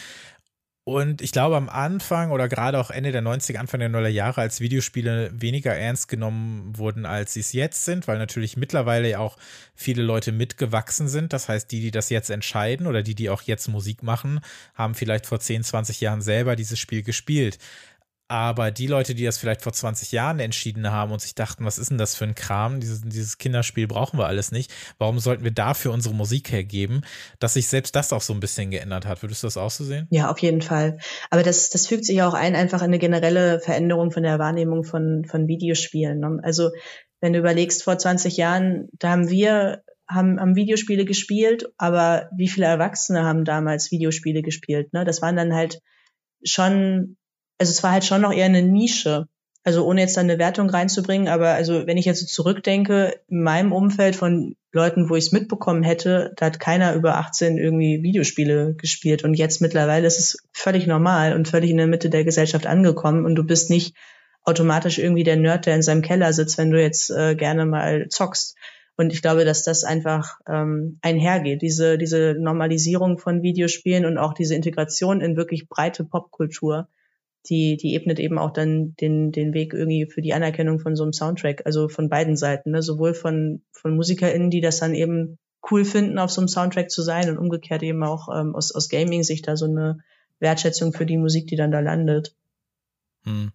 Und 0.86 1.22
ich 1.22 1.34
glaube, 1.34 1.58
am 1.58 1.68
Anfang 1.68 2.32
oder 2.32 2.48
gerade 2.48 2.80
auch 2.80 2.90
Ende 2.90 3.12
der 3.12 3.22
90er, 3.22 3.58
Anfang 3.58 3.82
der 3.82 3.90
Nuller 3.90 4.08
Jahre, 4.08 4.40
als 4.40 4.62
Videospiele 4.62 5.30
weniger 5.34 5.76
ernst 5.76 6.08
genommen 6.08 6.78
wurden, 6.78 7.06
als 7.06 7.34
sie 7.34 7.42
es 7.42 7.52
jetzt 7.52 7.84
sind, 7.84 8.08
weil 8.08 8.18
natürlich 8.18 8.56
mittlerweile 8.56 9.10
ja 9.10 9.20
auch 9.20 9.36
viele 9.76 10.04
Leute 10.04 10.32
mitgewachsen 10.32 11.10
sind. 11.10 11.34
Das 11.34 11.50
heißt, 11.50 11.70
die, 11.70 11.82
die 11.82 11.92
das 11.92 12.10
jetzt 12.10 12.30
entscheiden 12.30 12.88
oder 12.88 13.04
die, 13.04 13.16
die 13.16 13.30
auch 13.30 13.42
jetzt 13.42 13.68
Musik 13.68 14.04
machen, 14.04 14.40
haben 14.74 14.96
vielleicht 14.96 15.26
vor 15.26 15.42
10, 15.42 15.64
20 15.64 16.00
Jahren 16.00 16.22
selber 16.22 16.56
dieses 16.56 16.80
Spiel 16.80 17.04
gespielt. 17.04 17.58
Aber 18.34 18.72
die 18.72 18.88
Leute, 18.88 19.14
die 19.14 19.26
das 19.26 19.38
vielleicht 19.38 19.62
vor 19.62 19.74
20 19.74 20.12
Jahren 20.12 20.40
entschieden 20.40 20.90
haben 20.90 21.12
und 21.12 21.22
sich 21.22 21.36
dachten, 21.36 21.66
was 21.66 21.78
ist 21.78 21.92
denn 21.92 22.00
das 22.00 22.16
für 22.16 22.24
ein 22.24 22.34
Kram, 22.34 22.80
dieses, 22.80 23.02
dieses 23.02 23.38
Kinderspiel 23.38 23.86
brauchen 23.86 24.18
wir 24.18 24.26
alles 24.26 24.52
nicht, 24.52 24.74
warum 24.98 25.20
sollten 25.20 25.44
wir 25.44 25.52
dafür 25.52 25.92
unsere 25.92 26.16
Musik 26.16 26.52
hergeben, 26.52 27.02
dass 27.38 27.54
sich 27.54 27.68
selbst 27.68 27.96
das 27.96 28.12
auch 28.12 28.24
so 28.24 28.34
ein 28.34 28.40
bisschen 28.40 28.72
geändert 28.72 29.06
hat. 29.06 29.22
Würdest 29.22 29.44
du 29.44 29.46
das 29.46 29.56
auch 29.56 29.70
so 29.70 29.84
sehen? 29.84 30.08
Ja, 30.10 30.32
auf 30.32 30.40
jeden 30.40 30.64
Fall. 30.64 30.98
Aber 31.30 31.44
das, 31.44 31.70
das 31.70 31.86
fügt 31.86 32.06
sich 32.06 32.24
auch 32.24 32.34
ein, 32.34 32.56
einfach 32.56 32.80
in 32.80 32.86
eine 32.86 32.98
generelle 32.98 33.60
Veränderung 33.60 34.10
von 34.10 34.24
der 34.24 34.40
Wahrnehmung 34.40 34.84
von, 34.84 35.26
von 35.26 35.48
Videospielen. 35.48 36.18
Ne? 36.20 36.40
Also 36.42 36.72
wenn 37.22 37.34
du 37.34 37.40
überlegst, 37.40 37.84
vor 37.84 38.00
20 38.00 38.36
Jahren, 38.36 38.90
da 38.94 39.12
haben 39.12 39.30
wir 39.30 39.84
haben, 40.10 40.40
haben 40.40 40.56
Videospiele 40.56 41.06
gespielt, 41.06 41.72
aber 41.78 42.32
wie 42.36 42.48
viele 42.48 42.66
Erwachsene 42.66 43.26
haben 43.26 43.46
damals 43.46 43.92
Videospiele 43.92 44.42
gespielt? 44.42 44.92
Ne? 44.92 45.06
Das 45.06 45.22
waren 45.22 45.36
dann 45.36 45.54
halt 45.54 45.82
schon 46.44 47.16
also 47.58 47.72
es 47.72 47.84
war 47.84 47.92
halt 47.92 48.06
schon 48.06 48.22
noch 48.22 48.34
eher 48.34 48.46
eine 48.46 48.62
Nische. 48.62 49.28
Also 49.66 49.86
ohne 49.86 50.02
jetzt 50.02 50.18
da 50.18 50.22
eine 50.22 50.40
Wertung 50.40 50.70
reinzubringen, 50.70 51.30
aber 51.30 51.52
also 51.52 51.88
wenn 51.88 51.96
ich 51.96 52.04
jetzt 52.04 52.28
zurückdenke, 52.28 53.16
in 53.30 53.44
meinem 53.44 53.72
Umfeld 53.72 54.18
von 54.18 54.58
Leuten, 54.74 55.10
wo 55.10 55.16
ich 55.16 55.28
es 55.28 55.32
mitbekommen 55.32 55.84
hätte, 55.84 56.34
da 56.36 56.48
hat 56.48 56.60
keiner 56.60 56.94
über 56.96 57.16
18 57.16 57.58
irgendwie 57.58 58.04
Videospiele 58.04 58.76
gespielt. 58.76 59.24
Und 59.24 59.36
jetzt 59.36 59.62
mittlerweile 59.62 60.06
ist 60.06 60.20
es 60.20 60.38
völlig 60.52 60.86
normal 60.86 61.34
und 61.34 61.48
völlig 61.48 61.70
in 61.70 61.78
der 61.78 61.88
Mitte 61.88 62.10
der 62.10 62.26
Gesellschaft 62.26 62.66
angekommen 62.66 63.26
und 63.26 63.36
du 63.36 63.46
bist 63.46 63.70
nicht 63.70 63.96
automatisch 64.44 65.00
irgendwie 65.00 65.24
der 65.24 65.38
Nerd, 65.38 65.66
der 65.66 65.76
in 65.76 65.82
seinem 65.82 66.02
Keller 66.02 66.34
sitzt, 66.34 66.58
wenn 66.58 66.72
du 66.72 66.82
jetzt 66.82 67.10
äh, 67.12 67.36
gerne 67.36 67.66
mal 67.66 68.10
zockst. 68.10 68.58
Und 68.98 69.14
ich 69.14 69.22
glaube, 69.22 69.46
dass 69.46 69.64
das 69.64 69.86
einfach 69.86 70.40
ähm, 70.48 71.00
einhergeht, 71.02 71.62
diese, 71.62 71.98
diese 71.98 72.36
Normalisierung 72.38 73.18
von 73.18 73.42
Videospielen 73.42 74.06
und 74.06 74.18
auch 74.18 74.34
diese 74.34 74.56
Integration 74.56 75.22
in 75.22 75.38
wirklich 75.38 75.70
breite 75.70 76.04
Popkultur 76.04 76.90
die, 77.50 77.78
die 77.78 77.96
ebnet 77.96 78.20
eben 78.20 78.38
auch 78.38 78.52
dann 78.52 78.96
den, 78.96 79.32
den 79.32 79.54
Weg 79.54 79.74
irgendwie 79.74 80.06
für 80.06 80.22
die 80.22 80.34
Anerkennung 80.34 80.80
von 80.80 80.96
so 80.96 81.04
einem 81.04 81.14
Soundtrack, 81.14 81.66
also 81.66 81.90
von 81.90 82.10
beiden 82.10 82.38
Seiten, 82.38 82.72
ne? 82.72 82.82
sowohl 82.82 83.14
von, 83.14 83.62
von 83.72 83.96
MusikerInnen, 83.96 84.50
die 84.50 84.62
das 84.62 84.80
dann 84.80 84.94
eben 84.94 85.38
cool 85.70 85.86
finden, 85.86 86.20
auf 86.20 86.32
so 86.32 86.42
einem 86.42 86.48
Soundtrack 86.48 86.90
zu 86.90 87.02
sein 87.02 87.30
und 87.30 87.38
umgekehrt 87.38 87.84
eben 87.84 88.04
auch 88.04 88.30
ähm, 88.34 88.56
aus, 88.56 88.74
aus 88.74 88.90
Gaming-Sicht 88.90 89.48
da 89.48 89.58
so 89.58 89.66
eine 89.66 90.00
Wertschätzung 90.40 90.94
für 90.94 91.06
die 91.06 91.18
Musik, 91.18 91.48
die 91.48 91.56
dann 91.56 91.72
da 91.72 91.80
landet. 91.80 92.36
Hm. 93.24 93.52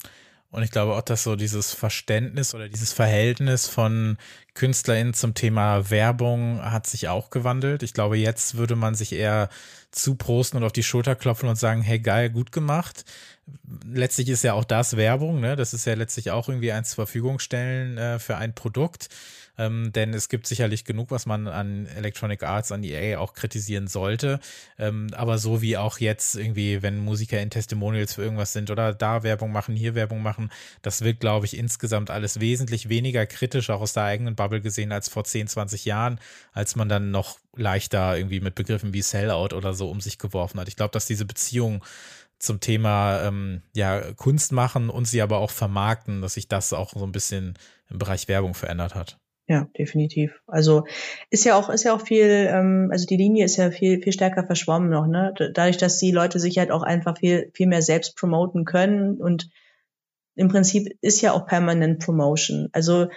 Und 0.50 0.62
ich 0.62 0.70
glaube 0.70 0.94
auch, 0.94 1.02
dass 1.02 1.24
so 1.24 1.36
dieses 1.36 1.74
Verständnis 1.74 2.54
oder 2.54 2.68
dieses 2.68 2.92
Verhältnis 2.92 3.66
von 3.66 4.16
KünstlerInnen 4.54 5.12
zum 5.12 5.34
Thema 5.34 5.90
Werbung 5.90 6.62
hat 6.62 6.86
sich 6.86 7.08
auch 7.08 7.30
gewandelt. 7.30 7.82
Ich 7.82 7.92
glaube, 7.92 8.16
jetzt 8.16 8.56
würde 8.56 8.74
man 8.74 8.94
sich 8.94 9.12
eher 9.12 9.50
zuprosten 9.90 10.58
und 10.58 10.64
auf 10.64 10.72
die 10.72 10.82
Schulter 10.82 11.14
klopfen 11.14 11.48
und 11.48 11.56
sagen, 11.56 11.82
hey 11.82 11.98
geil, 11.98 12.30
gut 12.30 12.50
gemacht 12.50 13.04
letztlich 13.86 14.28
ist 14.28 14.44
ja 14.44 14.54
auch 14.54 14.64
das 14.64 14.96
Werbung, 14.96 15.40
ne? 15.40 15.56
Das 15.56 15.74
ist 15.74 15.84
ja 15.84 15.94
letztlich 15.94 16.30
auch 16.30 16.48
irgendwie 16.48 16.72
eins 16.72 16.90
zur 16.90 17.06
Verfügung 17.06 17.38
stellen 17.38 17.98
äh, 17.98 18.18
für 18.18 18.36
ein 18.36 18.54
Produkt. 18.54 19.08
Ähm, 19.58 19.92
denn 19.92 20.14
es 20.14 20.28
gibt 20.28 20.46
sicherlich 20.46 20.84
genug, 20.84 21.10
was 21.10 21.26
man 21.26 21.48
an 21.48 21.86
Electronic 21.86 22.42
Arts, 22.44 22.72
an 22.72 22.84
EA 22.84 23.18
auch 23.18 23.34
kritisieren 23.34 23.88
sollte. 23.88 24.40
Ähm, 24.78 25.08
aber 25.14 25.38
so 25.38 25.60
wie 25.60 25.76
auch 25.76 25.98
jetzt 25.98 26.36
irgendwie, 26.36 26.82
wenn 26.82 26.98
Musiker 26.98 27.40
in 27.40 27.50
Testimonials 27.50 28.14
für 28.14 28.22
irgendwas 28.22 28.52
sind 28.52 28.70
oder 28.70 28.94
da 28.94 29.22
Werbung 29.22 29.52
machen, 29.52 29.74
hier 29.74 29.94
Werbung 29.94 30.22
machen, 30.22 30.50
das 30.82 31.02
wird, 31.02 31.20
glaube 31.20 31.46
ich, 31.46 31.56
insgesamt 31.56 32.10
alles 32.10 32.40
wesentlich 32.40 32.88
weniger 32.88 33.26
kritisch, 33.26 33.70
auch 33.70 33.80
aus 33.80 33.92
der 33.92 34.04
eigenen 34.04 34.36
Bubble 34.36 34.60
gesehen, 34.60 34.92
als 34.92 35.08
vor 35.08 35.24
10, 35.24 35.48
20 35.48 35.84
Jahren, 35.84 36.20
als 36.52 36.76
man 36.76 36.88
dann 36.88 37.10
noch 37.10 37.38
leichter 37.56 38.16
irgendwie 38.16 38.40
mit 38.40 38.54
Begriffen 38.54 38.94
wie 38.94 39.02
Sellout 39.02 39.54
oder 39.54 39.74
so 39.74 39.90
um 39.90 40.00
sich 40.00 40.18
geworfen 40.18 40.60
hat. 40.60 40.68
Ich 40.68 40.76
glaube, 40.76 40.92
dass 40.92 41.06
diese 41.06 41.24
Beziehung 41.24 41.84
zum 42.38 42.60
Thema 42.60 43.22
ähm, 43.22 43.62
ja, 43.74 44.12
Kunst 44.14 44.52
machen 44.52 44.90
und 44.90 45.06
sie 45.06 45.22
aber 45.22 45.38
auch 45.38 45.50
vermarkten, 45.50 46.22
dass 46.22 46.34
sich 46.34 46.48
das 46.48 46.72
auch 46.72 46.92
so 46.92 47.04
ein 47.04 47.12
bisschen 47.12 47.58
im 47.90 47.98
Bereich 47.98 48.28
Werbung 48.28 48.54
verändert 48.54 48.94
hat. 48.94 49.18
Ja, 49.48 49.66
definitiv. 49.78 50.42
Also 50.46 50.84
ist 51.30 51.44
ja 51.44 51.56
auch, 51.56 51.70
ist 51.70 51.84
ja 51.84 51.94
auch 51.94 52.02
viel, 52.02 52.48
ähm, 52.50 52.90
also 52.92 53.06
die 53.06 53.16
Linie 53.16 53.46
ist 53.46 53.56
ja 53.56 53.70
viel, 53.70 54.02
viel 54.02 54.12
stärker 54.12 54.44
verschwommen 54.44 54.90
noch, 54.90 55.06
ne? 55.06 55.32
Dadurch, 55.54 55.78
dass 55.78 55.98
die 55.98 56.10
Leute 56.10 56.38
sich 56.38 56.58
halt 56.58 56.70
auch 56.70 56.82
einfach 56.82 57.16
viel, 57.18 57.50
viel 57.54 57.66
mehr 57.66 57.80
selbst 57.80 58.16
promoten 58.16 58.66
können 58.66 59.16
und 59.16 59.48
im 60.34 60.48
Prinzip 60.48 60.94
ist 61.00 61.22
ja 61.22 61.32
auch 61.32 61.46
permanent 61.46 61.98
Promotion. 61.98 62.68
Also 62.72 63.08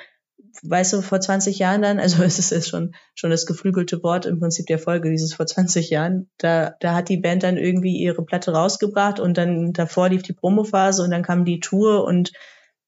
weißt 0.64 0.94
du, 0.94 1.02
vor 1.02 1.20
20 1.20 1.60
Jahren 1.60 1.82
dann, 1.82 2.00
also 2.00 2.24
es 2.24 2.52
ist 2.52 2.70
schon, 2.70 2.96
schon 3.14 3.30
das 3.30 3.46
geflügelte 3.46 4.02
Wort 4.02 4.26
im 4.26 4.40
Prinzip 4.40 4.68
der 4.68 4.80
Folge, 4.80 5.10
dieses 5.10 5.34
vor 5.34 5.46
20 5.46 5.90
Jahren, 5.90 6.30
da, 6.38 6.76
da 6.80 6.96
hat 6.96 7.10
die 7.10 7.18
Band 7.18 7.44
dann 7.44 7.58
irgendwie 7.58 7.98
ihre 7.98 8.24
Platte 8.24 8.54
rausgebracht 8.54 9.20
und 9.20 9.38
dann 9.38 9.74
davor 9.74 10.08
lief 10.08 10.24
die 10.24 10.34
Promophase 10.34 11.04
und 11.04 11.12
dann 11.12 11.24
kam 11.24 11.44
die 11.44 11.60
Tour 11.60 12.06
und 12.06 12.32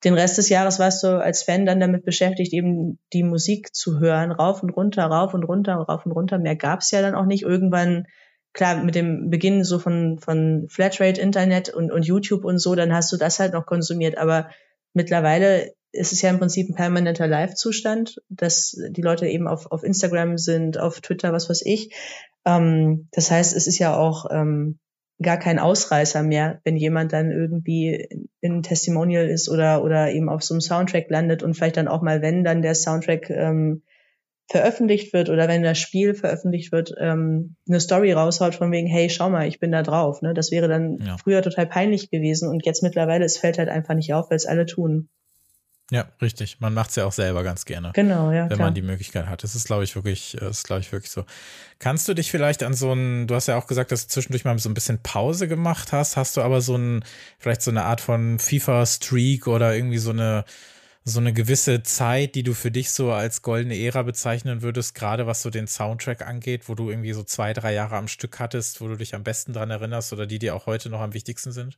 den 0.03 0.13
Rest 0.13 0.37
des 0.37 0.49
Jahres 0.49 0.79
warst 0.79 1.03
du 1.03 1.21
als 1.21 1.43
Fan 1.43 1.65
dann 1.65 1.79
damit 1.79 2.03
beschäftigt, 2.05 2.53
eben 2.53 2.99
die 3.13 3.23
Musik 3.23 3.73
zu 3.73 3.99
hören, 3.99 4.31
rauf 4.31 4.61
und 4.63 4.71
runter, 4.71 5.05
rauf 5.05 5.33
und 5.33 5.43
runter, 5.43 5.75
rauf 5.75 6.05
und 6.05 6.11
runter. 6.11 6.39
Mehr 6.39 6.55
gab's 6.55 6.91
ja 6.91 7.01
dann 7.01 7.15
auch 7.15 7.25
nicht. 7.25 7.43
Irgendwann, 7.43 8.05
klar, 8.53 8.83
mit 8.83 8.95
dem 8.95 9.29
Beginn 9.29 9.63
so 9.63 9.79
von, 9.79 10.19
von 10.19 10.67
Flatrate, 10.69 11.21
Internet 11.21 11.69
und, 11.69 11.91
und 11.91 12.05
YouTube 12.05 12.43
und 12.43 12.59
so, 12.59 12.75
dann 12.75 12.93
hast 12.93 13.11
du 13.11 13.17
das 13.17 13.39
halt 13.39 13.53
noch 13.53 13.65
konsumiert. 13.65 14.17
Aber 14.17 14.49
mittlerweile 14.93 15.71
es 15.93 16.11
ist 16.11 16.23
ja 16.23 16.31
im 16.31 16.39
Prinzip 16.39 16.69
ein 16.69 16.75
permanenter 16.75 17.27
Live-Zustand, 17.27 18.19
dass 18.29 18.75
die 18.89 19.01
Leute 19.01 19.27
eben 19.27 19.47
auf, 19.47 19.71
auf 19.71 19.83
Instagram 19.83 20.39
sind, 20.39 20.79
auf 20.79 21.01
Twitter, 21.01 21.31
was 21.31 21.49
weiß 21.49 21.61
ich. 21.65 21.93
Ähm, 22.45 23.07
das 23.11 23.29
heißt, 23.29 23.55
es 23.55 23.67
ist 23.67 23.77
ja 23.77 23.95
auch 23.95 24.25
ähm, 24.31 24.79
gar 25.21 25.37
kein 25.37 25.59
Ausreißer 25.59 26.23
mehr, 26.23 26.59
wenn 26.63 26.75
jemand 26.75 27.13
dann 27.13 27.31
irgendwie 27.31 28.07
in 28.41 28.63
Testimonial 28.63 29.27
ist 29.27 29.49
oder, 29.49 29.83
oder 29.83 30.11
eben 30.11 30.29
auf 30.29 30.43
so 30.43 30.53
einem 30.53 30.61
Soundtrack 30.61 31.09
landet 31.09 31.43
und 31.43 31.53
vielleicht 31.53 31.77
dann 31.77 31.87
auch 31.87 32.01
mal, 32.01 32.21
wenn 32.21 32.43
dann 32.43 32.61
der 32.61 32.75
Soundtrack 32.75 33.29
ähm, 33.29 33.83
veröffentlicht 34.49 35.13
wird 35.13 35.29
oder 35.29 35.47
wenn 35.47 35.63
das 35.63 35.79
Spiel 35.79 36.13
veröffentlicht 36.13 36.71
wird, 36.71 36.93
ähm, 36.99 37.55
eine 37.67 37.79
Story 37.79 38.11
raushaut 38.11 38.55
von 38.55 38.71
wegen, 38.71 38.87
hey, 38.87 39.09
schau 39.09 39.29
mal, 39.29 39.47
ich 39.47 39.59
bin 39.59 39.71
da 39.71 39.83
drauf. 39.83 40.21
Ne? 40.21 40.33
Das 40.33 40.51
wäre 40.51 40.67
dann 40.67 40.99
ja. 40.99 41.17
früher 41.17 41.41
total 41.41 41.65
peinlich 41.65 42.09
gewesen 42.09 42.49
und 42.49 42.65
jetzt 42.65 42.83
mittlerweile, 42.83 43.25
es 43.25 43.37
fällt 43.37 43.57
halt 43.57 43.69
einfach 43.69 43.95
nicht 43.95 44.13
auf, 44.13 44.29
weil 44.29 44.37
es 44.37 44.45
alle 44.45 44.65
tun. 44.65 45.09
Ja, 45.91 46.07
richtig. 46.21 46.59
Man 46.59 46.73
macht 46.73 46.91
es 46.91 46.95
ja 46.95 47.05
auch 47.05 47.11
selber 47.11 47.43
ganz 47.43 47.65
gerne. 47.65 47.91
Genau, 47.93 48.31
ja. 48.31 48.49
Wenn 48.49 48.55
klar. 48.55 48.67
man 48.67 48.73
die 48.73 48.81
Möglichkeit 48.81 49.27
hat. 49.27 49.43
Das 49.43 49.53
ist, 49.53 49.65
glaube 49.65 49.83
ich, 49.83 49.95
wirklich, 49.95 50.37
das 50.39 50.59
ist, 50.59 50.63
glaube 50.65 50.81
ich, 50.81 50.91
wirklich 50.91 51.11
so. 51.11 51.25
Kannst 51.79 52.07
du 52.07 52.13
dich 52.13 52.31
vielleicht 52.31 52.63
an 52.63 52.73
so 52.73 52.93
ein, 52.93 53.27
du 53.27 53.35
hast 53.35 53.47
ja 53.47 53.57
auch 53.57 53.67
gesagt, 53.67 53.91
dass 53.91 54.07
du 54.07 54.13
zwischendurch 54.13 54.45
mal 54.45 54.57
so 54.59 54.69
ein 54.69 54.73
bisschen 54.73 55.03
Pause 55.03 55.47
gemacht 55.47 55.91
hast. 55.91 56.15
Hast 56.15 56.37
du 56.37 56.41
aber 56.41 56.61
so 56.61 56.77
ein, 56.77 57.03
vielleicht 57.37 57.61
so 57.61 57.71
eine 57.71 57.83
Art 57.83 58.01
von 58.01 58.39
FIFA-Streak 58.39 59.47
oder 59.47 59.75
irgendwie 59.75 59.97
so 59.97 60.11
eine, 60.11 60.45
so 61.03 61.19
eine 61.19 61.33
gewisse 61.33 61.83
Zeit, 61.83 62.35
die 62.35 62.43
du 62.43 62.53
für 62.53 62.71
dich 62.71 62.91
so 62.91 63.11
als 63.11 63.41
goldene 63.41 63.77
Ära 63.77 64.03
bezeichnen 64.03 64.61
würdest, 64.61 64.95
gerade 64.95 65.27
was 65.27 65.41
so 65.41 65.49
den 65.49 65.67
Soundtrack 65.67 66.25
angeht, 66.25 66.69
wo 66.69 66.75
du 66.75 66.89
irgendwie 66.89 67.11
so 67.11 67.23
zwei, 67.23 67.51
drei 67.51 67.73
Jahre 67.73 67.97
am 67.97 68.07
Stück 68.07 68.39
hattest, 68.39 68.79
wo 68.79 68.87
du 68.87 68.95
dich 68.95 69.13
am 69.13 69.23
besten 69.23 69.51
dran 69.51 69.69
erinnerst 69.69 70.13
oder 70.13 70.25
die 70.25 70.39
dir 70.39 70.55
auch 70.55 70.65
heute 70.65 70.89
noch 70.89 71.01
am 71.01 71.13
wichtigsten 71.13 71.51
sind? 71.51 71.77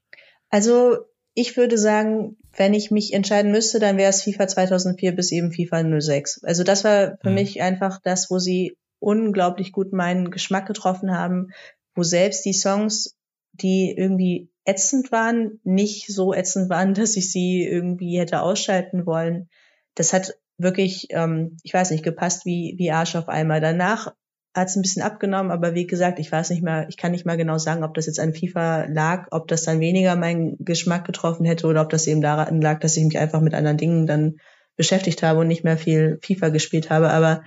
Also 0.52 1.00
ich 1.36 1.58
würde 1.58 1.78
sagen, 1.78 2.38
wenn 2.56 2.74
ich 2.74 2.92
mich 2.92 3.14
entscheiden 3.14 3.52
müsste, 3.52 3.80
dann 3.80 3.98
wäre 3.98 4.10
es 4.10 4.24
FIFA 4.24 4.48
2004 4.48 5.16
bis 5.16 5.32
eben 5.32 5.52
FIFA 5.52 6.02
06. 6.02 6.44
Also 6.46 6.64
das 6.64 6.84
war 6.86 7.18
für 7.22 7.30
mhm. 7.30 7.36
mich 7.36 7.62
einfach 7.62 8.00
das, 8.02 8.32
wo 8.32 8.40
sie 8.40 8.78
unglaublich 9.00 9.74
gut 9.74 9.92
meinen 9.92 10.32
Geschmack 10.32 10.66
getroffen 10.66 11.12
haben, 11.12 11.50
wo 11.94 12.04
selbst 12.04 12.46
die 12.46 12.54
Songs, 12.54 13.18
die 13.52 13.94
irgendwie 13.96 14.50
ätzend 14.64 15.12
waren, 15.12 15.60
nicht 15.64 16.08
so 16.08 16.34
ätzend 16.34 16.70
waren, 16.70 16.94
dass 16.96 17.18
ich 17.18 17.32
sie 17.32 17.64
irgendwie 17.64 18.18
hätte 18.18 18.42
ausschalten 18.42 19.06
wollen. 19.06 19.50
Das 19.94 20.14
hat 20.14 20.40
wirklich, 20.58 21.08
ähm, 21.10 21.58
ich 21.64 21.74
weiß 21.74 21.92
nicht, 21.92 22.04
gepasst 22.04 22.46
wie, 22.46 22.76
wie 22.78 22.92
Arsch 22.92 23.18
auf 23.18 23.28
einmal. 23.28 23.60
Danach 23.60 24.14
hat 24.56 24.70
es 24.70 24.78
ein 24.78 24.82
bisschen 24.82 25.02
abgenommen, 25.02 25.52
aber 25.52 25.76
wie 25.76 25.86
gesagt, 25.86 26.18
ich 26.18 26.32
weiß 26.32 26.50
nicht 26.50 26.64
mehr, 26.64 26.88
ich 26.88 26.96
kann 26.96 27.12
nicht 27.12 27.26
mal 27.26 27.36
genau 27.36 27.58
sagen, 27.58 27.84
ob 27.84 27.94
das 27.94 28.06
jetzt 28.06 28.22
an 28.22 28.34
FIFA 28.34 28.86
lag, 28.86 29.28
ob 29.32 29.50
das 29.50 29.64
dann 29.64 29.82
weniger 29.82 30.16
meinen 30.16 30.56
Geschmack 30.64 31.06
getroffen 31.06 31.46
hätte 31.46 31.68
oder 31.68 31.82
ob 31.82 31.90
das 31.90 32.08
eben 32.08 32.22
daran 32.22 32.62
lag, 32.62 32.80
dass 32.80 32.96
ich 32.96 33.04
mich 33.04 33.18
einfach 33.18 33.42
mit 33.42 33.54
anderen 33.54 33.78
Dingen 33.78 34.08
dann 34.08 34.38
beschäftigt 34.78 35.24
habe 35.24 35.42
und 35.42 35.50
nicht 35.50 35.66
mehr 35.66 35.78
viel 35.78 36.20
FIFA 36.22 36.50
gespielt 36.50 36.90
habe. 36.90 37.10
Aber 37.10 37.44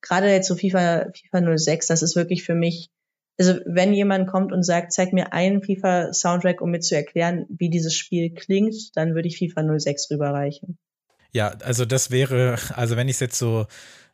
gerade 0.00 0.30
jetzt 0.30 0.46
so 0.46 0.54
FIFA, 0.54 1.10
FIFA 1.12 1.58
06, 1.58 1.88
das 1.88 2.02
ist 2.02 2.14
wirklich 2.14 2.44
für 2.44 2.54
mich, 2.54 2.90
also 3.38 3.54
wenn 3.66 3.92
jemand 3.92 4.28
kommt 4.28 4.52
und 4.52 4.62
sagt, 4.62 4.92
zeig 4.92 5.12
mir 5.12 5.32
einen 5.32 5.64
FIFA-Soundtrack, 5.64 6.60
um 6.60 6.70
mir 6.70 6.80
zu 6.80 6.94
erklären, 6.94 7.44
wie 7.48 7.70
dieses 7.70 7.96
Spiel 7.96 8.34
klingt, 8.34 8.74
dann 8.94 9.16
würde 9.16 9.26
ich 9.26 9.38
FIFA 9.38 9.78
06 9.78 10.12
rüberreichen. 10.12 10.78
Ja, 11.32 11.48
also 11.62 11.84
das 11.84 12.10
wäre, 12.10 12.58
also 12.74 12.96
wenn 12.96 13.08
ich 13.08 13.16
es 13.16 13.20
jetzt 13.20 13.38
so 13.38 13.66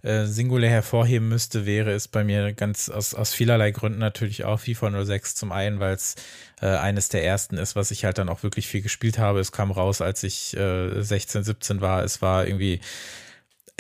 äh, 0.02 0.26
singulär 0.26 0.70
hervorheben 0.70 1.28
müsste, 1.28 1.66
wäre 1.66 1.90
es 1.92 2.06
bei 2.06 2.22
mir 2.22 2.52
ganz 2.52 2.88
aus, 2.88 3.14
aus 3.14 3.34
vielerlei 3.34 3.72
Gründen 3.72 3.98
natürlich 3.98 4.44
auch 4.44 4.60
FIFA 4.60 5.04
06. 5.04 5.34
Zum 5.34 5.50
einen, 5.50 5.80
weil 5.80 5.94
es 5.94 6.14
äh, 6.60 6.66
eines 6.66 7.08
der 7.08 7.24
ersten 7.24 7.56
ist, 7.56 7.74
was 7.74 7.90
ich 7.90 8.04
halt 8.04 8.18
dann 8.18 8.28
auch 8.28 8.44
wirklich 8.44 8.68
viel 8.68 8.82
gespielt 8.82 9.18
habe. 9.18 9.40
Es 9.40 9.50
kam 9.50 9.72
raus, 9.72 10.00
als 10.00 10.22
ich 10.22 10.56
äh, 10.56 11.02
16, 11.02 11.42
17 11.42 11.80
war. 11.80 12.04
Es 12.04 12.22
war 12.22 12.46
irgendwie 12.46 12.80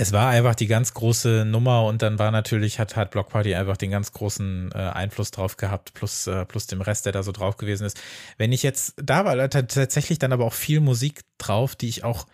es 0.00 0.12
war 0.12 0.28
einfach 0.28 0.54
die 0.54 0.68
ganz 0.68 0.94
große 0.94 1.44
Nummer 1.44 1.84
und 1.84 2.02
dann 2.02 2.20
war 2.20 2.30
natürlich, 2.30 2.78
hat, 2.78 2.94
hat 2.94 3.10
Block 3.10 3.30
Party 3.30 3.56
einfach 3.56 3.76
den 3.76 3.90
ganz 3.90 4.12
großen 4.12 4.70
äh, 4.72 4.78
Einfluss 4.78 5.32
drauf 5.32 5.56
gehabt, 5.56 5.92
plus, 5.92 6.28
äh, 6.28 6.44
plus 6.46 6.68
dem 6.68 6.80
Rest, 6.80 7.04
der 7.06 7.12
da 7.12 7.24
so 7.24 7.32
drauf 7.32 7.56
gewesen 7.56 7.84
ist. 7.84 8.00
Wenn 8.36 8.52
ich 8.52 8.62
jetzt, 8.62 8.94
da 8.96 9.24
war 9.24 9.50
tatsächlich 9.50 10.20
dann 10.20 10.32
aber 10.32 10.44
auch 10.44 10.52
viel 10.54 10.78
Musik 10.78 11.22
drauf, 11.36 11.74
die 11.74 11.88
ich 11.88 12.04
auch 12.04 12.26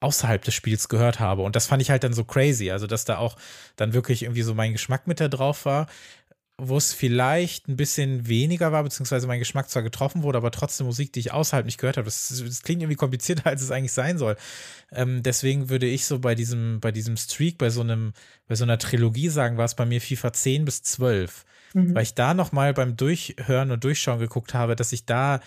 außerhalb 0.00 0.42
des 0.42 0.54
Spiels 0.54 0.88
gehört 0.88 1.20
habe. 1.20 1.42
Und 1.42 1.56
das 1.56 1.66
fand 1.66 1.82
ich 1.82 1.90
halt 1.90 2.04
dann 2.04 2.12
so 2.12 2.24
crazy. 2.24 2.70
Also, 2.70 2.86
dass 2.86 3.04
da 3.04 3.18
auch 3.18 3.36
dann 3.76 3.92
wirklich 3.92 4.22
irgendwie 4.22 4.42
so 4.42 4.54
mein 4.54 4.72
Geschmack 4.72 5.06
mit 5.06 5.20
da 5.20 5.28
drauf 5.28 5.64
war, 5.64 5.86
wo 6.60 6.76
es 6.76 6.92
vielleicht 6.92 7.68
ein 7.68 7.76
bisschen 7.76 8.26
weniger 8.26 8.72
war, 8.72 8.82
beziehungsweise 8.82 9.28
mein 9.28 9.38
Geschmack 9.38 9.70
zwar 9.70 9.84
getroffen 9.84 10.24
wurde, 10.24 10.38
aber 10.38 10.50
trotzdem 10.50 10.86
Musik, 10.86 11.12
die 11.12 11.20
ich 11.20 11.32
außerhalb 11.32 11.64
nicht 11.64 11.78
gehört 11.78 11.96
habe. 11.96 12.06
Das, 12.06 12.28
das 12.44 12.62
klingt 12.62 12.82
irgendwie 12.82 12.96
komplizierter, 12.96 13.46
als 13.46 13.62
es 13.62 13.70
eigentlich 13.70 13.92
sein 13.92 14.18
soll. 14.18 14.36
Ähm, 14.90 15.22
deswegen 15.22 15.68
würde 15.68 15.86
ich 15.86 16.04
so 16.06 16.18
bei 16.18 16.34
diesem, 16.34 16.80
bei 16.80 16.90
diesem 16.90 17.16
Streak, 17.16 17.58
bei 17.58 17.70
so 17.70 17.80
einem, 17.80 18.12
bei 18.48 18.56
so 18.56 18.64
einer 18.64 18.78
Trilogie 18.78 19.28
sagen, 19.28 19.56
war 19.56 19.66
es 19.66 19.76
bei 19.76 19.86
mir 19.86 20.00
FIFA 20.00 20.32
10 20.32 20.64
bis 20.64 20.82
12. 20.82 21.44
Mhm. 21.74 21.94
Weil 21.94 22.02
ich 22.02 22.14
da 22.14 22.34
nochmal 22.34 22.74
beim 22.74 22.96
Durchhören 22.96 23.70
und 23.70 23.84
Durchschauen 23.84 24.18
geguckt 24.18 24.52
habe, 24.52 24.74
dass 24.74 24.92
ich 24.92 25.06
da 25.06 25.40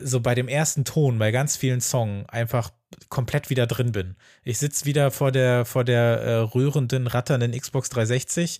so 0.00 0.20
bei 0.20 0.34
dem 0.36 0.46
ersten 0.46 0.84
Ton, 0.84 1.18
bei 1.18 1.32
ganz 1.32 1.56
vielen 1.56 1.80
Songs 1.80 2.28
einfach 2.28 2.70
komplett 3.08 3.50
wieder 3.50 3.66
drin 3.66 3.92
bin. 3.92 4.16
Ich 4.44 4.58
sitze 4.58 4.84
wieder 4.84 5.10
vor 5.10 5.32
der, 5.32 5.64
vor 5.64 5.84
der 5.84 6.20
äh, 6.20 6.34
rührenden, 6.36 7.06
ratternden 7.06 7.52
Xbox 7.52 7.88
360, 7.90 8.58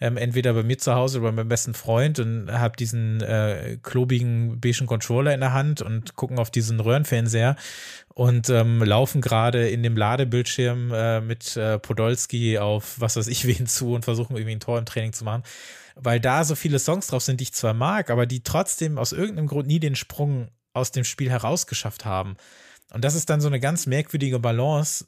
ähm, 0.00 0.16
entweder 0.16 0.54
bei 0.54 0.62
mir 0.62 0.78
zu 0.78 0.94
Hause 0.94 1.20
oder 1.20 1.28
bei 1.28 1.36
meinem 1.36 1.48
besten 1.48 1.74
Freund 1.74 2.18
und 2.18 2.50
habe 2.50 2.76
diesen 2.76 3.20
äh, 3.20 3.78
klobigen 3.82 4.60
beigen 4.60 4.86
Controller 4.86 5.32
in 5.32 5.40
der 5.40 5.52
Hand 5.52 5.82
und 5.82 6.16
gucken 6.16 6.38
auf 6.38 6.50
diesen 6.50 6.80
Röhrenfernseher 6.80 7.56
und 8.14 8.48
ähm, 8.50 8.82
laufen 8.82 9.20
gerade 9.20 9.68
in 9.68 9.82
dem 9.82 9.96
Ladebildschirm 9.96 10.92
äh, 10.92 11.20
mit 11.20 11.56
äh, 11.56 11.78
Podolski 11.78 12.58
auf 12.58 13.00
was 13.00 13.16
weiß 13.16 13.28
ich 13.28 13.46
wen 13.46 13.66
zu 13.66 13.94
und 13.94 14.04
versuchen 14.04 14.36
irgendwie 14.36 14.56
ein 14.56 14.60
Tor 14.60 14.78
im 14.78 14.86
Training 14.86 15.12
zu 15.12 15.24
machen. 15.24 15.42
Weil 15.94 16.20
da 16.20 16.42
so 16.42 16.54
viele 16.54 16.78
Songs 16.78 17.08
drauf 17.08 17.22
sind, 17.22 17.40
die 17.40 17.44
ich 17.44 17.52
zwar 17.52 17.74
mag, 17.74 18.10
aber 18.10 18.26
die 18.26 18.42
trotzdem 18.42 18.98
aus 18.98 19.12
irgendeinem 19.12 19.46
Grund 19.46 19.68
nie 19.68 19.78
den 19.78 19.94
Sprung 19.94 20.48
aus 20.72 20.90
dem 20.90 21.04
Spiel 21.04 21.30
herausgeschafft 21.30 22.04
haben. 22.04 22.36
Und 22.92 23.04
das 23.04 23.14
ist 23.14 23.30
dann 23.30 23.40
so 23.40 23.48
eine 23.48 23.60
ganz 23.60 23.86
merkwürdige 23.86 24.38
Balance, 24.38 25.06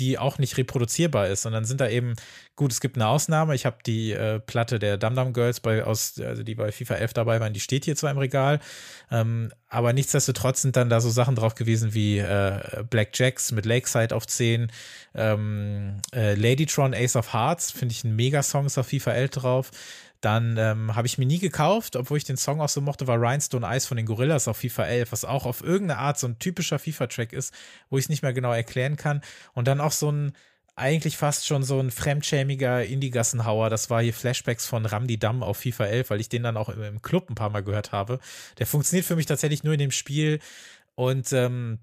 die 0.00 0.18
auch 0.18 0.38
nicht 0.38 0.56
reproduzierbar 0.56 1.28
ist, 1.28 1.42
sondern 1.42 1.64
sind 1.64 1.80
da 1.80 1.88
eben, 1.88 2.14
gut, 2.56 2.72
es 2.72 2.80
gibt 2.80 2.96
eine 2.96 3.06
Ausnahme. 3.06 3.54
Ich 3.54 3.66
habe 3.66 3.76
die 3.84 4.12
äh, 4.12 4.40
Platte 4.40 4.78
der 4.78 4.96
Dum 4.96 5.14
Dum 5.14 5.32
Girls 5.32 5.60
bei, 5.60 5.84
aus, 5.84 6.18
also 6.18 6.42
die 6.42 6.54
bei 6.54 6.72
FIFA 6.72 6.94
11 6.94 7.12
dabei 7.12 7.38
waren, 7.38 7.52
die 7.52 7.60
steht 7.60 7.84
hier 7.84 7.96
zwar 7.96 8.10
im 8.10 8.18
Regal, 8.18 8.60
ähm, 9.10 9.52
aber 9.68 9.92
nichtsdestotrotz 9.92 10.62
sind 10.62 10.76
dann 10.76 10.88
da 10.88 11.00
so 11.00 11.10
Sachen 11.10 11.36
drauf 11.36 11.54
gewesen 11.54 11.92
wie 11.92 12.18
äh, 12.18 12.82
Black 12.88 13.10
Jacks 13.18 13.52
mit 13.52 13.66
Lakeside 13.66 14.14
auf 14.16 14.26
10, 14.26 14.72
ähm, 15.14 16.00
äh, 16.14 16.34
Ladytron 16.34 16.94
Ace 16.94 17.16
of 17.16 17.34
Hearts, 17.34 17.70
finde 17.70 17.92
ich 17.92 18.02
ein 18.04 18.16
Mega-Song, 18.16 18.66
ist 18.66 18.78
auf 18.78 18.88
FIFA 18.88 19.12
11 19.12 19.30
drauf. 19.30 19.70
Dann 20.20 20.56
ähm, 20.58 20.94
habe 20.94 21.06
ich 21.06 21.16
mir 21.16 21.24
nie 21.24 21.38
gekauft, 21.38 21.96
obwohl 21.96 22.18
ich 22.18 22.24
den 22.24 22.36
Song 22.36 22.60
auch 22.60 22.68
so 22.68 22.80
mochte, 22.80 23.06
war 23.06 23.20
Rhinestone 23.20 23.66
Ice 23.74 23.88
von 23.88 23.96
den 23.96 24.06
Gorillas 24.06 24.48
auf 24.48 24.58
FIFA 24.58 24.84
11, 24.84 25.12
was 25.12 25.24
auch 25.24 25.46
auf 25.46 25.62
irgendeine 25.62 25.98
Art 25.98 26.18
so 26.18 26.26
ein 26.26 26.38
typischer 26.38 26.78
FIFA-Track 26.78 27.32
ist, 27.32 27.54
wo 27.88 27.96
ich 27.96 28.04
es 28.04 28.08
nicht 28.10 28.22
mehr 28.22 28.34
genau 28.34 28.52
erklären 28.52 28.96
kann. 28.96 29.22
Und 29.54 29.66
dann 29.66 29.80
auch 29.80 29.92
so 29.92 30.12
ein, 30.12 30.32
eigentlich 30.76 31.16
fast 31.16 31.46
schon 31.46 31.62
so 31.62 31.80
ein 31.80 31.90
fremdschämiger 31.90 32.84
Indie-Gassenhauer. 32.84 33.70
Das 33.70 33.88
war 33.88 34.02
hier 34.02 34.14
Flashbacks 34.14 34.66
von 34.66 34.84
Ramdi 34.84 35.18
Dam 35.18 35.42
auf 35.42 35.58
FIFA 35.58 35.86
11, 35.86 36.10
weil 36.10 36.20
ich 36.20 36.28
den 36.28 36.42
dann 36.42 36.56
auch 36.56 36.68
im 36.68 37.00
Club 37.00 37.30
ein 37.30 37.34
paar 37.34 37.50
Mal 37.50 37.62
gehört 37.62 37.92
habe. 37.92 38.18
Der 38.58 38.66
funktioniert 38.66 39.06
für 39.06 39.16
mich 39.16 39.26
tatsächlich 39.26 39.64
nur 39.64 39.72
in 39.72 39.80
dem 39.80 39.90
Spiel 39.90 40.40
und 40.94 41.32
ähm, 41.32 41.78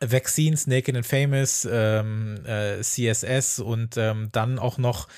Vaccines, 0.00 0.66
Naked 0.66 0.96
and 0.96 1.06
Famous, 1.06 1.68
ähm, 1.70 2.44
äh, 2.46 2.80
CSS 2.80 3.58
und 3.58 3.96
ähm, 3.96 4.28
dann 4.32 4.58
auch 4.58 4.78
noch 4.78 5.08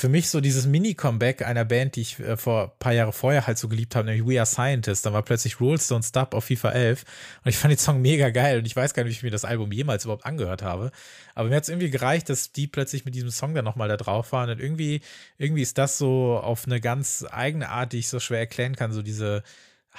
für 0.00 0.08
mich 0.08 0.30
so 0.30 0.40
dieses 0.40 0.66
Mini-Comeback 0.66 1.42
einer 1.42 1.66
Band, 1.66 1.94
die 1.94 2.00
ich 2.00 2.18
äh, 2.18 2.38
vor 2.38 2.64
ein 2.64 2.78
paar 2.78 2.94
Jahre 2.94 3.12
vorher 3.12 3.46
halt 3.46 3.58
so 3.58 3.68
geliebt 3.68 3.94
habe, 3.94 4.06
nämlich 4.08 4.26
We 4.26 4.40
Are 4.40 4.46
Scientists. 4.46 5.02
Da 5.02 5.12
war 5.12 5.22
plötzlich 5.22 5.60
Rules 5.60 5.90
Don't 5.90 6.08
Stop 6.08 6.32
auf 6.32 6.46
FIFA 6.46 6.70
11 6.70 7.04
und 7.44 7.50
ich 7.50 7.58
fand 7.58 7.72
den 7.72 7.78
Song 7.78 8.00
mega 8.00 8.30
geil 8.30 8.58
und 8.58 8.66
ich 8.66 8.74
weiß 8.74 8.94
gar 8.94 9.04
nicht, 9.04 9.12
wie 9.12 9.16
ich 9.16 9.22
mir 9.22 9.30
das 9.30 9.44
Album 9.44 9.70
jemals 9.72 10.04
überhaupt 10.04 10.24
angehört 10.24 10.62
habe. 10.62 10.90
Aber 11.34 11.50
mir 11.50 11.56
hat 11.56 11.64
es 11.64 11.68
irgendwie 11.68 11.90
gereicht, 11.90 12.30
dass 12.30 12.50
die 12.50 12.66
plötzlich 12.66 13.04
mit 13.04 13.14
diesem 13.14 13.30
Song 13.30 13.54
dann 13.54 13.64
nochmal 13.66 13.88
da 13.88 13.98
drauf 13.98 14.32
waren 14.32 14.48
und 14.48 14.58
irgendwie, 14.58 15.02
irgendwie 15.36 15.62
ist 15.62 15.76
das 15.76 15.98
so 15.98 16.38
auf 16.38 16.64
eine 16.64 16.80
ganz 16.80 17.26
eigene 17.30 17.68
Art, 17.68 17.92
die 17.92 17.98
ich 17.98 18.08
so 18.08 18.20
schwer 18.20 18.38
erklären 18.38 18.76
kann, 18.76 18.92
so 18.92 19.02
diese 19.02 19.42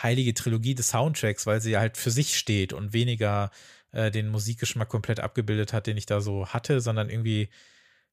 heilige 0.01 0.33
Trilogie 0.33 0.73
des 0.73 0.89
Soundtracks, 0.89 1.45
weil 1.45 1.61
sie 1.61 1.77
halt 1.77 1.95
für 1.95 2.11
sich 2.11 2.39
steht 2.39 2.73
und 2.73 2.93
weniger 2.93 3.51
äh, 3.91 4.09
den 4.09 4.29
Musikgeschmack 4.29 4.89
komplett 4.89 5.19
abgebildet 5.19 5.73
hat, 5.73 5.85
den 5.85 5.97
ich 5.97 6.07
da 6.07 6.21
so 6.21 6.47
hatte, 6.47 6.81
sondern 6.81 7.11
irgendwie 7.11 7.49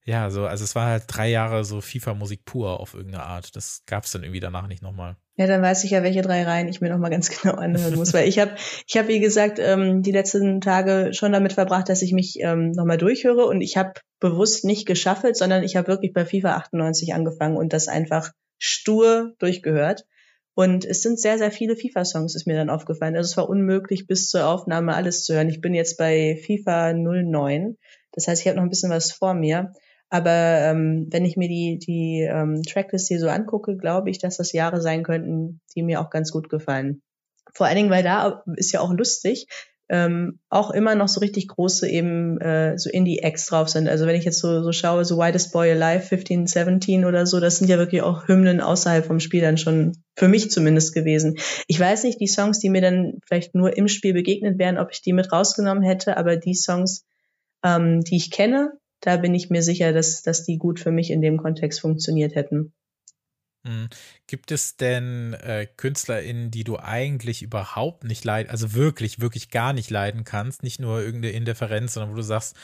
ja, 0.08 0.30
so, 0.30 0.46
also 0.46 0.64
es 0.64 0.74
war 0.74 0.86
halt 0.86 1.04
drei 1.06 1.28
Jahre 1.28 1.64
so 1.64 1.82
FIFA-Musik 1.82 2.46
pur 2.46 2.80
auf 2.80 2.94
irgendeine 2.94 3.24
Art. 3.24 3.54
Das 3.54 3.82
gab 3.84 4.04
es 4.04 4.12
dann 4.12 4.22
irgendwie 4.22 4.40
danach 4.40 4.66
nicht 4.66 4.82
nochmal. 4.82 5.16
Ja, 5.36 5.46
dann 5.46 5.60
weiß 5.60 5.84
ich 5.84 5.90
ja, 5.90 6.02
welche 6.02 6.22
drei 6.22 6.44
Reihen 6.44 6.66
ich 6.66 6.80
mir 6.80 6.88
nochmal 6.88 7.10
ganz 7.10 7.28
genau 7.28 7.56
anhören 7.56 7.94
muss. 7.94 8.14
Weil 8.14 8.26
ich 8.26 8.38
habe, 8.38 8.52
ich 8.86 8.96
habe, 8.96 9.08
wie 9.08 9.20
gesagt, 9.20 9.58
ähm, 9.58 10.02
die 10.02 10.10
letzten 10.10 10.62
Tage 10.62 11.10
schon 11.12 11.32
damit 11.32 11.52
verbracht, 11.52 11.90
dass 11.90 12.00
ich 12.00 12.14
mich 12.14 12.38
ähm, 12.40 12.70
nochmal 12.70 12.96
durchhöre 12.96 13.44
und 13.44 13.60
ich 13.60 13.76
habe 13.76 13.92
bewusst 14.18 14.64
nicht 14.64 14.86
geschaffelt, 14.86 15.36
sondern 15.36 15.62
ich 15.62 15.76
habe 15.76 15.88
wirklich 15.88 16.14
bei 16.14 16.24
FIFA 16.24 16.56
98 16.56 17.12
angefangen 17.12 17.58
und 17.58 17.74
das 17.74 17.86
einfach 17.86 18.32
stur 18.56 19.34
durchgehört. 19.38 20.06
Und 20.54 20.86
es 20.86 21.02
sind 21.02 21.20
sehr, 21.20 21.36
sehr 21.36 21.52
viele 21.52 21.76
FIFA-Songs, 21.76 22.34
ist 22.34 22.46
mir 22.46 22.56
dann 22.56 22.70
aufgefallen. 22.70 23.14
Also 23.14 23.28
es 23.28 23.36
war 23.36 23.50
unmöglich, 23.50 24.06
bis 24.06 24.30
zur 24.30 24.46
Aufnahme 24.46 24.94
alles 24.94 25.24
zu 25.24 25.34
hören. 25.34 25.50
Ich 25.50 25.60
bin 25.60 25.74
jetzt 25.74 25.98
bei 25.98 26.40
FIFA 26.46 26.94
09. 26.94 27.76
Das 28.12 28.26
heißt, 28.26 28.40
ich 28.40 28.48
habe 28.48 28.56
noch 28.56 28.64
ein 28.64 28.70
bisschen 28.70 28.90
was 28.90 29.12
vor 29.12 29.34
mir. 29.34 29.74
Aber 30.10 30.30
ähm, 30.30 31.06
wenn 31.10 31.24
ich 31.24 31.36
mir 31.36 31.48
die, 31.48 31.78
die 31.78 32.22
ähm, 32.22 32.62
Tracklist 32.62 33.08
hier 33.08 33.20
so 33.20 33.28
angucke, 33.28 33.76
glaube 33.76 34.10
ich, 34.10 34.18
dass 34.18 34.38
das 34.38 34.52
Jahre 34.52 34.80
sein 34.80 35.02
könnten, 35.02 35.60
die 35.74 35.82
mir 35.82 36.00
auch 36.00 36.10
ganz 36.10 36.32
gut 36.32 36.48
gefallen. 36.48 37.02
Vor 37.52 37.66
allen 37.66 37.76
Dingen, 37.76 37.90
weil 37.90 38.02
da 38.02 38.42
ist 38.56 38.72
ja 38.72 38.80
auch 38.80 38.92
lustig, 38.92 39.46
ähm, 39.90 40.38
auch 40.50 40.70
immer 40.70 40.94
noch 40.94 41.08
so 41.08 41.20
richtig 41.20 41.48
große 41.48 41.88
eben 41.88 42.38
äh, 42.40 42.78
so 42.78 42.90
Indie-Acts 42.90 43.46
drauf 43.46 43.70
sind. 43.70 43.88
Also 43.88 44.06
wenn 44.06 44.16
ich 44.16 44.24
jetzt 44.24 44.38
so, 44.38 44.62
so 44.62 44.72
schaue, 44.72 45.04
so 45.04 45.16
Widest 45.16 45.52
Boy 45.52 45.70
Alive 45.70 46.04
1517 46.04 47.06
oder 47.06 47.26
so, 47.26 47.40
das 47.40 47.58
sind 47.58 47.68
ja 47.68 47.78
wirklich 47.78 48.02
auch 48.02 48.28
Hymnen 48.28 48.60
außerhalb 48.60 49.04
vom 49.04 49.18
Spiel 49.18 49.40
dann 49.40 49.56
schon 49.56 49.96
für 50.14 50.28
mich 50.28 50.50
zumindest 50.50 50.94
gewesen. 50.94 51.38
Ich 51.68 51.80
weiß 51.80 52.04
nicht, 52.04 52.20
die 52.20 52.26
Songs, 52.26 52.58
die 52.58 52.68
mir 52.68 52.82
dann 52.82 53.18
vielleicht 53.26 53.54
nur 53.54 53.76
im 53.76 53.88
Spiel 53.88 54.12
begegnet 54.12 54.58
wären, 54.58 54.78
ob 54.78 54.90
ich 54.92 55.00
die 55.00 55.14
mit 55.14 55.32
rausgenommen 55.32 55.82
hätte, 55.82 56.18
aber 56.18 56.36
die 56.36 56.54
Songs, 56.54 57.06
ähm, 57.64 58.02
die 58.02 58.16
ich 58.16 58.30
kenne, 58.30 58.72
da 59.00 59.16
bin 59.16 59.34
ich 59.34 59.50
mir 59.50 59.62
sicher, 59.62 59.92
dass, 59.92 60.22
dass 60.22 60.44
die 60.44 60.58
gut 60.58 60.80
für 60.80 60.90
mich 60.90 61.10
in 61.10 61.20
dem 61.20 61.36
Kontext 61.36 61.80
funktioniert 61.80 62.34
hätten. 62.34 62.72
Hm. 63.66 63.88
Gibt 64.26 64.52
es 64.52 64.76
denn 64.76 65.34
äh, 65.34 65.66
KünstlerInnen, 65.76 66.50
die 66.50 66.64
du 66.64 66.78
eigentlich 66.78 67.42
überhaupt 67.42 68.04
nicht 68.04 68.24
leiden, 68.24 68.50
also 68.50 68.74
wirklich, 68.74 69.20
wirklich 69.20 69.50
gar 69.50 69.72
nicht 69.72 69.90
leiden 69.90 70.24
kannst, 70.24 70.62
nicht 70.62 70.80
nur 70.80 71.02
irgendeine 71.02 71.34
Indifferenz, 71.34 71.94
sondern 71.94 72.12
wo 72.12 72.16
du 72.16 72.22
sagst, 72.22 72.56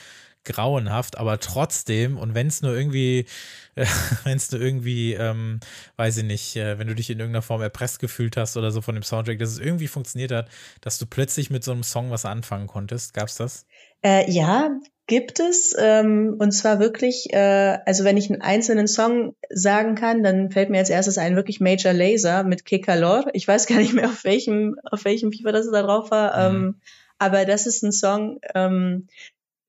grauenhaft, 0.44 1.18
aber 1.18 1.40
trotzdem, 1.40 2.18
und 2.18 2.34
wenn 2.34 2.46
es 2.46 2.62
nur 2.62 2.76
irgendwie, 2.76 3.26
äh, 3.74 3.86
wenn 4.24 4.36
es 4.36 4.50
nur 4.52 4.60
irgendwie, 4.60 5.14
ähm, 5.14 5.60
weiß 5.96 6.18
ich 6.18 6.24
nicht, 6.24 6.56
äh, 6.56 6.78
wenn 6.78 6.86
du 6.86 6.94
dich 6.94 7.10
in 7.10 7.18
irgendeiner 7.18 7.42
Form 7.42 7.62
erpresst 7.62 7.98
gefühlt 7.98 8.36
hast 8.36 8.56
oder 8.56 8.70
so 8.70 8.80
von 8.80 8.94
dem 8.94 9.02
Soundtrack, 9.02 9.38
dass 9.38 9.50
es 9.50 9.58
irgendwie 9.58 9.88
funktioniert 9.88 10.32
hat, 10.32 10.48
dass 10.80 10.98
du 10.98 11.06
plötzlich 11.06 11.50
mit 11.50 11.64
so 11.64 11.72
einem 11.72 11.82
Song 11.82 12.10
was 12.10 12.24
anfangen 12.24 12.66
konntest. 12.66 13.14
Gab's 13.14 13.36
das? 13.36 13.66
Äh, 14.02 14.30
ja, 14.30 14.70
gibt 15.06 15.40
es. 15.40 15.74
Ähm, 15.78 16.36
und 16.38 16.52
zwar 16.52 16.80
wirklich, 16.80 17.32
äh, 17.32 17.78
also 17.84 18.04
wenn 18.04 18.16
ich 18.16 18.30
einen 18.30 18.42
einzelnen 18.42 18.86
Song 18.86 19.36
sagen 19.50 19.94
kann, 19.94 20.22
dann 20.22 20.50
fällt 20.50 20.70
mir 20.70 20.78
als 20.78 20.90
erstes 20.90 21.18
ein 21.18 21.36
wirklich 21.36 21.60
Major 21.60 21.92
Laser 21.92 22.44
mit 22.44 22.64
Kekalor. 22.64 23.26
Ich 23.32 23.46
weiß 23.46 23.66
gar 23.66 23.78
nicht 23.78 23.92
mehr, 23.92 24.06
auf 24.06 24.24
welchem, 24.24 24.76
auf 24.84 25.04
welchem 25.04 25.32
FIFA 25.32 25.52
das 25.52 25.70
da 25.70 25.82
drauf 25.82 26.10
war. 26.10 26.50
Mhm. 26.50 26.56
Ähm, 26.56 26.74
aber 27.18 27.44
das 27.44 27.66
ist 27.66 27.82
ein 27.82 27.92
Song, 27.92 28.40
ähm, 28.54 29.08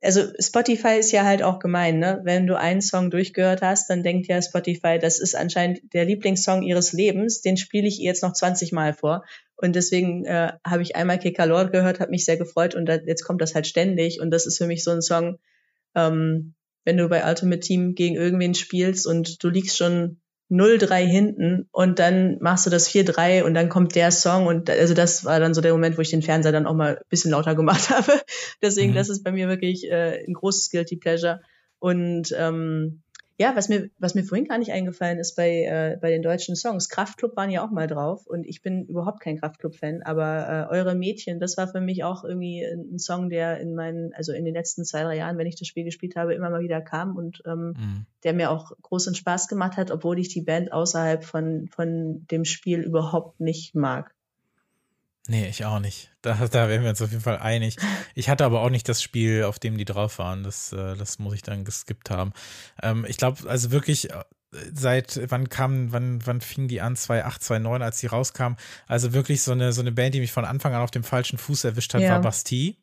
also 0.06 0.22
Spotify 0.39 0.97
ist 0.99 1.12
ja 1.12 1.26
halt 1.26 1.41
auch 1.41 1.60
gemein, 1.60 1.99
ne? 1.99 2.22
Wenn 2.24 2.47
du 2.47 2.58
einen 2.58 2.82
Song 2.82 3.10
durchgehört 3.10 3.62
hast, 3.62 3.89
dann 3.89 4.03
denkt 4.03 4.28
ja 4.28 4.41
Spotify, 4.41 4.99
das 4.99 5.20
ist 5.20 5.36
anscheinend 5.36 5.93
der 5.93 6.06
Lieblingssong 6.06 6.64
ihres 6.64 6.93
Lebens, 6.93 7.41
den 7.41 7.58
spiele 7.58 7.88
ich 7.88 7.97
jetzt 7.97 8.24
noch 8.24 8.34
20 8.34 8.72
Mal 8.72 8.93
vor. 8.93 9.24
Und 9.56 9.76
deswegen 9.76 10.26
äh, 10.26 10.53
habe 10.66 10.84
ich 10.84 10.95
einmal 10.95 11.18
Kekalor 11.18 11.66
gehört, 11.72 11.99
habe 11.99 12.12
mich 12.12 12.26
sehr 12.26 12.38
gefreut 12.38 12.76
und 12.76 12.86
da, 12.86 12.95
jetzt 12.95 13.24
kommt 13.24 13.41
das 13.41 13.56
halt 13.56 13.68
ständig. 13.68 14.20
Und 14.22 14.32
das 14.32 14.45
ist 14.45 14.58
für 14.58 14.68
mich 14.68 14.84
so 14.84 14.91
ein 14.91 15.01
Song, 15.01 15.39
ähm, 15.95 16.53
wenn 16.84 16.97
du 16.97 17.10
bei 17.10 17.28
Ultimate 17.28 17.62
Team 17.62 17.95
gegen 17.95 18.16
irgendwen 18.16 18.53
spielst 18.53 19.08
und 19.08 19.43
du 19.43 19.49
liegst 19.49 19.78
schon 19.78 20.22
0-3 20.52 21.06
hinten 21.06 21.68
und 21.72 21.98
dann 21.98 22.38
machst 22.39 22.66
du 22.66 22.70
das 22.70 22.89
4-3 22.89 23.43
und 23.43 23.56
dann 23.56 23.70
kommt 23.70 23.96
der 23.96 24.12
Song 24.12 24.46
und 24.46 24.70
also 24.70 24.93
das 24.93 25.26
war 25.26 25.39
dann 25.39 25.54
so 25.54 25.62
der 25.62 25.72
Moment, 25.72 25.98
wo 25.98 26.02
ich 26.02 26.12
den 26.12 26.22
Fernseher 26.22 26.52
dann 26.52 26.68
auch 26.68 26.76
mal 26.76 26.98
ein 26.98 27.04
bisschen 27.10 27.32
lauter 27.32 27.56
gemacht 27.56 27.89
habe. 27.89 28.14
Deswegen, 28.62 28.91
mhm. 28.91 28.96
das 28.96 29.10
ist 29.10 29.24
bei 29.24 29.32
mir 29.32 29.48
wirklich 29.48 29.89
äh, 29.89 30.24
ein 30.26 30.34
großes 30.34 30.70
Guilty 30.70 30.98
Pleasure. 30.98 31.41
Und 31.80 32.34
ähm, 32.38 33.04
ja, 33.38 33.53
was 33.55 33.67
mir, 33.67 33.89
was 33.99 34.15
mir 34.15 34.23
vorhin 34.23 34.47
gar 34.47 34.57
nicht 34.57 34.71
eingefallen 34.71 35.19
ist 35.19 35.36
bei, 35.36 35.63
äh, 35.63 35.97
bei 35.99 36.09
den 36.09 36.21
deutschen 36.21 36.55
Songs. 36.55 36.88
Kraftklub 36.88 37.36
waren 37.36 37.49
ja 37.49 37.65
auch 37.65 37.71
mal 37.71 37.88
drauf 37.88 38.25
und 38.25 38.45
ich 38.45 38.61
bin 38.61 38.86
überhaupt 38.86 39.19
kein 39.19 39.39
Kraftklub-Fan, 39.39 40.03
aber 40.03 40.69
äh, 40.71 40.73
Eure 40.73 40.95
Mädchen, 40.95 41.41
das 41.41 41.57
war 41.57 41.67
für 41.67 41.81
mich 41.81 42.05
auch 42.05 42.23
irgendwie 42.23 42.63
ein 42.63 42.97
Song, 42.97 43.29
der 43.29 43.59
in 43.59 43.75
meinen, 43.75 44.13
also 44.13 44.31
in 44.31 44.45
den 44.45 44.53
letzten 44.53 44.86
zwei, 44.86 45.03
drei 45.03 45.17
Jahren, 45.17 45.38
wenn 45.38 45.47
ich 45.47 45.57
das 45.57 45.67
Spiel 45.67 45.83
gespielt 45.83 46.15
habe, 46.15 46.33
immer 46.33 46.49
mal 46.49 46.61
wieder 46.61 46.79
kam 46.81 47.17
und 47.17 47.41
ähm, 47.45 47.75
mhm. 47.77 48.05
der 48.23 48.33
mir 48.33 48.51
auch 48.51 48.71
großen 48.81 49.15
Spaß 49.15 49.49
gemacht 49.49 49.75
hat, 49.75 49.91
obwohl 49.91 50.17
ich 50.17 50.29
die 50.29 50.41
Band 50.41 50.71
außerhalb 50.71 51.23
von, 51.25 51.67
von 51.67 52.25
dem 52.31 52.45
Spiel 52.45 52.81
überhaupt 52.81 53.41
nicht 53.41 53.75
mag. 53.75 54.15
Nee, 55.28 55.47
ich 55.47 55.65
auch 55.65 55.80
nicht. 55.80 56.11
Da, 56.21 56.36
da 56.47 56.69
wären 56.69 56.84
wir 56.84 56.89
uns 56.91 57.01
auf 57.01 57.11
jeden 57.11 57.23
Fall 57.23 57.39
einig. 57.39 57.78
Ich 58.13 58.30
hatte 58.30 58.45
aber 58.45 58.61
auch 58.61 58.69
nicht 58.69 58.88
das 58.88 59.01
Spiel, 59.01 59.43
auf 59.43 59.57
dem 59.57 59.78
die 59.78 59.86
drauf 59.86 60.19
waren. 60.19 60.43
Das, 60.43 60.71
äh, 60.71 60.95
das 60.95 61.17
muss 61.17 61.34
ich 61.34 61.41
dann 61.41 61.65
geskippt 61.65 62.09
haben. 62.09 62.32
Ähm, 62.82 63.05
ich 63.07 63.17
glaube, 63.17 63.49
also 63.49 63.71
wirklich, 63.71 64.11
äh, 64.11 64.23
seit 64.73 65.19
wann 65.32 65.49
kam, 65.49 65.91
wann, 65.91 66.26
wann 66.26 66.41
fing 66.41 66.67
die 66.67 66.82
an? 66.82 66.95
2008, 66.95 67.43
2009, 67.43 67.82
als 67.82 67.99
die 67.99 68.07
rauskam. 68.07 68.53
Also 68.88 69.13
wirklich 69.13 69.41
so 69.41 69.51
eine, 69.51 69.73
so 69.73 69.82
eine 69.82 69.91
Band, 69.91 70.13
die 70.13 70.19
mich 70.19 70.32
von 70.32 70.45
Anfang 70.45 70.76
an 70.76 70.82
auf 70.82 70.91
dem 70.91 71.03
falschen 71.03 71.38
Fuß 71.38 71.63
erwischt 71.63 71.93
hat, 71.93 72.01
ja. 72.01 72.11
war 72.11 72.21
Bastille. 72.21 72.76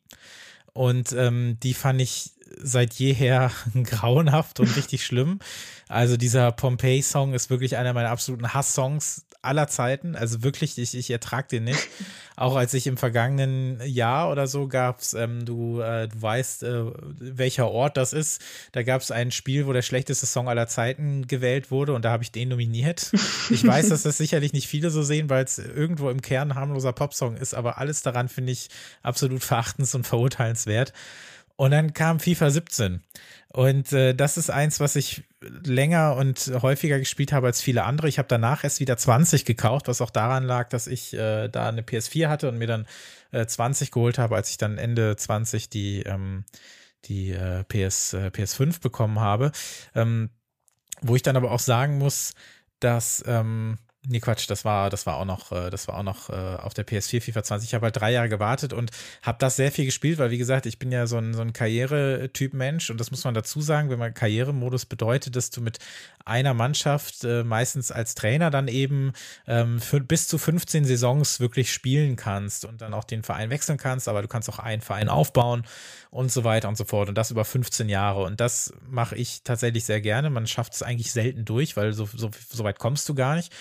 Und 0.73 1.13
ähm, 1.13 1.57
die 1.61 1.73
fand 1.73 2.01
ich 2.01 2.31
seit 2.61 2.93
jeher 2.95 3.51
grauenhaft 3.83 4.59
und 4.59 4.75
richtig 4.75 5.05
schlimm. 5.05 5.39
Also 5.87 6.17
dieser 6.17 6.51
Pompeii-Song 6.51 7.33
ist 7.33 7.49
wirklich 7.49 7.77
einer 7.77 7.93
meiner 7.93 8.09
absoluten 8.09 8.53
Hass-Songs 8.53 9.25
aller 9.43 9.67
Zeiten. 9.67 10.15
Also 10.15 10.43
wirklich, 10.43 10.77
ich, 10.77 10.95
ich 10.95 11.09
ertrage 11.11 11.47
den 11.49 11.65
nicht. 11.65 11.87
Auch 12.35 12.55
als 12.55 12.73
ich 12.73 12.87
im 12.87 12.97
vergangenen 12.97 13.79
Jahr 13.85 14.31
oder 14.31 14.47
so 14.47 14.67
gab's, 14.67 15.13
ähm, 15.13 15.45
du, 15.45 15.81
äh, 15.81 16.07
du 16.07 16.19
weißt, 16.19 16.63
äh, 16.63 16.85
welcher 17.19 17.69
Ort 17.69 17.95
das 17.95 18.11
ist. 18.11 18.41
Da 18.71 18.81
gab 18.81 19.01
es 19.01 19.11
ein 19.11 19.29
Spiel, 19.29 19.67
wo 19.67 19.73
der 19.73 19.83
schlechteste 19.83 20.25
Song 20.25 20.49
aller 20.49 20.67
Zeiten 20.67 21.27
gewählt 21.27 21.69
wurde 21.69 21.93
und 21.93 22.05
da 22.05 22.11
habe 22.11 22.23
ich 22.23 22.31
den 22.31 22.49
nominiert. 22.49 23.11
Ich 23.49 23.65
weiß, 23.65 23.89
dass 23.89 24.01
das 24.03 24.17
sicherlich 24.17 24.53
nicht 24.53 24.67
viele 24.67 24.89
so 24.89 25.03
sehen, 25.03 25.29
weil 25.29 25.43
es 25.43 25.59
irgendwo 25.59 26.09
im 26.09 26.21
Kern 26.21 26.55
harmloser 26.55 26.93
Popsong 26.93 27.37
ist, 27.37 27.53
aber 27.53 27.77
alles 27.77 28.01
daran 28.01 28.29
finde 28.29 28.51
ich 28.51 28.69
absolut 29.03 29.43
verachtens 29.43 29.93
und 29.93 30.07
verurteilenswert. 30.07 30.93
Und 31.55 31.71
dann 31.71 31.93
kam 31.93 32.19
FIFA 32.19 32.49
17. 32.49 33.01
Und 33.55 33.93
äh, 33.93 34.15
das 34.15 34.37
ist 34.37 34.49
eins, 34.49 34.79
was 34.79 34.95
ich 34.95 35.23
länger 35.41 36.15
und 36.15 36.51
häufiger 36.63 36.97
gespielt 36.97 37.31
habe 37.31 37.45
als 37.47 37.61
viele 37.61 37.83
andere. 37.83 38.07
Ich 38.07 38.17
habe 38.17 38.27
danach 38.27 38.63
erst 38.63 38.79
wieder 38.79 38.97
20 38.97 39.45
gekauft, 39.45 39.87
was 39.87 40.01
auch 40.01 40.09
daran 40.09 40.43
lag, 40.43 40.69
dass 40.69 40.87
ich 40.87 41.13
äh, 41.13 41.49
da 41.49 41.69
eine 41.69 41.83
PS4 41.83 42.29
hatte 42.29 42.49
und 42.49 42.57
mir 42.57 42.65
dann 42.65 42.87
äh, 43.31 43.45
20 43.45 43.91
geholt 43.91 44.17
habe, 44.17 44.35
als 44.35 44.49
ich 44.49 44.57
dann 44.57 44.79
Ende 44.79 45.15
20 45.15 45.69
die, 45.69 46.01
ähm, 46.01 46.45
die 47.05 47.29
äh, 47.31 47.63
PS, 47.65 48.13
äh, 48.13 48.31
PS5 48.33 48.81
bekommen 48.81 49.19
habe. 49.19 49.51
Ähm, 49.93 50.31
wo 51.01 51.15
ich 51.15 51.21
dann 51.21 51.37
aber 51.37 51.51
auch 51.51 51.59
sagen 51.59 51.99
muss, 51.99 52.33
dass 52.79 53.23
ähm, 53.27 53.77
Nee, 54.05 54.19
Quatsch, 54.19 54.49
das 54.49 54.65
war, 54.65 54.89
das 54.89 55.05
war 55.05 55.15
auch 55.15 55.23
noch, 55.23 55.53
äh, 55.53 55.69
das 55.69 55.87
war 55.87 55.95
auch 55.95 56.03
noch 56.03 56.29
äh, 56.29 56.33
auf 56.33 56.73
der 56.73 56.85
PS4 56.85 57.21
FIFA 57.21 57.41
20. 57.41 57.69
Ich 57.69 57.73
habe 57.73 57.85
halt 57.85 57.95
drei 57.95 58.11
Jahre 58.11 58.27
gewartet 58.27 58.73
und 58.73 58.91
habe 59.21 59.37
das 59.39 59.55
sehr 59.55 59.71
viel 59.71 59.85
gespielt, 59.85 60.17
weil 60.19 60.29
wie 60.29 60.37
gesagt, 60.37 60.65
ich 60.65 60.77
bin 60.77 60.91
ja 60.91 61.07
so 61.07 61.17
ein, 61.17 61.33
so 61.33 61.39
ein 61.39 61.53
Karrieretyp 61.53 62.53
Mensch 62.53 62.89
und 62.89 62.99
das 62.99 63.11
muss 63.11 63.23
man 63.23 63.33
dazu 63.33 63.61
sagen, 63.61 63.89
wenn 63.89 63.99
man 63.99 64.13
Karrieremodus 64.13 64.87
bedeutet, 64.87 65.37
dass 65.37 65.51
du 65.51 65.61
mit 65.61 65.79
einer 66.25 66.53
Mannschaft 66.53 67.23
äh, 67.23 67.45
meistens 67.45 67.93
als 67.93 68.13
Trainer 68.13 68.51
dann 68.51 68.67
eben 68.67 69.13
ähm, 69.47 69.79
für 69.79 70.01
bis 70.01 70.27
zu 70.27 70.37
15 70.37 70.83
Saisons 70.83 71.39
wirklich 71.39 71.71
spielen 71.71 72.17
kannst 72.17 72.65
und 72.65 72.81
dann 72.81 72.93
auch 72.93 73.05
den 73.05 73.23
Verein 73.23 73.51
wechseln 73.51 73.77
kannst, 73.77 74.09
aber 74.09 74.21
du 74.21 74.27
kannst 74.27 74.49
auch 74.49 74.59
einen 74.59 74.81
Verein 74.81 75.07
aufbauen 75.07 75.63
und 76.11 76.29
so 76.29 76.43
weiter 76.43 76.67
und 76.67 76.77
so 76.77 76.83
fort 76.83 77.07
und 77.07 77.17
das 77.17 77.31
über 77.31 77.45
15 77.45 77.87
Jahre 77.87 78.23
und 78.23 78.41
das 78.41 78.73
mache 78.85 79.15
ich 79.15 79.43
tatsächlich 79.43 79.85
sehr 79.85 80.01
gerne. 80.01 80.29
Man 80.29 80.45
schafft 80.45 80.73
es 80.73 80.83
eigentlich 80.83 81.13
selten 81.13 81.45
durch, 81.45 81.77
weil 81.77 81.93
so, 81.93 82.05
so, 82.13 82.31
so 82.49 82.63
weit 82.65 82.79
kommst 82.79 83.07
du 83.07 83.15
gar 83.15 83.37
nicht. 83.37 83.53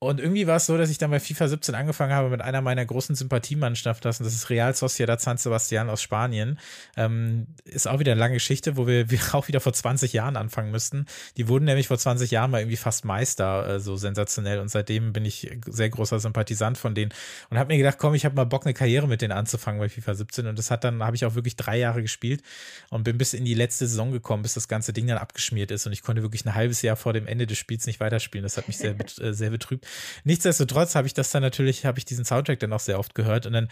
Und 0.00 0.20
irgendwie 0.20 0.46
war 0.46 0.56
es 0.56 0.66
so, 0.66 0.78
dass 0.78 0.90
ich 0.90 0.98
dann 0.98 1.10
bei 1.10 1.18
FIFA 1.18 1.48
17 1.48 1.74
angefangen 1.74 2.12
habe 2.12 2.30
mit 2.30 2.40
einer 2.40 2.60
meiner 2.60 2.84
großen 2.84 3.16
Sympathiemannschaften, 3.16 4.08
das 4.08 4.20
ist 4.20 4.48
Real 4.48 4.72
Sociedad 4.72 5.20
San 5.20 5.38
Sebastian 5.38 5.90
aus 5.90 6.02
Spanien. 6.02 6.60
Ähm, 6.96 7.48
ist 7.64 7.88
auch 7.88 7.98
wieder 7.98 8.12
eine 8.12 8.20
lange 8.20 8.34
Geschichte, 8.34 8.76
wo 8.76 8.86
wir, 8.86 9.10
wir 9.10 9.18
auch 9.32 9.48
wieder 9.48 9.58
vor 9.58 9.72
20 9.72 10.12
Jahren 10.12 10.36
anfangen 10.36 10.70
müssten. 10.70 11.06
Die 11.36 11.48
wurden 11.48 11.64
nämlich 11.64 11.88
vor 11.88 11.98
20 11.98 12.30
Jahren 12.30 12.52
mal 12.52 12.60
irgendwie 12.60 12.76
fast 12.76 13.04
Meister, 13.04 13.74
äh, 13.74 13.80
so 13.80 13.96
sensationell. 13.96 14.60
Und 14.60 14.68
seitdem 14.68 15.12
bin 15.12 15.24
ich 15.24 15.50
sehr 15.66 15.90
großer 15.90 16.20
Sympathisant 16.20 16.78
von 16.78 16.94
denen 16.94 17.12
und 17.50 17.58
habe 17.58 17.72
mir 17.72 17.78
gedacht, 17.78 17.98
komm, 17.98 18.14
ich 18.14 18.24
habe 18.24 18.36
mal 18.36 18.44
Bock, 18.44 18.66
eine 18.66 18.74
Karriere 18.74 19.08
mit 19.08 19.20
denen 19.20 19.32
anzufangen 19.32 19.80
bei 19.80 19.88
FIFA 19.88 20.14
17. 20.14 20.46
Und 20.46 20.60
das 20.60 20.70
hat 20.70 20.84
dann, 20.84 21.02
habe 21.02 21.16
ich 21.16 21.24
auch 21.24 21.34
wirklich 21.34 21.56
drei 21.56 21.76
Jahre 21.76 22.02
gespielt 22.02 22.44
und 22.90 23.02
bin 23.02 23.18
bis 23.18 23.34
in 23.34 23.44
die 23.44 23.54
letzte 23.54 23.88
Saison 23.88 24.12
gekommen, 24.12 24.44
bis 24.44 24.54
das 24.54 24.68
ganze 24.68 24.92
Ding 24.92 25.08
dann 25.08 25.18
abgeschmiert 25.18 25.72
ist. 25.72 25.86
Und 25.86 25.92
ich 25.92 26.04
konnte 26.04 26.22
wirklich 26.22 26.46
ein 26.46 26.54
halbes 26.54 26.82
Jahr 26.82 26.94
vor 26.94 27.12
dem 27.12 27.26
Ende 27.26 27.48
des 27.48 27.58
Spiels 27.58 27.86
nicht 27.86 27.98
weiterspielen. 27.98 28.44
Das 28.44 28.56
hat 28.56 28.68
mich 28.68 28.78
sehr, 28.78 28.94
äh, 29.20 29.32
sehr 29.32 29.50
betrübt. 29.50 29.87
Nichtsdestotrotz 30.24 30.94
habe 30.94 31.06
ich 31.06 31.14
das 31.14 31.30
dann 31.30 31.42
natürlich, 31.42 31.84
habe 31.84 31.98
ich 31.98 32.04
diesen 32.04 32.24
Soundtrack 32.24 32.60
dann 32.60 32.72
auch 32.72 32.80
sehr 32.80 32.98
oft 32.98 33.14
gehört 33.14 33.46
und 33.46 33.52
dann 33.52 33.68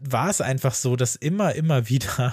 war 0.00 0.30
es 0.30 0.40
einfach 0.40 0.74
so, 0.74 0.96
dass 0.96 1.14
immer, 1.14 1.54
immer 1.54 1.88
wieder, 1.88 2.32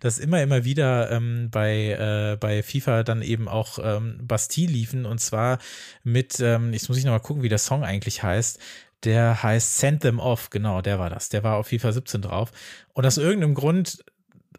dass 0.00 0.18
immer, 0.18 0.42
immer 0.42 0.64
wieder 0.64 1.10
ähm, 1.10 1.48
bei, 1.50 1.90
äh, 1.90 2.36
bei 2.36 2.62
FIFA 2.62 3.02
dann 3.02 3.22
eben 3.22 3.48
auch 3.48 3.78
ähm, 3.82 4.20
Bastille 4.22 4.72
liefen 4.72 5.04
und 5.04 5.18
zwar 5.20 5.58
mit, 6.04 6.40
ähm, 6.40 6.72
jetzt 6.72 6.88
muss 6.88 6.98
ich 6.98 7.04
nochmal 7.04 7.20
gucken, 7.20 7.42
wie 7.42 7.48
der 7.48 7.58
Song 7.58 7.84
eigentlich 7.84 8.22
heißt. 8.22 8.58
Der 9.04 9.42
heißt 9.42 9.78
Send 9.78 10.02
Them 10.02 10.18
Off, 10.18 10.50
genau, 10.50 10.82
der 10.82 10.98
war 10.98 11.08
das. 11.08 11.28
Der 11.28 11.44
war 11.44 11.56
auf 11.56 11.68
FIFA 11.68 11.92
17 11.92 12.22
drauf. 12.22 12.50
Und 12.94 13.06
aus 13.06 13.16
irgendeinem 13.16 13.54
Grund 13.54 14.04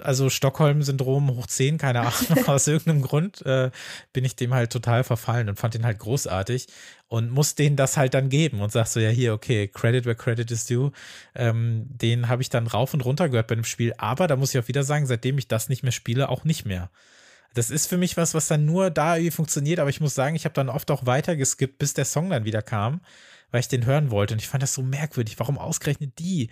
also 0.01 0.29
Stockholm-Syndrom 0.29 1.35
hoch 1.35 1.47
10, 1.47 1.77
keine 1.77 2.01
Ahnung, 2.01 2.13
aus 2.47 2.67
irgendeinem 2.67 3.01
Grund 3.01 3.45
äh, 3.45 3.71
bin 4.13 4.25
ich 4.25 4.35
dem 4.35 4.53
halt 4.53 4.71
total 4.71 5.03
verfallen 5.03 5.49
und 5.49 5.59
fand 5.59 5.73
den 5.73 5.85
halt 5.85 5.99
großartig 5.99 6.67
und 7.07 7.31
muss 7.31 7.55
denen 7.55 7.75
das 7.75 7.97
halt 7.97 8.13
dann 8.13 8.29
geben 8.29 8.61
und 8.61 8.71
sag 8.71 8.87
so, 8.87 8.99
ja 8.99 9.09
hier, 9.09 9.33
okay, 9.33 9.67
Credit 9.67 10.05
where 10.05 10.15
Credit 10.15 10.49
is 10.51 10.65
due. 10.65 10.91
Ähm, 11.35 11.85
den 11.89 12.27
habe 12.27 12.41
ich 12.41 12.49
dann 12.49 12.67
rauf 12.67 12.93
und 12.93 13.05
runter 13.05 13.29
gehört 13.29 13.47
bei 13.47 13.55
dem 13.55 13.63
Spiel, 13.63 13.93
aber 13.97 14.27
da 14.27 14.35
muss 14.35 14.53
ich 14.53 14.61
auch 14.63 14.67
wieder 14.67 14.83
sagen, 14.83 15.05
seitdem 15.05 15.37
ich 15.37 15.47
das 15.47 15.69
nicht 15.69 15.83
mehr 15.83 15.91
spiele, 15.91 16.29
auch 16.29 16.43
nicht 16.43 16.65
mehr. 16.65 16.89
Das 17.53 17.71
ist 17.71 17.87
für 17.87 17.97
mich 17.97 18.15
was, 18.15 18.33
was 18.33 18.47
dann 18.47 18.65
nur 18.65 18.91
da 18.91 19.15
irgendwie 19.15 19.31
funktioniert, 19.31 19.79
aber 19.79 19.89
ich 19.89 20.01
muss 20.01 20.13
sagen, 20.13 20.35
ich 20.35 20.45
habe 20.45 20.53
dann 20.53 20.69
oft 20.69 20.91
auch 20.91 21.05
weiter 21.05 21.35
geskippt, 21.35 21.79
bis 21.79 21.93
der 21.93 22.05
Song 22.05 22.29
dann 22.29 22.45
wieder 22.45 22.61
kam, 22.61 23.01
weil 23.51 23.61
ich 23.61 23.67
den 23.67 23.85
hören 23.85 24.11
wollte 24.11 24.35
und 24.35 24.41
ich 24.41 24.47
fand 24.47 24.61
das 24.61 24.73
so 24.73 24.83
merkwürdig. 24.83 25.39
Warum 25.39 25.57
ausgerechnet 25.57 26.19
die? 26.19 26.49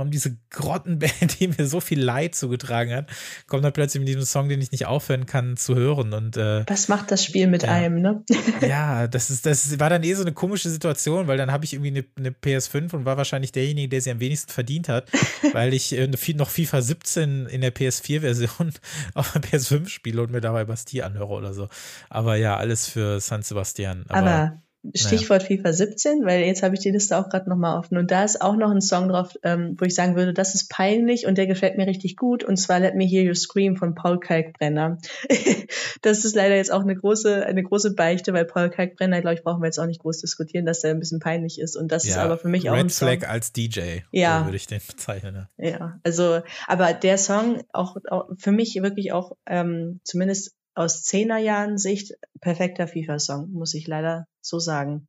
Warum 0.00 0.10
diese 0.10 0.38
Grottenband, 0.48 1.38
die 1.40 1.48
mir 1.48 1.66
so 1.66 1.80
viel 1.80 2.00
Leid 2.00 2.34
zugetragen 2.34 2.92
hat, 2.92 3.10
kommt 3.46 3.64
dann 3.64 3.72
plötzlich 3.72 4.00
mit 4.00 4.08
diesem 4.08 4.22
Song, 4.22 4.48
den 4.48 4.60
ich 4.60 4.72
nicht 4.72 4.86
aufhören 4.86 5.26
kann, 5.26 5.58
zu 5.58 5.74
hören. 5.74 6.14
Und 6.14 6.38
äh, 6.38 6.64
das 6.64 6.88
macht 6.88 7.10
das 7.10 7.22
Spiel 7.22 7.46
mit 7.46 7.64
ja. 7.64 7.68
einem, 7.68 8.00
ne? 8.00 8.24
ja, 8.66 9.06
das 9.06 9.28
ist, 9.28 9.44
das 9.44 9.78
war 9.78 9.90
dann 9.90 10.02
eh 10.02 10.14
so 10.14 10.22
eine 10.22 10.32
komische 10.32 10.70
Situation, 10.70 11.26
weil 11.26 11.36
dann 11.36 11.52
habe 11.52 11.66
ich 11.66 11.74
irgendwie 11.74 11.90
eine, 11.90 12.04
eine, 12.16 12.30
PS5 12.30 12.94
und 12.94 13.04
war 13.04 13.18
wahrscheinlich 13.18 13.52
derjenige, 13.52 13.90
der 13.90 14.00
sie 14.00 14.10
am 14.10 14.20
wenigsten 14.20 14.50
verdient 14.50 14.88
hat, 14.88 15.10
weil 15.52 15.74
ich 15.74 15.92
äh, 15.92 16.08
noch 16.34 16.48
FIFA 16.48 16.80
17 16.80 17.46
in 17.46 17.60
der 17.60 17.74
PS4-Version 17.74 18.72
auf 19.14 19.32
der 19.32 19.42
PS5 19.42 19.88
spiele 19.88 20.22
und 20.22 20.32
mir 20.32 20.40
dabei 20.40 20.64
Bastille 20.64 21.04
anhöre 21.04 21.34
oder 21.34 21.52
so. 21.52 21.68
Aber 22.08 22.36
ja, 22.36 22.56
alles 22.56 22.88
für 22.88 23.20
San 23.20 23.42
Sebastian. 23.42 24.06
Aber, 24.08 24.18
Aber 24.18 24.62
Stichwort 24.94 25.42
naja. 25.42 25.56
FIFA 25.56 25.72
17, 25.74 26.24
weil 26.24 26.44
jetzt 26.44 26.62
habe 26.62 26.74
ich 26.74 26.80
die 26.80 26.90
Liste 26.90 27.18
auch 27.18 27.28
gerade 27.28 27.50
nochmal 27.50 27.78
offen. 27.78 27.98
Und 27.98 28.10
da 28.10 28.24
ist 28.24 28.40
auch 28.40 28.56
noch 28.56 28.70
ein 28.70 28.80
Song 28.80 29.08
drauf, 29.08 29.34
ähm, 29.42 29.76
wo 29.78 29.84
ich 29.84 29.94
sagen 29.94 30.16
würde, 30.16 30.32
das 30.32 30.54
ist 30.54 30.70
peinlich 30.70 31.26
und 31.26 31.36
der 31.36 31.46
gefällt 31.46 31.76
mir 31.76 31.86
richtig 31.86 32.16
gut. 32.16 32.44
Und 32.44 32.56
zwar 32.56 32.80
Let 32.80 32.94
Me 32.94 33.04
Hear 33.04 33.22
You 33.22 33.34
Scream 33.34 33.76
von 33.76 33.94
Paul 33.94 34.18
Kalkbrenner. 34.20 34.98
das 36.02 36.24
ist 36.24 36.34
leider 36.34 36.56
jetzt 36.56 36.72
auch 36.72 36.80
eine 36.80 36.96
große, 36.96 37.44
eine 37.44 37.62
große 37.62 37.94
Beichte, 37.94 38.32
weil 38.32 38.46
Paul 38.46 38.70
Kalkbrenner, 38.70 39.20
glaube 39.20 39.34
ich, 39.34 39.42
brauchen 39.42 39.60
wir 39.60 39.66
jetzt 39.66 39.78
auch 39.78 39.86
nicht 39.86 40.00
groß 40.00 40.20
diskutieren, 40.20 40.64
dass 40.64 40.80
der 40.80 40.92
ein 40.92 40.98
bisschen 40.98 41.20
peinlich 41.20 41.60
ist. 41.60 41.76
Und 41.76 41.92
das 41.92 42.04
ja, 42.04 42.12
ist 42.12 42.18
aber 42.18 42.38
für 42.38 42.48
mich 42.48 42.64
Red 42.64 42.72
auch 42.72 42.76
ein 42.76 42.90
Flag 42.90 43.28
als 43.28 43.52
DJ. 43.52 43.98
Ja. 44.12 44.40
So 44.40 44.44
würde 44.46 44.56
ich 44.56 44.66
den 44.66 44.80
bezeichnen. 44.86 45.46
Ja. 45.58 45.68
ja, 45.68 46.00
also, 46.04 46.40
aber 46.66 46.94
der 46.94 47.18
Song 47.18 47.62
auch, 47.72 47.96
auch 48.08 48.30
für 48.38 48.52
mich 48.52 48.74
wirklich 48.80 49.12
auch 49.12 49.36
ähm, 49.46 50.00
zumindest 50.04 50.54
aus 50.74 51.02
Zehnerjahren 51.02 51.78
Sicht 51.78 52.14
perfekter 52.40 52.88
FIFA-Song, 52.88 53.50
muss 53.52 53.74
ich 53.74 53.86
leider 53.86 54.26
so 54.40 54.58
sagen. 54.58 55.08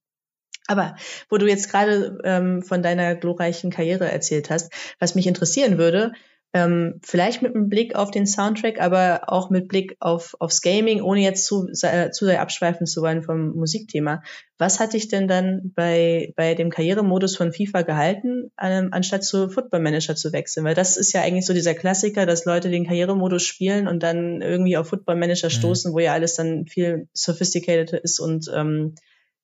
Aber 0.68 0.96
wo 1.30 1.38
du 1.38 1.48
jetzt 1.48 1.70
gerade 1.70 2.20
ähm, 2.24 2.62
von 2.62 2.84
deiner 2.84 3.16
glorreichen 3.16 3.72
Karriere 3.72 4.10
erzählt 4.10 4.50
hast, 4.50 4.72
was 5.00 5.16
mich 5.16 5.28
interessieren 5.28 5.78
würde, 5.78 6.14
ähm, 6.54 7.00
vielleicht 7.02 7.42
mit 7.42 7.56
einem 7.56 7.70
Blick 7.70 7.96
auf 7.96 8.12
den 8.12 8.28
Soundtrack, 8.28 8.82
aber 8.82 9.22
auch 9.28 9.50
mit 9.50 9.70
Blick 9.70 9.96
auf, 10.02 10.36
aufs 10.40 10.62
Gaming, 10.62 11.02
ohne 11.02 11.22
jetzt 11.22 11.46
zu, 11.46 11.68
äh, 11.82 12.12
zu 12.12 12.26
sehr 12.26 12.42
abschweifen 12.42 12.86
zu 12.86 13.02
wollen 13.02 13.24
vom 13.24 13.52
Musikthema. 13.52 14.22
Was 14.58 14.80
hat 14.82 14.94
dich 14.94 15.08
denn 15.08 15.30
dann 15.30 15.72
bei, 15.76 16.34
bei 16.36 16.54
dem 16.54 16.70
Karrieremodus 16.70 17.38
von 17.38 17.54
FIFA 17.54 17.84
gehalten, 17.84 18.52
ähm, 18.62 18.90
anstatt 18.92 19.24
zu 19.24 19.50
Football 19.50 19.80
Manager 19.80 20.16
zu 20.16 20.34
wechseln? 20.34 20.66
Weil 20.66 20.76
das 20.76 20.98
ist 20.98 21.14
ja 21.14 21.22
eigentlich 21.22 21.46
so 21.46 21.54
dieser 21.54 21.74
Klassiker, 21.74 22.26
dass 22.26 22.44
Leute 22.44 22.70
den 22.70 22.86
Karrieremodus 22.86 23.44
spielen 23.44 23.88
und 23.88 24.04
dann 24.04 24.42
irgendwie 24.42 24.76
auf 24.76 24.90
Football 24.90 25.16
Manager 25.16 25.48
mhm. 25.48 25.52
stoßen, 25.52 25.94
wo 25.94 26.00
ja 26.00 26.12
alles 26.12 26.36
dann 26.36 26.66
viel 26.68 27.08
sophisticated 27.14 27.94
ist 27.94 28.20
und 28.20 28.52
ähm, 28.54 28.96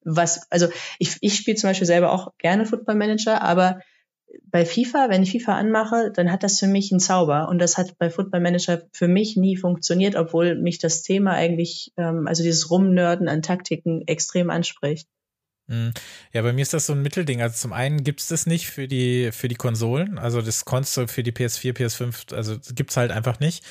was, 0.03 0.49
also 0.51 0.67
ich, 0.99 1.17
ich 1.21 1.35
spiele 1.35 1.57
zum 1.57 1.69
Beispiel 1.69 1.87
selber 1.87 2.11
auch 2.11 2.33
gerne 2.37 2.65
Football 2.65 2.95
Manager, 2.95 3.41
aber 3.41 3.79
bei 4.45 4.65
FIFA, 4.65 5.09
wenn 5.09 5.23
ich 5.23 5.31
FIFA 5.31 5.57
anmache, 5.57 6.11
dann 6.13 6.31
hat 6.31 6.43
das 6.43 6.59
für 6.59 6.67
mich 6.67 6.91
einen 6.91 6.99
Zauber. 6.99 7.49
Und 7.49 7.59
das 7.59 7.77
hat 7.77 7.97
bei 7.97 8.09
Football 8.09 8.41
Manager 8.41 8.83
für 8.91 9.07
mich 9.07 9.37
nie 9.37 9.57
funktioniert, 9.57 10.15
obwohl 10.15 10.55
mich 10.55 10.79
das 10.79 11.03
Thema 11.03 11.31
eigentlich, 11.31 11.93
ähm, 11.97 12.27
also 12.27 12.43
dieses 12.43 12.69
Rumnörden 12.69 13.27
an 13.27 13.41
Taktiken 13.41 14.07
extrem 14.07 14.49
anspricht. 14.49 15.07
Mhm. 15.67 15.93
Ja, 16.33 16.41
bei 16.41 16.53
mir 16.53 16.61
ist 16.61 16.73
das 16.73 16.85
so 16.85 16.93
ein 16.93 17.01
Mittelding. 17.01 17.41
Also 17.41 17.57
zum 17.57 17.73
einen 17.73 18.03
gibt 18.03 18.21
es 18.21 18.27
das 18.27 18.45
nicht 18.45 18.67
für 18.67 18.87
die, 18.87 19.31
für 19.31 19.47
die 19.47 19.55
Konsolen. 19.55 20.17
Also 20.17 20.41
das 20.41 20.65
Console 20.65 21.07
für 21.07 21.23
die 21.23 21.31
PS4, 21.31 21.73
PS5, 21.73 22.33
also 22.33 22.57
gibt 22.73 22.91
es 22.91 22.97
halt 22.97 23.11
einfach 23.11 23.39
nicht 23.39 23.63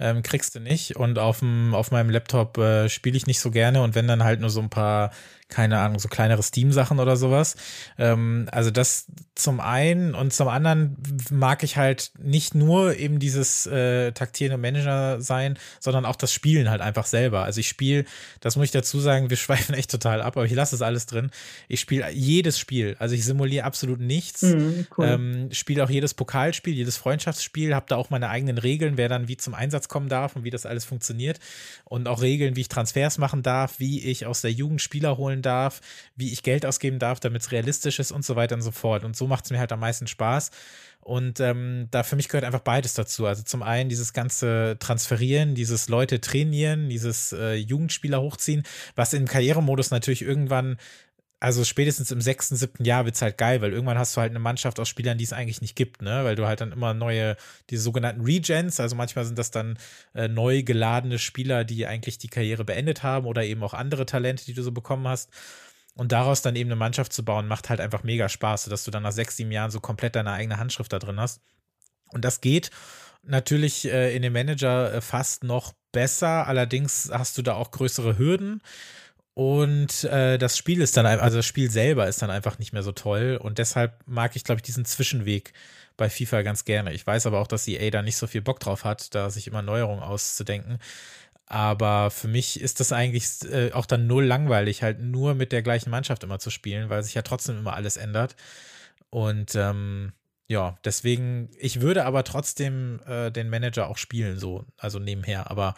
ähm, 0.00 0.22
kriegst 0.22 0.54
du 0.54 0.60
nicht. 0.60 0.96
Und 0.96 1.18
auf, 1.18 1.40
dem, 1.40 1.74
auf 1.74 1.90
meinem 1.90 2.10
Laptop 2.10 2.58
äh, 2.58 2.88
spiele 2.88 3.16
ich 3.16 3.26
nicht 3.26 3.38
so 3.38 3.50
gerne 3.50 3.82
und 3.82 3.94
wenn 3.94 4.08
dann 4.08 4.24
halt 4.24 4.40
nur 4.40 4.50
so 4.50 4.60
ein 4.60 4.70
paar, 4.70 5.12
keine 5.50 5.78
Ahnung, 5.80 5.98
so 5.98 6.08
kleinere 6.08 6.42
Steam-Sachen 6.42 6.98
oder 6.98 7.16
sowas. 7.16 7.56
Ähm, 7.98 8.48
also 8.52 8.70
das 8.70 9.06
zum 9.34 9.60
einen 9.60 10.14
und 10.14 10.32
zum 10.32 10.48
anderen 10.48 10.96
mag 11.30 11.62
ich 11.62 11.76
halt 11.76 12.12
nicht 12.18 12.54
nur 12.54 12.96
eben 12.96 13.18
dieses 13.18 13.66
äh, 13.66 14.12
taktierende 14.12 14.58
Manager 14.58 15.20
sein, 15.20 15.58
sondern 15.80 16.04
auch 16.04 16.16
das 16.16 16.32
Spielen 16.32 16.70
halt 16.70 16.80
einfach 16.80 17.06
selber. 17.06 17.44
Also 17.44 17.60
ich 17.60 17.68
spiele, 17.68 18.04
das 18.40 18.56
muss 18.56 18.66
ich 18.66 18.70
dazu 18.70 19.00
sagen, 19.00 19.30
wir 19.30 19.36
schweifen 19.40 19.74
echt 19.74 19.90
total 19.90 20.22
ab, 20.22 20.36
aber 20.36 20.46
ich 20.46 20.54
lasse 20.54 20.74
es 20.74 20.82
alles 20.82 21.06
drin. 21.06 21.30
Ich 21.68 21.80
spiele 21.80 22.10
jedes 22.10 22.58
Spiel, 22.58 22.96
also 22.98 23.14
ich 23.14 23.24
simuliere 23.24 23.64
absolut 23.64 24.00
nichts. 24.00 24.42
Mhm, 24.42 24.86
cool. 24.96 25.06
ähm, 25.06 25.48
spiele 25.52 25.84
auch 25.84 25.90
jedes 25.90 26.14
Pokalspiel, 26.14 26.74
jedes 26.74 26.96
Freundschaftsspiel, 26.96 27.74
habe 27.74 27.86
da 27.88 27.96
auch 27.96 28.10
meine 28.10 28.28
eigenen 28.28 28.58
Regeln, 28.58 28.96
wer 28.96 29.08
dann 29.08 29.28
wie 29.28 29.36
zum 29.36 29.54
Einsatz 29.54 29.88
kommen 29.88 30.08
darf 30.08 30.36
und 30.36 30.44
wie 30.44 30.50
das 30.50 30.66
alles 30.66 30.84
funktioniert. 30.84 31.40
Und 31.84 32.06
auch 32.06 32.22
Regeln, 32.22 32.56
wie 32.56 32.62
ich 32.62 32.68
Transfers 32.68 33.18
machen 33.18 33.42
darf, 33.42 33.80
wie 33.80 34.00
ich 34.04 34.26
aus 34.26 34.42
der 34.42 34.52
Jugend 34.52 34.80
Spieler 34.80 35.16
holen 35.16 35.39
darf, 35.42 35.80
wie 36.16 36.32
ich 36.32 36.42
Geld 36.42 36.66
ausgeben 36.66 36.98
darf, 36.98 37.20
damit 37.20 37.42
es 37.42 37.52
realistisch 37.52 37.98
ist 37.98 38.12
und 38.12 38.24
so 38.24 38.36
weiter 38.36 38.54
und 38.54 38.62
so 38.62 38.70
fort. 38.70 39.04
Und 39.04 39.16
so 39.16 39.26
macht 39.26 39.44
es 39.44 39.50
mir 39.50 39.58
halt 39.58 39.72
am 39.72 39.80
meisten 39.80 40.06
Spaß. 40.06 40.50
Und 41.00 41.40
ähm, 41.40 41.88
da 41.90 42.02
für 42.02 42.16
mich 42.16 42.28
gehört 42.28 42.44
einfach 42.44 42.60
beides 42.60 42.94
dazu. 42.94 43.26
Also 43.26 43.42
zum 43.42 43.62
einen 43.62 43.88
dieses 43.88 44.12
ganze 44.12 44.76
Transferieren, 44.78 45.54
dieses 45.54 45.88
Leute 45.88 46.20
trainieren, 46.20 46.88
dieses 46.88 47.32
äh, 47.32 47.54
Jugendspieler 47.54 48.20
hochziehen, 48.20 48.64
was 48.96 49.14
im 49.14 49.26
Karrieremodus 49.26 49.90
natürlich 49.90 50.22
irgendwann 50.22 50.76
also 51.40 51.64
spätestens 51.64 52.10
im 52.10 52.20
sechsten, 52.20 52.54
siebten 52.54 52.84
Jahr 52.84 53.06
wird's 53.06 53.22
halt 53.22 53.38
geil, 53.38 53.62
weil 53.62 53.72
irgendwann 53.72 53.98
hast 53.98 54.14
du 54.14 54.20
halt 54.20 54.30
eine 54.30 54.38
Mannschaft 54.38 54.78
aus 54.78 54.90
Spielern, 54.90 55.16
die 55.16 55.24
es 55.24 55.32
eigentlich 55.32 55.62
nicht 55.62 55.74
gibt, 55.74 56.02
ne? 56.02 56.22
Weil 56.24 56.36
du 56.36 56.46
halt 56.46 56.60
dann 56.60 56.70
immer 56.70 56.92
neue, 56.92 57.36
diese 57.70 57.82
sogenannten 57.82 58.20
Regens, 58.20 58.78
also 58.78 58.94
manchmal 58.94 59.24
sind 59.24 59.38
das 59.38 59.50
dann 59.50 59.78
äh, 60.14 60.28
neu 60.28 60.62
geladene 60.62 61.18
Spieler, 61.18 61.64
die 61.64 61.86
eigentlich 61.86 62.18
die 62.18 62.28
Karriere 62.28 62.64
beendet 62.64 63.02
haben 63.02 63.26
oder 63.26 63.42
eben 63.44 63.62
auch 63.62 63.72
andere 63.72 64.04
Talente, 64.04 64.44
die 64.44 64.52
du 64.52 64.62
so 64.62 64.70
bekommen 64.70 65.08
hast. 65.08 65.30
Und 65.94 66.12
daraus 66.12 66.42
dann 66.42 66.56
eben 66.56 66.68
eine 66.68 66.76
Mannschaft 66.76 67.12
zu 67.12 67.24
bauen, 67.24 67.48
macht 67.48 67.70
halt 67.70 67.80
einfach 67.80 68.04
mega 68.04 68.28
Spaß, 68.28 68.66
dass 68.66 68.84
du 68.84 68.90
dann 68.90 69.02
nach 69.02 69.12
sechs, 69.12 69.36
sieben 69.36 69.50
Jahren 69.50 69.70
so 69.70 69.80
komplett 69.80 70.16
deine 70.16 70.32
eigene 70.32 70.58
Handschrift 70.58 70.92
da 70.92 70.98
drin 70.98 71.18
hast. 71.18 71.40
Und 72.12 72.24
das 72.24 72.40
geht 72.40 72.70
natürlich 73.22 73.86
äh, 73.90 74.14
in 74.14 74.22
dem 74.22 74.32
Manager 74.32 74.94
äh, 74.94 75.00
fast 75.00 75.44
noch 75.44 75.72
besser, 75.92 76.46
allerdings 76.46 77.10
hast 77.12 77.36
du 77.38 77.42
da 77.42 77.54
auch 77.54 77.70
größere 77.70 78.18
Hürden. 78.18 78.62
Und 79.40 80.04
äh, 80.04 80.36
das 80.36 80.58
Spiel 80.58 80.82
ist 80.82 80.98
dann, 80.98 81.06
also 81.06 81.38
das 81.38 81.46
Spiel 81.46 81.70
selber 81.70 82.06
ist 82.06 82.20
dann 82.20 82.28
einfach 82.28 82.58
nicht 82.58 82.74
mehr 82.74 82.82
so 82.82 82.92
toll. 82.92 83.38
Und 83.40 83.56
deshalb 83.56 83.94
mag 84.06 84.36
ich, 84.36 84.44
glaube 84.44 84.58
ich, 84.58 84.62
diesen 84.64 84.84
Zwischenweg 84.84 85.54
bei 85.96 86.10
FIFA 86.10 86.42
ganz 86.42 86.66
gerne. 86.66 86.92
Ich 86.92 87.06
weiß 87.06 87.24
aber 87.24 87.40
auch, 87.40 87.46
dass 87.46 87.66
EA 87.66 87.88
da 87.88 88.02
nicht 88.02 88.18
so 88.18 88.26
viel 88.26 88.42
Bock 88.42 88.60
drauf 88.60 88.84
hat, 88.84 89.14
da 89.14 89.30
sich 89.30 89.46
immer 89.46 89.62
Neuerungen 89.62 90.02
auszudenken. 90.02 90.78
Aber 91.46 92.10
für 92.10 92.28
mich 92.28 92.60
ist 92.60 92.80
das 92.80 92.92
eigentlich 92.92 93.50
äh, 93.50 93.72
auch 93.72 93.86
dann 93.86 94.06
null 94.06 94.26
langweilig, 94.26 94.82
halt 94.82 95.00
nur 95.00 95.34
mit 95.34 95.52
der 95.52 95.62
gleichen 95.62 95.88
Mannschaft 95.88 96.22
immer 96.22 96.38
zu 96.38 96.50
spielen, 96.50 96.90
weil 96.90 97.02
sich 97.02 97.14
ja 97.14 97.22
trotzdem 97.22 97.60
immer 97.60 97.72
alles 97.72 97.96
ändert. 97.96 98.36
Und 99.08 99.54
ähm, 99.54 100.12
ja, 100.48 100.76
deswegen, 100.84 101.48
ich 101.58 101.80
würde 101.80 102.04
aber 102.04 102.24
trotzdem 102.24 103.00
äh, 103.06 103.30
den 103.30 103.48
Manager 103.48 103.88
auch 103.88 103.96
spielen, 103.96 104.38
so, 104.38 104.66
also 104.76 104.98
nebenher. 104.98 105.50
Aber 105.50 105.76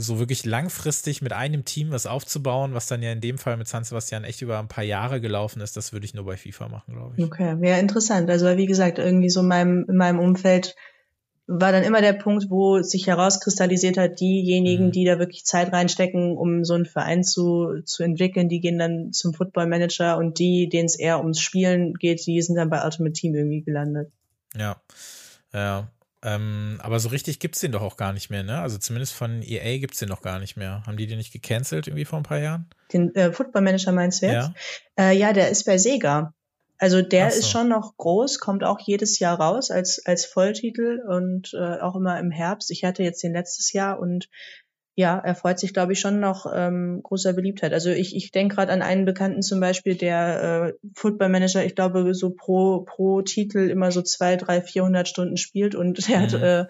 so 0.00 0.18
wirklich 0.18 0.44
langfristig 0.44 1.22
mit 1.22 1.32
einem 1.32 1.64
Team 1.64 1.90
was 1.90 2.06
aufzubauen, 2.06 2.74
was 2.74 2.86
dann 2.86 3.02
ja 3.02 3.12
in 3.12 3.20
dem 3.20 3.38
Fall 3.38 3.56
mit 3.56 3.68
San 3.68 3.84
Sebastian 3.84 4.24
echt 4.24 4.42
über 4.42 4.58
ein 4.58 4.68
paar 4.68 4.84
Jahre 4.84 5.20
gelaufen 5.20 5.60
ist, 5.60 5.76
das 5.76 5.92
würde 5.92 6.06
ich 6.06 6.14
nur 6.14 6.24
bei 6.24 6.36
FIFA 6.36 6.68
machen, 6.68 6.94
glaube 6.94 7.14
ich. 7.16 7.24
Okay, 7.24 7.60
wäre 7.60 7.78
interessant. 7.78 8.30
Also 8.30 8.56
wie 8.56 8.66
gesagt, 8.66 8.98
irgendwie 8.98 9.30
so 9.30 9.40
in 9.40 9.48
meinem, 9.48 9.86
in 9.88 9.96
meinem 9.96 10.18
Umfeld 10.18 10.74
war 11.46 11.72
dann 11.72 11.82
immer 11.82 12.00
der 12.00 12.12
Punkt, 12.12 12.48
wo 12.48 12.80
sich 12.80 13.08
herauskristallisiert 13.08 13.98
hat, 13.98 14.20
diejenigen, 14.20 14.86
mhm. 14.86 14.92
die 14.92 15.04
da 15.04 15.18
wirklich 15.18 15.44
Zeit 15.44 15.72
reinstecken, 15.72 16.36
um 16.36 16.64
so 16.64 16.74
einen 16.74 16.86
Verein 16.86 17.24
zu, 17.24 17.82
zu 17.84 18.04
entwickeln, 18.04 18.48
die 18.48 18.60
gehen 18.60 18.78
dann 18.78 19.12
zum 19.12 19.34
Football 19.34 19.66
Manager 19.66 20.16
und 20.16 20.38
die, 20.38 20.68
denen 20.68 20.86
es 20.86 20.96
eher 20.96 21.18
ums 21.18 21.40
Spielen 21.40 21.94
geht, 21.94 22.24
die 22.24 22.40
sind 22.40 22.54
dann 22.54 22.70
bei 22.70 22.84
Ultimate 22.84 23.12
Team 23.12 23.34
irgendwie 23.34 23.62
gelandet. 23.62 24.12
Ja, 24.56 24.76
ja. 25.52 25.88
Ähm, 26.22 26.78
aber 26.82 27.00
so 27.00 27.08
richtig 27.08 27.38
gibt 27.38 27.54
es 27.54 27.62
den 27.62 27.72
doch 27.72 27.80
auch 27.80 27.96
gar 27.96 28.12
nicht 28.12 28.28
mehr, 28.28 28.42
ne? 28.42 28.60
Also 28.60 28.76
zumindest 28.76 29.14
von 29.14 29.42
EA 29.42 29.78
gibt 29.78 29.94
es 29.94 30.00
den 30.00 30.08
noch 30.08 30.20
gar 30.20 30.38
nicht 30.38 30.56
mehr. 30.56 30.82
Haben 30.86 30.98
die 30.98 31.06
den 31.06 31.18
nicht 31.18 31.32
gecancelt 31.32 31.86
irgendwie 31.86 32.04
vor 32.04 32.18
ein 32.18 32.24
paar 32.24 32.38
Jahren? 32.38 32.68
Den 32.92 33.14
äh, 33.14 33.32
Football 33.32 33.62
Manager 33.62 33.92
meinst 33.92 34.20
du 34.20 34.26
jetzt? 34.26 34.50
Ja, 34.98 35.10
äh, 35.10 35.16
ja 35.16 35.32
der 35.32 35.48
ist 35.48 35.64
bei 35.64 35.78
Sega. 35.78 36.34
Also 36.76 37.02
der 37.02 37.30
so. 37.30 37.38
ist 37.38 37.50
schon 37.50 37.68
noch 37.68 37.96
groß, 37.96 38.38
kommt 38.38 38.64
auch 38.64 38.80
jedes 38.80 39.18
Jahr 39.18 39.38
raus 39.38 39.70
als, 39.70 40.04
als 40.04 40.24
Volltitel 40.24 41.02
und 41.06 41.52
äh, 41.54 41.78
auch 41.78 41.94
immer 41.94 42.18
im 42.18 42.30
Herbst. 42.30 42.70
Ich 42.70 42.84
hatte 42.84 43.02
jetzt 43.02 43.22
den 43.22 43.32
letztes 43.32 43.72
Jahr 43.72 43.98
und 43.98 44.28
ja, 45.00 45.18
er 45.18 45.34
freut 45.34 45.58
sich, 45.58 45.72
glaube 45.72 45.94
ich, 45.94 46.00
schon 46.00 46.20
noch 46.20 46.44
ähm, 46.54 47.00
großer 47.02 47.32
Beliebtheit. 47.32 47.72
Also 47.72 47.88
ich, 47.88 48.14
ich 48.14 48.32
denke 48.32 48.56
gerade 48.56 48.70
an 48.70 48.82
einen 48.82 49.06
Bekannten 49.06 49.40
zum 49.40 49.58
Beispiel, 49.58 49.94
der 49.94 50.74
äh, 50.74 50.88
Football 50.94 51.30
Manager, 51.30 51.64
ich 51.64 51.74
glaube, 51.74 52.14
so 52.14 52.30
pro, 52.30 52.82
pro 52.82 53.22
Titel 53.22 53.70
immer 53.70 53.92
so 53.92 54.02
zwei, 54.02 54.36
drei, 54.36 54.60
vierhundert 54.60 55.08
Stunden 55.08 55.38
spielt 55.38 55.74
und 55.74 56.06
der 56.08 56.18
mhm. 56.18 56.22
hat, 56.22 56.34
äh, 56.34 56.66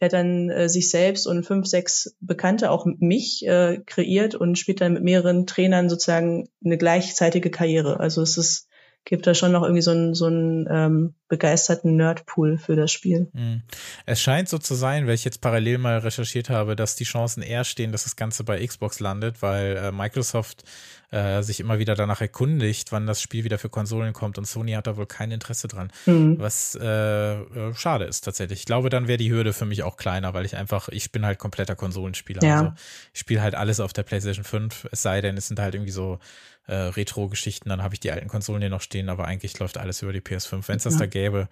der 0.00 0.06
hat 0.06 0.12
dann 0.12 0.50
äh, 0.50 0.68
sich 0.68 0.90
selbst 0.90 1.28
und 1.28 1.44
fünf, 1.44 1.68
sechs 1.68 2.16
Bekannte, 2.20 2.72
auch 2.72 2.84
mich, 2.84 3.46
äh, 3.46 3.78
kreiert 3.86 4.34
und 4.34 4.58
spielt 4.58 4.80
dann 4.80 4.94
mit 4.94 5.04
mehreren 5.04 5.46
Trainern 5.46 5.88
sozusagen 5.88 6.48
eine 6.64 6.78
gleichzeitige 6.78 7.50
Karriere. 7.50 8.00
Also 8.00 8.22
es 8.22 8.36
ist 8.36 8.67
gibt 9.08 9.26
da 9.26 9.32
schon 9.32 9.52
noch 9.52 9.62
irgendwie 9.62 9.80
so 9.80 9.90
einen, 9.90 10.14
so 10.14 10.26
einen 10.26 10.68
ähm, 10.70 11.14
begeisterten 11.28 11.96
Nerdpool 11.96 12.58
für 12.58 12.76
das 12.76 12.92
Spiel. 12.92 13.28
Mhm. 13.32 13.62
Es 14.04 14.20
scheint 14.20 14.50
so 14.50 14.58
zu 14.58 14.74
sein, 14.74 15.06
weil 15.06 15.14
ich 15.14 15.24
jetzt 15.24 15.40
parallel 15.40 15.78
mal 15.78 15.98
recherchiert 15.98 16.50
habe, 16.50 16.76
dass 16.76 16.94
die 16.94 17.04
Chancen 17.04 17.42
eher 17.42 17.64
stehen, 17.64 17.90
dass 17.90 18.04
das 18.04 18.16
Ganze 18.16 18.44
bei 18.44 18.64
Xbox 18.64 19.00
landet, 19.00 19.40
weil 19.40 19.76
äh, 19.78 19.92
Microsoft 19.92 20.64
äh, 21.10 21.42
sich 21.42 21.60
immer 21.60 21.78
wieder 21.78 21.94
danach 21.94 22.20
erkundigt, 22.20 22.92
wann 22.92 23.06
das 23.06 23.22
Spiel 23.22 23.44
wieder 23.44 23.58
für 23.58 23.68
Konsolen 23.68 24.12
kommt 24.12 24.38
und 24.38 24.46
Sony 24.46 24.72
hat 24.72 24.86
da 24.86 24.96
wohl 24.96 25.06
kein 25.06 25.30
Interesse 25.30 25.68
dran, 25.68 25.90
mhm. 26.06 26.38
was 26.38 26.74
äh, 26.80 26.84
äh, 26.84 27.74
schade 27.74 28.04
ist 28.04 28.22
tatsächlich. 28.22 28.60
Ich 28.60 28.66
glaube, 28.66 28.90
dann 28.90 29.08
wäre 29.08 29.18
die 29.18 29.30
Hürde 29.30 29.52
für 29.52 29.64
mich 29.64 29.82
auch 29.82 29.96
kleiner, 29.96 30.34
weil 30.34 30.44
ich 30.44 30.56
einfach, 30.56 30.88
ich 30.88 31.10
bin 31.10 31.24
halt 31.24 31.38
kompletter 31.38 31.76
Konsolenspieler. 31.76 32.42
Ja. 32.42 32.58
Also 32.58 32.72
ich 33.14 33.20
spiele 33.20 33.42
halt 33.42 33.54
alles 33.54 33.80
auf 33.80 33.92
der 33.92 34.02
PlayStation 34.02 34.44
5, 34.44 34.88
es 34.92 35.02
sei 35.02 35.20
denn, 35.20 35.36
es 35.36 35.48
sind 35.48 35.58
halt 35.58 35.74
irgendwie 35.74 35.92
so 35.92 36.18
äh, 36.66 36.74
Retro-Geschichten, 36.74 37.68
dann 37.70 37.82
habe 37.82 37.94
ich 37.94 38.00
die 38.00 38.10
alten 38.10 38.28
Konsolen 38.28 38.60
hier 38.60 38.70
noch 38.70 38.82
stehen, 38.82 39.08
aber 39.08 39.24
eigentlich 39.24 39.58
läuft 39.58 39.78
alles 39.78 40.02
über 40.02 40.12
die 40.12 40.20
PS5. 40.20 40.68
Wenn 40.68 40.76
es 40.76 40.82
das 40.82 40.94
ja. 40.94 41.00
da 41.00 41.06
gäbe, 41.06 41.48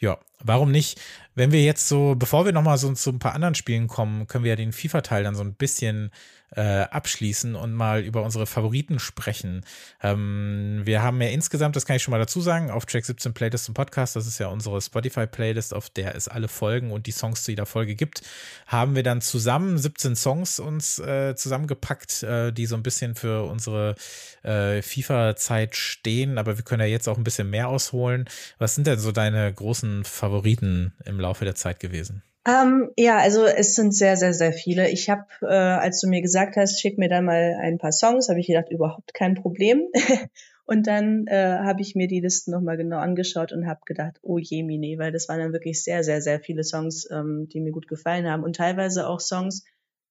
Ja, 0.00 0.18
warum 0.40 0.70
nicht? 0.70 1.00
Wenn 1.38 1.52
wir 1.52 1.62
jetzt 1.62 1.86
so, 1.86 2.16
bevor 2.16 2.46
wir 2.46 2.52
nochmal 2.52 2.78
so 2.78 2.92
zu 2.94 3.10
ein 3.10 3.20
paar 3.20 3.32
anderen 3.32 3.54
Spielen 3.54 3.86
kommen, 3.86 4.26
können 4.26 4.42
wir 4.42 4.50
ja 4.50 4.56
den 4.56 4.72
FIFA-Teil 4.72 5.22
dann 5.22 5.36
so 5.36 5.44
ein 5.44 5.54
bisschen 5.54 6.10
äh, 6.56 6.62
abschließen 6.62 7.54
und 7.54 7.74
mal 7.74 8.02
über 8.02 8.22
unsere 8.22 8.46
Favoriten 8.46 8.98
sprechen. 8.98 9.64
Ähm, 10.02 10.80
wir 10.84 11.02
haben 11.02 11.20
ja 11.20 11.28
insgesamt, 11.28 11.76
das 11.76 11.84
kann 11.84 11.96
ich 11.96 12.02
schon 12.02 12.12
mal 12.12 12.18
dazu 12.18 12.40
sagen, 12.40 12.70
auf 12.70 12.86
Track 12.86 13.04
17 13.04 13.34
Playlist 13.34 13.68
und 13.68 13.74
Podcast, 13.74 14.16
das 14.16 14.26
ist 14.26 14.38
ja 14.38 14.48
unsere 14.48 14.80
Spotify-Playlist, 14.80 15.74
auf 15.74 15.90
der 15.90 16.14
es 16.14 16.26
alle 16.26 16.48
Folgen 16.48 16.90
und 16.90 17.06
die 17.06 17.12
Songs 17.12 17.44
zu 17.44 17.52
jeder 17.52 17.66
Folge 17.66 17.94
gibt, 17.94 18.22
haben 18.66 18.96
wir 18.96 19.02
dann 19.02 19.20
zusammen 19.20 19.76
17 19.76 20.16
Songs 20.16 20.58
uns 20.58 20.98
äh, 20.98 21.34
zusammengepackt, 21.36 22.22
äh, 22.22 22.52
die 22.52 22.66
so 22.66 22.76
ein 22.76 22.82
bisschen 22.82 23.14
für 23.14 23.44
unsere 23.44 23.94
äh, 24.42 24.80
FIFA-Zeit 24.80 25.76
stehen, 25.76 26.38
aber 26.38 26.56
wir 26.56 26.64
können 26.64 26.80
ja 26.80 26.86
jetzt 26.86 27.08
auch 27.08 27.18
ein 27.18 27.24
bisschen 27.24 27.50
mehr 27.50 27.68
ausholen. 27.68 28.26
Was 28.58 28.74
sind 28.74 28.86
denn 28.86 28.98
so 28.98 29.12
deine 29.12 29.52
großen 29.52 30.04
Favoriten 30.04 30.94
im 31.04 31.20
Laufe 31.20 31.27
der 31.44 31.54
Zeit 31.54 31.80
gewesen? 31.80 32.22
Ähm, 32.46 32.90
ja, 32.96 33.18
also 33.18 33.44
es 33.44 33.74
sind 33.74 33.94
sehr, 33.94 34.16
sehr, 34.16 34.32
sehr 34.32 34.52
viele. 34.52 34.88
Ich 34.88 35.10
habe, 35.10 35.26
äh, 35.42 35.54
als 35.54 36.00
du 36.00 36.08
mir 36.08 36.22
gesagt 36.22 36.56
hast, 36.56 36.80
schick 36.80 36.96
mir 36.96 37.08
da 37.08 37.20
mal 37.20 37.58
ein 37.60 37.78
paar 37.78 37.92
Songs, 37.92 38.28
habe 38.28 38.40
ich 38.40 38.46
gedacht, 38.46 38.70
überhaupt 38.70 39.12
kein 39.12 39.34
Problem. 39.34 39.82
und 40.64 40.86
dann 40.86 41.26
äh, 41.26 41.58
habe 41.60 41.82
ich 41.82 41.94
mir 41.94 42.08
die 42.08 42.20
Listen 42.20 42.52
nochmal 42.52 42.78
genau 42.78 42.98
angeschaut 42.98 43.52
und 43.52 43.66
habe 43.66 43.80
gedacht, 43.84 44.18
oh 44.22 44.38
je, 44.38 44.62
Mine, 44.62 44.98
weil 44.98 45.12
das 45.12 45.28
waren 45.28 45.40
dann 45.40 45.52
wirklich 45.52 45.82
sehr, 45.82 46.02
sehr, 46.04 46.22
sehr 46.22 46.40
viele 46.40 46.64
Songs, 46.64 47.06
ähm, 47.10 47.48
die 47.52 47.60
mir 47.60 47.72
gut 47.72 47.86
gefallen 47.86 48.26
haben. 48.26 48.44
Und 48.44 48.56
teilweise 48.56 49.08
auch 49.08 49.20
Songs, 49.20 49.64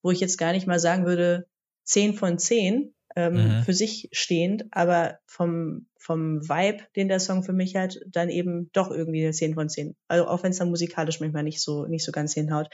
wo 0.04 0.12
ich 0.12 0.20
jetzt 0.20 0.38
gar 0.38 0.52
nicht 0.52 0.68
mal 0.68 0.80
sagen 0.80 1.06
würde, 1.06 1.48
zehn 1.86 2.14
von 2.14 2.38
zehn, 2.38 2.94
ähm, 3.16 3.34
mhm. 3.34 3.64
für 3.64 3.74
sich 3.74 4.10
stehend, 4.12 4.66
aber 4.70 5.18
vom, 5.26 5.88
vom 6.08 6.42
Vibe, 6.48 6.86
den 6.96 7.10
der 7.10 7.20
Song 7.20 7.44
für 7.44 7.52
mich 7.52 7.76
hat, 7.76 8.00
dann 8.08 8.30
eben 8.30 8.70
doch 8.72 8.90
irgendwie 8.90 9.24
eine 9.24 9.34
10 9.34 9.56
von 9.56 9.68
10. 9.68 9.96
Also 10.08 10.26
auch 10.28 10.42
wenn 10.42 10.52
es 10.52 10.58
dann 10.58 10.70
musikalisch 10.70 11.20
manchmal 11.20 11.44
nicht 11.44 11.62
so, 11.62 11.86
nicht 11.86 12.06
so 12.06 12.14
ganz 12.14 12.34
hinhaut. 12.34 12.68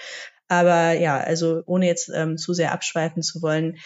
Aber 0.48 0.94
ja, 0.94 1.18
also 1.18 1.64
ohne 1.66 1.88
jetzt 1.88 2.12
ähm, 2.14 2.38
zu 2.38 2.54
sehr 2.54 2.72
abschweifen 2.72 3.24
zu 3.24 3.42
wollen, 3.42 3.78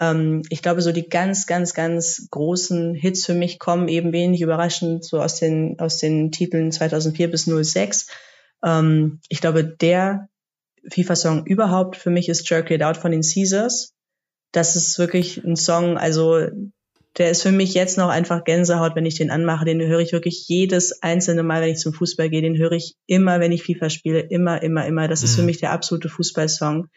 ähm, 0.00 0.42
ich 0.48 0.62
glaube, 0.62 0.80
so 0.80 0.90
die 0.90 1.08
ganz, 1.08 1.46
ganz, 1.46 1.74
ganz 1.74 2.26
großen 2.30 2.94
Hits 2.94 3.26
für 3.26 3.34
mich 3.34 3.58
kommen 3.58 3.88
eben 3.88 4.12
wenig 4.12 4.40
überraschend 4.40 5.04
so 5.04 5.20
aus 5.20 5.38
den, 5.38 5.78
aus 5.78 5.98
den 5.98 6.32
Titeln 6.32 6.72
2004 6.72 7.30
bis 7.30 7.44
06. 7.44 8.08
Ähm, 8.64 9.20
ich 9.28 9.42
glaube, 9.42 9.64
der 9.64 10.28
FIFA-Song 10.90 11.44
überhaupt 11.46 11.96
für 11.96 12.10
mich 12.10 12.30
ist 12.30 12.48
Jerk 12.48 12.70
It 12.70 12.82
Out 12.82 12.96
von 12.96 13.12
den 13.12 13.22
Caesars 13.22 13.94
das 14.54 14.76
ist 14.76 14.98
wirklich 15.00 15.44
ein 15.44 15.56
Song, 15.56 15.98
also 15.98 16.46
der 17.16 17.30
ist 17.30 17.42
für 17.42 17.52
mich 17.52 17.74
jetzt 17.74 17.96
noch 17.96 18.08
einfach 18.08 18.44
Gänsehaut, 18.44 18.96
wenn 18.96 19.06
ich 19.06 19.14
den 19.14 19.30
anmache. 19.30 19.64
Den 19.64 19.80
höre 19.80 20.00
ich 20.00 20.12
wirklich 20.12 20.48
jedes 20.48 21.00
einzelne 21.00 21.44
Mal, 21.44 21.62
wenn 21.62 21.70
ich 21.70 21.78
zum 21.78 21.92
Fußball 21.92 22.28
gehe. 22.28 22.42
Den 22.42 22.56
höre 22.56 22.72
ich 22.72 22.96
immer, 23.06 23.38
wenn 23.38 23.52
ich 23.52 23.62
FIFA 23.62 23.88
spiele. 23.88 24.20
Immer, 24.20 24.62
immer, 24.62 24.84
immer. 24.86 25.06
Das 25.06 25.20
mhm. 25.20 25.24
ist 25.24 25.34
für 25.36 25.42
mhm. 25.42 25.46
mich 25.46 25.58
der 25.58 25.70
absolute 25.70 26.08
Fußballsong. 26.08 26.88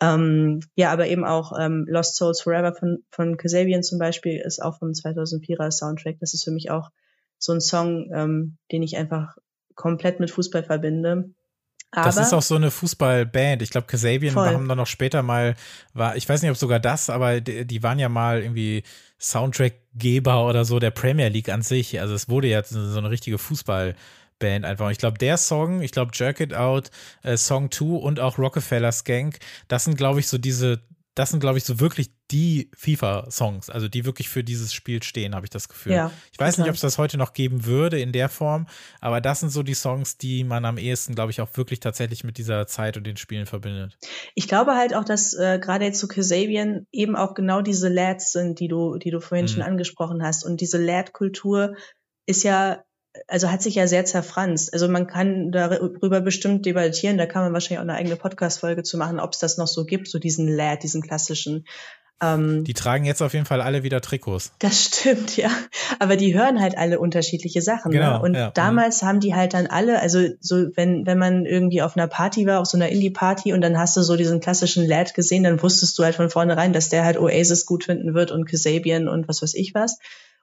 Ähm, 0.00 0.60
ja, 0.74 0.90
aber 0.90 1.06
eben 1.06 1.24
auch 1.24 1.52
ähm, 1.58 1.86
Lost 1.88 2.16
Souls 2.16 2.40
Forever 2.40 2.74
von, 2.74 3.04
von 3.10 3.36
Kasabian 3.36 3.84
zum 3.84 4.00
Beispiel 4.00 4.42
ist 4.44 4.60
auch 4.60 4.78
vom 4.80 4.90
2004er 4.90 5.70
Soundtrack. 5.70 6.16
Das 6.18 6.34
ist 6.34 6.42
für 6.42 6.50
mich 6.50 6.72
auch 6.72 6.90
so 7.38 7.52
ein 7.52 7.60
Song, 7.60 8.10
ähm, 8.12 8.58
den 8.72 8.82
ich 8.82 8.96
einfach 8.96 9.36
komplett 9.76 10.18
mit 10.18 10.32
Fußball 10.32 10.64
verbinde. 10.64 11.30
Aber 11.92 12.06
das 12.06 12.16
ist 12.16 12.32
auch 12.32 12.42
so 12.42 12.56
eine 12.56 12.70
Fußballband. 12.70 13.60
Ich 13.60 13.70
glaube, 13.70 13.86
Kasabian 13.86 14.34
haben 14.34 14.66
dann 14.66 14.78
noch 14.78 14.86
später 14.86 15.22
mal, 15.22 15.54
war, 15.92 16.16
ich 16.16 16.26
weiß 16.26 16.40
nicht, 16.40 16.50
ob 16.50 16.56
sogar 16.56 16.80
das, 16.80 17.10
aber 17.10 17.40
die, 17.40 17.66
die 17.66 17.82
waren 17.82 17.98
ja 17.98 18.08
mal 18.08 18.40
irgendwie 18.40 18.82
Soundtrackgeber 19.22 20.46
oder 20.46 20.64
so 20.64 20.78
der 20.78 20.90
Premier 20.90 21.28
League 21.28 21.48
an 21.48 21.62
sich. 21.62 22.00
Also 22.00 22.14
es 22.14 22.28
wurde 22.28 22.48
ja 22.48 22.62
so 22.64 22.98
eine 22.98 23.10
richtige 23.10 23.38
Fußballband 23.38 24.64
einfach. 24.64 24.86
Und 24.86 24.92
ich 24.92 24.98
glaube, 24.98 25.18
der 25.18 25.36
Song, 25.36 25.80
ich 25.80 25.92
glaube, 25.92 26.10
Jerk 26.14 26.40
It 26.40 26.54
Out, 26.54 26.90
äh, 27.22 27.36
Song 27.36 27.70
2 27.70 27.84
und 27.84 28.20
auch 28.20 28.38
Rockefeller 28.38 28.92
Skank, 28.92 29.38
das 29.68 29.84
sind, 29.84 29.96
glaube 29.96 30.20
ich, 30.20 30.26
so 30.26 30.38
diese 30.38 30.80
das 31.14 31.30
sind, 31.30 31.40
glaube 31.40 31.58
ich, 31.58 31.64
so 31.64 31.78
wirklich 31.78 32.10
die 32.30 32.70
FIFA-Songs, 32.74 33.68
also 33.68 33.88
die 33.88 34.06
wirklich 34.06 34.30
für 34.30 34.42
dieses 34.42 34.72
Spiel 34.72 35.02
stehen, 35.02 35.34
habe 35.34 35.44
ich 35.44 35.50
das 35.50 35.68
Gefühl. 35.68 35.92
Ja, 35.92 36.10
ich 36.32 36.38
weiß 36.38 36.54
total. 36.54 36.64
nicht, 36.64 36.70
ob 36.70 36.74
es 36.76 36.80
das 36.80 36.96
heute 36.96 37.18
noch 37.18 37.34
geben 37.34 37.66
würde 37.66 38.00
in 38.00 38.12
der 38.12 38.30
Form, 38.30 38.66
aber 39.00 39.20
das 39.20 39.40
sind 39.40 39.50
so 39.50 39.62
die 39.62 39.74
Songs, 39.74 40.16
die 40.16 40.42
man 40.42 40.64
am 40.64 40.78
ehesten, 40.78 41.14
glaube 41.14 41.30
ich, 41.30 41.40
auch 41.42 41.50
wirklich 41.54 41.80
tatsächlich 41.80 42.24
mit 42.24 42.38
dieser 42.38 42.66
Zeit 42.66 42.96
und 42.96 43.06
den 43.06 43.18
Spielen 43.18 43.46
verbindet. 43.46 43.98
Ich 44.34 44.48
glaube 44.48 44.74
halt 44.74 44.94
auch, 44.94 45.04
dass 45.04 45.34
äh, 45.34 45.58
gerade 45.58 45.84
jetzt 45.84 45.98
zu 45.98 46.08
Kasabian 46.08 46.86
eben 46.92 47.16
auch 47.16 47.34
genau 47.34 47.60
diese 47.60 47.88
Lads 47.88 48.32
sind, 48.32 48.58
die 48.60 48.68
du, 48.68 48.96
die 48.96 49.10
du 49.10 49.20
vorhin 49.20 49.44
mhm. 49.44 49.50
schon 49.50 49.62
angesprochen 49.62 50.22
hast. 50.22 50.44
Und 50.44 50.62
diese 50.62 50.78
Lad-Kultur 50.78 51.76
ist 52.26 52.42
ja 52.42 52.82
also 53.28 53.50
hat 53.50 53.62
sich 53.62 53.74
ja 53.74 53.86
sehr 53.86 54.04
zerfranst. 54.04 54.72
Also 54.72 54.88
man 54.88 55.06
kann 55.06 55.52
darüber 55.52 56.20
bestimmt 56.20 56.64
debattieren, 56.66 57.18
da 57.18 57.26
kann 57.26 57.42
man 57.42 57.52
wahrscheinlich 57.52 57.78
auch 57.78 57.82
eine 57.82 57.94
eigene 57.94 58.16
Podcast-Folge 58.16 58.82
zu 58.82 58.96
machen, 58.96 59.20
ob 59.20 59.32
es 59.32 59.38
das 59.38 59.58
noch 59.58 59.68
so 59.68 59.84
gibt, 59.84 60.08
so 60.08 60.18
diesen 60.18 60.48
Lad, 60.48 60.82
diesen 60.82 61.02
klassischen. 61.02 61.66
Ähm, 62.22 62.62
die 62.64 62.72
tragen 62.72 63.04
jetzt 63.04 63.20
auf 63.20 63.34
jeden 63.34 63.46
Fall 63.46 63.60
alle 63.60 63.82
wieder 63.82 64.00
Trikots. 64.00 64.52
Das 64.60 64.84
stimmt, 64.84 65.36
ja. 65.36 65.50
Aber 65.98 66.16
die 66.16 66.34
hören 66.34 66.60
halt 66.60 66.78
alle 66.78 67.00
unterschiedliche 67.00 67.60
Sachen. 67.60 67.90
Ne? 67.90 67.98
Genau, 67.98 68.18
ne? 68.18 68.22
Und 68.22 68.34
ja, 68.34 68.50
damals 68.52 69.00
ja. 69.00 69.08
haben 69.08 69.20
die 69.20 69.34
halt 69.34 69.54
dann 69.54 69.66
alle, 69.66 70.00
also 70.00 70.28
so, 70.40 70.68
wenn, 70.76 71.04
wenn 71.04 71.18
man 71.18 71.44
irgendwie 71.44 71.82
auf 71.82 71.96
einer 71.96 72.06
Party 72.06 72.46
war, 72.46 72.60
auf 72.60 72.66
so 72.66 72.78
einer 72.78 72.88
Indie-Party 72.88 73.52
und 73.52 73.60
dann 73.60 73.76
hast 73.76 73.96
du 73.96 74.02
so 74.02 74.16
diesen 74.16 74.40
klassischen 74.40 74.86
Lad 74.86 75.14
gesehen, 75.14 75.42
dann 75.42 75.60
wusstest 75.60 75.98
du 75.98 76.04
halt 76.04 76.14
von 76.14 76.30
vornherein, 76.30 76.72
dass 76.72 76.88
der 76.88 77.04
halt 77.04 77.18
Oasis 77.18 77.66
gut 77.66 77.84
finden 77.84 78.14
wird 78.14 78.30
und 78.30 78.46
Kasabian 78.46 79.08
und 79.08 79.26
was 79.26 79.42
weiß 79.42 79.54
ich 79.54 79.74
was. 79.74 79.98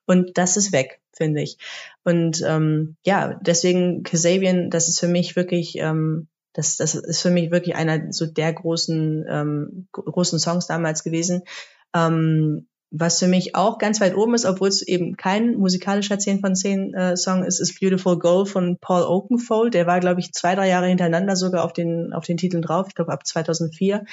Und 0.09 0.39
das 0.39 0.57
ist 0.57 0.71
weg, 0.71 1.01
finde 1.13 1.43
ich. 1.43 1.59
Und 2.03 2.41
ähm, 2.43 2.95
ja, 3.05 3.39
deswegen 3.43 4.01
Kasabian, 4.01 4.71
das 4.71 4.87
ist 4.87 4.99
für 4.99 5.07
mich 5.07 5.35
wirklich, 5.35 5.75
ähm, 5.77 6.27
das, 6.53 6.77
das 6.77 6.95
ist 6.95 7.21
für 7.21 7.29
mich 7.29 7.51
wirklich 7.51 7.75
einer 7.75 8.11
so 8.11 8.25
der 8.25 8.51
großen, 8.51 9.23
ähm, 9.29 9.87
großen 9.91 10.39
Songs 10.39 10.65
damals 10.65 11.03
gewesen. 11.03 11.43
Ähm, 11.93 12.65
was 12.89 13.19
für 13.19 13.27
mich 13.27 13.53
auch 13.53 13.77
ganz 13.77 14.01
weit 14.01 14.15
oben 14.15 14.33
ist, 14.33 14.45
obwohl 14.45 14.69
es 14.69 14.81
eben 14.81 15.15
kein 15.15 15.53
musikalischer 15.53 16.17
10 16.17 16.39
von 16.39 16.55
10 16.55 16.95
äh, 16.95 17.15
Song 17.15 17.43
ist, 17.43 17.59
ist 17.59 17.79
Beautiful 17.79 18.17
Goal 18.17 18.47
von 18.47 18.79
Paul 18.81 19.03
Oakenfold. 19.03 19.75
Der 19.75 19.85
war, 19.85 19.99
glaube 19.99 20.21
ich, 20.21 20.33
zwei, 20.33 20.55
drei 20.55 20.69
Jahre 20.69 20.87
hintereinander 20.87 21.35
sogar 21.35 21.63
auf 21.63 21.73
den, 21.73 22.13
auf 22.13 22.25
den 22.25 22.37
Titeln 22.37 22.63
drauf. 22.63 22.87
Ich 22.89 22.95
glaube, 22.95 23.13
ab 23.13 23.27
2004. 23.27 24.05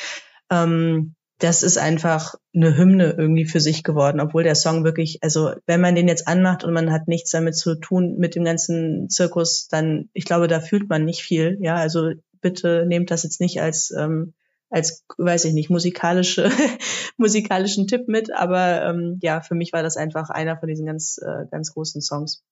Ähm, 0.50 1.14
das 1.38 1.62
ist 1.62 1.76
einfach 1.76 2.34
eine 2.54 2.76
Hymne 2.76 3.14
irgendwie 3.18 3.44
für 3.44 3.60
sich 3.60 3.82
geworden, 3.82 4.20
obwohl 4.20 4.42
der 4.42 4.54
Song 4.54 4.84
wirklich, 4.84 5.18
also 5.22 5.52
wenn 5.66 5.80
man 5.80 5.94
den 5.94 6.08
jetzt 6.08 6.26
anmacht 6.26 6.64
und 6.64 6.72
man 6.72 6.92
hat 6.92 7.08
nichts 7.08 7.30
damit 7.30 7.56
zu 7.56 7.74
tun 7.74 8.16
mit 8.18 8.34
dem 8.34 8.44
ganzen 8.44 9.10
Zirkus, 9.10 9.68
dann, 9.68 10.08
ich 10.14 10.24
glaube, 10.24 10.48
da 10.48 10.60
fühlt 10.60 10.88
man 10.88 11.04
nicht 11.04 11.22
viel. 11.22 11.58
Ja, 11.60 11.76
also 11.76 12.12
bitte 12.40 12.84
nehmt 12.86 13.10
das 13.10 13.22
jetzt 13.22 13.40
nicht 13.40 13.60
als 13.60 13.90
ähm, 13.90 14.32
als, 14.70 15.04
weiß 15.16 15.44
ich 15.44 15.54
nicht, 15.54 15.70
musikalische, 15.70 16.50
musikalischen 17.16 17.86
Tipp 17.86 18.08
mit, 18.08 18.32
aber 18.32 18.82
ähm, 18.82 19.18
ja, 19.22 19.40
für 19.40 19.54
mich 19.54 19.72
war 19.72 19.82
das 19.82 19.96
einfach 19.96 20.30
einer 20.30 20.58
von 20.58 20.68
diesen 20.68 20.86
ganz, 20.86 21.18
äh, 21.18 21.46
ganz 21.50 21.72
großen 21.72 22.00
Songs. 22.00 22.42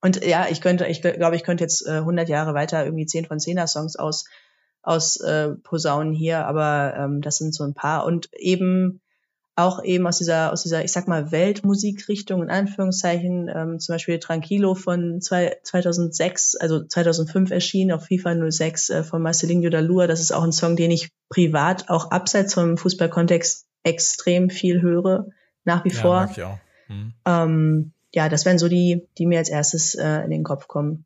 Und 0.00 0.24
ja, 0.24 0.46
ich 0.50 0.62
könnte, 0.62 0.86
ich 0.86 1.02
glaube, 1.02 1.36
ich 1.36 1.42
könnte 1.42 1.64
jetzt 1.64 1.86
äh, 1.86 1.98
100 1.98 2.28
Jahre 2.28 2.54
weiter 2.54 2.84
irgendwie 2.84 3.04
10 3.04 3.26
von 3.26 3.38
10er 3.38 3.66
Songs 3.66 3.96
aus 3.96 4.24
aus 4.82 5.16
äh, 5.20 5.50
Posaunen 5.62 6.12
hier, 6.12 6.46
aber 6.46 6.94
ähm, 6.96 7.20
das 7.20 7.38
sind 7.38 7.54
so 7.54 7.64
ein 7.64 7.74
paar 7.74 8.04
und 8.06 8.32
eben 8.34 9.00
auch 9.56 9.82
eben 9.82 10.06
aus 10.06 10.18
dieser, 10.18 10.52
aus 10.52 10.62
dieser, 10.62 10.84
ich 10.84 10.92
sag 10.92 11.08
mal, 11.08 11.32
Weltmusikrichtung 11.32 12.42
in 12.42 12.50
Anführungszeichen, 12.50 13.50
ähm, 13.54 13.78
zum 13.78 13.94
Beispiel 13.94 14.18
Tranquilo 14.18 14.74
von 14.74 15.20
zwei, 15.20 15.56
2006, 15.62 16.56
also 16.56 16.84
2005 16.84 17.50
erschienen 17.50 17.92
auf 17.92 18.06
FIFA 18.06 18.50
06 18.50 18.90
äh, 18.90 19.02
von 19.04 19.22
Marcelinho 19.22 19.70
Dalua. 19.70 20.06
Das 20.06 20.20
ist 20.20 20.32
auch 20.32 20.42
ein 20.42 20.52
Song, 20.52 20.76
den 20.76 20.90
ich 20.90 21.10
privat 21.28 21.88
auch 21.88 22.10
abseits 22.10 22.54
vom 22.54 22.76
Fußballkontext 22.76 23.66
extrem 23.82 24.50
viel 24.50 24.82
höre, 24.82 25.26
nach 25.64 25.84
wie 25.84 25.90
ja, 25.90 26.00
vor. 26.00 26.20
Mag 26.20 26.30
ich 26.32 26.42
auch. 26.42 26.58
Hm. 26.86 27.14
Ähm, 27.26 27.92
ja, 28.12 28.28
das 28.28 28.44
wären 28.44 28.58
so 28.58 28.68
die, 28.68 29.06
die 29.18 29.26
mir 29.26 29.38
als 29.38 29.48
erstes 29.48 29.94
äh, 29.94 30.24
in 30.24 30.30
den 30.30 30.44
Kopf 30.44 30.68
kommen. 30.68 31.04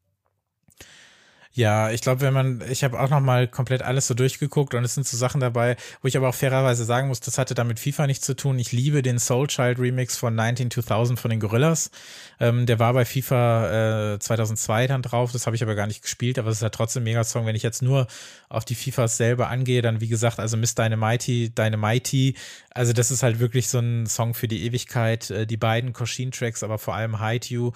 Ja, 1.56 1.92
ich 1.92 2.00
glaube, 2.00 2.20
wenn 2.22 2.34
man, 2.34 2.62
ich 2.68 2.82
habe 2.82 2.98
auch 2.98 3.10
noch 3.10 3.20
mal 3.20 3.46
komplett 3.46 3.80
alles 3.80 4.08
so 4.08 4.14
durchgeguckt 4.14 4.74
und 4.74 4.82
es 4.82 4.94
sind 4.94 5.06
so 5.06 5.16
Sachen 5.16 5.40
dabei, 5.40 5.76
wo 6.02 6.08
ich 6.08 6.16
aber 6.16 6.28
auch 6.28 6.34
fairerweise 6.34 6.84
sagen 6.84 7.06
muss, 7.06 7.20
das 7.20 7.38
hatte 7.38 7.54
damit 7.54 7.78
FIFA 7.78 8.08
nichts 8.08 8.26
zu 8.26 8.34
tun. 8.34 8.58
Ich 8.58 8.72
liebe 8.72 9.02
den 9.02 9.20
Soul 9.20 9.46
Child 9.46 9.78
Remix 9.78 10.16
von 10.16 10.32
192000 10.36 11.20
von 11.20 11.30
den 11.30 11.38
Gorillas. 11.38 11.92
Ähm, 12.40 12.66
der 12.66 12.80
war 12.80 12.92
bei 12.92 13.04
FIFA 13.04 14.14
äh, 14.14 14.18
2002 14.18 14.88
dann 14.88 15.02
drauf, 15.02 15.30
das 15.30 15.46
habe 15.46 15.54
ich 15.54 15.62
aber 15.62 15.76
gar 15.76 15.86
nicht 15.86 16.02
gespielt, 16.02 16.40
aber 16.40 16.48
es 16.48 16.56
ist 16.56 16.62
ja 16.62 16.70
trotzdem 16.70 17.02
ein 17.02 17.04
Mega-Song. 17.04 17.46
Wenn 17.46 17.54
ich 17.54 17.62
jetzt 17.62 17.82
nur 17.82 18.08
auf 18.48 18.64
die 18.64 18.74
FIFAs 18.74 19.16
selber 19.16 19.48
angehe, 19.48 19.80
dann 19.80 20.00
wie 20.00 20.08
gesagt, 20.08 20.40
also 20.40 20.56
Miss 20.56 20.74
Dynamite, 20.74 21.50
Dynamite, 21.50 22.34
also 22.70 22.92
das 22.92 23.12
ist 23.12 23.22
halt 23.22 23.38
wirklich 23.38 23.68
so 23.68 23.78
ein 23.78 24.06
Song 24.06 24.34
für 24.34 24.48
die 24.48 24.64
Ewigkeit. 24.66 25.30
Äh, 25.30 25.46
die 25.46 25.56
beiden 25.56 25.92
Coshin-Tracks, 25.92 26.64
aber 26.64 26.78
vor 26.78 26.96
allem 26.96 27.24
Hide 27.24 27.46
You. 27.46 27.70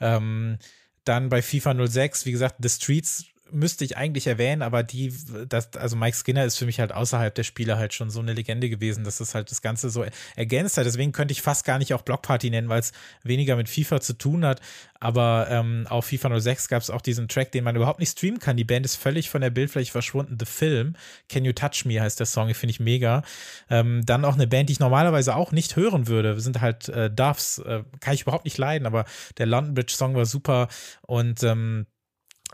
Ähm, 0.00 0.58
dann 1.04 1.28
bei 1.28 1.42
FIFA 1.42 1.86
06, 1.86 2.26
wie 2.26 2.32
gesagt, 2.32 2.56
The 2.62 2.68
Streets 2.68 3.24
müsste 3.50 3.84
ich 3.84 3.96
eigentlich 3.96 4.26
erwähnen, 4.26 4.62
aber 4.62 4.82
die, 4.82 5.12
das, 5.48 5.74
also 5.76 5.96
Mike 5.96 6.16
Skinner 6.16 6.44
ist 6.44 6.56
für 6.56 6.66
mich 6.66 6.80
halt 6.80 6.92
außerhalb 6.92 7.34
der 7.34 7.44
Spiele 7.44 7.76
halt 7.76 7.92
schon 7.92 8.10
so 8.10 8.20
eine 8.20 8.32
Legende 8.32 8.68
gewesen, 8.68 9.04
dass 9.04 9.18
das 9.18 9.34
halt 9.34 9.50
das 9.50 9.62
Ganze 9.62 9.90
so 9.90 10.04
ergänzt 10.34 10.78
hat. 10.78 10.86
Deswegen 10.86 11.12
könnte 11.12 11.32
ich 11.32 11.42
fast 11.42 11.64
gar 11.64 11.78
nicht 11.78 11.94
auch 11.94 12.02
Blockparty 12.02 12.50
nennen, 12.50 12.68
weil 12.68 12.80
es 12.80 12.92
weniger 13.22 13.56
mit 13.56 13.68
FIFA 13.68 14.00
zu 14.00 14.14
tun 14.14 14.44
hat. 14.44 14.60
Aber 14.98 15.48
ähm, 15.50 15.86
auf 15.88 16.06
FIFA 16.06 16.40
06 16.40 16.68
gab 16.68 16.82
es 16.82 16.88
auch 16.88 17.02
diesen 17.02 17.28
Track, 17.28 17.52
den 17.52 17.64
man 17.64 17.76
überhaupt 17.76 18.00
nicht 18.00 18.12
streamen 18.12 18.38
kann. 18.38 18.56
Die 18.56 18.64
Band 18.64 18.86
ist 18.86 18.96
völlig 18.96 19.28
von 19.28 19.42
der 19.42 19.50
Bildfläche 19.50 19.92
verschwunden. 19.92 20.36
The 20.38 20.46
Film, 20.46 20.96
Can 21.28 21.44
You 21.44 21.52
Touch 21.52 21.84
Me 21.84 22.00
heißt 22.00 22.18
der 22.18 22.26
Song, 22.26 22.52
finde 22.54 22.70
ich 22.70 22.80
mega. 22.80 23.22
Ähm, 23.68 24.02
dann 24.06 24.24
auch 24.24 24.34
eine 24.34 24.46
Band, 24.46 24.70
die 24.70 24.72
ich 24.72 24.80
normalerweise 24.80 25.36
auch 25.36 25.52
nicht 25.52 25.76
hören 25.76 26.06
würde, 26.06 26.40
sind 26.40 26.60
halt 26.60 26.88
äh, 26.88 27.10
Doves. 27.10 27.58
Äh, 27.58 27.84
kann 28.00 28.14
ich 28.14 28.22
überhaupt 28.22 28.46
nicht 28.46 28.56
leiden, 28.56 28.86
aber 28.86 29.04
der 29.36 29.46
London 29.46 29.74
Bridge 29.74 29.94
Song 29.94 30.14
war 30.14 30.24
super 30.24 30.68
und 31.02 31.42
ähm, 31.42 31.86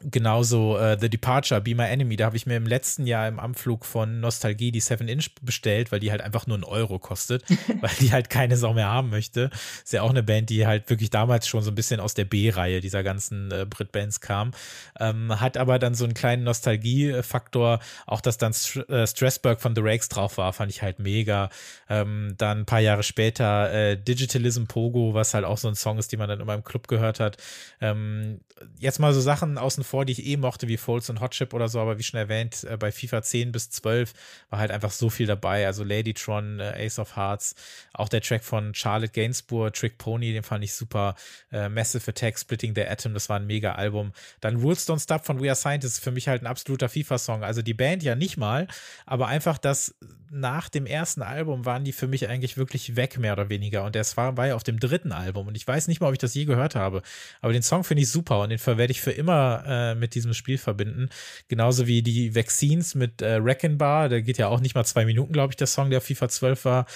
Genauso 0.02 0.78
äh, 0.78 0.96
The 0.98 1.10
Departure, 1.10 1.60
Be 1.60 1.74
My 1.74 1.84
Enemy, 1.84 2.16
da 2.16 2.26
habe 2.26 2.36
ich 2.36 2.46
mir 2.46 2.56
im 2.56 2.66
letzten 2.66 3.06
Jahr 3.06 3.28
im 3.28 3.38
Anflug 3.38 3.84
von 3.84 4.20
Nostalgie 4.20 4.72
die 4.72 4.80
7-Inch 4.80 5.28
bestellt, 5.42 5.92
weil 5.92 6.00
die 6.00 6.10
halt 6.10 6.22
einfach 6.22 6.46
nur 6.46 6.56
einen 6.56 6.64
Euro 6.64 6.98
kostet, 6.98 7.44
weil 7.80 7.90
die 8.00 8.12
halt 8.12 8.30
keine 8.30 8.56
Sau 8.56 8.72
mehr 8.72 8.88
haben 8.88 9.10
möchte. 9.10 9.50
Ist 9.82 9.92
ja 9.92 10.02
auch 10.02 10.10
eine 10.10 10.22
Band, 10.22 10.48
die 10.48 10.66
halt 10.66 10.88
wirklich 10.88 11.10
damals 11.10 11.46
schon 11.46 11.62
so 11.62 11.70
ein 11.70 11.74
bisschen 11.74 12.00
aus 12.00 12.14
der 12.14 12.24
B-Reihe 12.24 12.80
dieser 12.80 13.02
ganzen 13.02 13.50
äh, 13.50 13.66
Brit-Bands 13.68 14.20
kam. 14.20 14.52
Ähm, 14.98 15.38
hat 15.38 15.58
aber 15.58 15.78
dann 15.78 15.94
so 15.94 16.04
einen 16.04 16.14
kleinen 16.14 16.44
Nostalgie-Faktor, 16.44 17.80
auch 18.06 18.22
dass 18.22 18.38
dann 18.38 18.54
St 18.54 18.88
äh, 18.88 19.06
Strasberg 19.06 19.60
von 19.60 19.74
The 19.74 19.82
Rakes 19.84 20.08
drauf 20.08 20.38
war, 20.38 20.52
fand 20.52 20.70
ich 20.70 20.80
halt 20.80 20.98
mega. 20.98 21.50
Ähm, 21.90 22.34
dann 22.38 22.60
ein 22.60 22.66
paar 22.66 22.80
Jahre 22.80 23.02
später 23.02 23.72
äh, 23.72 23.96
Digitalism 23.96 24.64
Pogo, 24.64 25.12
was 25.12 25.34
halt 25.34 25.44
auch 25.44 25.58
so 25.58 25.68
ein 25.68 25.74
Song 25.74 25.98
ist, 25.98 26.12
den 26.12 26.18
man 26.18 26.28
dann 26.28 26.40
immer 26.40 26.54
im 26.54 26.64
Club 26.64 26.88
gehört 26.88 27.20
hat. 27.20 27.36
Ähm, 27.80 28.40
jetzt 28.78 28.98
mal 28.98 29.12
so 29.12 29.20
Sachen 29.20 29.58
außen 29.58 29.84
vor, 29.90 30.04
die 30.04 30.12
ich 30.12 30.24
eh 30.24 30.36
mochte, 30.36 30.68
wie 30.68 30.76
Folds 30.76 31.10
und 31.10 31.20
Hotchip 31.20 31.52
oder 31.52 31.68
so, 31.68 31.80
aber 31.80 31.98
wie 31.98 32.02
schon 32.02 32.18
erwähnt, 32.18 32.64
äh, 32.64 32.76
bei 32.76 32.92
FIFA 32.92 33.22
10 33.22 33.52
bis 33.52 33.70
12 33.70 34.12
war 34.48 34.60
halt 34.60 34.70
einfach 34.70 34.92
so 34.92 35.10
viel 35.10 35.26
dabei. 35.26 35.66
Also 35.66 35.82
Ladytron, 35.84 36.60
äh, 36.60 36.86
Ace 36.86 36.98
of 36.98 37.16
Hearts, 37.16 37.54
auch 37.92 38.08
der 38.08 38.20
Track 38.22 38.44
von 38.44 38.74
Charlotte 38.74 39.12
Gainsbourg, 39.12 39.74
Trick 39.74 39.98
Pony, 39.98 40.32
den 40.32 40.44
fand 40.44 40.64
ich 40.64 40.72
super. 40.72 41.16
Äh, 41.52 41.68
Massive 41.68 42.08
Attack, 42.08 42.38
Splitting 42.38 42.74
the 42.74 42.86
Atom, 42.86 43.14
das 43.14 43.28
war 43.28 43.36
ein 43.36 43.46
mega 43.46 43.72
Album. 43.72 44.12
Dann 44.40 44.56
Rules 44.56 44.88
Don't 44.88 45.02
Stop 45.02 45.26
von 45.26 45.42
We 45.42 45.48
Are 45.48 45.56
Scientists, 45.56 45.98
für 45.98 46.12
mich 46.12 46.28
halt 46.28 46.42
ein 46.42 46.46
absoluter 46.46 46.88
FIFA-Song. 46.88 47.42
Also 47.42 47.60
die 47.62 47.74
Band 47.74 48.02
ja 48.02 48.14
nicht 48.14 48.36
mal, 48.36 48.68
aber 49.06 49.26
einfach 49.26 49.58
das 49.58 49.94
nach 50.30 50.68
dem 50.68 50.86
ersten 50.86 51.22
Album 51.22 51.64
waren 51.66 51.84
die 51.84 51.92
für 51.92 52.06
mich 52.06 52.28
eigentlich 52.28 52.56
wirklich 52.56 52.94
weg, 52.94 53.18
mehr 53.18 53.32
oder 53.32 53.48
weniger. 53.48 53.84
Und 53.84 53.96
das 53.96 54.16
war, 54.16 54.36
war 54.36 54.46
ja 54.46 54.54
auf 54.54 54.62
dem 54.62 54.78
dritten 54.78 55.10
Album. 55.10 55.48
Und 55.48 55.56
ich 55.56 55.66
weiß 55.66 55.88
nicht 55.88 56.00
mal, 56.00 56.06
ob 56.06 56.12
ich 56.12 56.20
das 56.20 56.34
je 56.34 56.44
gehört 56.44 56.76
habe. 56.76 57.02
Aber 57.40 57.52
den 57.52 57.62
Song 57.62 57.82
finde 57.82 58.02
ich 58.02 58.10
super 58.10 58.40
und 58.40 58.50
den 58.50 58.64
werde 58.64 58.92
ich 58.92 59.00
für 59.00 59.10
immer 59.10 59.64
äh, 59.66 59.79
mit 59.94 60.14
diesem 60.14 60.34
Spiel 60.34 60.58
verbinden. 60.58 61.08
Genauso 61.48 61.86
wie 61.86 62.02
die 62.02 62.34
Vaccines 62.34 62.94
mit 62.94 63.22
äh, 63.22 63.42
Wrecking 63.42 63.78
Bar. 63.78 64.08
Der 64.08 64.22
geht 64.22 64.38
ja 64.38 64.48
auch 64.48 64.60
nicht 64.60 64.74
mal 64.74 64.84
zwei 64.84 65.04
Minuten, 65.04 65.32
glaube 65.32 65.52
ich, 65.52 65.56
der 65.56 65.66
Song, 65.66 65.90
der 65.90 65.98
auf 65.98 66.04
FIFA 66.04 66.28
12 66.28 66.64
war 66.64 66.86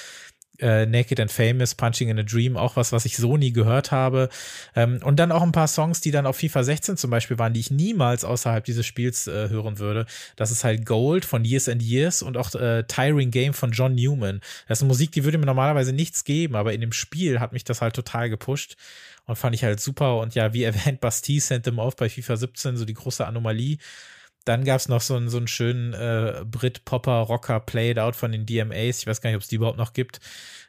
äh, 0.60 0.86
Naked 0.86 1.20
and 1.20 1.32
Famous, 1.32 1.74
Punching 1.74 2.08
in 2.08 2.18
a 2.18 2.22
Dream, 2.22 2.56
auch 2.56 2.76
was, 2.76 2.92
was 2.92 3.04
ich 3.04 3.16
so 3.16 3.36
nie 3.36 3.52
gehört 3.52 3.90
habe. 3.90 4.28
Ähm, 4.74 5.00
und 5.02 5.16
dann 5.18 5.32
auch 5.32 5.42
ein 5.42 5.52
paar 5.52 5.68
Songs, 5.68 6.00
die 6.00 6.10
dann 6.10 6.26
auf 6.26 6.36
FIFA 6.36 6.62
16 6.62 6.96
zum 6.96 7.10
Beispiel 7.10 7.38
waren, 7.38 7.52
die 7.52 7.60
ich 7.60 7.70
niemals 7.70 8.24
außerhalb 8.24 8.64
dieses 8.64 8.86
Spiels 8.86 9.26
äh, 9.26 9.48
hören 9.48 9.78
würde. 9.78 10.06
Das 10.36 10.50
ist 10.50 10.64
halt 10.64 10.86
Gold 10.86 11.24
von 11.24 11.44
Years 11.44 11.68
and 11.68 11.82
Years 11.82 12.22
und 12.22 12.36
auch 12.36 12.54
äh, 12.54 12.84
Tiring 12.84 13.30
Game 13.30 13.54
von 13.54 13.72
John 13.72 13.94
Newman. 13.94 14.40
Das 14.68 14.80
ist 14.80 14.86
Musik, 14.86 15.12
die 15.12 15.24
würde 15.24 15.38
mir 15.38 15.46
normalerweise 15.46 15.92
nichts 15.92 16.24
geben, 16.24 16.54
aber 16.54 16.72
in 16.72 16.80
dem 16.80 16.92
Spiel 16.92 17.40
hat 17.40 17.52
mich 17.52 17.64
das 17.64 17.80
halt 17.80 17.94
total 17.94 18.30
gepusht 18.30 18.76
und 19.26 19.36
fand 19.36 19.54
ich 19.54 19.64
halt 19.64 19.80
super. 19.80 20.18
Und 20.18 20.34
ja, 20.34 20.52
wie 20.52 20.62
erwähnt, 20.64 21.00
Bastille 21.00 21.40
sent 21.40 21.64
them 21.64 21.78
off 21.78 21.96
bei 21.96 22.08
FIFA 22.08 22.36
17, 22.36 22.76
so 22.76 22.84
die 22.84 22.94
große 22.94 23.26
Anomalie. 23.26 23.78
Dann 24.44 24.64
gab 24.64 24.78
es 24.78 24.88
noch 24.88 25.00
so 25.00 25.16
einen, 25.16 25.30
so 25.30 25.38
einen 25.38 25.48
schönen 25.48 25.94
äh, 25.94 26.44
Brit-Popper-Rocker 26.44 27.60
Played 27.60 27.98
Out 27.98 28.14
von 28.14 28.30
den 28.30 28.44
DMAs. 28.44 28.98
Ich 28.98 29.06
weiß 29.06 29.22
gar 29.22 29.30
nicht, 29.30 29.36
ob 29.36 29.42
es 29.42 29.48
die 29.48 29.56
überhaupt 29.56 29.78
noch 29.78 29.94
gibt. 29.94 30.20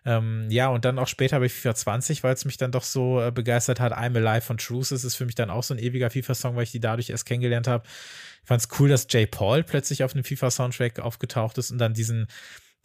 Ähm, 0.05 0.47
ja, 0.49 0.69
und 0.69 0.85
dann 0.85 0.97
auch 0.97 1.09
später 1.09 1.39
bei 1.41 1.49
FIFA 1.49 1.75
20, 1.75 2.23
weil 2.23 2.33
es 2.33 2.45
mich 2.45 2.55
dann 2.55 2.71
doch 2.71 2.83
so 2.83 3.21
äh, 3.21 3.31
begeistert 3.31 3.81
hat. 3.81 3.91
I'm 3.91 4.15
Alive 4.15 4.45
von 4.45 4.57
Truth 4.57 4.91
ist 4.91 5.15
für 5.15 5.25
mich 5.25 5.35
dann 5.35 5.49
auch 5.49 5.63
so 5.63 5.73
ein 5.73 5.79
ewiger 5.79 6.09
FIFA-Song, 6.09 6.55
weil 6.55 6.63
ich 6.63 6.71
die 6.71 6.79
dadurch 6.79 7.09
erst 7.09 7.25
kennengelernt 7.25 7.67
habe. 7.67 7.83
Ich 8.43 8.47
fand 8.47 8.61
es 8.61 8.69
cool, 8.79 8.87
dass 8.87 9.07
Jay 9.09 9.25
Paul 9.25 9.63
plötzlich 9.63 10.05
auf 10.05 10.13
einem 10.13 10.23
FIFA-Soundtrack 10.23 10.99
aufgetaucht 10.99 11.57
ist 11.57 11.71
und 11.71 11.79
dann 11.79 11.93
diesen 11.93 12.27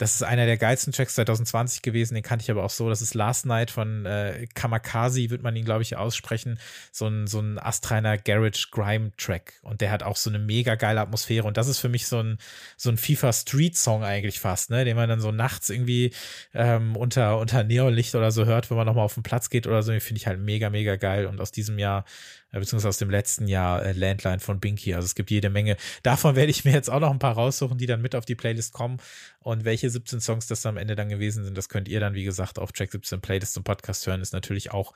das 0.01 0.15
ist 0.15 0.23
einer 0.23 0.47
der 0.47 0.57
geilsten 0.57 0.91
Tracks 0.91 1.13
2020 1.13 1.83
gewesen, 1.83 2.15
den 2.15 2.23
kannte 2.23 2.41
ich 2.41 2.49
aber 2.49 2.63
auch 2.63 2.71
so. 2.71 2.89
Das 2.89 3.03
ist 3.03 3.13
Last 3.13 3.45
Night 3.45 3.69
von 3.69 4.07
äh, 4.07 4.47
Kamakazi, 4.55 5.29
wird 5.29 5.43
man 5.43 5.55
ihn, 5.55 5.63
glaube 5.63 5.83
ich, 5.83 5.95
aussprechen. 5.95 6.57
So 6.91 7.05
ein, 7.05 7.27
so 7.27 7.39
ein 7.39 7.59
astreiner 7.59 8.17
Garage 8.17 8.69
Grime 8.71 9.11
Track. 9.17 9.53
Und 9.61 9.81
der 9.81 9.91
hat 9.91 10.01
auch 10.01 10.15
so 10.15 10.31
eine 10.31 10.39
mega 10.39 10.73
geile 10.73 11.01
Atmosphäre. 11.01 11.45
Und 11.45 11.57
das 11.57 11.67
ist 11.67 11.77
für 11.77 11.87
mich 11.87 12.07
so 12.07 12.17
ein, 12.17 12.39
so 12.77 12.89
ein 12.89 12.97
FIFA 12.97 13.31
Street 13.31 13.77
Song 13.77 14.03
eigentlich 14.03 14.39
fast, 14.39 14.71
ne? 14.71 14.85
Den 14.85 14.95
man 14.95 15.07
dann 15.07 15.21
so 15.21 15.31
nachts 15.31 15.69
irgendwie 15.69 16.11
ähm, 16.55 16.95
unter, 16.95 17.37
unter 17.37 17.63
Neonlicht 17.63 18.15
oder 18.15 18.31
so 18.31 18.45
hört, 18.45 18.71
wenn 18.71 18.77
man 18.77 18.87
nochmal 18.87 19.05
auf 19.05 19.13
den 19.13 19.21
Platz 19.21 19.51
geht 19.51 19.67
oder 19.67 19.83
so. 19.83 19.91
Den 19.91 20.01
finde 20.01 20.17
ich 20.17 20.25
halt 20.25 20.39
mega, 20.39 20.71
mega 20.71 20.95
geil. 20.95 21.27
Und 21.27 21.39
aus 21.39 21.51
diesem 21.51 21.77
Jahr 21.77 22.05
beziehungsweise 22.59 22.89
aus 22.89 22.97
dem 22.97 23.09
letzten 23.09 23.47
Jahr 23.47 23.83
äh, 23.83 23.93
Landline 23.93 24.39
von 24.39 24.59
Binky. 24.59 24.93
Also 24.93 25.05
es 25.05 25.15
gibt 25.15 25.31
jede 25.31 25.49
Menge. 25.49 25.77
Davon 26.03 26.35
werde 26.35 26.51
ich 26.51 26.65
mir 26.65 26.71
jetzt 26.73 26.89
auch 26.89 26.99
noch 26.99 27.11
ein 27.11 27.19
paar 27.19 27.33
raussuchen, 27.33 27.77
die 27.77 27.85
dann 27.85 28.01
mit 28.01 28.15
auf 28.15 28.25
die 28.25 28.35
Playlist 28.35 28.73
kommen. 28.73 28.97
Und 29.39 29.65
welche 29.65 29.89
17 29.89 30.19
Songs 30.19 30.47
das 30.47 30.65
am 30.65 30.77
Ende 30.77 30.95
dann 30.95 31.09
gewesen 31.09 31.43
sind, 31.43 31.57
das 31.57 31.69
könnt 31.69 31.87
ihr 31.87 31.99
dann, 31.99 32.13
wie 32.13 32.23
gesagt, 32.23 32.59
auf 32.59 32.71
Track 32.71 32.91
17 32.91 33.21
Playlist 33.21 33.57
und 33.57 33.63
Podcast 33.63 34.05
hören, 34.05 34.21
ist 34.21 34.33
natürlich 34.33 34.71
auch 34.71 34.93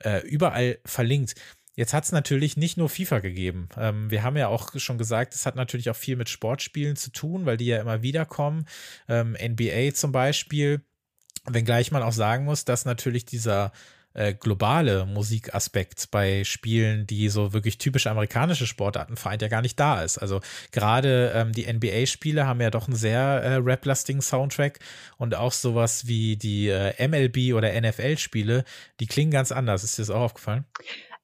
äh, 0.00 0.20
überall 0.26 0.78
verlinkt. 0.84 1.34
Jetzt 1.78 1.94
hat 1.94 2.02
es 2.02 2.10
natürlich 2.10 2.56
nicht 2.56 2.76
nur 2.76 2.88
FIFA 2.88 3.20
gegeben. 3.20 3.68
Ähm, 3.76 4.10
wir 4.10 4.24
haben 4.24 4.36
ja 4.36 4.48
auch 4.48 4.72
schon 4.74 4.98
gesagt, 4.98 5.32
es 5.32 5.46
hat 5.46 5.54
natürlich 5.54 5.88
auch 5.90 5.96
viel 5.96 6.16
mit 6.16 6.28
Sportspielen 6.28 6.96
zu 6.96 7.12
tun, 7.12 7.46
weil 7.46 7.56
die 7.56 7.66
ja 7.66 7.80
immer 7.80 8.02
wieder 8.02 8.26
kommen. 8.26 8.66
Ähm, 9.08 9.36
NBA 9.40 9.94
zum 9.94 10.10
Beispiel. 10.10 10.82
Wenngleich 11.46 11.92
man 11.92 12.02
auch 12.02 12.12
sagen 12.12 12.44
muss, 12.44 12.64
dass 12.64 12.84
natürlich 12.84 13.26
dieser 13.26 13.70
äh, 14.18 14.34
globale 14.34 15.06
Musikaspekt 15.06 16.10
bei 16.10 16.42
Spielen, 16.42 17.06
die 17.06 17.28
so 17.28 17.52
wirklich 17.52 17.78
typisch 17.78 18.08
amerikanische 18.08 18.66
Sportarten 18.66 19.16
vereint, 19.16 19.42
ja 19.42 19.48
gar 19.48 19.62
nicht 19.62 19.78
da 19.78 20.02
ist. 20.02 20.18
Also 20.18 20.40
gerade 20.72 21.32
ähm, 21.34 21.52
die 21.52 21.72
NBA-Spiele 21.72 22.44
haben 22.44 22.60
ja 22.60 22.70
doch 22.70 22.88
einen 22.88 22.96
sehr 22.96 23.20
äh, 23.20 23.54
rap-lastigen 23.54 24.20
Soundtrack 24.20 24.80
und 25.18 25.36
auch 25.36 25.52
sowas 25.52 26.08
wie 26.08 26.36
die 26.36 26.68
äh, 26.68 27.06
MLB 27.06 27.54
oder 27.54 27.80
NFL-Spiele, 27.80 28.64
die 28.98 29.06
klingen 29.06 29.30
ganz 29.30 29.52
anders. 29.52 29.84
Ist 29.84 29.98
dir 29.98 30.02
das 30.02 30.10
auch 30.10 30.22
aufgefallen? 30.22 30.64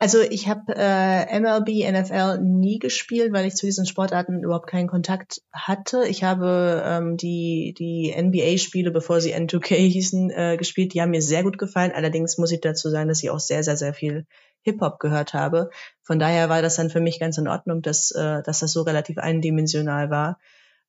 Also 0.04 0.20
ich 0.20 0.48
habe 0.48 0.74
äh, 0.76 1.40
MLB, 1.40 1.90
NFL 1.90 2.38
nie 2.42 2.78
gespielt, 2.78 3.32
weil 3.32 3.46
ich 3.46 3.54
zu 3.54 3.64
diesen 3.64 3.86
Sportarten 3.86 4.42
überhaupt 4.42 4.66
keinen 4.66 4.86
Kontakt 4.86 5.40
hatte. 5.50 6.04
Ich 6.06 6.22
habe 6.22 6.82
ähm, 6.84 7.16
die, 7.16 7.74
die 7.78 8.14
NBA-Spiele, 8.14 8.90
bevor 8.90 9.22
sie 9.22 9.34
N2K 9.34 9.76
hießen, 9.76 10.30
äh, 10.30 10.56
gespielt. 10.58 10.92
Die 10.92 11.00
haben 11.00 11.08
mir 11.08 11.22
sehr 11.22 11.42
gut 11.42 11.56
gefallen. 11.56 11.90
Allerdings 11.90 12.36
muss 12.36 12.52
ich 12.52 12.60
dazu 12.60 12.90
sagen, 12.90 13.08
dass 13.08 13.22
ich 13.22 13.30
auch 13.30 13.40
sehr, 13.40 13.64
sehr, 13.64 13.78
sehr 13.78 13.94
viel 13.94 14.26
Hip-Hop 14.60 14.98
gehört 14.98 15.32
habe. 15.32 15.70
Von 16.02 16.18
daher 16.18 16.50
war 16.50 16.60
das 16.60 16.76
dann 16.76 16.90
für 16.90 17.00
mich 17.00 17.18
ganz 17.18 17.38
in 17.38 17.48
Ordnung, 17.48 17.80
dass, 17.80 18.10
äh, 18.10 18.42
dass 18.42 18.58
das 18.58 18.74
so 18.74 18.82
relativ 18.82 19.16
eindimensional 19.16 20.10
war. 20.10 20.38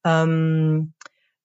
Ähm, 0.04 0.92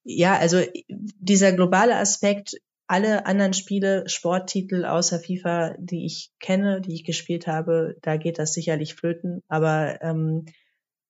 ja, 0.03 0.37
also 0.37 0.61
dieser 0.89 1.53
globale 1.53 1.95
Aspekt 1.95 2.57
alle 2.91 3.25
anderen 3.25 3.53
Spiele, 3.53 4.09
Sporttitel 4.09 4.85
außer 4.85 5.21
FIFA, 5.21 5.77
die 5.79 6.05
ich 6.07 6.33
kenne, 6.41 6.81
die 6.81 6.93
ich 6.93 7.05
gespielt 7.05 7.47
habe, 7.47 7.95
da 8.03 8.17
geht 8.17 8.41
das 8.41 8.53
sicherlich 8.53 8.97
flöten. 8.97 9.45
Aber 9.47 10.03
ähm, 10.03 10.47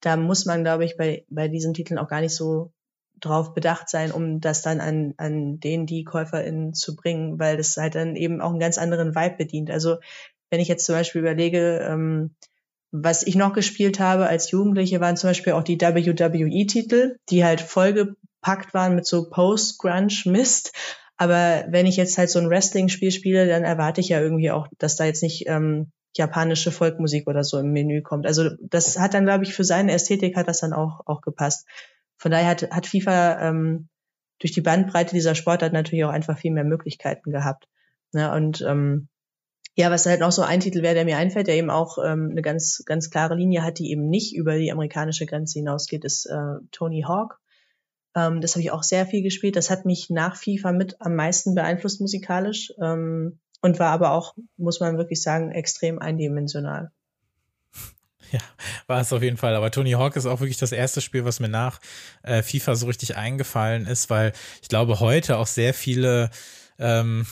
da 0.02 0.18
muss 0.18 0.44
man, 0.44 0.62
glaube 0.62 0.84
ich, 0.84 0.98
bei, 0.98 1.24
bei 1.30 1.48
diesen 1.48 1.72
Titeln 1.72 1.98
auch 1.98 2.08
gar 2.08 2.20
nicht 2.20 2.34
so 2.34 2.70
drauf 3.18 3.54
bedacht 3.54 3.88
sein, 3.88 4.12
um 4.12 4.42
das 4.42 4.60
dann 4.60 4.80
an, 4.80 5.14
an 5.16 5.58
den, 5.58 5.86
die 5.86 6.04
KäuferInnen 6.04 6.74
zu 6.74 6.96
bringen, 6.96 7.38
weil 7.38 7.56
das 7.56 7.78
halt 7.78 7.94
dann 7.94 8.14
eben 8.14 8.42
auch 8.42 8.50
einen 8.50 8.60
ganz 8.60 8.76
anderen 8.76 9.14
Vibe 9.14 9.36
bedient. 9.38 9.70
Also 9.70 10.00
wenn 10.50 10.60
ich 10.60 10.68
jetzt 10.68 10.84
zum 10.84 10.96
Beispiel 10.96 11.22
überlege, 11.22 11.78
ähm, 11.88 12.34
was 12.90 13.22
ich 13.22 13.36
noch 13.36 13.54
gespielt 13.54 14.00
habe 14.00 14.26
als 14.26 14.50
Jugendliche, 14.50 15.00
waren 15.00 15.16
zum 15.16 15.30
Beispiel 15.30 15.54
auch 15.54 15.62
die 15.62 15.80
WWE-Titel, 15.80 17.16
die 17.30 17.42
halt 17.42 17.62
vollgepackt 17.62 18.74
waren 18.74 18.96
mit 18.96 19.06
so 19.06 19.30
Post-Grunge-Mist 19.30 20.72
aber 21.20 21.66
wenn 21.68 21.84
ich 21.84 21.98
jetzt 21.98 22.16
halt 22.16 22.30
so 22.30 22.38
ein 22.38 22.48
Wrestling-Spiel 22.48 23.10
spiele, 23.10 23.46
dann 23.46 23.62
erwarte 23.62 24.00
ich 24.00 24.08
ja 24.08 24.22
irgendwie 24.22 24.50
auch, 24.50 24.68
dass 24.78 24.96
da 24.96 25.04
jetzt 25.04 25.22
nicht 25.22 25.46
ähm, 25.48 25.92
japanische 26.16 26.72
Volkmusik 26.72 27.28
oder 27.28 27.44
so 27.44 27.58
im 27.58 27.72
Menü 27.72 28.00
kommt. 28.00 28.26
Also 28.26 28.48
das 28.62 28.98
hat 28.98 29.12
dann, 29.12 29.26
glaube 29.26 29.44
ich, 29.44 29.52
für 29.52 29.62
seine 29.62 29.92
Ästhetik 29.92 30.34
hat 30.34 30.48
das 30.48 30.60
dann 30.60 30.72
auch, 30.72 31.02
auch 31.04 31.20
gepasst. 31.20 31.66
Von 32.16 32.30
daher 32.30 32.48
hat, 32.48 32.70
hat 32.70 32.86
FIFA 32.86 33.50
ähm, 33.50 33.90
durch 34.38 34.52
die 34.52 34.62
Bandbreite 34.62 35.14
dieser 35.14 35.34
Sportart 35.34 35.74
natürlich 35.74 36.06
auch 36.06 36.10
einfach 36.10 36.38
viel 36.38 36.52
mehr 36.52 36.64
Möglichkeiten 36.64 37.30
gehabt. 37.32 37.68
Ne? 38.12 38.32
Und 38.32 38.62
ähm, 38.62 39.08
ja, 39.76 39.90
was 39.90 40.06
halt 40.06 40.20
noch 40.20 40.32
so 40.32 40.40
ein 40.40 40.60
Titel 40.60 40.80
wäre, 40.80 40.94
der 40.94 41.04
mir 41.04 41.18
einfällt, 41.18 41.48
der 41.48 41.56
eben 41.56 41.68
auch 41.68 41.98
ähm, 41.98 42.28
eine 42.30 42.40
ganz, 42.40 42.82
ganz 42.86 43.10
klare 43.10 43.34
Linie 43.34 43.62
hat, 43.62 43.78
die 43.78 43.90
eben 43.90 44.08
nicht 44.08 44.34
über 44.34 44.56
die 44.56 44.72
amerikanische 44.72 45.26
Grenze 45.26 45.58
hinausgeht, 45.58 46.06
ist 46.06 46.24
äh, 46.24 46.64
Tony 46.70 47.04
Hawk. 47.06 47.39
Ähm, 48.14 48.40
das 48.40 48.52
habe 48.52 48.62
ich 48.62 48.70
auch 48.70 48.82
sehr 48.82 49.06
viel 49.06 49.22
gespielt. 49.22 49.56
Das 49.56 49.70
hat 49.70 49.84
mich 49.84 50.10
nach 50.10 50.36
FIFA 50.36 50.72
mit 50.72 51.00
am 51.00 51.14
meisten 51.14 51.54
beeinflusst 51.54 52.00
musikalisch 52.00 52.72
ähm, 52.82 53.38
und 53.62 53.78
war 53.78 53.90
aber 53.90 54.12
auch, 54.12 54.34
muss 54.56 54.80
man 54.80 54.98
wirklich 54.98 55.22
sagen, 55.22 55.52
extrem 55.52 55.98
eindimensional. 55.98 56.90
Ja, 58.32 58.38
war 58.86 59.00
es 59.00 59.12
auf 59.12 59.24
jeden 59.24 59.38
Fall. 59.38 59.56
Aber 59.56 59.72
Tony 59.72 59.90
Hawk 59.90 60.14
ist 60.14 60.26
auch 60.26 60.38
wirklich 60.38 60.56
das 60.56 60.70
erste 60.70 61.00
Spiel, 61.00 61.24
was 61.24 61.40
mir 61.40 61.48
nach 61.48 61.80
äh, 62.22 62.44
FIFA 62.44 62.76
so 62.76 62.86
richtig 62.86 63.16
eingefallen 63.16 63.88
ist, 63.88 64.08
weil 64.08 64.32
ich 64.62 64.68
glaube, 64.68 65.00
heute 65.00 65.36
auch 65.36 65.48
sehr 65.48 65.74
viele 65.74 66.30
ähm, 66.78 67.26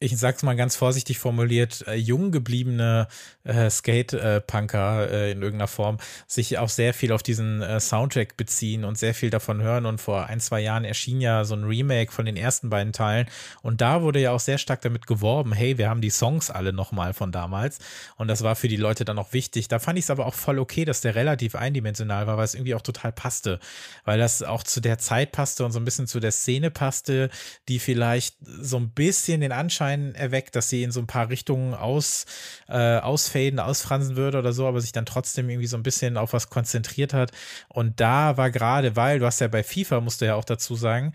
ich 0.00 0.16
sag's 0.16 0.44
mal 0.44 0.54
ganz 0.54 0.76
vorsichtig 0.76 1.18
formuliert, 1.18 1.84
äh, 1.88 1.94
jung 1.94 2.30
gebliebene 2.30 3.08
äh, 3.42 3.68
Skate-Punker 3.68 5.10
äh, 5.10 5.32
in 5.32 5.42
irgendeiner 5.42 5.66
Form 5.66 5.98
sich 6.28 6.58
auch 6.58 6.68
sehr 6.68 6.94
viel 6.94 7.10
auf 7.10 7.24
diesen 7.24 7.62
äh, 7.62 7.80
Soundtrack 7.80 8.36
beziehen 8.36 8.84
und 8.84 8.96
sehr 8.96 9.12
viel 9.12 9.30
davon 9.30 9.60
hören. 9.60 9.86
Und 9.86 10.00
vor 10.00 10.26
ein, 10.26 10.38
zwei 10.38 10.60
Jahren 10.60 10.84
erschien 10.84 11.20
ja 11.20 11.44
so 11.44 11.56
ein 11.56 11.64
Remake 11.64 12.12
von 12.12 12.26
den 12.26 12.36
ersten 12.36 12.70
beiden 12.70 12.92
Teilen. 12.92 13.26
Und 13.62 13.80
da 13.80 14.02
wurde 14.02 14.20
ja 14.20 14.30
auch 14.30 14.40
sehr 14.40 14.58
stark 14.58 14.82
damit 14.82 15.08
geworben, 15.08 15.52
hey, 15.52 15.78
wir 15.78 15.90
haben 15.90 16.00
die 16.00 16.10
Songs 16.10 16.50
alle 16.50 16.72
nochmal 16.72 17.12
von 17.12 17.32
damals. 17.32 17.80
Und 18.16 18.28
das 18.28 18.42
war 18.42 18.54
für 18.54 18.68
die 18.68 18.76
Leute 18.76 19.04
dann 19.04 19.18
auch 19.18 19.32
wichtig. 19.32 19.66
Da 19.66 19.80
fand 19.80 19.98
ich 19.98 20.04
es 20.04 20.10
aber 20.10 20.26
auch 20.26 20.34
voll 20.34 20.60
okay, 20.60 20.84
dass 20.84 21.00
der 21.00 21.16
relativ 21.16 21.56
eindimensional 21.56 22.28
war, 22.28 22.36
weil 22.36 22.44
es 22.44 22.54
irgendwie 22.54 22.76
auch 22.76 22.82
total 22.82 23.10
passte. 23.10 23.58
Weil 24.04 24.18
das 24.18 24.44
auch 24.44 24.62
zu 24.62 24.80
der 24.80 24.98
Zeit 24.98 25.32
passte 25.32 25.64
und 25.64 25.72
so 25.72 25.80
ein 25.80 25.84
bisschen 25.84 26.06
zu 26.06 26.20
der 26.20 26.30
Szene 26.30 26.70
passte, 26.70 27.30
die 27.66 27.80
vielleicht 27.80 28.36
so 28.40 28.76
ein 28.76 28.90
bisschen 28.90 29.40
den 29.40 29.50
Anschein 29.50 29.87
Anschein 29.88 30.14
erweckt, 30.14 30.56
dass 30.56 30.68
sie 30.68 30.82
in 30.82 30.92
so 30.92 31.00
ein 31.00 31.06
paar 31.06 31.28
Richtungen 31.28 31.74
aus, 31.74 32.26
äh, 32.68 32.98
ausfaden, 32.98 33.58
ausfransen 33.60 34.16
würde 34.16 34.38
oder 34.38 34.52
so, 34.52 34.66
aber 34.66 34.80
sich 34.80 34.92
dann 34.92 35.06
trotzdem 35.06 35.48
irgendwie 35.48 35.66
so 35.66 35.76
ein 35.76 35.82
bisschen 35.82 36.16
auf 36.16 36.32
was 36.32 36.50
konzentriert 36.50 37.14
hat. 37.14 37.32
Und 37.68 38.00
da 38.00 38.36
war 38.36 38.50
gerade, 38.50 38.96
weil 38.96 39.18
du 39.18 39.26
hast 39.26 39.40
ja 39.40 39.48
bei 39.48 39.62
FIFA, 39.62 40.00
musst 40.00 40.20
du 40.20 40.26
ja 40.26 40.34
auch 40.34 40.44
dazu 40.44 40.74
sagen, 40.74 41.12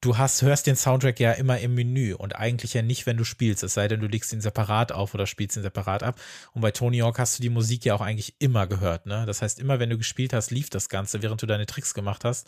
du 0.00 0.18
hast, 0.18 0.42
hörst 0.42 0.66
den 0.66 0.76
Soundtrack 0.76 1.18
ja 1.18 1.32
immer 1.32 1.58
im 1.60 1.74
Menü 1.74 2.14
und 2.14 2.36
eigentlich 2.36 2.74
ja 2.74 2.82
nicht, 2.82 3.06
wenn 3.06 3.16
du 3.16 3.24
spielst, 3.24 3.62
es 3.62 3.72
sei 3.72 3.88
denn, 3.88 4.00
du 4.00 4.06
legst 4.06 4.34
ihn 4.34 4.42
separat 4.42 4.92
auf 4.92 5.14
oder 5.14 5.26
spielst 5.26 5.56
ihn 5.56 5.62
separat 5.62 6.02
ab. 6.02 6.20
Und 6.52 6.60
bei 6.60 6.72
Tony 6.72 6.98
Hawk 6.98 7.18
hast 7.18 7.38
du 7.38 7.42
die 7.42 7.48
Musik 7.48 7.86
ja 7.86 7.94
auch 7.94 8.02
eigentlich 8.02 8.34
immer 8.38 8.66
gehört, 8.66 9.06
ne? 9.06 9.24
Das 9.26 9.40
heißt, 9.40 9.58
immer 9.58 9.78
wenn 9.78 9.88
du 9.88 9.96
gespielt 9.96 10.34
hast, 10.34 10.50
lief 10.50 10.68
das 10.68 10.90
Ganze, 10.90 11.22
während 11.22 11.40
du 11.40 11.46
deine 11.46 11.64
Tricks 11.64 11.94
gemacht 11.94 12.24
hast. 12.24 12.46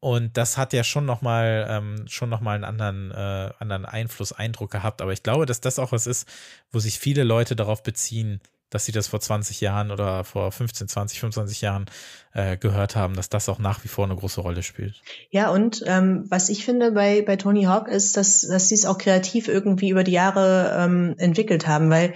Und 0.00 0.36
das 0.36 0.56
hat 0.56 0.72
ja 0.72 0.84
schon 0.84 1.06
nochmal 1.06 1.66
ähm, 1.68 2.06
schon 2.06 2.28
noch 2.28 2.40
mal 2.40 2.54
einen 2.54 2.64
anderen, 2.64 3.10
äh, 3.10 3.52
anderen 3.58 3.84
Einfluss, 3.84 4.32
Eindruck 4.32 4.70
gehabt. 4.70 5.02
Aber 5.02 5.12
ich 5.12 5.22
glaube, 5.22 5.44
dass 5.44 5.60
das 5.60 5.78
auch 5.78 5.92
was 5.92 6.06
ist, 6.06 6.28
wo 6.70 6.78
sich 6.78 6.98
viele 6.98 7.24
Leute 7.24 7.56
darauf 7.56 7.82
beziehen, 7.82 8.40
dass 8.70 8.84
sie 8.84 8.92
das 8.92 9.08
vor 9.08 9.20
20 9.20 9.60
Jahren 9.60 9.90
oder 9.90 10.24
vor 10.24 10.52
15, 10.52 10.88
20, 10.88 11.20
25 11.20 11.60
Jahren 11.62 11.86
äh, 12.32 12.56
gehört 12.56 12.96
haben, 12.96 13.14
dass 13.14 13.28
das 13.28 13.48
auch 13.48 13.58
nach 13.58 13.82
wie 13.82 13.88
vor 13.88 14.04
eine 14.04 14.14
große 14.14 14.40
Rolle 14.40 14.62
spielt. 14.62 15.02
Ja, 15.30 15.50
und 15.50 15.82
ähm, 15.86 16.26
was 16.28 16.48
ich 16.48 16.64
finde 16.64 16.92
bei, 16.92 17.22
bei 17.22 17.36
Tony 17.36 17.64
Hawk 17.64 17.88
ist, 17.88 18.16
dass, 18.16 18.42
dass 18.42 18.68
sie 18.68 18.74
es 18.74 18.84
auch 18.84 18.98
kreativ 18.98 19.48
irgendwie 19.48 19.88
über 19.88 20.04
die 20.04 20.12
Jahre 20.12 20.76
ähm, 20.78 21.14
entwickelt 21.18 21.66
haben, 21.66 21.90
weil 21.90 22.14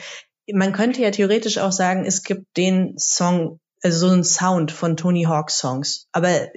man 0.52 0.72
könnte 0.72 1.00
ja 1.00 1.10
theoretisch 1.10 1.59
auch 1.59 1.72
sagen, 1.72 2.04
es 2.04 2.22
gibt 2.22 2.56
den 2.56 2.98
Song, 2.98 3.60
also 3.82 4.06
so 4.09 4.12
einen 4.12 4.24
Sound 4.24 4.72
von 4.72 4.96
Tony 4.96 5.24
Hawk 5.24 5.50
Songs. 5.50 6.06
Aber 6.12 6.48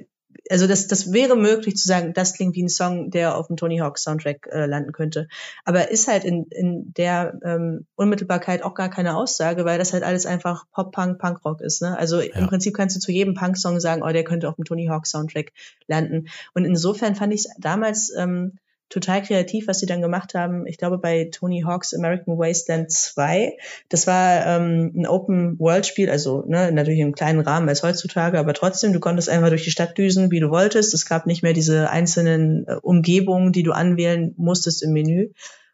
also 0.50 0.68
das, 0.68 0.88
das 0.88 1.12
wäre 1.12 1.36
möglich 1.36 1.76
zu 1.76 1.88
sagen, 1.88 2.14
das 2.14 2.34
klingt 2.34 2.56
wie 2.56 2.64
ein 2.64 2.70
Song, 2.70 3.10
der 3.10 3.38
auf 3.38 3.48
dem 3.48 3.58
Tony 3.58 3.78
Hawk 3.78 3.98
Soundtrack 3.98 4.48
äh, 4.52 4.66
landen 4.66 4.92
könnte. 4.92 5.28
Aber 5.64 5.90
ist 5.90 6.08
halt 6.08 6.24
in, 6.24 6.46
in 6.46 6.94
der 6.94 7.40
ähm, 7.44 7.86
Unmittelbarkeit 7.96 8.64
auch 8.64 8.76
gar 8.76 8.90
keine 8.90 9.16
Aussage, 9.16 9.66
weil 9.66 9.78
das 9.78 9.94
halt 9.94 10.04
alles 10.04 10.26
einfach 10.26 10.66
Pop, 10.72 10.92
Punk, 10.92 11.20
Punkrock 11.20 11.62
ist. 11.62 11.82
Ne? 11.82 11.98
Also 11.98 12.22
ja. 12.22 12.36
im 12.36 12.48
Prinzip 12.48 12.76
kannst 12.76 12.96
du 12.96 13.00
zu 13.00 13.12
jedem 13.12 13.34
Punk-Song 13.34 13.80
sagen, 13.80 14.04
oh, 14.04 14.12
der 14.12 14.24
könnte 14.24 14.48
auf 14.48 14.56
dem 14.56 14.66
Tony 14.66 14.86
Hawk 14.88 15.08
Soundtrack 15.08 15.52
landen. 15.88 16.28
Und 16.54 16.66
insofern 16.66 17.16
fand 17.16 17.34
ich 17.34 17.46
es 17.46 17.50
damals 17.60 18.14
ähm, 18.16 18.58
total 18.90 19.22
kreativ, 19.24 19.68
was 19.68 19.80
sie 19.80 19.86
dann 19.86 20.02
gemacht 20.02 20.34
haben. 20.36 20.68
Ich 20.68 20.78
glaube, 20.78 20.98
bei 20.98 21.30
Tony 21.32 21.64
Hawk's 21.66 21.94
American 21.94 22.38
Wasteland 22.38 22.92
2, 22.92 23.58
das 23.90 24.08
war 24.08 24.46
ähm, 24.46 24.94
ein 24.96 25.08
Open-World-Spiel, 25.08 26.10
also 26.10 26.44
ne, 26.48 26.72
natürlich 26.72 27.00
im 27.00 27.16
kleinen 27.16 27.42
Rahmen 27.42 27.68
als 27.68 27.84
heutzutage, 27.84 28.40
aber 28.40 28.54
trotzdem, 28.54 28.94
du 28.94 29.00
konntest 29.00 29.30
einfach 29.30 29.50
durch 29.50 29.64
die 29.64 29.72
Stadt 29.72 29.98
düsen, 29.98 30.32
wie 30.32 30.40
du 30.40 30.50
wolltest. 30.50 30.94
Es 30.94 31.06
gab 31.06 31.26
nicht 31.26 31.44
mehr 31.44 31.54
diese 31.54 31.90
einzelnen 31.90 32.66
äh, 32.68 32.76
Umgebungen, 32.82 33.52
die 33.52 33.64
du 33.64 33.72
anwählen 33.72 34.34
musstest 34.38 34.84
im 34.84 34.94
Menü. 34.94 35.30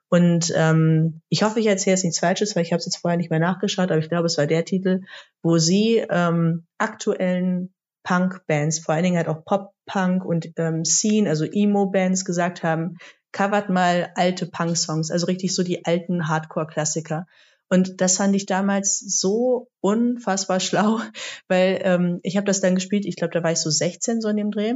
Und 0.10 0.52
ähm, 0.58 1.22
ich 1.30 1.44
hoffe, 1.44 1.62
ich 1.62 1.68
erzähle 1.68 1.96
jetzt 1.96 2.04
nichts 2.04 2.20
Falsches, 2.20 2.56
weil 2.56 2.64
ich 2.64 2.74
habe 2.74 2.80
es 2.80 2.86
jetzt 2.86 2.98
vorher 2.98 3.18
nicht 3.18 3.30
mehr 3.30 3.40
nachgeschaut, 3.40 3.92
aber 3.92 4.00
ich 4.00 4.10
glaube, 4.10 4.26
es 4.26 4.38
war 4.38 4.46
der 4.46 4.66
Titel, 4.66 5.02
wo 5.42 5.58
sie 5.58 6.04
ähm, 6.10 6.66
aktuellen 6.78 7.74
Punk-Bands, 8.04 8.80
vor 8.80 8.96
allen 8.96 9.04
Dingen 9.04 9.18
halt 9.18 9.28
auch 9.28 9.44
Pop-Punk 9.46 10.26
und 10.26 10.52
ähm, 10.58 10.86
Scene, 10.86 11.30
also 11.30 11.46
Emo-Bands 11.46 12.26
gesagt 12.26 12.64
haben, 12.64 12.98
covert 13.32 13.70
mal 13.70 14.12
alte 14.16 14.46
Punk-Songs, 14.46 15.12
also 15.12 15.26
richtig 15.26 15.56
so 15.56 15.64
die 15.64 15.86
alten 15.86 16.28
Hardcore-Klassiker. 16.28 17.26
Und 17.70 18.02
das 18.02 18.18
fand 18.18 18.36
ich 18.36 18.46
damals 18.46 19.00
so 19.00 19.70
unfassbar 19.80 20.60
schlau, 20.62 21.00
weil 21.48 21.80
ähm, 21.84 22.20
ich 22.24 22.38
habe 22.38 22.46
das 22.46 22.62
dann 22.62 22.76
gespielt, 22.76 23.06
ich 23.06 23.16
glaube, 23.16 23.34
da 23.34 23.44
war 23.44 23.52
ich 23.52 23.60
so 23.60 23.70
16 23.70 24.22
so 24.22 24.30
in 24.30 24.38
dem 24.38 24.52
Dreh. 24.52 24.74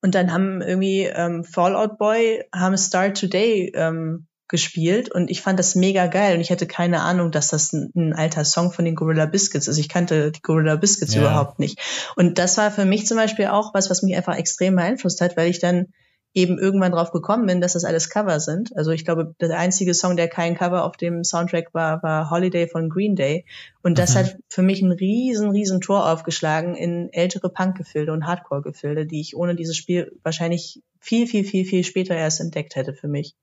Und 0.00 0.14
dann 0.14 0.32
haben 0.32 0.60
irgendwie 0.60 1.02
ähm, 1.04 1.44
Fallout 1.44 1.98
Boy, 1.98 2.44
haben 2.54 2.76
Star 2.76 3.14
Today 3.14 3.72
ähm, 3.74 4.26
gespielt 4.54 5.10
und 5.10 5.32
ich 5.32 5.42
fand 5.42 5.58
das 5.58 5.74
mega 5.74 6.06
geil 6.06 6.36
und 6.36 6.40
ich 6.40 6.52
hatte 6.52 6.68
keine 6.68 7.00
Ahnung, 7.00 7.32
dass 7.32 7.48
das 7.48 7.72
ein, 7.72 7.90
ein 7.96 8.12
alter 8.12 8.44
Song 8.44 8.70
von 8.70 8.84
den 8.84 8.94
Gorilla 8.94 9.26
Biscuits 9.26 9.66
ist. 9.66 9.78
Ich 9.78 9.88
kannte 9.88 10.30
die 10.30 10.42
Gorilla 10.42 10.76
Biscuits 10.76 11.12
ja. 11.12 11.22
überhaupt 11.22 11.58
nicht. 11.58 11.80
Und 12.14 12.38
das 12.38 12.56
war 12.56 12.70
für 12.70 12.84
mich 12.84 13.04
zum 13.04 13.16
Beispiel 13.16 13.46
auch 13.46 13.74
was, 13.74 13.90
was 13.90 14.02
mich 14.02 14.14
einfach 14.14 14.36
extrem 14.36 14.76
beeinflusst 14.76 15.20
hat, 15.20 15.36
weil 15.36 15.50
ich 15.50 15.58
dann 15.58 15.88
eben 16.34 16.56
irgendwann 16.56 16.92
drauf 16.92 17.10
gekommen 17.10 17.46
bin, 17.46 17.60
dass 17.60 17.72
das 17.72 17.82
alles 17.82 18.10
Cover 18.10 18.38
sind. 18.38 18.76
Also 18.76 18.92
ich 18.92 19.04
glaube, 19.04 19.34
der 19.40 19.58
einzige 19.58 19.92
Song, 19.92 20.14
der 20.14 20.28
kein 20.28 20.54
Cover 20.54 20.84
auf 20.84 20.96
dem 20.96 21.24
Soundtrack 21.24 21.74
war, 21.74 22.00
war 22.04 22.30
Holiday 22.30 22.68
von 22.68 22.90
Green 22.90 23.16
Day. 23.16 23.46
Und 23.82 23.98
das 23.98 24.14
mhm. 24.14 24.18
hat 24.18 24.36
für 24.48 24.62
mich 24.62 24.82
ein 24.82 24.92
riesen, 24.92 25.50
riesen 25.50 25.80
Tor 25.80 26.08
aufgeschlagen 26.08 26.76
in 26.76 27.12
ältere 27.12 27.50
Punk-Gefilde 27.50 28.12
und 28.12 28.24
Hardcore-Gefilde, 28.24 29.04
die 29.04 29.20
ich 29.20 29.34
ohne 29.34 29.56
dieses 29.56 29.76
Spiel 29.76 30.12
wahrscheinlich 30.22 30.80
viel, 31.00 31.26
viel, 31.26 31.42
viel, 31.42 31.64
viel 31.64 31.82
später 31.82 32.14
erst 32.14 32.40
entdeckt 32.40 32.76
hätte 32.76 32.94
für 32.94 33.08
mich. 33.08 33.34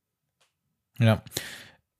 Ja. 0.99 1.23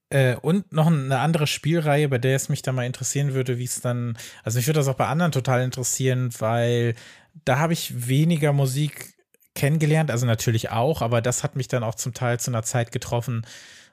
Äh, 0.10 0.36
und 0.36 0.72
noch 0.74 0.88
eine 0.88 1.20
andere 1.20 1.48
Spielreihe, 1.48 2.10
bei 2.10 2.18
der 2.18 2.36
es 2.36 2.50
mich 2.50 2.62
da 2.62 2.72
mal 2.72 2.86
interessieren 2.86 3.34
würde, 3.34 3.58
wie 3.58 3.64
es 3.64 3.82
dann, 3.82 4.18
also 4.44 4.60
ich 4.60 4.68
würde 4.68 4.80
das 4.80 4.88
auch 4.88 4.96
bei 4.96 5.08
anderen 5.08 5.32
total 5.32 5.64
interessieren, 5.64 6.30
weil 6.40 6.96
da 7.46 7.60
habe 7.60 7.74
ich 7.74 8.08
weniger 8.08 8.52
Musik 8.52 9.14
kennengelernt, 9.56 10.12
also 10.12 10.26
natürlich 10.26 10.70
auch, 10.70 11.02
aber 11.02 11.22
das 11.22 11.44
hat 11.44 11.56
mich 11.56 11.68
dann 11.68 11.84
auch 11.84 11.96
zum 11.96 12.14
Teil 12.14 12.40
zu 12.40 12.52
einer 12.52 12.64
Zeit 12.64 12.92
getroffen, 12.92 13.46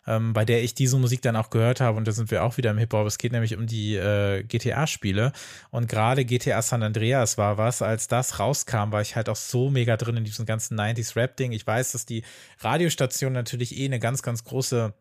ähm, 0.06 0.32
bei 0.32 0.44
der 0.44 0.62
ich 0.62 0.74
diese 0.74 0.98
Musik 0.98 1.22
dann 1.22 1.36
auch 1.36 1.50
gehört 1.50 1.80
habe. 1.80 1.96
Und 1.96 2.06
da 2.06 2.12
sind 2.12 2.30
wir 2.30 2.44
auch 2.44 2.56
wieder 2.56 2.70
im 2.70 2.78
Hip-Hop. 2.78 3.06
Es 3.06 3.18
geht 3.18 3.32
nämlich 3.32 3.56
um 3.56 3.66
die 3.66 3.96
äh, 3.96 4.42
GTA-Spiele. 4.42 5.32
Und 5.70 5.88
gerade 5.88 6.24
GTA 6.24 6.62
San 6.62 6.82
Andreas 6.82 7.38
war 7.38 7.58
was. 7.58 7.82
Als 7.82 8.08
das 8.08 8.38
rauskam, 8.38 8.92
war 8.92 9.02
ich 9.02 9.16
halt 9.16 9.28
auch 9.28 9.36
so 9.36 9.70
mega 9.70 9.96
drin 9.96 10.16
in 10.16 10.24
diesem 10.24 10.46
ganzen 10.46 10.78
90s-Rap-Ding. 10.78 11.52
Ich 11.52 11.66
weiß, 11.66 11.92
dass 11.92 12.06
die 12.06 12.22
Radiostation 12.60 13.32
natürlich 13.32 13.78
eh 13.78 13.84
eine 13.84 13.98
ganz, 13.98 14.22
ganz 14.22 14.44
große 14.44 14.94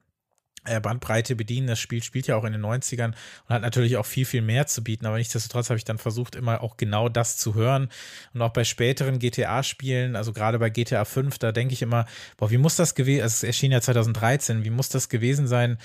Bandbreite 0.81 1.35
bedienen. 1.35 1.68
Das 1.68 1.80
Spiel 1.80 2.03
spielt 2.03 2.27
ja 2.27 2.35
auch 2.35 2.44
in 2.44 2.53
den 2.53 2.65
90ern 2.65 3.14
und 3.48 3.49
hat 3.49 3.61
natürlich 3.61 3.98
auch 3.98 4.06
viel, 4.06 4.26
viel 4.26 4.41
mehr 4.41 4.68
zu 4.68 4.84
bieten. 4.84 5.06
Aber 5.06 5.18
nichtsdestotrotz 5.18 5.69
habe 5.69 5.77
ich 5.77 5.85
dann 5.85 5.98
versucht, 5.98 6.35
immer 6.35 6.61
auch 6.61 6.77
genau 6.77 7.10
das 7.10 7.38
zu 7.38 7.56
hören. 7.56 7.89
Und 8.34 8.41
auch 8.41 8.53
bei 8.53 8.64
späteren 8.64 9.19
GTA-Spielen, 9.19 10.15
also 10.15 10.34
gerade 10.34 10.60
bei 10.60 10.69
GTA 10.69 11.06
5, 11.06 11.38
da 11.39 11.52
denke 11.52 11.73
ich 11.73 11.81
immer, 11.81 12.06
boah, 12.38 12.52
wie 12.52 12.57
muss 12.57 12.76
das 12.76 12.95
gewesen, 12.95 13.23
also 13.23 13.34
es 13.34 13.44
erschien 13.44 13.72
ja 13.72 13.81
2013, 13.81 14.64
wie 14.64 14.69
muss 14.69 14.89
das 14.89 15.10
gewesen 15.10 15.48
sein, 15.48 15.77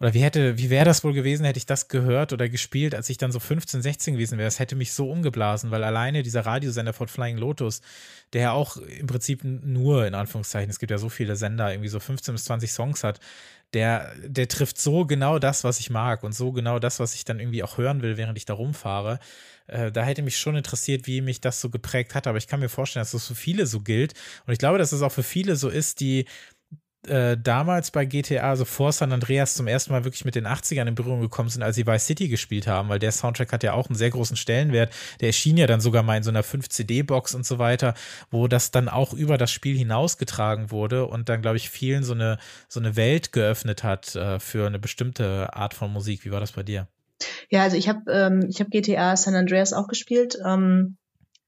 oder 0.00 0.12
wie 0.12 0.22
hätte, 0.22 0.58
wie 0.58 0.70
wäre 0.70 0.84
das 0.84 1.04
wohl 1.04 1.12
gewesen, 1.12 1.46
hätte 1.46 1.58
ich 1.58 1.66
das 1.66 1.88
gehört 1.88 2.32
oder 2.32 2.48
gespielt, 2.48 2.94
als 2.94 3.08
ich 3.08 3.16
dann 3.16 3.30
so 3.30 3.38
15, 3.38 3.80
16 3.80 4.14
gewesen 4.14 4.38
wäre? 4.38 4.48
Es 4.48 4.58
hätte 4.58 4.74
mich 4.74 4.92
so 4.92 5.08
umgeblasen, 5.08 5.70
weil 5.70 5.84
alleine 5.84 6.22
dieser 6.22 6.44
Radiosender 6.44 6.92
von 6.92 7.06
Flying 7.06 7.38
Lotus, 7.38 7.80
der 8.32 8.42
ja 8.42 8.52
auch 8.52 8.76
im 8.76 9.06
Prinzip 9.06 9.44
nur, 9.44 10.06
in 10.06 10.14
Anführungszeichen, 10.14 10.68
es 10.68 10.80
gibt 10.80 10.90
ja 10.90 10.98
so 10.98 11.08
viele 11.08 11.36
Sender, 11.36 11.72
irgendwie 11.72 11.88
so 11.88 12.00
15 12.00 12.34
bis 12.34 12.44
20 12.44 12.72
Songs 12.72 13.04
hat, 13.04 13.20
der, 13.74 14.12
der 14.24 14.48
trifft 14.48 14.78
so 14.78 15.04
genau 15.04 15.38
das, 15.38 15.64
was 15.64 15.80
ich 15.80 15.90
mag 15.90 16.22
und 16.22 16.34
so 16.34 16.52
genau 16.52 16.78
das, 16.78 17.00
was 17.00 17.14
ich 17.14 17.24
dann 17.24 17.40
irgendwie 17.40 17.62
auch 17.62 17.76
hören 17.76 18.02
will, 18.02 18.16
während 18.16 18.38
ich 18.38 18.46
da 18.46 18.54
rumfahre. 18.54 19.18
Äh, 19.66 19.90
da 19.90 20.04
hätte 20.04 20.22
mich 20.22 20.38
schon 20.38 20.56
interessiert, 20.56 21.06
wie 21.06 21.20
mich 21.20 21.40
das 21.40 21.60
so 21.60 21.70
geprägt 21.70 22.14
hat, 22.14 22.26
aber 22.26 22.38
ich 22.38 22.46
kann 22.46 22.60
mir 22.60 22.68
vorstellen, 22.68 23.02
dass 23.02 23.12
das 23.12 23.26
für 23.26 23.34
viele 23.34 23.66
so 23.66 23.80
gilt. 23.80 24.14
Und 24.46 24.52
ich 24.52 24.58
glaube, 24.58 24.78
dass 24.78 24.92
es 24.92 25.02
auch 25.02 25.12
für 25.12 25.22
viele 25.22 25.56
so 25.56 25.68
ist, 25.68 26.00
die 26.00 26.26
äh, 27.08 27.36
damals 27.36 27.90
bei 27.90 28.04
GTA, 28.04 28.48
also 28.48 28.64
vor 28.64 28.92
San 28.92 29.12
Andreas, 29.12 29.54
zum 29.54 29.66
ersten 29.66 29.92
Mal 29.92 30.04
wirklich 30.04 30.24
mit 30.24 30.34
den 30.34 30.46
80ern 30.46 30.86
in 30.86 30.94
Berührung 30.94 31.20
gekommen 31.20 31.48
sind, 31.48 31.62
als 31.62 31.76
sie 31.76 31.86
Vice 31.86 32.06
City 32.06 32.28
gespielt 32.28 32.66
haben, 32.66 32.88
weil 32.88 32.98
der 32.98 33.12
Soundtrack 33.12 33.52
hat 33.52 33.62
ja 33.62 33.72
auch 33.72 33.88
einen 33.88 33.96
sehr 33.96 34.10
großen 34.10 34.36
Stellenwert. 34.36 34.92
Der 35.20 35.28
erschien 35.28 35.56
ja 35.56 35.66
dann 35.66 35.80
sogar 35.80 36.02
mal 36.02 36.16
in 36.16 36.22
so 36.22 36.30
einer 36.30 36.42
5-CD-Box 36.42 37.34
und 37.34 37.46
so 37.46 37.58
weiter, 37.58 37.94
wo 38.30 38.48
das 38.48 38.70
dann 38.70 38.88
auch 38.88 39.12
über 39.12 39.38
das 39.38 39.50
Spiel 39.50 39.76
hinausgetragen 39.76 40.70
wurde 40.70 41.06
und 41.06 41.28
dann, 41.28 41.42
glaube 41.42 41.56
ich, 41.56 41.70
vielen 41.70 42.04
so 42.04 42.14
eine, 42.14 42.38
so 42.68 42.80
eine 42.80 42.96
Welt 42.96 43.32
geöffnet 43.32 43.84
hat 43.84 44.14
äh, 44.16 44.38
für 44.40 44.66
eine 44.66 44.78
bestimmte 44.78 45.54
Art 45.54 45.74
von 45.74 45.92
Musik. 45.92 46.24
Wie 46.24 46.30
war 46.30 46.40
das 46.40 46.52
bei 46.52 46.62
dir? 46.62 46.88
Ja, 47.50 47.62
also 47.62 47.76
ich 47.76 47.88
habe 47.88 48.10
ähm, 48.10 48.50
hab 48.58 48.70
GTA 48.70 49.16
San 49.16 49.34
Andreas 49.34 49.72
auch 49.72 49.88
gespielt. 49.88 50.36
Ähm 50.44 50.96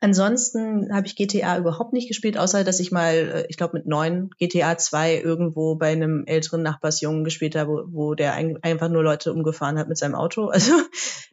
Ansonsten 0.01 0.93
habe 0.93 1.07
ich 1.07 1.17
GTA 1.17 1.57
überhaupt 1.57 1.95
nicht 1.95 2.07
gespielt, 2.07 2.37
außer 2.37 2.65
dass 2.65 2.81
ich 2.81 2.93
mal, 2.93 3.15
äh, 3.15 3.47
ich 3.49 3.57
glaube 3.57 3.79
mit 3.79 3.87
neun 3.87 4.29
GTA 4.39 4.77
2 4.77 5.21
irgendwo 5.21 5.75
bei 5.77 5.89
einem 5.93 6.25
älteren 6.27 6.63
Nachbarsjungen 6.63 7.25
gespielt 7.25 7.57
habe, 7.57 7.71
wo, 7.71 8.11
wo 8.11 8.15
der 8.15 8.35
ein, 8.35 8.59
einfach 8.63 8.91
nur 8.91 9.03
Leute 9.03 9.33
umgefahren 9.33 9.79
hat 9.79 9.89
mit 9.89 9.97
seinem 9.99 10.15
Auto. 10.15 10.51
Also 10.57 10.73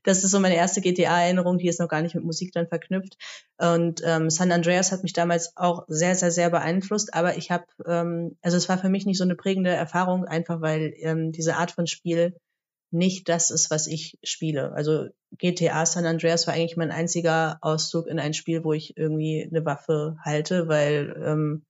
das 0.04 0.24
ist 0.24 0.32
so 0.32 0.40
meine 0.40 0.56
erste 0.56 0.82
GTA-Erinnerung, 0.82 1.58
die 1.58 1.68
ist 1.68 1.80
noch 1.80 1.88
gar 1.88 2.02
nicht 2.02 2.14
mit 2.14 2.26
Musik 2.26 2.52
dann 2.52 2.68
verknüpft. 2.68 3.18
Und 3.58 4.02
ähm, 4.06 4.30
San 4.30 4.52
Andreas 4.52 4.92
hat 4.92 5.04
mich 5.04 5.14
damals 5.14 5.54
auch 5.56 5.86
sehr, 5.88 6.16
sehr, 6.16 6.32
sehr 6.32 6.50
beeinflusst, 6.50 7.14
aber 7.14 7.38
ich 7.38 7.52
habe, 7.52 7.66
ähm, 7.86 8.38
also 8.42 8.58
es 8.58 8.68
war 8.68 8.78
für 8.78 8.90
mich 8.90 9.06
nicht 9.06 9.18
so 9.18 9.24
eine 9.24 9.36
prägende 9.36 9.72
Erfahrung, 9.72 10.26
einfach 10.26 10.62
weil 10.62 10.94
ähm, 10.98 11.32
diese 11.32 11.56
Art 11.56 11.72
von 11.72 11.88
Spiel 11.88 12.36
nicht 12.92 13.28
das 13.28 13.50
ist, 13.50 13.72
was 13.72 13.88
ich 13.88 14.20
spiele. 14.24 14.74
Also 14.74 15.08
GTA 15.38 15.86
San 15.86 16.06
Andreas 16.06 16.48
war 16.48 16.54
eigentlich 16.54 16.78
mein 16.78 16.92
einziger 16.92 17.58
Auszug 17.62 18.08
in 18.08 18.20
ein 18.20 18.34
Spiel, 18.34 18.64
wo 18.64 18.74
ich 18.74 18.98
irgendwie 18.98 19.48
eine 19.50 19.66
Waffe 19.66 20.18
halte, 20.24 20.68
weil 20.68 21.16
ähm, 21.24 21.64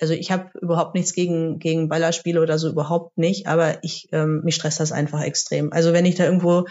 also 0.00 0.12
ich 0.14 0.32
habe 0.32 0.50
überhaupt 0.60 0.94
nichts 0.94 1.12
gegen 1.12 1.58
gegen 1.58 1.88
Ballerspiele 1.88 2.40
oder 2.40 2.58
so 2.58 2.68
überhaupt 2.68 3.16
nicht, 3.16 3.46
aber 3.46 3.82
ich 3.82 4.08
ähm, 4.12 4.42
mich 4.44 4.56
stresst 4.56 4.80
das 4.80 4.92
einfach 4.92 5.22
extrem. 5.22 5.72
Also 5.72 5.92
wenn 5.92 6.06
ich 6.06 6.16
da 6.16 6.24
irgendwo 6.24 6.66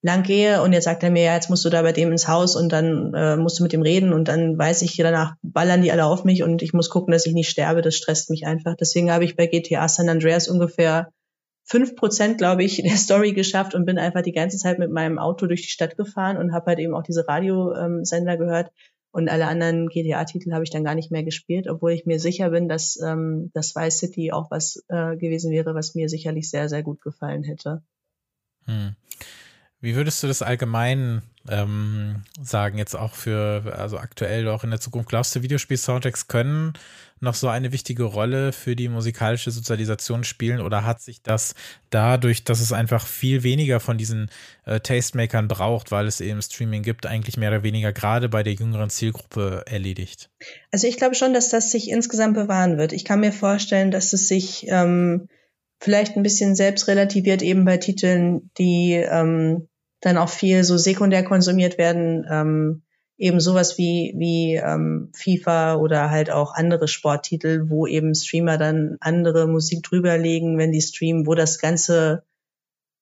lang 0.00 0.22
gehe 0.22 0.62
und 0.62 0.72
jetzt 0.72 0.84
sagt 0.84 1.02
er 1.02 1.10
mir, 1.10 1.24
ja, 1.24 1.34
jetzt 1.34 1.50
musst 1.50 1.64
du 1.64 1.70
da 1.70 1.82
bei 1.82 1.92
dem 1.92 2.12
ins 2.12 2.28
Haus 2.28 2.54
und 2.54 2.70
dann 2.70 3.12
äh, 3.14 3.36
musst 3.36 3.58
du 3.58 3.64
mit 3.64 3.72
dem 3.72 3.82
reden 3.82 4.12
und 4.12 4.28
dann 4.28 4.56
weiß 4.56 4.82
ich, 4.82 4.96
danach 4.96 5.34
ballern 5.42 5.82
die 5.82 5.90
alle 5.90 6.04
auf 6.04 6.24
mich 6.24 6.42
und 6.42 6.62
ich 6.62 6.72
muss 6.72 6.88
gucken, 6.88 7.12
dass 7.12 7.26
ich 7.26 7.34
nicht 7.34 7.48
sterbe. 7.48 7.82
Das 7.82 7.96
stresst 7.96 8.30
mich 8.30 8.46
einfach. 8.46 8.76
Deswegen 8.76 9.10
habe 9.10 9.24
ich 9.24 9.36
bei 9.36 9.46
GTA 9.46 9.88
San 9.88 10.08
Andreas 10.08 10.46
ungefähr 10.46 11.10
fünf 11.68 11.96
Prozent, 11.96 12.38
glaube 12.38 12.64
ich, 12.64 12.82
der 12.82 12.96
Story 12.96 13.32
geschafft 13.32 13.74
und 13.74 13.84
bin 13.84 13.98
einfach 13.98 14.22
die 14.22 14.32
ganze 14.32 14.56
Zeit 14.56 14.78
mit 14.78 14.90
meinem 14.90 15.18
Auto 15.18 15.46
durch 15.46 15.62
die 15.62 15.70
Stadt 15.70 15.96
gefahren 15.96 16.36
und 16.36 16.52
habe 16.52 16.66
halt 16.66 16.78
eben 16.78 16.94
auch 16.94 17.02
diese 17.02 17.28
Radiosender 17.28 18.36
gehört. 18.36 18.72
Und 19.10 19.28
alle 19.28 19.46
anderen 19.46 19.88
GTA-Titel 19.88 20.52
habe 20.52 20.64
ich 20.64 20.70
dann 20.70 20.84
gar 20.84 20.94
nicht 20.94 21.10
mehr 21.10 21.24
gespielt, 21.24 21.66
obwohl 21.68 21.92
ich 21.92 22.04
mir 22.04 22.20
sicher 22.20 22.50
bin, 22.50 22.68
dass 22.68 23.00
ähm, 23.00 23.50
das 23.54 23.74
Vice 23.74 23.98
City 23.98 24.32
auch 24.32 24.50
was 24.50 24.84
äh, 24.88 25.16
gewesen 25.16 25.50
wäre, 25.50 25.74
was 25.74 25.94
mir 25.94 26.08
sicherlich 26.08 26.50
sehr, 26.50 26.68
sehr 26.68 26.82
gut 26.82 27.00
gefallen 27.00 27.42
hätte. 27.42 27.82
Hm. 28.66 28.94
Wie 29.80 29.94
würdest 29.94 30.22
du 30.22 30.26
das 30.26 30.42
allgemein 30.42 31.22
ähm, 31.48 32.24
sagen, 32.42 32.78
jetzt 32.78 32.96
auch 32.96 33.14
für, 33.14 33.76
also 33.76 33.98
aktuell 33.98 34.48
auch 34.48 34.64
in 34.64 34.70
der 34.70 34.80
Zukunft? 34.80 35.08
Glaubst 35.08 35.36
du, 35.36 35.42
Videospiel-Soundtracks 35.42 36.26
können 36.26 36.72
noch 37.20 37.34
so 37.34 37.48
eine 37.48 37.72
wichtige 37.72 38.04
Rolle 38.04 38.52
für 38.52 38.76
die 38.76 38.88
musikalische 38.88 39.50
Sozialisation 39.50 40.24
spielen 40.24 40.60
oder 40.60 40.84
hat 40.84 41.00
sich 41.00 41.22
das 41.22 41.54
dadurch, 41.90 42.44
dass 42.44 42.60
es 42.60 42.72
einfach 42.72 43.06
viel 43.06 43.42
weniger 43.42 43.80
von 43.80 43.98
diesen 43.98 44.30
äh, 44.66 44.80
Tastemakern 44.80 45.48
braucht, 45.48 45.90
weil 45.90 46.06
es 46.06 46.20
eben 46.20 46.42
Streaming 46.42 46.82
gibt, 46.82 47.06
eigentlich 47.06 47.36
mehr 47.36 47.50
oder 47.50 47.62
weniger 47.62 47.92
gerade 47.92 48.28
bei 48.28 48.42
der 48.42 48.54
jüngeren 48.54 48.90
Zielgruppe 48.90 49.64
erledigt? 49.66 50.30
Also 50.70 50.86
ich 50.86 50.96
glaube 50.96 51.14
schon, 51.14 51.34
dass 51.34 51.48
das 51.50 51.70
sich 51.70 51.90
insgesamt 51.90 52.34
bewahren 52.34 52.78
wird. 52.78 52.92
Ich 52.92 53.04
kann 53.04 53.20
mir 53.20 53.32
vorstellen, 53.32 53.90
dass 53.90 54.12
es 54.12 54.28
sich 54.28 54.66
ähm, 54.68 55.28
vielleicht 55.80 56.16
ein 56.16 56.22
bisschen 56.22 56.54
selbst 56.54 56.88
relativiert 56.88 57.42
eben 57.42 57.64
bei 57.64 57.76
Titeln, 57.76 58.50
die 58.58 58.92
ähm, 58.94 59.68
dann 60.00 60.16
auch 60.16 60.28
viel 60.28 60.64
so 60.64 60.76
sekundär 60.76 61.24
konsumiert 61.24 61.78
werden, 61.78 62.26
ähm, 62.30 62.82
eben 63.16 63.40
sowas 63.40 63.78
wie 63.78 64.14
wie 64.16 64.54
ähm, 64.54 65.10
FIFA 65.14 65.76
oder 65.76 66.10
halt 66.10 66.30
auch 66.30 66.54
andere 66.54 66.86
Sporttitel, 66.86 67.64
wo 67.68 67.86
eben 67.86 68.14
Streamer 68.14 68.58
dann 68.58 68.96
andere 69.00 69.48
Musik 69.48 69.82
drüberlegen, 69.82 70.56
wenn 70.56 70.72
die 70.72 70.80
streamen, 70.80 71.26
wo 71.26 71.34
das 71.34 71.58
Ganze 71.58 72.22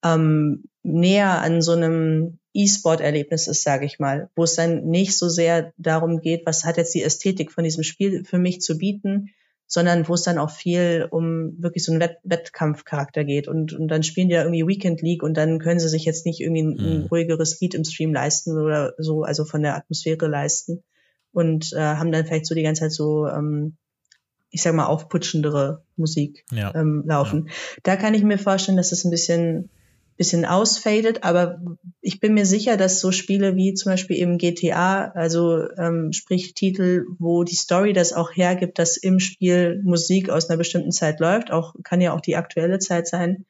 ähm, 0.02 0.64
näher 0.82 1.42
an 1.42 1.60
so 1.60 1.72
einem 1.72 2.38
E-Sport-Erlebnis 2.54 3.48
ist, 3.48 3.62
sage 3.62 3.84
ich 3.84 3.98
mal, 3.98 4.30
wo 4.34 4.44
es 4.44 4.54
dann 4.54 4.86
nicht 4.86 5.18
so 5.18 5.28
sehr 5.28 5.72
darum 5.76 6.20
geht, 6.20 6.46
was 6.46 6.64
hat 6.64 6.78
jetzt 6.78 6.94
die 6.94 7.02
Ästhetik 7.02 7.52
von 7.52 7.64
diesem 7.64 7.82
Spiel 7.82 8.24
für 8.24 8.38
mich 8.38 8.62
zu 8.62 8.78
bieten, 8.78 9.34
sondern 9.66 10.06
wo 10.08 10.14
es 10.14 10.22
dann 10.22 10.38
auch 10.38 10.50
viel 10.50 11.06
um 11.10 11.54
wirklich 11.58 11.84
so 11.84 11.92
einen 11.92 12.00
Wett 12.00 12.18
Wettkampfcharakter 12.22 13.24
geht. 13.24 13.48
Und, 13.48 13.72
und 13.72 13.88
dann 13.88 14.02
spielen 14.02 14.28
die 14.28 14.34
ja 14.34 14.42
irgendwie 14.42 14.66
Weekend 14.66 15.02
League 15.02 15.22
und 15.22 15.36
dann 15.36 15.58
können 15.58 15.80
sie 15.80 15.88
sich 15.88 16.04
jetzt 16.04 16.26
nicht 16.26 16.40
irgendwie 16.40 16.62
ein, 16.62 16.78
ein 16.78 17.00
mhm. 17.00 17.06
ruhigeres 17.06 17.60
Lied 17.60 17.74
im 17.74 17.84
Stream 17.84 18.12
leisten 18.12 18.56
oder 18.56 18.94
so, 18.98 19.22
also 19.24 19.44
von 19.44 19.62
der 19.62 19.76
Atmosphäre 19.76 20.28
leisten. 20.28 20.82
Und 21.32 21.72
äh, 21.74 21.78
haben 21.80 22.12
dann 22.12 22.24
vielleicht 22.24 22.46
so 22.46 22.54
die 22.54 22.62
ganze 22.62 22.82
Zeit 22.82 22.92
so, 22.92 23.26
ähm, 23.26 23.76
ich 24.50 24.62
sag 24.62 24.74
mal, 24.74 24.86
aufputschendere 24.86 25.82
Musik 25.96 26.44
ja. 26.50 26.74
ähm, 26.74 27.02
laufen. 27.06 27.46
Ja. 27.46 27.52
Da 27.82 27.96
kann 27.96 28.14
ich 28.14 28.22
mir 28.22 28.38
vorstellen, 28.38 28.78
dass 28.78 28.92
es 28.92 29.04
ein 29.04 29.10
bisschen 29.10 29.68
bisschen 30.16 30.44
ausfadet, 30.44 31.24
aber 31.24 31.60
ich 32.00 32.20
bin 32.20 32.34
mir 32.34 32.46
sicher, 32.46 32.76
dass 32.76 33.00
so 33.00 33.12
Spiele 33.12 33.54
wie 33.56 33.74
zum 33.74 33.92
Beispiel 33.92 34.16
eben 34.16 34.38
GTA, 34.38 35.10
also 35.10 35.68
ähm, 35.76 36.12
sprich 36.12 36.54
Titel, 36.54 37.06
wo 37.18 37.44
die 37.44 37.54
Story 37.54 37.92
das 37.92 38.12
auch 38.12 38.34
hergibt, 38.34 38.78
dass 38.78 38.96
im 38.96 39.20
Spiel 39.20 39.80
Musik 39.84 40.30
aus 40.30 40.48
einer 40.48 40.56
bestimmten 40.56 40.92
Zeit 40.92 41.20
läuft, 41.20 41.50
auch 41.50 41.74
kann 41.84 42.00
ja 42.00 42.14
auch 42.14 42.20
die 42.20 42.36
aktuelle 42.36 42.78
Zeit 42.78 43.06
sein, 43.06 43.44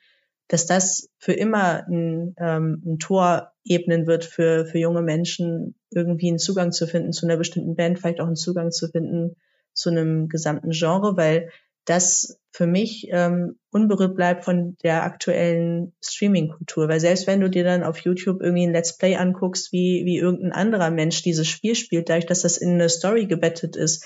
dass 0.49 0.67
das 0.67 1.09
für 1.19 1.33
immer 1.33 1.87
ein, 1.87 2.35
ähm, 2.39 2.83
ein 2.85 2.99
Tor 2.99 3.53
ebnen 3.65 4.07
wird 4.07 4.25
für, 4.25 4.67
für 4.67 4.79
junge 4.79 5.03
Menschen, 5.03 5.75
irgendwie 5.91 6.29
einen 6.29 6.39
Zugang 6.39 6.73
zu 6.73 6.87
finden 6.87 7.13
zu 7.13 7.27
einer 7.27 7.37
bestimmten 7.37 7.77
Band, 7.77 7.99
vielleicht 7.99 8.21
auch 8.21 8.27
einen 8.27 8.37
Zugang 8.37 8.71
zu 8.71 8.89
finden 8.89 9.37
zu 9.73 9.91
einem 9.91 10.29
gesamten 10.29 10.71
Genre, 10.71 11.17
weil 11.17 11.51
das 11.87 12.39
für 12.51 12.67
mich 12.67 13.09
ähm, 13.11 13.59
unberührt 13.71 14.17
bleibt 14.17 14.45
von 14.45 14.77
der 14.83 15.05
aktuellen 15.05 15.95
Streaming-Kultur. 16.05 16.89
Weil 16.89 17.01
selbst 17.01 17.27
wenn 17.27 17.41
du 17.41 17.49
dir 17.49 17.65
dann 17.65 17.85
auf 17.85 17.99
YouTube 17.99 18.43
irgendwie 18.43 18.67
ein 18.67 18.73
Let's 18.73 18.99
Play 18.99 19.17
anguckst, 19.17 19.73
wie, 19.73 20.05
wie 20.05 20.19
irgendein 20.19 20.53
anderer 20.53 20.91
Mensch 20.91 21.23
dieses 21.23 21.49
Spiel 21.49 21.75
spielt, 21.75 22.09
dadurch, 22.09 22.27
dass 22.27 22.43
das 22.43 22.57
in 22.59 22.73
eine 22.73 22.89
Story 22.89 23.27
gebettet 23.27 23.77
ist, 23.77 24.05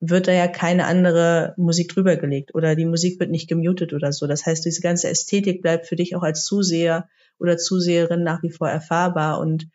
wird 0.00 0.28
da 0.28 0.32
ja 0.32 0.48
keine 0.48 0.86
andere 0.86 1.54
Musik 1.56 1.88
drüber 1.88 2.16
gelegt 2.16 2.54
oder 2.54 2.74
die 2.74 2.86
Musik 2.86 3.20
wird 3.20 3.30
nicht 3.30 3.48
gemutet 3.48 3.92
oder 3.92 4.12
so. 4.12 4.26
Das 4.26 4.46
heißt, 4.46 4.64
diese 4.64 4.80
ganze 4.80 5.08
Ästhetik 5.08 5.62
bleibt 5.62 5.86
für 5.86 5.96
dich 5.96 6.16
auch 6.16 6.22
als 6.22 6.44
Zuseher 6.44 7.08
oder 7.38 7.56
Zuseherin 7.58 8.22
nach 8.22 8.42
wie 8.42 8.50
vor 8.50 8.68
erfahrbar 8.68 9.40
und 9.40 9.68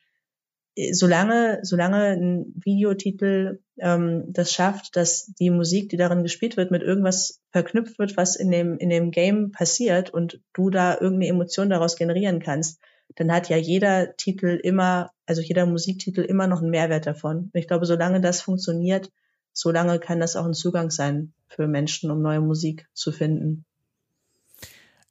solange, 0.92 1.60
solange 1.64 2.12
ein 2.12 2.54
Videotitel 2.64 3.60
ähm, 3.78 4.26
das 4.28 4.54
schafft, 4.54 4.96
dass 4.96 5.28
die 5.40 5.50
Musik, 5.50 5.90
die 5.90 5.98
darin 5.98 6.24
gespielt 6.24 6.58
wird, 6.58 6.72
mit 6.72 6.82
irgendwas 6.84 7.42
verknüpft 7.52 8.00
wird, 8.00 8.18
was 8.18 8.36
in 8.36 8.52
dem, 8.52 8.78
in 8.78 8.90
dem 8.90 9.12
Game 9.12 9.52
passiert 9.52 10.14
und 10.14 10.42
du 10.54 10.70
da 10.70 10.94
irgendeine 10.94 11.28
Emotion 11.28 11.70
daraus 11.70 11.96
generieren 11.96 12.40
kannst, 12.40 12.80
dann 13.16 13.32
hat 13.32 13.50
ja 13.50 13.58
jeder 13.58 14.16
Titel 14.16 14.60
immer, 14.62 15.12
also 15.26 15.42
jeder 15.42 15.66
Musiktitel 15.66 16.22
immer 16.22 16.48
noch 16.48 16.62
einen 16.62 16.72
Mehrwert 16.72 17.08
davon. 17.08 17.50
Und 17.54 17.56
ich 17.56 17.68
glaube, 17.68 17.86
solange 17.86 18.22
das 18.22 18.42
funktioniert, 18.42 19.12
solange 19.54 20.00
kann 20.00 20.20
das 20.20 20.36
auch 20.36 20.46
ein 20.46 20.54
Zugang 20.54 20.92
sein 20.92 21.34
für 21.48 21.68
Menschen, 21.68 22.12
um 22.12 22.22
neue 22.22 22.42
Musik 22.42 22.88
zu 22.94 23.12
finden. 23.12 23.66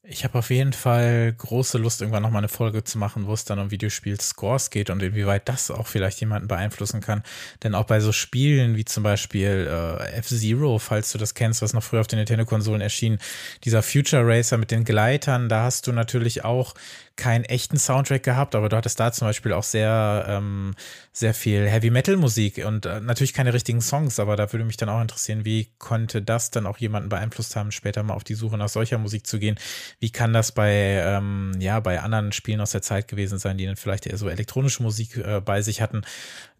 Ich 0.04 0.22
habe 0.24 0.38
auf 0.38 0.50
jeden 0.50 0.72
Fall 0.72 1.34
große 1.36 1.76
Lust, 1.76 2.00
irgendwann 2.00 2.22
nochmal 2.22 2.40
eine 2.40 2.48
Folge 2.48 2.84
zu 2.84 2.98
machen, 2.98 3.26
wo 3.26 3.34
es 3.34 3.44
dann 3.44 3.58
um 3.58 3.72
Videospiel-Scores 3.72 4.70
geht 4.70 4.90
und 4.90 5.02
inwieweit 5.02 5.48
das 5.48 5.70
auch 5.72 5.88
vielleicht 5.88 6.20
jemanden 6.20 6.46
beeinflussen 6.46 7.00
kann. 7.00 7.22
Denn 7.62 7.74
auch 7.74 7.84
bei 7.84 7.98
so 7.98 8.12
Spielen 8.12 8.76
wie 8.76 8.84
zum 8.84 9.02
Beispiel 9.02 9.68
äh, 9.68 10.12
F-Zero, 10.18 10.78
falls 10.78 11.10
du 11.12 11.18
das 11.18 11.34
kennst, 11.34 11.62
was 11.62 11.74
noch 11.74 11.82
früher 11.82 12.00
auf 12.00 12.06
den 12.06 12.20
Nintendo-Konsolen 12.20 12.80
erschien, 12.80 13.18
dieser 13.64 13.82
Future 13.82 14.24
Racer 14.24 14.56
mit 14.56 14.70
den 14.70 14.84
Gleitern, 14.84 15.48
da 15.48 15.64
hast 15.64 15.88
du 15.88 15.92
natürlich 15.92 16.44
auch 16.44 16.74
keinen 17.18 17.44
echten 17.44 17.76
Soundtrack 17.76 18.22
gehabt, 18.22 18.54
aber 18.54 18.70
du 18.70 18.76
hattest 18.76 18.98
da 18.98 19.12
zum 19.12 19.28
Beispiel 19.28 19.52
auch 19.52 19.64
sehr, 19.64 20.24
ähm, 20.28 20.74
sehr 21.12 21.34
viel 21.34 21.68
Heavy 21.68 21.90
Metal 21.90 22.16
Musik 22.16 22.64
und 22.64 22.86
äh, 22.86 23.00
natürlich 23.00 23.34
keine 23.34 23.52
richtigen 23.52 23.82
Songs, 23.82 24.18
aber 24.18 24.36
da 24.36 24.50
würde 24.50 24.64
mich 24.64 24.78
dann 24.78 24.88
auch 24.88 25.02
interessieren, 25.02 25.44
wie 25.44 25.68
konnte 25.78 26.22
das 26.22 26.50
dann 26.50 26.64
auch 26.64 26.78
jemanden 26.78 27.10
beeinflusst 27.10 27.56
haben, 27.56 27.72
später 27.72 28.02
mal 28.02 28.14
auf 28.14 28.24
die 28.24 28.34
Suche 28.34 28.56
nach 28.56 28.70
solcher 28.70 28.96
Musik 28.96 29.26
zu 29.26 29.38
gehen? 29.38 29.58
Wie 29.98 30.10
kann 30.10 30.32
das 30.32 30.52
bei, 30.52 30.72
ähm, 30.72 31.52
ja, 31.58 31.80
bei 31.80 32.00
anderen 32.00 32.32
Spielen 32.32 32.60
aus 32.60 32.70
der 32.70 32.82
Zeit 32.82 33.08
gewesen 33.08 33.38
sein, 33.38 33.58
die 33.58 33.66
dann 33.66 33.76
vielleicht 33.76 34.06
eher 34.06 34.16
so 34.16 34.28
elektronische 34.28 34.82
Musik 34.82 35.16
äh, 35.16 35.42
bei 35.44 35.60
sich 35.60 35.82
hatten? 35.82 36.02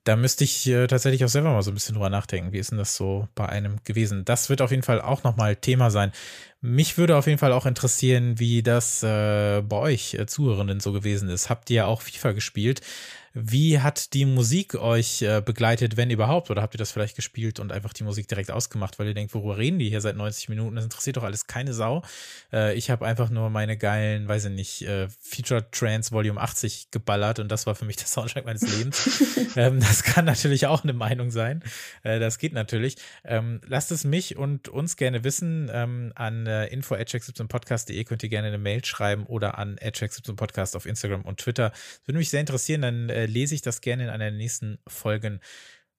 Da 0.09 0.16
müsste 0.16 0.43
ich 0.43 0.66
äh, 0.66 0.86
tatsächlich 0.86 1.22
auch 1.26 1.28
selber 1.28 1.52
mal 1.52 1.60
so 1.60 1.70
ein 1.70 1.74
bisschen 1.74 1.94
drüber 1.94 2.09
nachdenken. 2.09 2.51
Wie 2.51 2.59
ist 2.59 2.70
denn 2.70 2.78
das 2.78 2.97
so 2.97 3.28
bei 3.35 3.47
einem 3.47 3.76
gewesen? 3.85 4.24
Das 4.24 4.48
wird 4.48 4.62
auf 4.62 4.70
jeden 4.70 4.82
Fall 4.82 5.02
auch 5.02 5.22
nochmal 5.22 5.55
Thema 5.55 5.90
sein. 5.90 6.12
Mich 6.62 6.97
würde 6.97 7.14
auf 7.14 7.26
jeden 7.26 7.39
Fall 7.39 7.52
auch 7.52 7.66
interessieren, 7.66 8.39
wie 8.39 8.62
das 8.62 9.02
äh, 9.02 9.60
bei 9.60 9.76
euch 9.76 10.14
äh, 10.14 10.24
Zuhörenden 10.24 10.80
so 10.80 10.93
gewesen 10.93 11.28
ist. 11.28 11.51
Habt 11.51 11.68
ihr 11.68 11.86
auch 11.86 12.01
FIFA 12.01 12.32
gespielt? 12.32 12.80
Wie 13.35 13.81
hat 13.81 14.15
die 14.15 14.25
Musik 14.25 14.75
euch 14.75 15.23
äh, 15.23 15.43
begleitet, 15.45 15.97
wenn 15.97 16.11
überhaupt? 16.11 16.51
Oder 16.51 16.63
habt 16.63 16.75
ihr 16.75 16.79
das 16.79 16.93
vielleicht 16.93 17.17
gespielt 17.17 17.61
und 17.61 17.73
einfach 17.73 17.93
die 17.93 18.05
Musik 18.05 18.29
direkt 18.29 18.51
ausgemacht, 18.51 18.99
weil 18.99 19.09
ihr 19.09 19.15
denkt, 19.15 19.35
worüber 19.35 19.59
reden 19.59 19.79
die 19.79 19.89
hier 19.89 20.01
seit 20.01 20.17
90 20.17 20.49
Minuten? 20.49 20.77
Das 20.77 20.85
interessiert 20.85 21.17
doch 21.17 21.25
alles 21.25 21.47
keine 21.47 21.75
Sau. 21.75 22.03
Äh, 22.53 22.75
ich 22.75 22.91
habe 22.91 23.07
einfach 23.07 23.31
nur 23.31 23.51
meine 23.51 23.77
geilen, 23.77 24.29
weiß 24.29 24.47
ich 24.47 24.53
nicht, 24.53 24.83
äh, 24.83 25.09
Feature 25.21 25.71
Trance 25.71 26.13
Volume 26.13 26.41
80 26.41 26.91
geballert 26.91 27.39
und 27.39 27.51
das 27.51 27.67
war 27.67 27.75
für 27.75 27.85
mich 27.85 27.97
der 27.97 28.07
Soundtrack 28.07 28.45
meines 28.45 28.63
Lebens. 28.63 29.23
ähm, 29.57 29.81
das 29.81 30.03
kann 30.03 30.25
natürlich 30.25 30.67
auch 30.67 30.83
eine 30.83 30.93
Meinung 30.93 31.31
sein. 31.31 31.63
Das 32.03 32.39
geht 32.39 32.53
natürlich. 32.53 32.97
Ähm, 33.25 33.61
lasst 33.67 33.93
es 33.93 34.05
mich 34.05 34.37
und 34.37 34.69
uns 34.69 34.97
gerne 34.97 35.25
wissen. 35.25 35.71
Ähm, 35.73 36.13
an 36.15 36.47
äh, 36.47 36.67
info.podcast.de 36.67 38.05
könnt 38.05 38.23
ihr 38.23 38.29
gerne 38.29 38.49
eine 38.49 38.59
Mail 38.59 38.85
schreiben 38.85 39.25
oder 39.27 39.59
an 39.59 39.79
podcast 40.37 40.77
auf 40.77 40.87
Instagram 40.87 41.23
und 41.23 41.41
Twitter. 41.41 41.71
Das 41.71 42.01
würde 42.07 42.19
mich 42.19 42.31
sehr 42.31 42.41
interessieren. 42.41 42.83
Dann 42.83 43.09
äh, 43.19 43.27
lese 43.27 43.55
ich 43.55 43.62
das 43.62 43.81
gerne 43.81 44.05
in 44.05 44.11
einer 44.11 44.31
der 44.31 44.39
nächsten 44.39 44.78
Folgen 44.86 45.40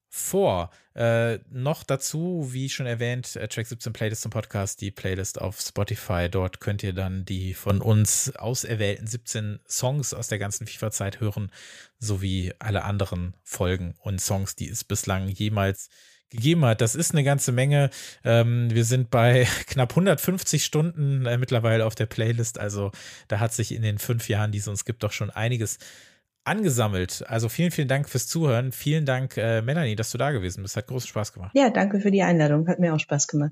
vor. 0.09 0.71
Äh, 0.95 1.39
noch 1.51 1.83
dazu, 1.83 2.49
wie 2.51 2.67
schon 2.67 2.87
erwähnt, 2.87 3.35
äh, 3.35 3.47
Track 3.47 3.67
17 3.67 3.93
Playlist 3.93 4.23
zum 4.23 4.31
Podcast, 4.31 4.81
die 4.81 4.91
Playlist 4.91 5.39
auf 5.39 5.61
Spotify. 5.61 6.27
Dort 6.29 6.59
könnt 6.59 6.83
ihr 6.83 6.93
dann 6.93 7.25
die 7.25 7.53
von 7.53 7.79
uns 7.79 8.35
auserwählten 8.35 9.05
17 9.05 9.59
Songs 9.67 10.13
aus 10.13 10.27
der 10.27 10.39
ganzen 10.39 10.65
FIFA-Zeit 10.65 11.19
hören, 11.19 11.51
sowie 11.99 12.53
alle 12.59 12.83
anderen 12.83 13.35
Folgen 13.43 13.95
und 13.99 14.19
Songs, 14.19 14.55
die 14.55 14.67
es 14.67 14.83
bislang 14.83 15.29
jemals 15.29 15.89
gegeben 16.29 16.65
hat. 16.65 16.81
Das 16.81 16.95
ist 16.95 17.11
eine 17.11 17.23
ganze 17.23 17.51
Menge. 17.51 17.89
Ähm, 18.23 18.69
wir 18.71 18.85
sind 18.85 19.09
bei 19.09 19.47
knapp 19.67 19.91
150 19.91 20.63
Stunden 20.63 21.25
äh, 21.25 21.37
mittlerweile 21.37 21.85
auf 21.85 21.95
der 21.95 22.05
Playlist. 22.07 22.59
Also 22.59 22.91
da 23.27 23.39
hat 23.39 23.53
sich 23.53 23.73
in 23.73 23.81
den 23.81 23.99
fünf 23.99 24.27
Jahren, 24.29 24.51
die 24.51 24.59
es 24.59 24.67
uns 24.67 24.85
gibt, 24.85 25.03
doch 25.03 25.11
schon 25.11 25.29
einiges 25.29 25.77
angesammelt. 26.43 27.23
Also 27.27 27.49
vielen, 27.49 27.71
vielen 27.71 27.87
Dank 27.87 28.09
fürs 28.09 28.27
Zuhören. 28.27 28.71
Vielen 28.71 29.05
Dank, 29.05 29.37
äh, 29.37 29.61
Melanie, 29.61 29.95
dass 29.95 30.11
du 30.11 30.17
da 30.17 30.31
gewesen 30.31 30.63
bist. 30.63 30.75
Hat 30.75 30.87
großen 30.87 31.07
Spaß 31.07 31.33
gemacht. 31.33 31.51
Ja, 31.53 31.69
danke 31.69 31.99
für 31.99 32.11
die 32.11 32.23
Einladung. 32.23 32.67
Hat 32.67 32.79
mir 32.79 32.93
auch 32.93 32.99
Spaß 32.99 33.27
gemacht. 33.27 33.51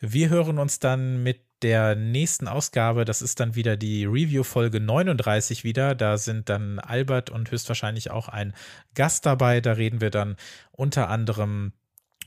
Wir 0.00 0.30
hören 0.30 0.58
uns 0.58 0.78
dann 0.78 1.22
mit 1.22 1.44
der 1.62 1.94
nächsten 1.94 2.48
Ausgabe. 2.48 3.04
Das 3.04 3.20
ist 3.20 3.38
dann 3.38 3.54
wieder 3.54 3.76
die 3.76 4.06
Review-Folge 4.06 4.80
39 4.80 5.62
wieder. 5.62 5.94
Da 5.94 6.16
sind 6.16 6.48
dann 6.48 6.78
Albert 6.78 7.28
und 7.28 7.50
höchstwahrscheinlich 7.50 8.10
auch 8.10 8.28
ein 8.28 8.54
Gast 8.94 9.26
dabei. 9.26 9.60
Da 9.60 9.72
reden 9.72 10.00
wir 10.00 10.10
dann 10.10 10.36
unter 10.72 11.10
anderem 11.10 11.72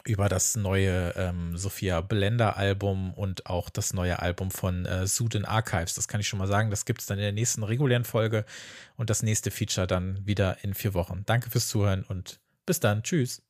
über 0.05 0.29
das 0.29 0.55
neue 0.55 1.13
ähm, 1.15 1.57
Sophia 1.57 2.01
Blender 2.01 2.57
Album 2.57 3.13
und 3.13 3.45
auch 3.45 3.69
das 3.69 3.93
neue 3.93 4.19
Album 4.19 4.51
von 4.51 4.85
äh, 4.85 5.07
Suden 5.07 5.45
Archives. 5.45 5.95
Das 5.95 6.07
kann 6.07 6.19
ich 6.19 6.27
schon 6.27 6.39
mal 6.39 6.47
sagen. 6.47 6.69
Das 6.69 6.85
gibt 6.85 7.01
es 7.01 7.07
dann 7.07 7.17
in 7.17 7.23
der 7.23 7.31
nächsten 7.31 7.63
regulären 7.63 8.03
Folge 8.03 8.45
und 8.97 9.09
das 9.09 9.23
nächste 9.23 9.51
Feature 9.51 9.87
dann 9.87 10.25
wieder 10.25 10.63
in 10.63 10.73
vier 10.73 10.93
Wochen. 10.93 11.23
Danke 11.25 11.49
fürs 11.49 11.67
Zuhören 11.67 12.03
und 12.03 12.39
bis 12.65 12.79
dann. 12.79 13.03
Tschüss. 13.03 13.41